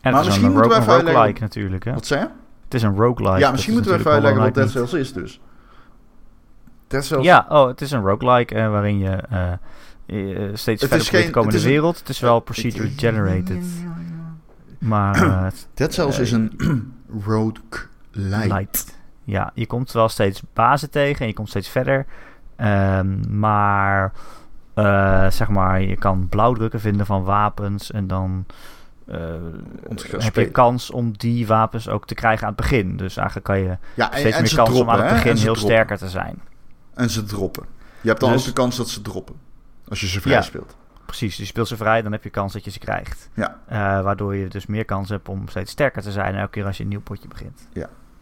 en 0.00 0.12
maar 0.12 0.24
misschien 0.24 0.52
moeten 0.52 0.70
we 0.70 0.76
even 0.76 0.92
uitleggen... 0.92 1.34
natuurlijk, 1.40 1.84
hè? 1.84 1.92
Wat 1.92 2.06
zei 2.06 2.20
je? 2.20 2.26
Het 2.64 2.74
is 2.74 2.82
een 2.82 2.96
roguelike. 2.96 3.38
Ja, 3.38 3.50
misschien 3.50 3.72
moeten 3.72 3.92
we 3.92 3.98
even 3.98 4.10
uitleggen 4.10 4.42
wat 4.42 4.54
Dead 4.54 4.70
Cells 4.70 4.92
is 4.92 5.12
dus. 5.12 5.40
Ja, 7.22 7.46
oh, 7.48 7.66
het 7.66 7.80
is 7.80 7.90
een 7.90 8.02
roguelike 8.02 8.54
uh, 8.54 8.70
waarin 8.70 8.98
je... 8.98 9.18
Uh, 9.32 9.52
uh, 10.06 10.50
steeds 10.54 10.82
het 10.82 10.90
verder 10.90 11.06
probeert 11.06 11.26
te 11.26 11.30
komen 11.30 11.54
in 11.54 11.60
de 11.60 11.68
wereld. 11.68 11.98
Het 11.98 12.08
is 12.08 12.20
wel 12.20 12.40
procedure 12.40 12.90
generated. 12.96 13.64
Maar... 14.78 15.14
Dead 15.74 15.94
Cells 15.94 16.18
is 16.18 16.32
een 16.32 16.52
roguelike. 17.24 17.78
Light. 18.10 18.98
Ja, 19.24 19.50
je 19.54 19.66
komt 19.66 19.92
wel 19.92 20.08
steeds 20.08 20.42
bazen 20.52 20.90
tegen 20.90 21.20
en 21.20 21.26
je 21.26 21.32
komt 21.32 21.48
steeds 21.48 21.68
verder. 21.68 22.06
Um, 22.56 23.38
maar... 23.38 24.12
Uh, 24.74 25.30
zeg 25.30 25.48
maar, 25.48 25.82
je 25.82 25.96
kan 25.96 26.28
blauwdrukken 26.28 26.80
vinden 26.80 27.06
van 27.06 27.24
wapens 27.24 27.90
en 27.90 28.06
dan... 28.06 28.46
Uh, 29.08 29.16
heb 30.18 30.34
je 30.34 30.50
kans 30.50 30.90
om 30.90 31.12
die 31.16 31.46
wapens 31.46 31.88
ook 31.88 32.06
te 32.06 32.14
krijgen 32.14 32.46
aan 32.46 32.52
het 32.52 32.60
begin. 32.60 32.96
Dus 32.96 33.16
eigenlijk 33.16 33.46
kan 33.46 33.58
je 33.58 33.76
ja, 33.94 34.12
en, 34.12 34.18
steeds 34.18 34.36
en 34.36 34.42
meer 34.42 34.54
kans 34.54 34.68
droppen, 34.70 34.94
om 34.94 35.00
aan 35.00 35.06
het 35.06 35.14
begin 35.14 35.36
heel 35.36 35.42
droppen. 35.42 35.62
sterker 35.62 35.98
te 35.98 36.08
zijn. 36.08 36.40
En 37.00 37.10
ze 37.10 37.24
droppen. 37.24 37.64
Je 38.00 38.08
hebt 38.08 38.20
dan 38.20 38.32
Dus- 38.32 38.40
ook 38.40 38.46
de 38.46 38.52
kans 38.52 38.76
dat 38.76 38.88
ze 38.88 39.02
droppen. 39.02 39.34
Als 39.88 40.00
je 40.00 40.06
ze 40.06 40.20
vrij 40.20 40.34
Ja. 40.34 40.42
speelt. 40.42 40.76
Precies, 41.06 41.28
dus 41.28 41.38
je 41.38 41.44
speelt 41.44 41.68
ze 41.68 41.76
vrij, 41.76 42.02
dan 42.02 42.12
heb 42.12 42.24
je 42.24 42.30
kans 42.30 42.52
dat 42.52 42.64
je 42.64 42.70
ze 42.70 42.78
krijgt. 42.78 43.28
Ja. 43.34 43.58
Uh, 43.72 44.02
waardoor 44.02 44.36
je 44.36 44.48
dus 44.48 44.66
meer 44.66 44.84
kans 44.84 45.08
hebt 45.08 45.28
om 45.28 45.48
steeds 45.48 45.70
sterker 45.70 46.02
te 46.02 46.12
zijn 46.12 46.34
elke 46.34 46.50
keer 46.50 46.64
als 46.64 46.76
je 46.76 46.82
een 46.82 46.88
nieuw 46.88 47.00
potje 47.00 47.28
begint. 47.28 47.68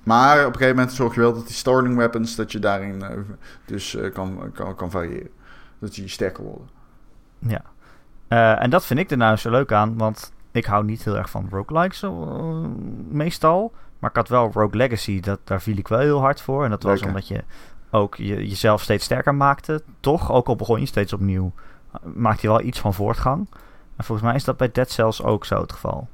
Maar 0.02 0.38
op 0.38 0.46
een 0.46 0.52
gegeven 0.52 0.76
moment 0.76 0.94
zorg 0.94 1.14
je 1.14 1.20
wel 1.20 1.34
dat 1.34 1.46
die 1.46 1.54
starting 1.56 1.96
weapons, 1.96 2.34
dat 2.36 2.52
je 2.52 2.58
daarin 2.58 3.02
eh, 3.02 3.16
dus 3.64 3.94
eh, 3.94 4.12
kan, 4.12 4.50
kan, 4.54 4.74
kan 4.74 4.90
variëren. 4.90 5.30
Dat 5.78 5.94
die 5.94 6.08
sterker 6.08 6.44
worden. 6.44 6.68
Ja. 7.38 7.62
Eh, 8.28 8.62
en 8.62 8.70
dat 8.70 8.86
vind 8.86 9.00
ik 9.00 9.10
er 9.10 9.16
nou 9.16 9.36
zo 9.36 9.50
leuk 9.50 9.72
aan, 9.72 9.96
want 9.96 10.32
ik 10.50 10.64
hou 10.64 10.84
niet 10.84 11.04
heel 11.04 11.16
erg 11.16 11.30
van 11.30 11.48
roguelikes 11.50 12.04
meestal. 13.08 13.72
Maar 13.98 14.10
ik 14.10 14.16
had 14.16 14.28
wel 14.28 14.50
Rogue 14.52 14.76
Legacy, 14.76 15.20
dat, 15.20 15.40
daar 15.44 15.62
viel 15.62 15.76
ik 15.76 15.88
wel 15.88 15.98
heel 15.98 16.20
hard 16.20 16.40
voor. 16.40 16.64
En 16.64 16.70
dat 16.70 16.82
was 16.82 17.02
omdat 17.02 17.28
je 17.28 17.44
ook 17.90 18.16
je, 18.16 18.48
jezelf 18.48 18.82
steeds 18.82 19.04
sterker 19.04 19.34
maakte, 19.34 19.82
toch? 20.00 20.32
Ook 20.32 20.46
al 20.46 20.56
begon 20.56 20.80
je 20.80 20.86
steeds 20.86 21.12
opnieuw, 21.12 21.52
maakte 22.14 22.46
je 22.46 22.52
wel 22.52 22.62
iets 22.62 22.80
van 22.80 22.94
voortgang. 22.94 23.48
En 23.96 24.04
volgens 24.04 24.26
mij 24.26 24.36
is 24.36 24.44
dat 24.44 24.56
bij 24.56 24.70
Dead 24.72 24.90
Cells 24.90 25.22
ook 25.22 25.44
zo 25.44 25.60
het 25.60 25.72
geval. 25.72 26.08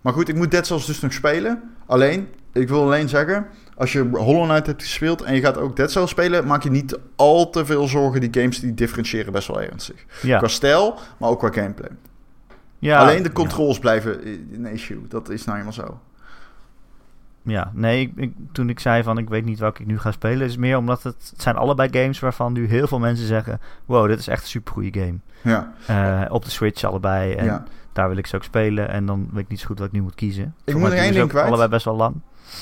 Maar 0.00 0.12
goed, 0.12 0.28
ik 0.28 0.34
moet 0.34 0.50
Dead 0.50 0.66
Cells 0.66 0.86
dus 0.86 1.00
nog 1.00 1.12
spelen. 1.12 1.62
Alleen, 1.86 2.28
ik 2.52 2.68
wil 2.68 2.82
alleen 2.82 3.08
zeggen... 3.08 3.46
Als 3.76 3.92
je 3.92 4.08
Hollow 4.12 4.44
Knight 4.44 4.66
hebt 4.66 4.82
gespeeld 4.82 5.22
en 5.22 5.34
je 5.34 5.40
gaat 5.40 5.58
ook 5.58 5.76
Dead 5.76 5.90
Cells 5.90 6.10
spelen... 6.10 6.46
maak 6.46 6.62
je 6.62 6.70
niet 6.70 6.98
al 7.16 7.50
te 7.50 7.66
veel 7.66 7.88
zorgen. 7.88 8.20
Die 8.20 8.40
games 8.40 8.60
die 8.60 8.74
differentiëren 8.74 9.32
best 9.32 9.48
wel 9.48 9.60
ernstig. 9.60 10.04
Ja. 10.22 10.38
Qua 10.38 10.48
stijl, 10.48 10.98
maar 11.18 11.28
ook 11.28 11.38
qua 11.38 11.52
gameplay. 11.52 11.90
ja 12.78 13.00
Alleen 13.00 13.22
de 13.22 13.32
controls 13.32 13.78
blijven 13.78 14.26
een 14.52 14.66
issue. 14.66 15.06
Dat 15.08 15.28
is 15.28 15.44
nou 15.44 15.58
eenmaal 15.58 15.72
zo. 15.72 16.00
Ja, 17.50 17.70
nee, 17.74 18.00
ik, 18.00 18.12
ik- 18.16 18.34
toen 18.52 18.68
ik 18.68 18.80
zei 18.80 19.02
van 19.02 19.18
ik 19.18 19.28
weet 19.28 19.44
niet 19.44 19.58
welke 19.58 19.80
ik 19.82 19.86
nu 19.86 19.98
ga 19.98 20.10
spelen, 20.12 20.46
is 20.46 20.56
meer 20.56 20.76
omdat 20.76 21.02
het, 21.02 21.14
het 21.30 21.42
zijn 21.42 21.56
allebei 21.56 21.88
games 22.00 22.20
waarvan 22.20 22.52
nu 22.52 22.66
heel 22.68 22.86
veel 22.86 22.98
mensen 22.98 23.26
zeggen: 23.26 23.60
Wow, 23.86 24.08
dit 24.08 24.18
is 24.18 24.28
echt 24.28 24.42
een 24.42 24.48
super 24.48 24.72
goede 24.72 25.00
game. 25.00 25.18
Ja, 25.42 25.72
Eh, 25.86 26.32
op 26.32 26.44
de 26.44 26.50
Switch 26.50 26.84
allebei. 26.84 27.32
En 27.32 27.44
ja. 27.44 27.64
daar 27.92 28.08
wil 28.08 28.16
ik 28.16 28.26
ze 28.26 28.36
ook 28.36 28.44
spelen. 28.44 28.88
En 28.88 29.06
dan 29.06 29.28
weet 29.32 29.42
ik 29.42 29.48
niet 29.48 29.60
zo 29.60 29.66
goed 29.66 29.78
wat 29.78 29.86
ik 29.86 29.92
nu 29.92 30.02
moet 30.02 30.14
kiezen. 30.14 30.54
Ik 30.64 30.74
moet 30.74 30.82
nog 30.82 30.92
één 30.92 31.12
ding 31.12 31.28
kwijt. 31.28 31.46
Allebei 31.46 31.68
best 31.68 31.84
wel 31.84 31.96
lang. 31.96 32.14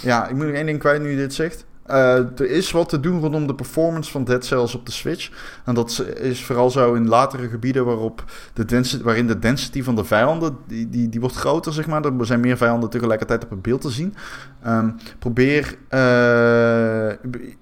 ja, 0.02 0.26
ik 0.28 0.36
moet 0.36 0.46
nog 0.46 0.54
één 0.54 0.66
ding 0.66 0.78
kwijt 0.78 1.02
nu 1.02 1.10
je 1.10 1.16
dit 1.16 1.34
zegt. 1.34 1.66
Eh, 1.88 2.14
er 2.16 2.50
is 2.50 2.70
wat 2.70 2.88
te 2.88 3.00
doen 3.00 3.20
rondom 3.20 3.46
de 3.46 3.54
performance 3.54 4.10
van 4.10 4.24
Dead 4.24 4.44
Cells 4.44 4.74
op 4.74 4.86
de 4.86 4.92
Switch. 4.92 5.30
En 5.64 5.74
dat 5.74 6.04
is 6.20 6.44
vooral 6.44 6.70
zo 6.70 6.94
in 6.94 7.08
latere 7.08 7.48
gebieden 7.48 7.84
waarop 7.84 8.24
de 8.52 9.00
waarin 9.02 9.26
de 9.26 9.38
density 9.38 9.82
van 9.82 9.96
de 9.96 10.04
vijanden, 10.04 10.56
die, 10.66 10.88
die, 10.88 11.08
die 11.08 11.20
wordt 11.20 11.36
groter, 11.36 11.72
zeg 11.72 11.86
maar. 11.86 12.04
Er 12.04 12.26
zijn 12.26 12.40
meer 12.40 12.56
vijanden 12.56 12.90
tegelijkertijd 12.90 13.44
op 13.44 13.50
het 13.50 13.62
beeld 13.62 13.80
te 13.80 13.90
zien. 13.90 14.14
Ehm, 14.62 14.90
probeer... 15.18 15.76
eh, 15.88 17.10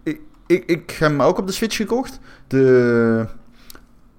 ik, 0.02 0.20
ik, 0.46 0.64
ik 0.66 0.90
heb 0.90 1.10
hem 1.10 1.22
ook 1.22 1.38
op 1.38 1.46
de 1.46 1.52
Switch 1.52 1.76
gekocht. 1.76 2.20
De 2.46 3.26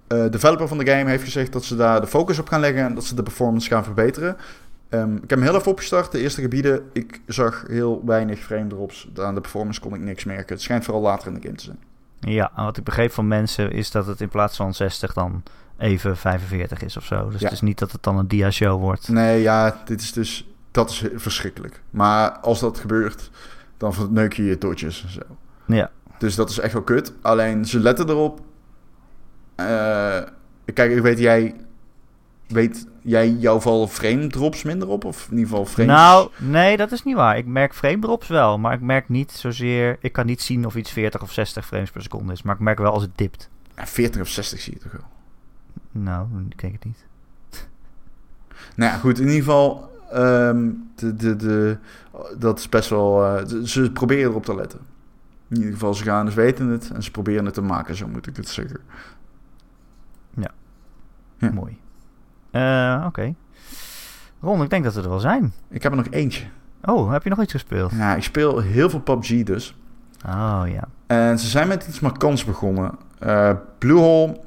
eh, 0.08 0.30
developer 0.30 0.68
van 0.68 0.78
de 0.78 0.88
game 0.88 1.10
heeft 1.10 1.24
gezegd 1.24 1.53
dat 1.53 1.64
ze 1.64 1.76
daar 1.76 2.01
de 2.01 2.08
focus 2.08 2.39
op 2.39 2.47
gaan 2.47 2.60
leggen 2.60 2.84
en 2.84 2.93
dat 2.93 3.03
ze 3.03 3.16
de 3.16 3.24
performance 3.24 3.70
gaan 3.70 3.84
verbeteren. 3.84 4.38
Ehm, 4.89 5.15
ik 5.15 5.19
heb 5.29 5.29
hem 5.29 5.41
heel 5.41 5.55
even 5.55 5.71
opgestart. 5.71 6.11
De 6.11 6.19
eerste 6.19 6.41
gebieden, 6.41 6.89
ik 6.93 7.21
zag 7.25 7.63
heel 7.67 8.01
weinig 8.05 8.39
frame 8.39 8.67
drops. 8.67 9.09
Aan 9.17 9.35
de 9.35 9.41
performance 9.41 9.79
kon 9.79 9.93
ik 9.93 10.01
niks 10.01 10.23
merken. 10.23 10.53
Het 10.53 10.61
schijnt 10.61 10.83
vooral 10.83 11.03
later 11.03 11.27
in 11.27 11.33
de 11.33 11.41
game 11.41 11.55
te 11.55 11.63
zijn. 11.63 11.79
Ja, 12.19 12.51
en 12.55 12.63
wat 12.63 12.77
ik 12.77 12.83
begreep 12.83 13.11
van 13.11 13.27
mensen 13.27 13.71
is 13.71 13.91
dat 13.91 14.05
het 14.07 14.21
in 14.21 14.29
plaats 14.29 14.55
van 14.57 14.73
60 14.73 15.13
dan 15.13 15.43
even 15.77 16.17
45 16.17 16.81
is 16.81 16.97
of 16.97 17.05
zo. 17.05 17.29
Dus 17.29 17.39
Ja. 17.39 17.45
het 17.45 17.53
is 17.53 17.61
niet 17.61 17.79
dat 17.79 17.91
het 17.91 18.03
dan 18.03 18.17
een 18.17 18.27
dia-show 18.27 18.79
wordt. 18.81 19.07
Nee, 19.09 19.41
ja, 19.41 19.81
dit 19.85 20.01
is 20.01 20.13
dus... 20.13 20.47
Dat 20.71 20.89
is 20.89 21.03
verschrikkelijk. 21.15 21.81
Maar 21.89 22.31
als 22.31 22.59
dat 22.59 22.79
gebeurt, 22.79 23.29
dan 23.77 23.93
verneuk 23.93 24.33
je 24.33 24.43
je 24.43 24.57
toetjes 24.57 25.03
en 25.03 25.09
zo. 25.09 25.21
Ja, 25.65 25.91
Dus 26.17 26.35
dat 26.35 26.49
is 26.49 26.59
echt 26.59 26.73
wel 26.73 26.81
kut. 26.81 27.13
Alleen, 27.21 27.65
ze 27.65 27.79
letten 27.79 28.09
erop. 28.09 28.41
Eh, 29.55 30.17
kijk, 30.73 30.91
ik 30.91 31.01
weet 31.01 31.19
jij... 31.19 31.55
Weet 32.47 32.88
jij, 33.08 33.30
jou 33.32 33.62
vallen 33.62 33.88
frame 33.88 34.28
drops 34.28 34.64
minder 34.64 34.88
op? 34.88 35.03
Of 35.05 35.26
in 35.26 35.38
ieder 35.38 35.47
geval 35.49 35.66
frames... 35.66 35.91
Nou, 35.95 36.30
nee, 36.38 36.78
dat 36.78 36.91
is 36.91 37.03
niet 37.03 37.16
waar. 37.16 37.38
Ik 37.38 37.45
merk 37.45 37.74
frame 37.76 37.99
drops 37.99 38.28
wel, 38.28 38.58
maar 38.60 38.74
ik 38.74 38.82
merk 38.82 39.10
niet 39.10 39.32
zozeer... 39.32 39.97
Ik 39.99 40.12
kan 40.14 40.26
niet 40.26 40.41
zien 40.41 40.66
of 40.66 40.76
iets 40.76 40.91
40 40.91 41.22
of 41.22 41.32
60 41.32 41.66
frames 41.66 41.91
per 41.91 42.01
seconde 42.01 42.34
is, 42.34 42.41
maar 42.41 42.55
ik 42.55 42.62
merk 42.62 42.78
wel 42.78 42.91
als 42.91 43.01
het 43.01 43.18
dipt. 43.18 43.49
Ja, 43.76 43.86
40 43.88 44.22
of 44.22 44.28
60 44.28 44.60
zie 44.62 44.74
je 44.74 44.80
toch 44.80 44.91
wel. 44.91 45.05
Nou, 46.03 46.28
ik 46.49 46.60
denk 46.62 46.74
het 46.74 46.86
niet. 46.86 47.05
Nou 48.76 48.91
ja, 48.91 48.97
goed, 48.97 49.18
in 49.20 49.26
ieder 49.26 49.39
geval, 49.43 49.91
ehm, 50.12 50.70
de, 50.95 51.16
de, 51.16 51.36
de, 51.36 51.78
dat 52.38 52.60
is 52.60 52.70
best 52.70 52.89
wel. 52.89 53.26
eh, 53.26 53.45
ze- 53.64 53.91
proberen 53.91 54.30
erop 54.30 54.45
te 54.45 54.55
letten. 54.55 54.80
In 55.49 55.55
ieder 55.58 55.72
geval, 55.74 55.93
ze 55.93 56.03
gaan, 56.03 56.30
ze 56.30 56.36
weten 56.36 56.68
het 56.68 56.91
en 56.91 57.03
ze 57.03 57.12
proberen 57.12 57.45
het 57.45 57.53
te 57.53 57.62
maken, 57.62 57.95
zo 57.95 58.08
moet 58.08 58.28
ik 58.28 58.36
het 58.36 58.49
zeggen. 58.49 58.80
Ja. 60.36 60.51
Mooi. 61.53 61.78
Eh, 62.51 63.03
Oké. 63.05 63.33
Ron, 64.41 64.63
ik 64.63 64.69
denk 64.69 64.83
dat 64.83 64.93
we 64.93 65.01
er 65.01 65.09
wel 65.09 65.19
zijn. 65.19 65.53
Ik 65.69 65.83
heb 65.83 65.91
er 65.91 65.97
nog 65.97 66.07
eentje. 66.09 66.45
Oh, 66.83 67.11
heb 67.11 67.23
je 67.23 67.29
nog 67.29 67.41
iets 67.41 67.51
gespeeld? 67.51 67.91
Ja, 67.91 68.15
ik 68.15 68.23
speel 68.23 68.59
heel 68.59 68.89
veel 68.89 68.99
PUBG 68.99 69.43
dus. 69.43 69.75
Oh 70.25 70.61
ja. 70.65 70.87
En 71.07 71.39
ze 71.39 71.47
zijn 71.47 71.67
met 71.67 71.87
iets 71.87 71.99
markants 71.99 72.45
begonnen. 72.45 72.91
Eh 73.19 73.51
Bluehole, 73.77 74.39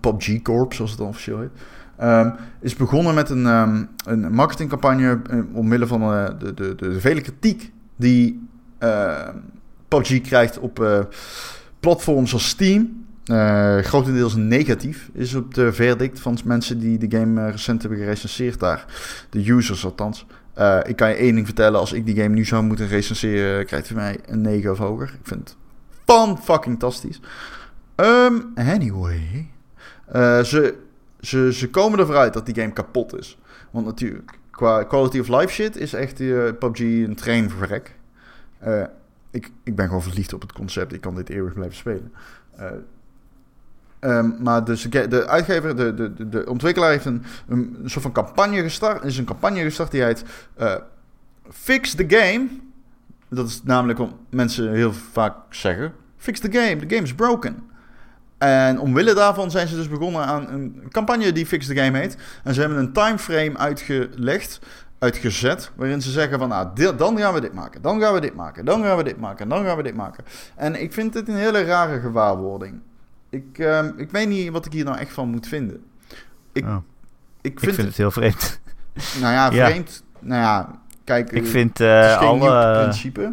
PUBG 0.00 0.42
Corp, 0.42 0.72
zoals 0.74 0.90
het 0.90 0.98
dan 1.00 1.08
officieel 1.08 1.40
heet, 1.40 1.50
ehm, 1.96 2.30
is 2.60 2.76
begonnen 2.76 3.14
met 3.14 3.30
een, 3.30 3.46
ehm, 3.46 3.84
een 4.04 4.32
marketingcampagne 4.32 5.20
eh, 5.30 5.38
omwille 5.52 5.86
van 5.86 6.00
de, 6.00 6.34
de, 6.38 6.54
de, 6.54 6.74
de 6.74 7.00
vele 7.00 7.20
kritiek 7.20 7.72
die 7.96 8.48
PUBG 9.88 10.20
krijgt 10.20 10.58
op 10.58 11.06
platforms 11.80 12.32
als 12.32 12.48
Steam. 12.48 13.03
Eh, 13.24 13.78
grotendeels 13.78 14.34
negatief 14.34 15.10
is 15.12 15.34
op 15.34 15.54
de 15.54 15.72
verdict 15.72 16.20
van 16.20 16.38
mensen 16.44 16.78
die 16.78 16.98
de 16.98 17.18
game 17.18 17.40
eh, 17.40 17.50
recent 17.50 17.80
hebben 17.80 17.98
gerecenseerd 17.98 18.60
daar. 18.60 18.86
De 19.30 19.50
users 19.50 19.84
althans. 19.84 20.26
Eh, 20.54 20.78
ik 20.86 20.96
kan 20.96 21.08
je 21.08 21.14
één 21.14 21.34
ding 21.34 21.46
vertellen. 21.46 21.80
Als 21.80 21.92
ik 21.92 22.06
die 22.06 22.16
game 22.16 22.34
nu 22.34 22.44
zou 22.44 22.62
moeten 22.64 22.88
recenseren, 22.88 23.66
krijgt 23.66 23.90
u 23.90 23.94
mij 23.94 24.18
een 24.26 24.40
9 24.40 24.70
of 24.70 24.78
hoger. 24.78 25.08
Ik 25.08 25.26
vind 25.26 25.40
het 25.40 25.56
fan 26.04 26.38
fucking 26.38 26.78
fantastisch. 26.78 27.20
Ehm, 27.94 28.40
anyway. 28.54 29.48
Ze, 30.44 30.74
ze, 31.20 31.52
ze 31.52 31.70
komen 31.70 31.98
ervoor 31.98 32.16
uit 32.16 32.32
dat 32.32 32.46
die 32.46 32.54
game 32.54 32.72
kapot 32.72 33.18
is. 33.18 33.38
Want 33.70 33.86
natuurlijk, 33.86 34.38
qua 34.50 34.82
quality 34.82 35.18
of 35.18 35.28
life 35.28 35.52
shit 35.52 35.76
is 35.76 35.92
echt 35.92 36.16
PUBG 36.58 36.80
een 36.80 37.16
train 37.16 37.50
voor 37.50 37.58
verrek. 37.58 37.94
Eh, 38.64 38.82
ik, 39.30 39.50
ik 39.62 39.74
ben 39.74 39.86
gewoon 39.86 40.02
verliefd 40.02 40.32
op 40.32 40.40
het 40.40 40.52
concept. 40.52 40.92
Ik 40.92 41.00
kan 41.00 41.14
dit 41.14 41.28
eeuwig 41.28 41.52
blijven 41.52 41.76
spelen. 41.76 42.12
Eh, 44.04 44.18
ehm, 44.18 44.30
maar 44.38 44.64
de, 44.64 45.08
de 45.08 45.26
uitgever, 45.26 45.76
de, 45.76 45.94
de, 45.94 46.28
de- 46.28 46.46
ontwikkelaar 46.48 46.90
heeft 46.90 47.04
een, 47.04 47.24
een, 47.48 47.80
soort 47.84 48.02
van 48.02 48.12
campagne 48.12 48.62
gestart. 48.62 49.04
Is 49.04 49.18
een 49.18 49.24
campagne 49.24 49.62
gestart 49.62 49.90
die 49.90 50.02
heet 50.02 50.24
eh, 50.56 50.74
Fix 51.50 51.94
the 51.94 52.04
Game. 52.08 52.46
Dat 53.28 53.48
is 53.48 53.62
namelijk 53.62 53.98
wat 53.98 54.12
mensen 54.30 54.72
heel 54.72 54.92
vaak 54.92 55.34
zeggen. 55.50 55.92
Fix 56.16 56.40
the 56.40 56.52
game, 56.52 56.76
the 56.76 56.94
game 56.94 57.02
is 57.06 57.14
broken. 57.14 57.70
En 58.38 58.80
omwille 58.80 59.14
daarvan 59.14 59.50
zijn 59.50 59.68
ze 59.68 59.76
dus 59.76 59.88
begonnen 59.88 60.24
aan 60.24 60.48
een 60.48 60.82
campagne 60.90 61.32
die 61.32 61.46
Fix 61.46 61.66
the 61.66 61.76
Game 61.76 61.98
heet. 61.98 62.16
En 62.44 62.54
ze 62.54 62.60
hebben 62.60 62.78
een 62.78 62.92
timeframe 62.92 63.58
uitgelegd, 63.58 64.58
uitgezet, 64.98 65.70
waarin 65.76 66.02
ze 66.02 66.10
zeggen 66.10 66.38
van, 66.38 66.48
nou, 66.48 66.94
dan 66.96 67.18
gaan 67.18 67.34
we 67.34 67.40
dit 67.40 67.52
maken, 67.52 67.82
dan 67.82 68.00
gaan 68.00 68.14
we 68.14 68.20
dit 68.20 68.34
maken, 68.34 68.64
dan 68.64 68.82
gaan 68.82 68.96
we 68.96 69.04
dit 69.04 69.20
maken, 69.20 69.48
dan 69.48 69.64
gaan 69.64 69.76
we 69.76 69.82
dit 69.82 69.94
maken. 69.94 70.24
En 70.56 70.82
ik 70.82 70.92
vind 70.92 71.12
dit 71.12 71.28
een 71.28 71.34
hele 71.36 71.64
rare 71.64 72.00
gewaarwording. 72.00 72.80
Ik, 73.34 73.58
ehm, 73.58 73.90
ik 73.96 74.10
weet 74.10 74.28
niet 74.28 74.50
wat 74.50 74.66
ik 74.66 74.72
hier 74.72 74.84
nou 74.84 74.98
echt 74.98 75.12
van 75.12 75.28
moet 75.28 75.46
vinden. 75.46 75.84
Ik, 76.52 76.64
Oh, 76.64 76.76
ik 77.40 77.52
ik 77.52 77.60
vind, 77.60 77.76
het 77.76 77.96
heel 77.96 78.10
vreemd. 78.10 78.60
nou 79.20 79.32
ja, 79.32 79.50
Ja. 79.50 79.66
vreemd. 79.68 80.04
Nou 80.20 80.40
ja, 80.42 80.80
kijk, 81.04 81.32
ik 81.32 81.44
eh, 81.44 81.48
vind 81.50 81.80
eh, 81.80 82.20
nieuw 82.20 82.28
alle... 82.50 82.82
principe. 82.82 83.32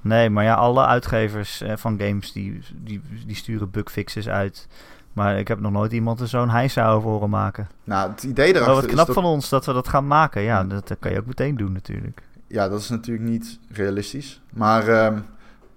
Nee, 0.00 0.30
maar 0.30 0.44
ja, 0.44 0.54
alle 0.54 0.86
uitgevers 0.86 1.60
eh, 1.60 1.72
van 1.76 2.00
games 2.00 2.32
die, 2.32 2.60
die, 2.74 3.00
die 3.26 3.36
sturen 3.36 3.70
bugfixes 3.70 4.28
uit. 4.28 4.68
Maar 5.12 5.38
ik 5.38 5.48
heb 5.48 5.60
nog 5.60 5.72
nooit 5.72 5.92
iemand 5.92 6.20
er 6.20 6.28
zo'n 6.28 6.50
heisa 6.50 6.90
over 6.90 7.10
horen 7.10 7.30
maken. 7.30 7.68
Nou, 7.84 8.10
het 8.10 8.22
idee 8.22 8.46
erachter 8.48 8.66
Wel 8.66 8.74
wat 8.74 8.84
is 8.84 8.90
knap 8.92 9.06
dat- 9.06 9.14
van 9.14 9.24
ons 9.24 9.48
dat 9.48 9.66
we 9.66 9.72
dat 9.72 9.88
gaan 9.88 10.06
maken. 10.06 10.42
Ja, 10.42 10.64
dat, 10.64 10.88
dat 10.88 10.98
kan 11.00 11.12
je 11.12 11.18
ook 11.18 11.26
meteen 11.26 11.56
doen 11.56 11.72
natuurlijk. 11.72 12.22
Ja, 12.46 12.68
dat 12.68 12.80
is 12.80 12.88
natuurlijk 12.88 13.28
niet 13.28 13.58
realistisch. 13.70 14.40
Maar 14.52 14.88
ehm, 14.88 15.18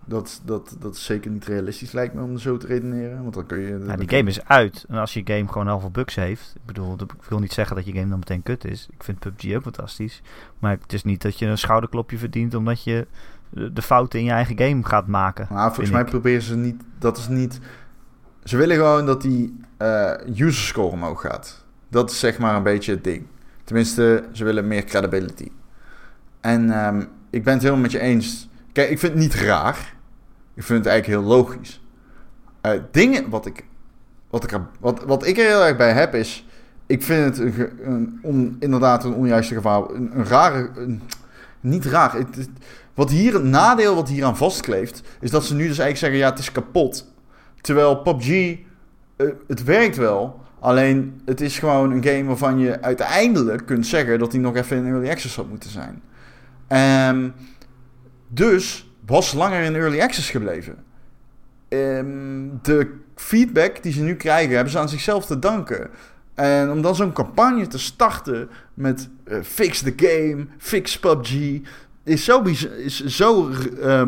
dat, 0.06 0.42
dat, 0.46 0.76
dat 0.80 0.96
is 0.96 1.06
zeker 1.06 1.32
niet 1.32 1.46
realistisch, 1.46 1.92
lijkt 1.92 2.14
me, 2.14 2.22
om 2.22 2.38
zo 2.38 2.58
te 2.58 2.68
redeneren. 2.68 3.22
Want 3.22 3.34
dan 3.34 3.46
kun 3.46 3.60
je... 3.60 3.84
Ja, 3.88 3.96
die 3.96 4.10
game 4.10 4.30
is 4.30 4.46
uit. 4.46 4.86
En 4.88 4.98
als 4.98 5.14
je 5.14 5.22
game 5.24 5.48
gewoon 5.48 5.68
heel 5.68 5.80
veel 5.80 5.92
bugs 5.92 6.16
heeft. 6.16 6.54
Ik 6.56 6.66
bedoel, 6.66 6.94
ik 6.94 7.24
wil 7.30 7.40
niet 7.40 7.54
zeggen 7.54 7.76
dat 7.76 7.86
je 7.86 7.94
game 7.94 8.10
dan 8.10 8.20
meteen 8.20 8.44
kut 8.44 8.66
is. 8.66 8.88
Ik 8.92 9.04
vind 9.04 9.20
PUBG 9.20 9.56
ook 9.56 9.64
fantastisch. 9.64 10.22
Maar 10.60 10.78
het 10.82 10.94
is 10.94 11.04
niet 11.04 11.22
dat 11.22 11.40
je 11.40 11.46
een 11.46 11.58
schouderklopje 11.58 12.18
verdient 12.18 12.56
omdat 12.56 12.84
je 12.84 13.08
de 13.50 13.82
fouten 13.82 14.20
in 14.20 14.26
je 14.26 14.32
eigen 14.32 14.58
game 14.58 14.84
gaat 14.84 15.08
maken. 15.08 15.48
Maar 15.50 15.68
volgens 15.68 15.92
mij 15.92 16.02
ik. 16.02 16.10
proberen 16.10 16.42
ze 16.42 16.56
niet... 16.56 16.84
Dat 17.00 17.18
is 17.18 17.28
niet... 17.28 17.60
Ze 18.44 18.58
willen 18.58 18.76
gewoon 18.76 19.06
dat 19.06 19.22
die 19.22 19.60
eh 19.78 20.14
user 20.36 20.54
score 20.54 20.88
omhoog 20.88 21.22
gaat. 21.22 21.66
Dat 21.90 22.12
is 22.12 22.20
zeg 22.20 22.38
maar 22.38 22.56
een 22.56 22.64
beetje 22.64 22.92
het 22.92 23.04
ding. 23.04 23.26
Tenminste, 23.64 24.24
ze 24.32 24.44
willen 24.44 24.68
meer 24.68 24.84
credibility. 24.84 25.52
En 26.42 26.72
ehm, 26.72 27.04
ik 27.30 27.44
ben 27.44 27.54
het 27.54 27.62
helemaal 27.62 27.82
met 27.82 27.92
je 27.92 28.00
eens. 28.00 28.50
Kijk, 28.74 28.90
ik 28.90 29.00
vind 29.00 29.12
het 29.14 29.22
niet 29.22 29.34
raar. 29.36 29.94
Ik 30.54 30.64
vind 30.64 30.80
het 30.80 30.88
eigenlijk 30.88 31.22
heel 31.22 31.36
logisch. 31.36 31.82
Eh, 32.62 32.72
dingen 32.92 33.30
wat 33.30 33.46
ik, 33.46 33.66
wat, 34.30 34.44
ik 34.44 34.52
er, 34.52 34.62
wat, 34.80 35.04
wat 35.04 35.26
ik 35.26 35.38
er 35.38 35.46
heel 35.46 35.64
erg 35.64 35.78
bij 35.78 35.94
heb 35.94 36.16
is... 36.16 36.48
Ik 36.86 37.04
vind 37.04 37.38
het 37.38 37.40
een, 37.40 37.72
een 37.84 38.20
on- 38.22 38.56
inderdaad 38.60 39.04
een 39.04 39.14
onjuiste 39.14 39.54
gevaar. 39.54 39.90
Een, 39.90 40.18
een 40.18 40.26
rare... 40.26 40.70
niet 41.60 41.86
raar. 41.86 42.14
Het, 42.14 42.50
wat 42.94 43.10
hier 43.10 43.34
het 43.34 43.44
nadeel 43.44 43.96
wat 43.96 44.10
hier 44.10 44.26
aan 44.26 44.38
vastkleeft... 44.38 45.02
is 45.20 45.32
dat 45.32 45.46
ze 45.46 45.56
nu 45.56 45.68
dus 45.68 45.80
eigenlijk 45.80 45.98
zeggen... 45.98 46.18
ja, 46.20 46.30
het 46.30 46.40
is 46.40 46.52
kapot. 46.52 47.14
Terwijl 47.62 47.96
PUBG... 47.96 48.58
eh, 49.16 49.28
het 49.48 49.64
werkt 49.64 49.98
wel... 49.98 50.42
Alleen, 50.60 51.22
het 51.26 51.42
is 51.42 51.60
gewoon 51.60 51.92
een 51.92 52.04
game 52.04 52.24
waarvan 52.24 52.60
je 52.60 52.82
uiteindelijk 52.82 53.66
kunt 53.66 53.88
zeggen... 53.88 54.20
dat 54.20 54.32
die 54.32 54.40
nog 54.40 54.56
even 54.56 54.78
in 54.78 54.86
Early 54.86 55.10
Access 55.10 55.36
had 55.36 55.50
moeten 55.50 55.70
zijn. 55.70 56.02
Ehm, 56.68 57.30
dus 58.34 58.90
was 59.06 59.34
langer 59.34 59.64
in 59.64 59.76
Early 59.76 60.02
Access 60.02 60.30
gebleven. 60.30 60.76
Ehm, 61.68 62.48
de 62.62 62.94
feedback 63.16 63.84
die 63.84 63.94
ze 63.94 64.02
nu 64.02 64.16
krijgen... 64.16 64.56
hebben 64.56 64.72
ze 64.72 64.80
aan 64.80 64.90
zichzelf 64.90 65.26
te 65.26 65.40
danken. 65.40 65.90
En 66.34 66.72
om 66.72 66.82
dan 66.82 66.96
zo'n 66.96 67.14
campagne 67.14 67.68
te 67.68 67.80
starten 67.80 68.50
met 68.74 69.10
eh, 69.24 69.38
fix 69.42 69.82
the 69.82 69.94
game, 69.96 70.46
fix 70.58 71.00
PUBG, 71.00 71.60
is 72.04 72.24
zo, 72.24 72.42
is 72.78 73.06
zo 73.06 73.50
eh, 73.82 74.02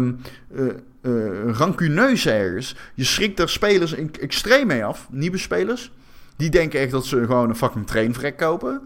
rancuneus 1.51 2.27
ergens. 2.27 2.75
Je 2.93 3.03
schrikt 3.03 3.39
er 3.39 3.49
spelers 3.49 3.95
extreem 4.19 4.67
mee 4.67 4.85
af, 4.85 5.07
nieuwe 5.11 5.37
spelers. 5.37 5.91
Die 6.35 6.49
denken 6.49 6.79
echt 6.79 6.91
dat 6.91 7.05
ze 7.05 7.25
gewoon 7.25 7.49
een 7.49 7.55
fucking 7.55 7.87
trainvrek 7.87 8.37
kopen. 8.37 8.81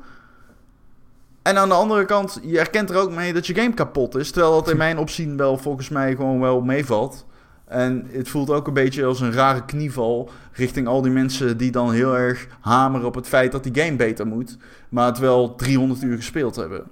En 1.42 1.58
aan 1.58 1.70
de 1.70 1.76
andere 1.76 2.06
kant, 2.06 2.40
je 2.44 2.58
herkent 2.58 2.90
er 2.90 2.98
ook 2.98 3.12
mee 3.12 3.34
dat 3.34 3.48
je 3.48 3.56
game 3.56 3.74
kapot 3.74 4.16
is. 4.16 4.32
Terwijl 4.32 4.54
dat 4.54 4.70
in 4.70 4.78
mijn 4.78 4.98
opzien 5.06 5.38
wel 5.38 5.58
volgens 5.58 5.90
mij 5.90 6.16
gewoon 6.16 6.40
wel 6.40 6.62
meevalt. 6.62 7.26
En 7.66 8.08
het 8.12 8.30
voelt 8.30 8.50
ook 8.50 8.68
een 8.68 8.74
beetje 8.74 9.06
als 9.06 9.20
een 9.20 9.32
rare 9.32 9.66
knieval 9.66 10.30
richting 10.52 10.88
al 10.88 11.02
die 11.02 11.12
mensen 11.12 11.58
die 11.58 11.72
dan 11.72 11.92
heel 11.92 12.18
erg 12.18 12.48
hameren 12.60 13.08
op 13.08 13.16
het 13.16 13.28
feit 13.28 13.52
dat 13.52 13.64
die 13.64 13.84
game 13.84 13.96
beter 13.96 14.28
moet. 14.28 14.58
Maar 14.90 15.06
het 15.06 15.18
wel 15.18 15.56
300 15.56 16.02
uur 16.02 16.16
gespeeld 16.16 16.56
hebben. 16.56 16.84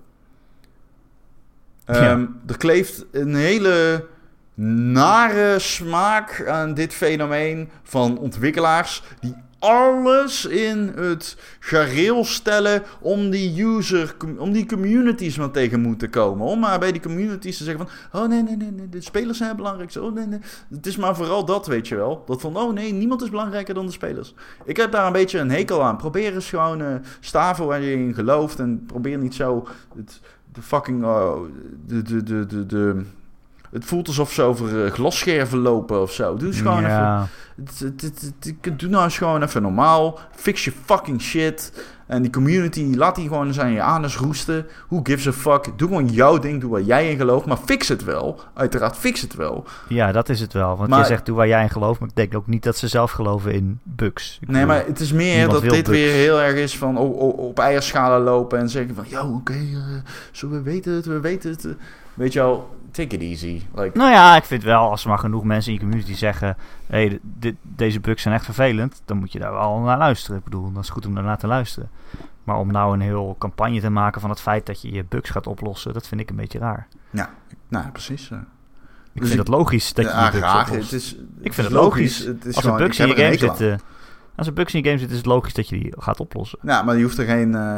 Ja. 1.86 1.94
Ehm, 1.94 2.26
er 2.48 2.58
kleeft 2.58 3.06
een 3.12 3.36
hele 3.36 4.06
nare 4.92 5.60
smaak 5.60 6.48
aan 6.48 6.74
dit 6.74 6.94
fenomeen 6.94 7.70
van 7.84 8.18
ontwikkelaars 8.18 9.04
die 9.20 9.36
alles 9.68 10.46
in 10.46 10.92
het 10.96 11.38
gareel 11.60 12.26
stellen 12.26 12.84
om 13.00 13.30
die 13.30 13.64
user, 13.64 14.16
om 14.38 14.52
die 14.52 14.66
communities 14.66 15.38
maar 15.38 15.52
tegen 15.52 15.80
moeten 15.80 16.10
komen. 16.10 16.46
Om 16.46 16.60
maar 16.60 16.80
bij 16.80 16.92
die 16.92 17.02
communities 17.02 17.58
te 17.58 17.64
zeggen 17.64 17.88
van, 17.88 18.22
oh 18.22 18.28
nee, 18.28 18.44
nee, 18.44 18.56
nee, 18.56 18.72
nee 18.72 18.90
de 18.90 19.02
spelers 19.02 19.38
zijn 19.38 19.50
het 19.50 19.58
belangrijkste. 19.58 20.02
Oh 20.02 20.14
nee, 20.14 20.26
nee. 20.26 20.40
Het 20.70 20.86
is 20.86 20.98
maar 20.98 21.16
vooral 21.16 21.46
dat, 21.46 21.68
weet 21.68 21.88
je 21.88 21.96
wel. 21.96 22.24
Dat 22.26 22.42
van, 22.42 22.58
oh 22.58 22.74
nee, 22.74 22.94
niemand 22.94 23.22
is 23.22 23.30
belangrijker 23.30 23.74
dan 23.74 23.86
de 23.86 23.92
spelers. 23.92 24.34
Ik 24.66 24.78
heb 24.78 24.92
daar 24.92 25.06
een 25.06 25.12
beetje 25.14 25.40
een 25.40 25.52
hekel 25.52 25.84
aan. 25.84 25.98
Probeer 25.98 26.34
eens 26.34 26.50
gewoon 26.50 26.82
eh 26.82 26.96
staven 27.20 27.66
waar 27.66 27.82
je 27.82 27.94
in 27.94 28.14
gelooft 28.14 28.60
en 28.60 28.84
probeer 28.86 29.18
niet 29.18 29.36
zo 29.36 29.68
het, 29.96 30.20
de 30.54 30.62
fucking, 30.62 31.04
oh, 31.04 31.42
de, 31.86 32.02
de, 32.02 32.24
de, 32.24 32.66
de, 32.66 33.02
het 33.72 33.86
voelt 33.86 34.08
alsof 34.08 34.32
ze 34.32 34.42
over 34.42 34.86
eh, 34.86 34.92
glasscherven 34.92 35.58
lopen 35.60 36.02
of 36.02 36.12
zo. 36.12 36.36
Doe 36.36 36.48
eens 36.48 36.58
gewoon 36.58 36.78
even 36.86 36.90
ja. 36.90 37.28
doe 38.78 38.90
nou 38.90 39.04
eens 39.04 39.18
gewoon 39.18 39.44
even 39.44 39.62
normaal. 39.62 40.20
Fix 40.36 40.66
je 40.66 40.72
fucking 40.86 41.22
shit. 41.22 41.86
En 42.08 42.22
die 42.22 42.32
community, 42.32 42.94
laat 42.96 43.16
die 43.16 43.28
gewoon 43.28 43.60
aan 43.62 43.72
je 43.72 43.82
anus 43.82 44.18
roesten. 44.18 44.66
Who 44.88 45.00
gives 45.04 45.28
a 45.28 45.32
fuck? 45.32 45.72
Doe 45.78 45.88
gewoon 45.88 46.08
jouw 46.08 46.38
ding, 46.40 46.62
doe 46.62 46.70
waar 46.72 46.82
jij 46.82 47.10
in 47.12 47.18
gelooft. 47.18 47.46
Maar 47.46 47.58
fix 47.58 47.88
het 47.88 48.04
wel. 48.04 48.40
Uiteraard, 48.54 48.96
fix 48.98 49.22
het 49.22 49.36
wel. 49.36 49.64
ja, 49.88 50.12
dat 50.12 50.30
is 50.30 50.40
het 50.40 50.54
wel. 50.54 50.78
Want 50.78 50.90
Maar- 50.90 51.00
je 51.00 51.06
zegt, 51.06 51.26
doe 51.26 51.36
waar 51.36 51.48
jij 51.48 51.62
in 51.64 51.70
gelooft. 51.70 52.00
Maar 52.00 52.10
ik 52.10 52.16
denk 52.16 52.36
ook 52.36 52.48
niet 52.48 52.64
dat 52.64 52.78
ze 52.78 52.88
zelf 52.88 53.12
geloven 53.12 53.54
in 53.54 53.80
bugs. 53.84 54.38
Ik 54.42 54.48
Nee, 54.48 54.62
bedoel, 54.62 54.76
maar 54.78 54.86
het 54.88 55.00
is 55.00 55.12
meer 55.14 55.50
dat 55.50 55.62
dit 55.62 55.72
bugs. 55.72 55.90
weer 55.90 56.12
heel 56.14 56.42
erg 56.42 56.56
is 56.56 56.78
van 56.78 56.98
o- 56.98 57.02
o- 57.20 57.30
op 57.30 57.60
eierschalen 57.60 58.22
lopen. 58.22 58.60
En 58.60 58.70
zeggen 58.70 58.96
van, 58.96 59.06
yo, 59.08 59.22
oké, 59.36 59.54
eh, 59.54 59.78
zo, 60.32 60.50
we 60.50 60.62
weten 60.62 60.94
het, 60.94 61.06
we 61.06 61.20
weten 61.20 61.50
het. 61.52 61.68
Weet 62.14 62.34
je 62.34 62.40
wel, 62.40 62.76
take 62.98 63.16
it 63.16 63.22
easy. 63.22 63.62
Like, 63.76 63.98
Nou 63.98 64.12
ja, 64.12 64.36
ik 64.36 64.44
vind 64.44 64.64
wel, 64.64 64.90
als 64.90 65.04
er 65.04 65.10
maar 65.10 65.20
genoeg 65.20 65.44
mensen 65.44 65.72
in 65.74 65.78
je 65.78 65.84
community 65.84 66.14
zeggen... 66.16 66.58
Hé, 66.88 67.06
hey, 67.08 67.20
dit- 67.22 67.56
deze 67.62 68.00
bugs 68.00 68.22
zijn 68.22 68.34
echt 68.34 68.46
vervelend. 68.46 69.02
Dan 69.06 69.18
moet 69.18 69.32
je 69.32 69.40
daar 69.40 69.52
wel 69.54 69.80
naar 69.80 69.98
luisteren. 69.98 70.38
Ik 70.38 70.44
bedoel, 70.44 70.72
dat 70.72 70.84
is 70.84 70.90
goed 70.90 71.06
om 71.06 71.14
daarnaar 71.16 71.38
te 71.38 71.48
luisteren. 71.48 71.90
Maar 72.44 72.58
om 72.58 72.72
nou 72.72 72.94
een 72.94 73.02
heel 73.02 73.36
campagne 73.40 73.80
te 73.82 73.90
maken 73.90 74.22
van 74.22 74.30
het 74.30 74.42
feit 74.42 74.66
dat 74.66 74.82
je 74.82 74.92
je 74.94 75.06
bugs 75.10 75.30
gaat 75.30 75.48
oplossen... 75.48 75.94
Dat 75.94 76.08
vind 76.08 76.22
ik 76.22 76.30
een 76.30 76.36
beetje 76.36 76.60
raar. 76.60 76.88
nou, 77.70 77.88
precies. 77.92 78.32
eh. 78.32 78.38
Ik 78.38 79.24
Dus 79.24 79.32
vind 79.32 79.42
ik- 79.42 79.48
het 79.48 79.58
logisch 79.58 79.94
dat 79.94 80.06
je 80.06 80.12
Ja, 80.12 80.26
je 80.26 80.32
bugs 80.32 80.44
graag. 80.48 80.70
oplost. 80.70 80.92
Het 80.92 81.02
is, 81.02 81.14
Ik 81.16 81.54
vind 81.54 81.58
is 81.58 81.64
het 81.64 81.72
logisch. 81.72 82.18
Het 82.18 82.46
is 82.46 82.56
Als 82.56 82.56
er 82.56 82.62
gewoon, 82.62 82.78
bugs 82.78 83.00
ik 83.00 83.04
in 83.04 83.08
je 83.16 83.22
heb 83.22 83.40
game 83.40 83.52
een 83.66 83.72
aan. 83.72 83.80
Als 84.38 84.48
er 84.48 84.54
bugs 84.54 84.74
in 84.74 84.80
je 84.80 84.86
game 84.86 84.98
zitten, 85.00 85.18
is 85.18 85.24
het 85.24 85.32
logisch 85.34 85.54
dat 85.54 85.70
je 85.70 85.80
die 85.80 85.94
gaat 85.98 86.20
oplossen. 86.20 86.60
Ja, 86.62 86.82
maar 86.84 86.96
je 86.98 87.04
hoeft 87.04 87.18
er 87.18 87.26
geen... 87.26 87.56
eh, 87.56 87.78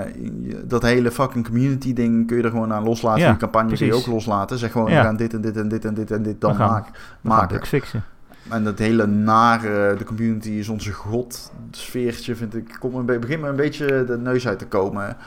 dat 0.66 0.82
hele 0.84 1.12
fucking 1.12 1.46
community 1.46 1.94
ding 1.94 2.28
kun 2.28 2.38
je 2.38 2.44
er 2.44 2.50
gewoon 2.50 2.74
aan 2.74 2.84
loslaten. 2.84 3.22
Ja, 3.22 3.30
die 3.30 3.38
campagne 3.40 3.76
kun 3.78 3.86
je 3.86 3.94
ook 3.94 4.06
loslaten. 4.06 4.58
Zeg 4.58 4.72
gewoon, 4.72 4.92
Ja. 4.92 4.98
we 4.98 5.04
gaan 5.04 5.16
dit 5.16 5.34
en 5.34 5.42
dit 5.42 5.58
en 5.58 5.68
dit 5.68 5.86
en 5.86 5.94
dit 5.94 6.12
en 6.12 6.24
dit 6.24 6.42
dan 6.42 6.56
gaan- 6.56 6.70
maken. 6.70 6.94
Maken. 7.22 7.48
bugs 7.56 7.70
fixen. 7.70 8.04
En 8.50 8.64
dat 8.64 8.80
hele 8.80 9.06
nare, 9.08 9.96
de 9.98 10.04
community 10.04 10.50
is 10.50 10.70
onze 10.70 10.92
god 10.92 11.52
sfeertje, 11.72 12.36
vind 12.36 12.56
ik, 12.56 12.76
komt 12.80 12.94
me 12.94 13.00
een 13.00 13.06
be- 13.06 13.20
begint 13.20 13.42
me 13.42 13.48
een 13.48 13.56
beetje 13.56 14.04
de 14.08 14.18
neus 14.18 14.48
uit 14.48 14.60
te 14.60 14.68
komen. 14.68 15.18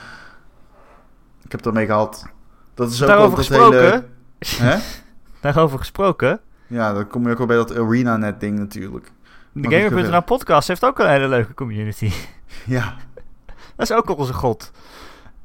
Ik 1.45 1.53
heb 1.53 1.67
ermee 1.67 1.87
gehad. 1.87 2.27
Dat 2.75 2.91
is 2.91 3.03
ook 3.03 3.09
Daarover 3.09 3.31
ook 3.31 3.37
dat 3.37 3.47
gesproken... 3.47 4.05
hele... 4.39 4.79
Daarover 5.41 5.79
gesproken... 5.79 6.41
Ja, 6.67 6.93
dan 6.93 7.07
kom 7.07 7.27
je 7.27 7.33
ook 7.33 7.41
al 7.41 7.47
bij 7.47 7.57
dat 7.57 7.77
ArenaNet 7.79 8.41
ding 8.41 8.59
natuurlijk. 8.59 9.11
De 9.53 9.71
Gamer.nl 9.71 10.23
podcast 10.23 10.69
heeft 10.69 10.85
ook 10.85 10.99
een 10.99 11.09
hele 11.09 11.29
leuke 11.29 11.55
community. 11.55 12.13
Ja, 12.67 12.97
Dat 13.77 13.91
is 13.91 13.93
ook 13.93 14.19
onze 14.19 14.33
god. 14.33 14.71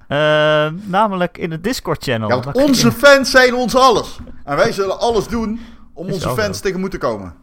Eh, 0.07 0.17
namelijk 0.71 1.37
in 1.37 1.51
het 1.51 1.63
Discord-channel. 1.63 2.29
ja 2.29 2.51
onze 2.51 2.91
fans 2.91 3.31
zijn 3.31 3.55
ons 3.55 3.75
alles. 3.75 4.19
En 4.43 4.55
wij 4.55 4.71
zullen 4.71 4.99
alles 4.99 5.27
doen 5.27 5.59
om 5.93 6.07
Is 6.07 6.13
onze 6.13 6.29
fans 6.29 6.59
tegen 6.59 6.79
moeten 6.79 6.99
komen. 6.99 7.35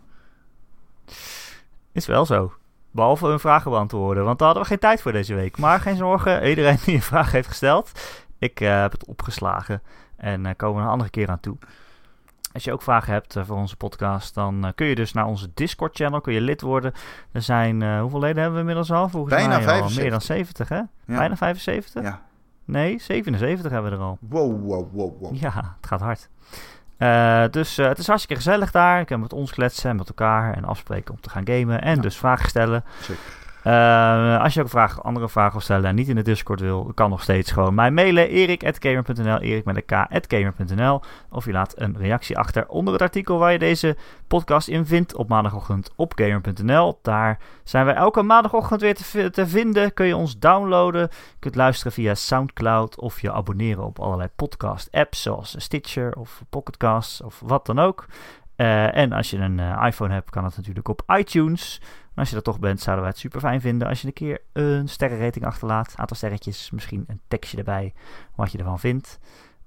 Is 1.92 2.06
wel 2.06 2.26
zo. 2.26 2.52
Behalve 2.90 3.26
hun 3.26 3.40
vragen 3.40 3.70
beantwoorden, 3.70 4.24
want 4.24 4.38
daar 4.38 4.46
hadden 4.46 4.64
we 4.64 4.70
geen 4.70 4.80
tijd 4.80 5.02
voor 5.02 5.12
deze 5.12 5.34
week. 5.34 5.58
Maar 5.58 5.80
geen 5.80 5.96
zorgen, 5.96 6.42
iedereen 6.48 6.78
die 6.84 6.94
een 6.94 7.02
vraag 7.02 7.32
heeft 7.32 7.48
gesteld, 7.48 7.90
ik 8.38 8.60
eh, 8.60 8.80
heb 8.80 8.92
het 8.92 9.06
opgeslagen. 9.06 9.82
En 10.16 10.46
eh, 10.46 10.52
komen 10.56 10.76
we 10.76 10.82
een 10.82 10.92
andere 10.92 11.10
keer 11.10 11.28
aan 11.28 11.40
toe. 11.40 11.56
Als 12.54 12.64
je 12.64 12.72
ook 12.72 12.82
vragen 12.82 13.12
hebt 13.12 13.36
eh, 13.36 13.44
voor 13.44 13.56
onze 13.56 13.76
podcast, 13.76 14.34
dan 14.34 14.64
eh, 14.64 14.70
kun 14.74 14.86
je 14.86 14.94
dus 14.94 15.12
naar 15.12 15.26
onze 15.26 15.50
Discord-channel, 15.54 16.20
kun 16.20 16.32
je 16.32 16.40
lid 16.40 16.60
worden. 16.60 16.92
Er 17.32 17.42
zijn, 17.42 17.82
eh, 17.82 18.00
hoeveel 18.00 18.20
leden 18.20 18.36
hebben 18.36 18.54
we 18.54 18.58
inmiddels 18.60 18.90
al? 18.92 19.08
Volgens 19.08 19.34
Bijna 19.34 19.48
mij 19.48 19.56
al 19.58 19.62
75. 19.64 20.02
meer 20.02 20.10
dan 20.10 20.20
70, 20.20 20.68
hè? 20.68 20.76
Ja. 20.76 20.86
Bijna 21.06 21.36
75? 21.36 22.02
Ja. 22.02 22.20
Nee, 22.64 22.98
77 23.00 23.70
hebben 23.70 23.90
we 23.90 23.96
er 23.96 24.02
al. 24.02 24.18
Wow, 24.20 24.62
wow, 24.66 24.88
wow, 24.92 25.20
wow. 25.20 25.34
Ja, 25.36 25.76
het 25.80 25.86
gaat 25.86 26.00
hard. 26.00 26.28
Dus 27.52 27.76
het 27.76 27.98
is 27.98 28.06
hartstikke 28.06 28.42
gezellig 28.42 28.70
daar. 28.70 29.00
Ik 29.00 29.06
kan 29.06 29.20
met 29.20 29.32
ons 29.32 29.52
kletsen 29.52 29.90
en 29.90 29.96
met 29.96 30.08
elkaar 30.08 30.54
en 30.54 30.64
afspreken 30.64 31.14
om 31.14 31.20
te 31.20 31.30
gaan 31.30 31.46
gamen. 31.46 31.82
En 31.82 31.96
Ja. 31.96 32.02
dus 32.02 32.16
vragen 32.16 32.48
stellen. 32.48 32.84
Zeker. 33.00 33.22
Eh, 33.64 34.40
als 34.40 34.54
je 34.54 34.60
ook 34.60 34.68
vragen, 34.68 35.02
andere 35.02 35.28
vragen 35.28 35.52
wil 35.52 35.60
stellen 35.60 35.84
en 35.84 35.94
niet 35.94 36.08
in 36.08 36.14
de 36.14 36.22
Discord 36.22 36.60
wil, 36.60 36.92
kan 36.94 37.10
nog 37.10 37.22
steeds 37.22 37.50
gewoon 37.50 37.74
mij 37.74 37.90
mailen. 37.90 38.28
erik.gamer.nl, 38.28 39.40
erik 39.40 39.64
met 39.64 39.76
een 39.76 40.20
k.gamer.nl. 40.20 41.00
Of 41.30 41.44
je 41.44 41.52
laat 41.52 41.74
een 41.76 41.96
reactie 41.98 42.38
achter 42.38 42.68
onder 42.68 42.92
het 42.92 43.02
artikel 43.02 43.38
waar 43.38 43.52
je 43.52 43.58
deze 43.58 43.96
podcast 44.26 44.68
in 44.68 44.86
vindt 44.86 45.14
op 45.14 45.28
maandagochtend 45.28 45.90
op 45.96 46.12
gamer.nl. 46.16 46.98
Daar 47.02 47.38
zijn 47.62 47.84
wij 47.84 47.94
elke 47.94 48.22
maandagochtend 48.22 48.80
weer 48.80 48.94
te, 48.94 49.30
te 49.30 49.46
vinden. 49.46 49.94
Kun 49.94 50.06
je 50.06 50.16
ons 50.16 50.38
downloaden. 50.38 51.00
Je 51.00 51.36
kunt 51.38 51.54
luisteren 51.54 51.92
via 51.92 52.14
Soundcloud 52.14 53.00
of 53.00 53.20
je 53.20 53.32
abonneren 53.32 53.84
op 53.84 53.98
allerlei 53.98 54.28
podcast 54.36 54.88
apps 54.92 55.22
zoals 55.22 55.54
Stitcher 55.58 56.14
of 56.16 56.42
Pocketcasts 56.50 57.22
of 57.22 57.42
wat 57.44 57.66
dan 57.66 57.78
ook. 57.78 58.06
Eh, 58.56 58.96
en 58.96 59.12
als 59.12 59.30
je 59.30 59.38
een 59.38 59.60
eh, 59.60 59.84
iPhone 59.86 60.12
hebt, 60.12 60.30
kan 60.30 60.44
het 60.44 60.56
natuurlijk 60.56 60.88
op 60.88 61.02
iTunes. 61.06 61.80
Als 62.14 62.30
je 62.30 62.36
er 62.36 62.42
toch 62.42 62.58
bent, 62.58 62.80
zouden 62.80 63.04
wij 63.04 63.12
het 63.12 63.22
super 63.22 63.40
fijn 63.40 63.60
vinden 63.60 63.88
als 63.88 64.00
je 64.00 64.06
een 64.06 64.12
keer 64.12 64.40
een 64.52 64.88
sterrenrating 64.88 65.44
achterlaat. 65.44 65.94
Aantal 65.96 66.16
sterretjes, 66.16 66.70
misschien 66.70 67.04
een 67.06 67.20
tekstje 67.28 67.58
erbij, 67.58 67.94
wat 68.34 68.52
je 68.52 68.58
ervan 68.58 68.78
vindt. 68.78 69.18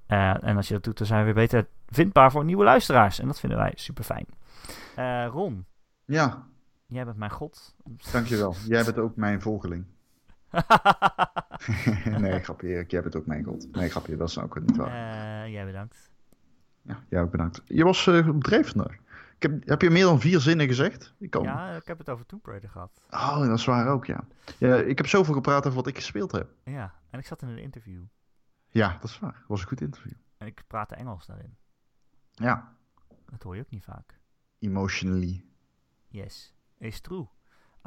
Eh, 0.06 0.44
en 0.44 0.56
als 0.56 0.68
je 0.68 0.74
dat 0.74 0.84
doet, 0.84 0.98
dan 0.98 1.06
zijn 1.06 1.18
we 1.18 1.24
weer 1.24 1.34
beter 1.34 1.66
vindbaar 1.88 2.30
voor 2.30 2.44
nieuwe 2.44 2.64
luisteraars. 2.64 3.18
En 3.18 3.26
dat 3.26 3.40
vinden 3.40 3.58
wij 3.58 3.72
super 3.74 4.04
fijn. 4.04 4.26
Eh, 4.94 5.26
Ron, 5.32 5.66
Ja, 6.04 6.46
jij 6.86 7.04
bent 7.04 7.16
mijn 7.16 7.30
god. 7.30 7.74
dankjewel. 8.12 8.54
Jij 8.66 8.84
bent 8.84 8.98
ook 8.98 9.16
mijn 9.16 9.40
volgeling. 9.40 9.84
nee, 12.18 12.40
grapje 12.42 12.68
Erik, 12.68 12.90
jij 12.90 13.02
bent 13.02 13.16
ook 13.16 13.26
mijn 13.26 13.44
god. 13.44 13.68
Nee, 13.72 13.88
grapje, 13.90 14.16
dat 14.16 14.28
is 14.28 14.38
ook 14.38 14.60
niet 14.60 14.76
waar. 14.76 15.42
Eh, 15.44 15.52
jij 15.52 15.64
bedankt. 15.64 16.10
Ja, 16.82 16.98
jij 17.08 17.20
ook 17.20 17.30
bedankt. 17.30 17.62
Je 17.64 17.84
was 17.84 18.10
dreef 18.38 18.70
vandaag. 18.70 18.96
Ik 19.38 19.42
heb, 19.50 19.68
heb 19.68 19.82
je 19.82 19.90
meer 19.90 20.04
dan 20.04 20.20
vier 20.20 20.40
zinnen 20.40 20.66
gezegd? 20.66 21.14
Ik 21.18 21.30
kan. 21.30 21.42
Ja, 21.42 21.70
ik 21.76 21.86
heb 21.86 21.98
het 21.98 22.08
over 22.08 22.26
Tomb 22.26 22.46
Raider 22.46 22.70
gehad. 22.70 23.00
Oh, 23.10 23.38
dat 23.46 23.58
is 23.58 23.64
waar 23.64 23.86
ook, 23.88 24.06
ja. 24.06 24.24
ja. 24.58 24.76
Ik 24.76 24.96
heb 24.96 25.06
zoveel 25.06 25.34
gepraat 25.34 25.66
over 25.66 25.76
wat 25.76 25.86
ik 25.86 25.96
gespeeld 25.96 26.32
heb. 26.32 26.50
Ja, 26.64 26.94
en 27.10 27.18
ik 27.18 27.26
zat 27.26 27.42
in 27.42 27.48
een 27.48 27.58
interview. 27.58 28.02
Ja, 28.70 28.96
dat 29.00 29.10
is 29.10 29.18
waar. 29.18 29.32
Dat 29.32 29.48
was 29.48 29.60
een 29.60 29.66
goed 29.68 29.80
interview. 29.80 30.12
En 30.38 30.46
ik 30.46 30.62
praatte 30.66 30.94
Engels 30.94 31.26
daarin. 31.26 31.56
Ja, 32.32 32.76
Dat 33.30 33.42
hoor 33.42 33.54
je 33.54 33.60
ook 33.60 33.70
niet 33.70 33.84
vaak. 33.84 34.18
emotionally. 34.58 35.44
Yes, 36.08 36.54
it's 36.78 37.00
true. 37.00 37.26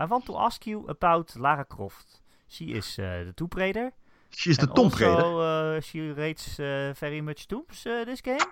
I 0.01 0.05
want 0.05 0.25
to 0.25 0.35
ask 0.35 0.63
you 0.63 0.89
about 0.89 1.35
Lara 1.35 1.63
Croft. 1.63 2.21
She 2.47 2.63
is 2.65 2.97
uh, 2.97 3.05
the 3.05 3.31
Tomb 3.33 3.51
Raider. 3.53 3.91
She 4.29 4.49
is 4.49 4.57
de 4.57 4.67
Tomb 4.67 4.91
Raider. 4.93 5.23
Also, 5.23 5.75
uh, 5.75 5.81
she 5.81 6.13
rates 6.13 6.59
uh, 6.59 6.93
very 6.93 7.19
much 7.19 7.45
tombs 7.47 7.81
this 7.81 8.21
game. 8.21 8.51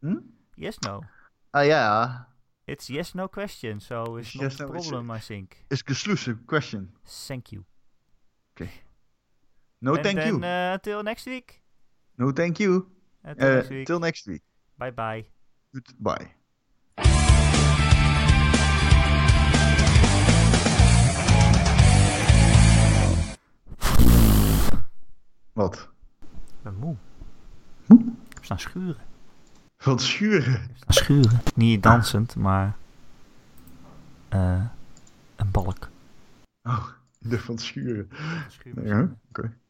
Hm? 0.00 0.16
Yes, 0.54 0.78
no. 0.78 1.02
Ah 1.50 1.64
ja, 1.64 2.28
It's 2.66 2.88
yes 2.88 3.14
no 3.14 3.28
question, 3.28 3.78
so 3.78 4.16
it's, 4.16 4.34
it's 4.34 4.58
not 4.58 4.68
a 4.68 4.72
problem, 4.72 5.10
a, 5.10 5.14
I 5.14 5.18
think. 5.18 5.66
It's 5.70 5.82
question. 6.46 6.92
Thank 7.04 7.52
you. 7.52 7.66
Okay. 8.56 8.70
No, 9.82 9.96
thank 9.96 10.18
then, 10.18 10.28
you. 10.28 10.42
Uh, 10.42 10.72
next 11.02 11.26
week. 11.26 11.62
No, 12.16 12.32
thank 12.32 12.58
you. 12.58 12.86
Uh, 13.22 13.34
Until 13.36 13.96
uh, 13.96 13.98
next 13.98 14.26
week. 14.26 14.42
Bye 14.78 14.92
bye. 14.92 15.26
Goodbye. 15.74 16.30
Wat? 25.52 25.74
Ik 25.76 26.62
ben 26.62 26.74
moe. 26.74 26.96
Hm? 27.86 27.98
Ik 28.36 28.44
sta 28.44 28.56
schuren. 28.56 28.96
Van 29.84 29.98
schuren. 29.98 30.70
Schuren. 30.88 31.40
Niet 31.54 31.82
dansend, 31.82 32.36
maar 32.36 32.76
eh, 34.28 34.64
een 35.36 35.50
balk. 35.50 35.88
Oh, 36.62 36.86
de 37.18 37.38
van 37.38 37.58
schuren. 37.58 38.08
Schuren. 38.48 38.86
Ja, 38.86 39.08
oké. 39.28 39.54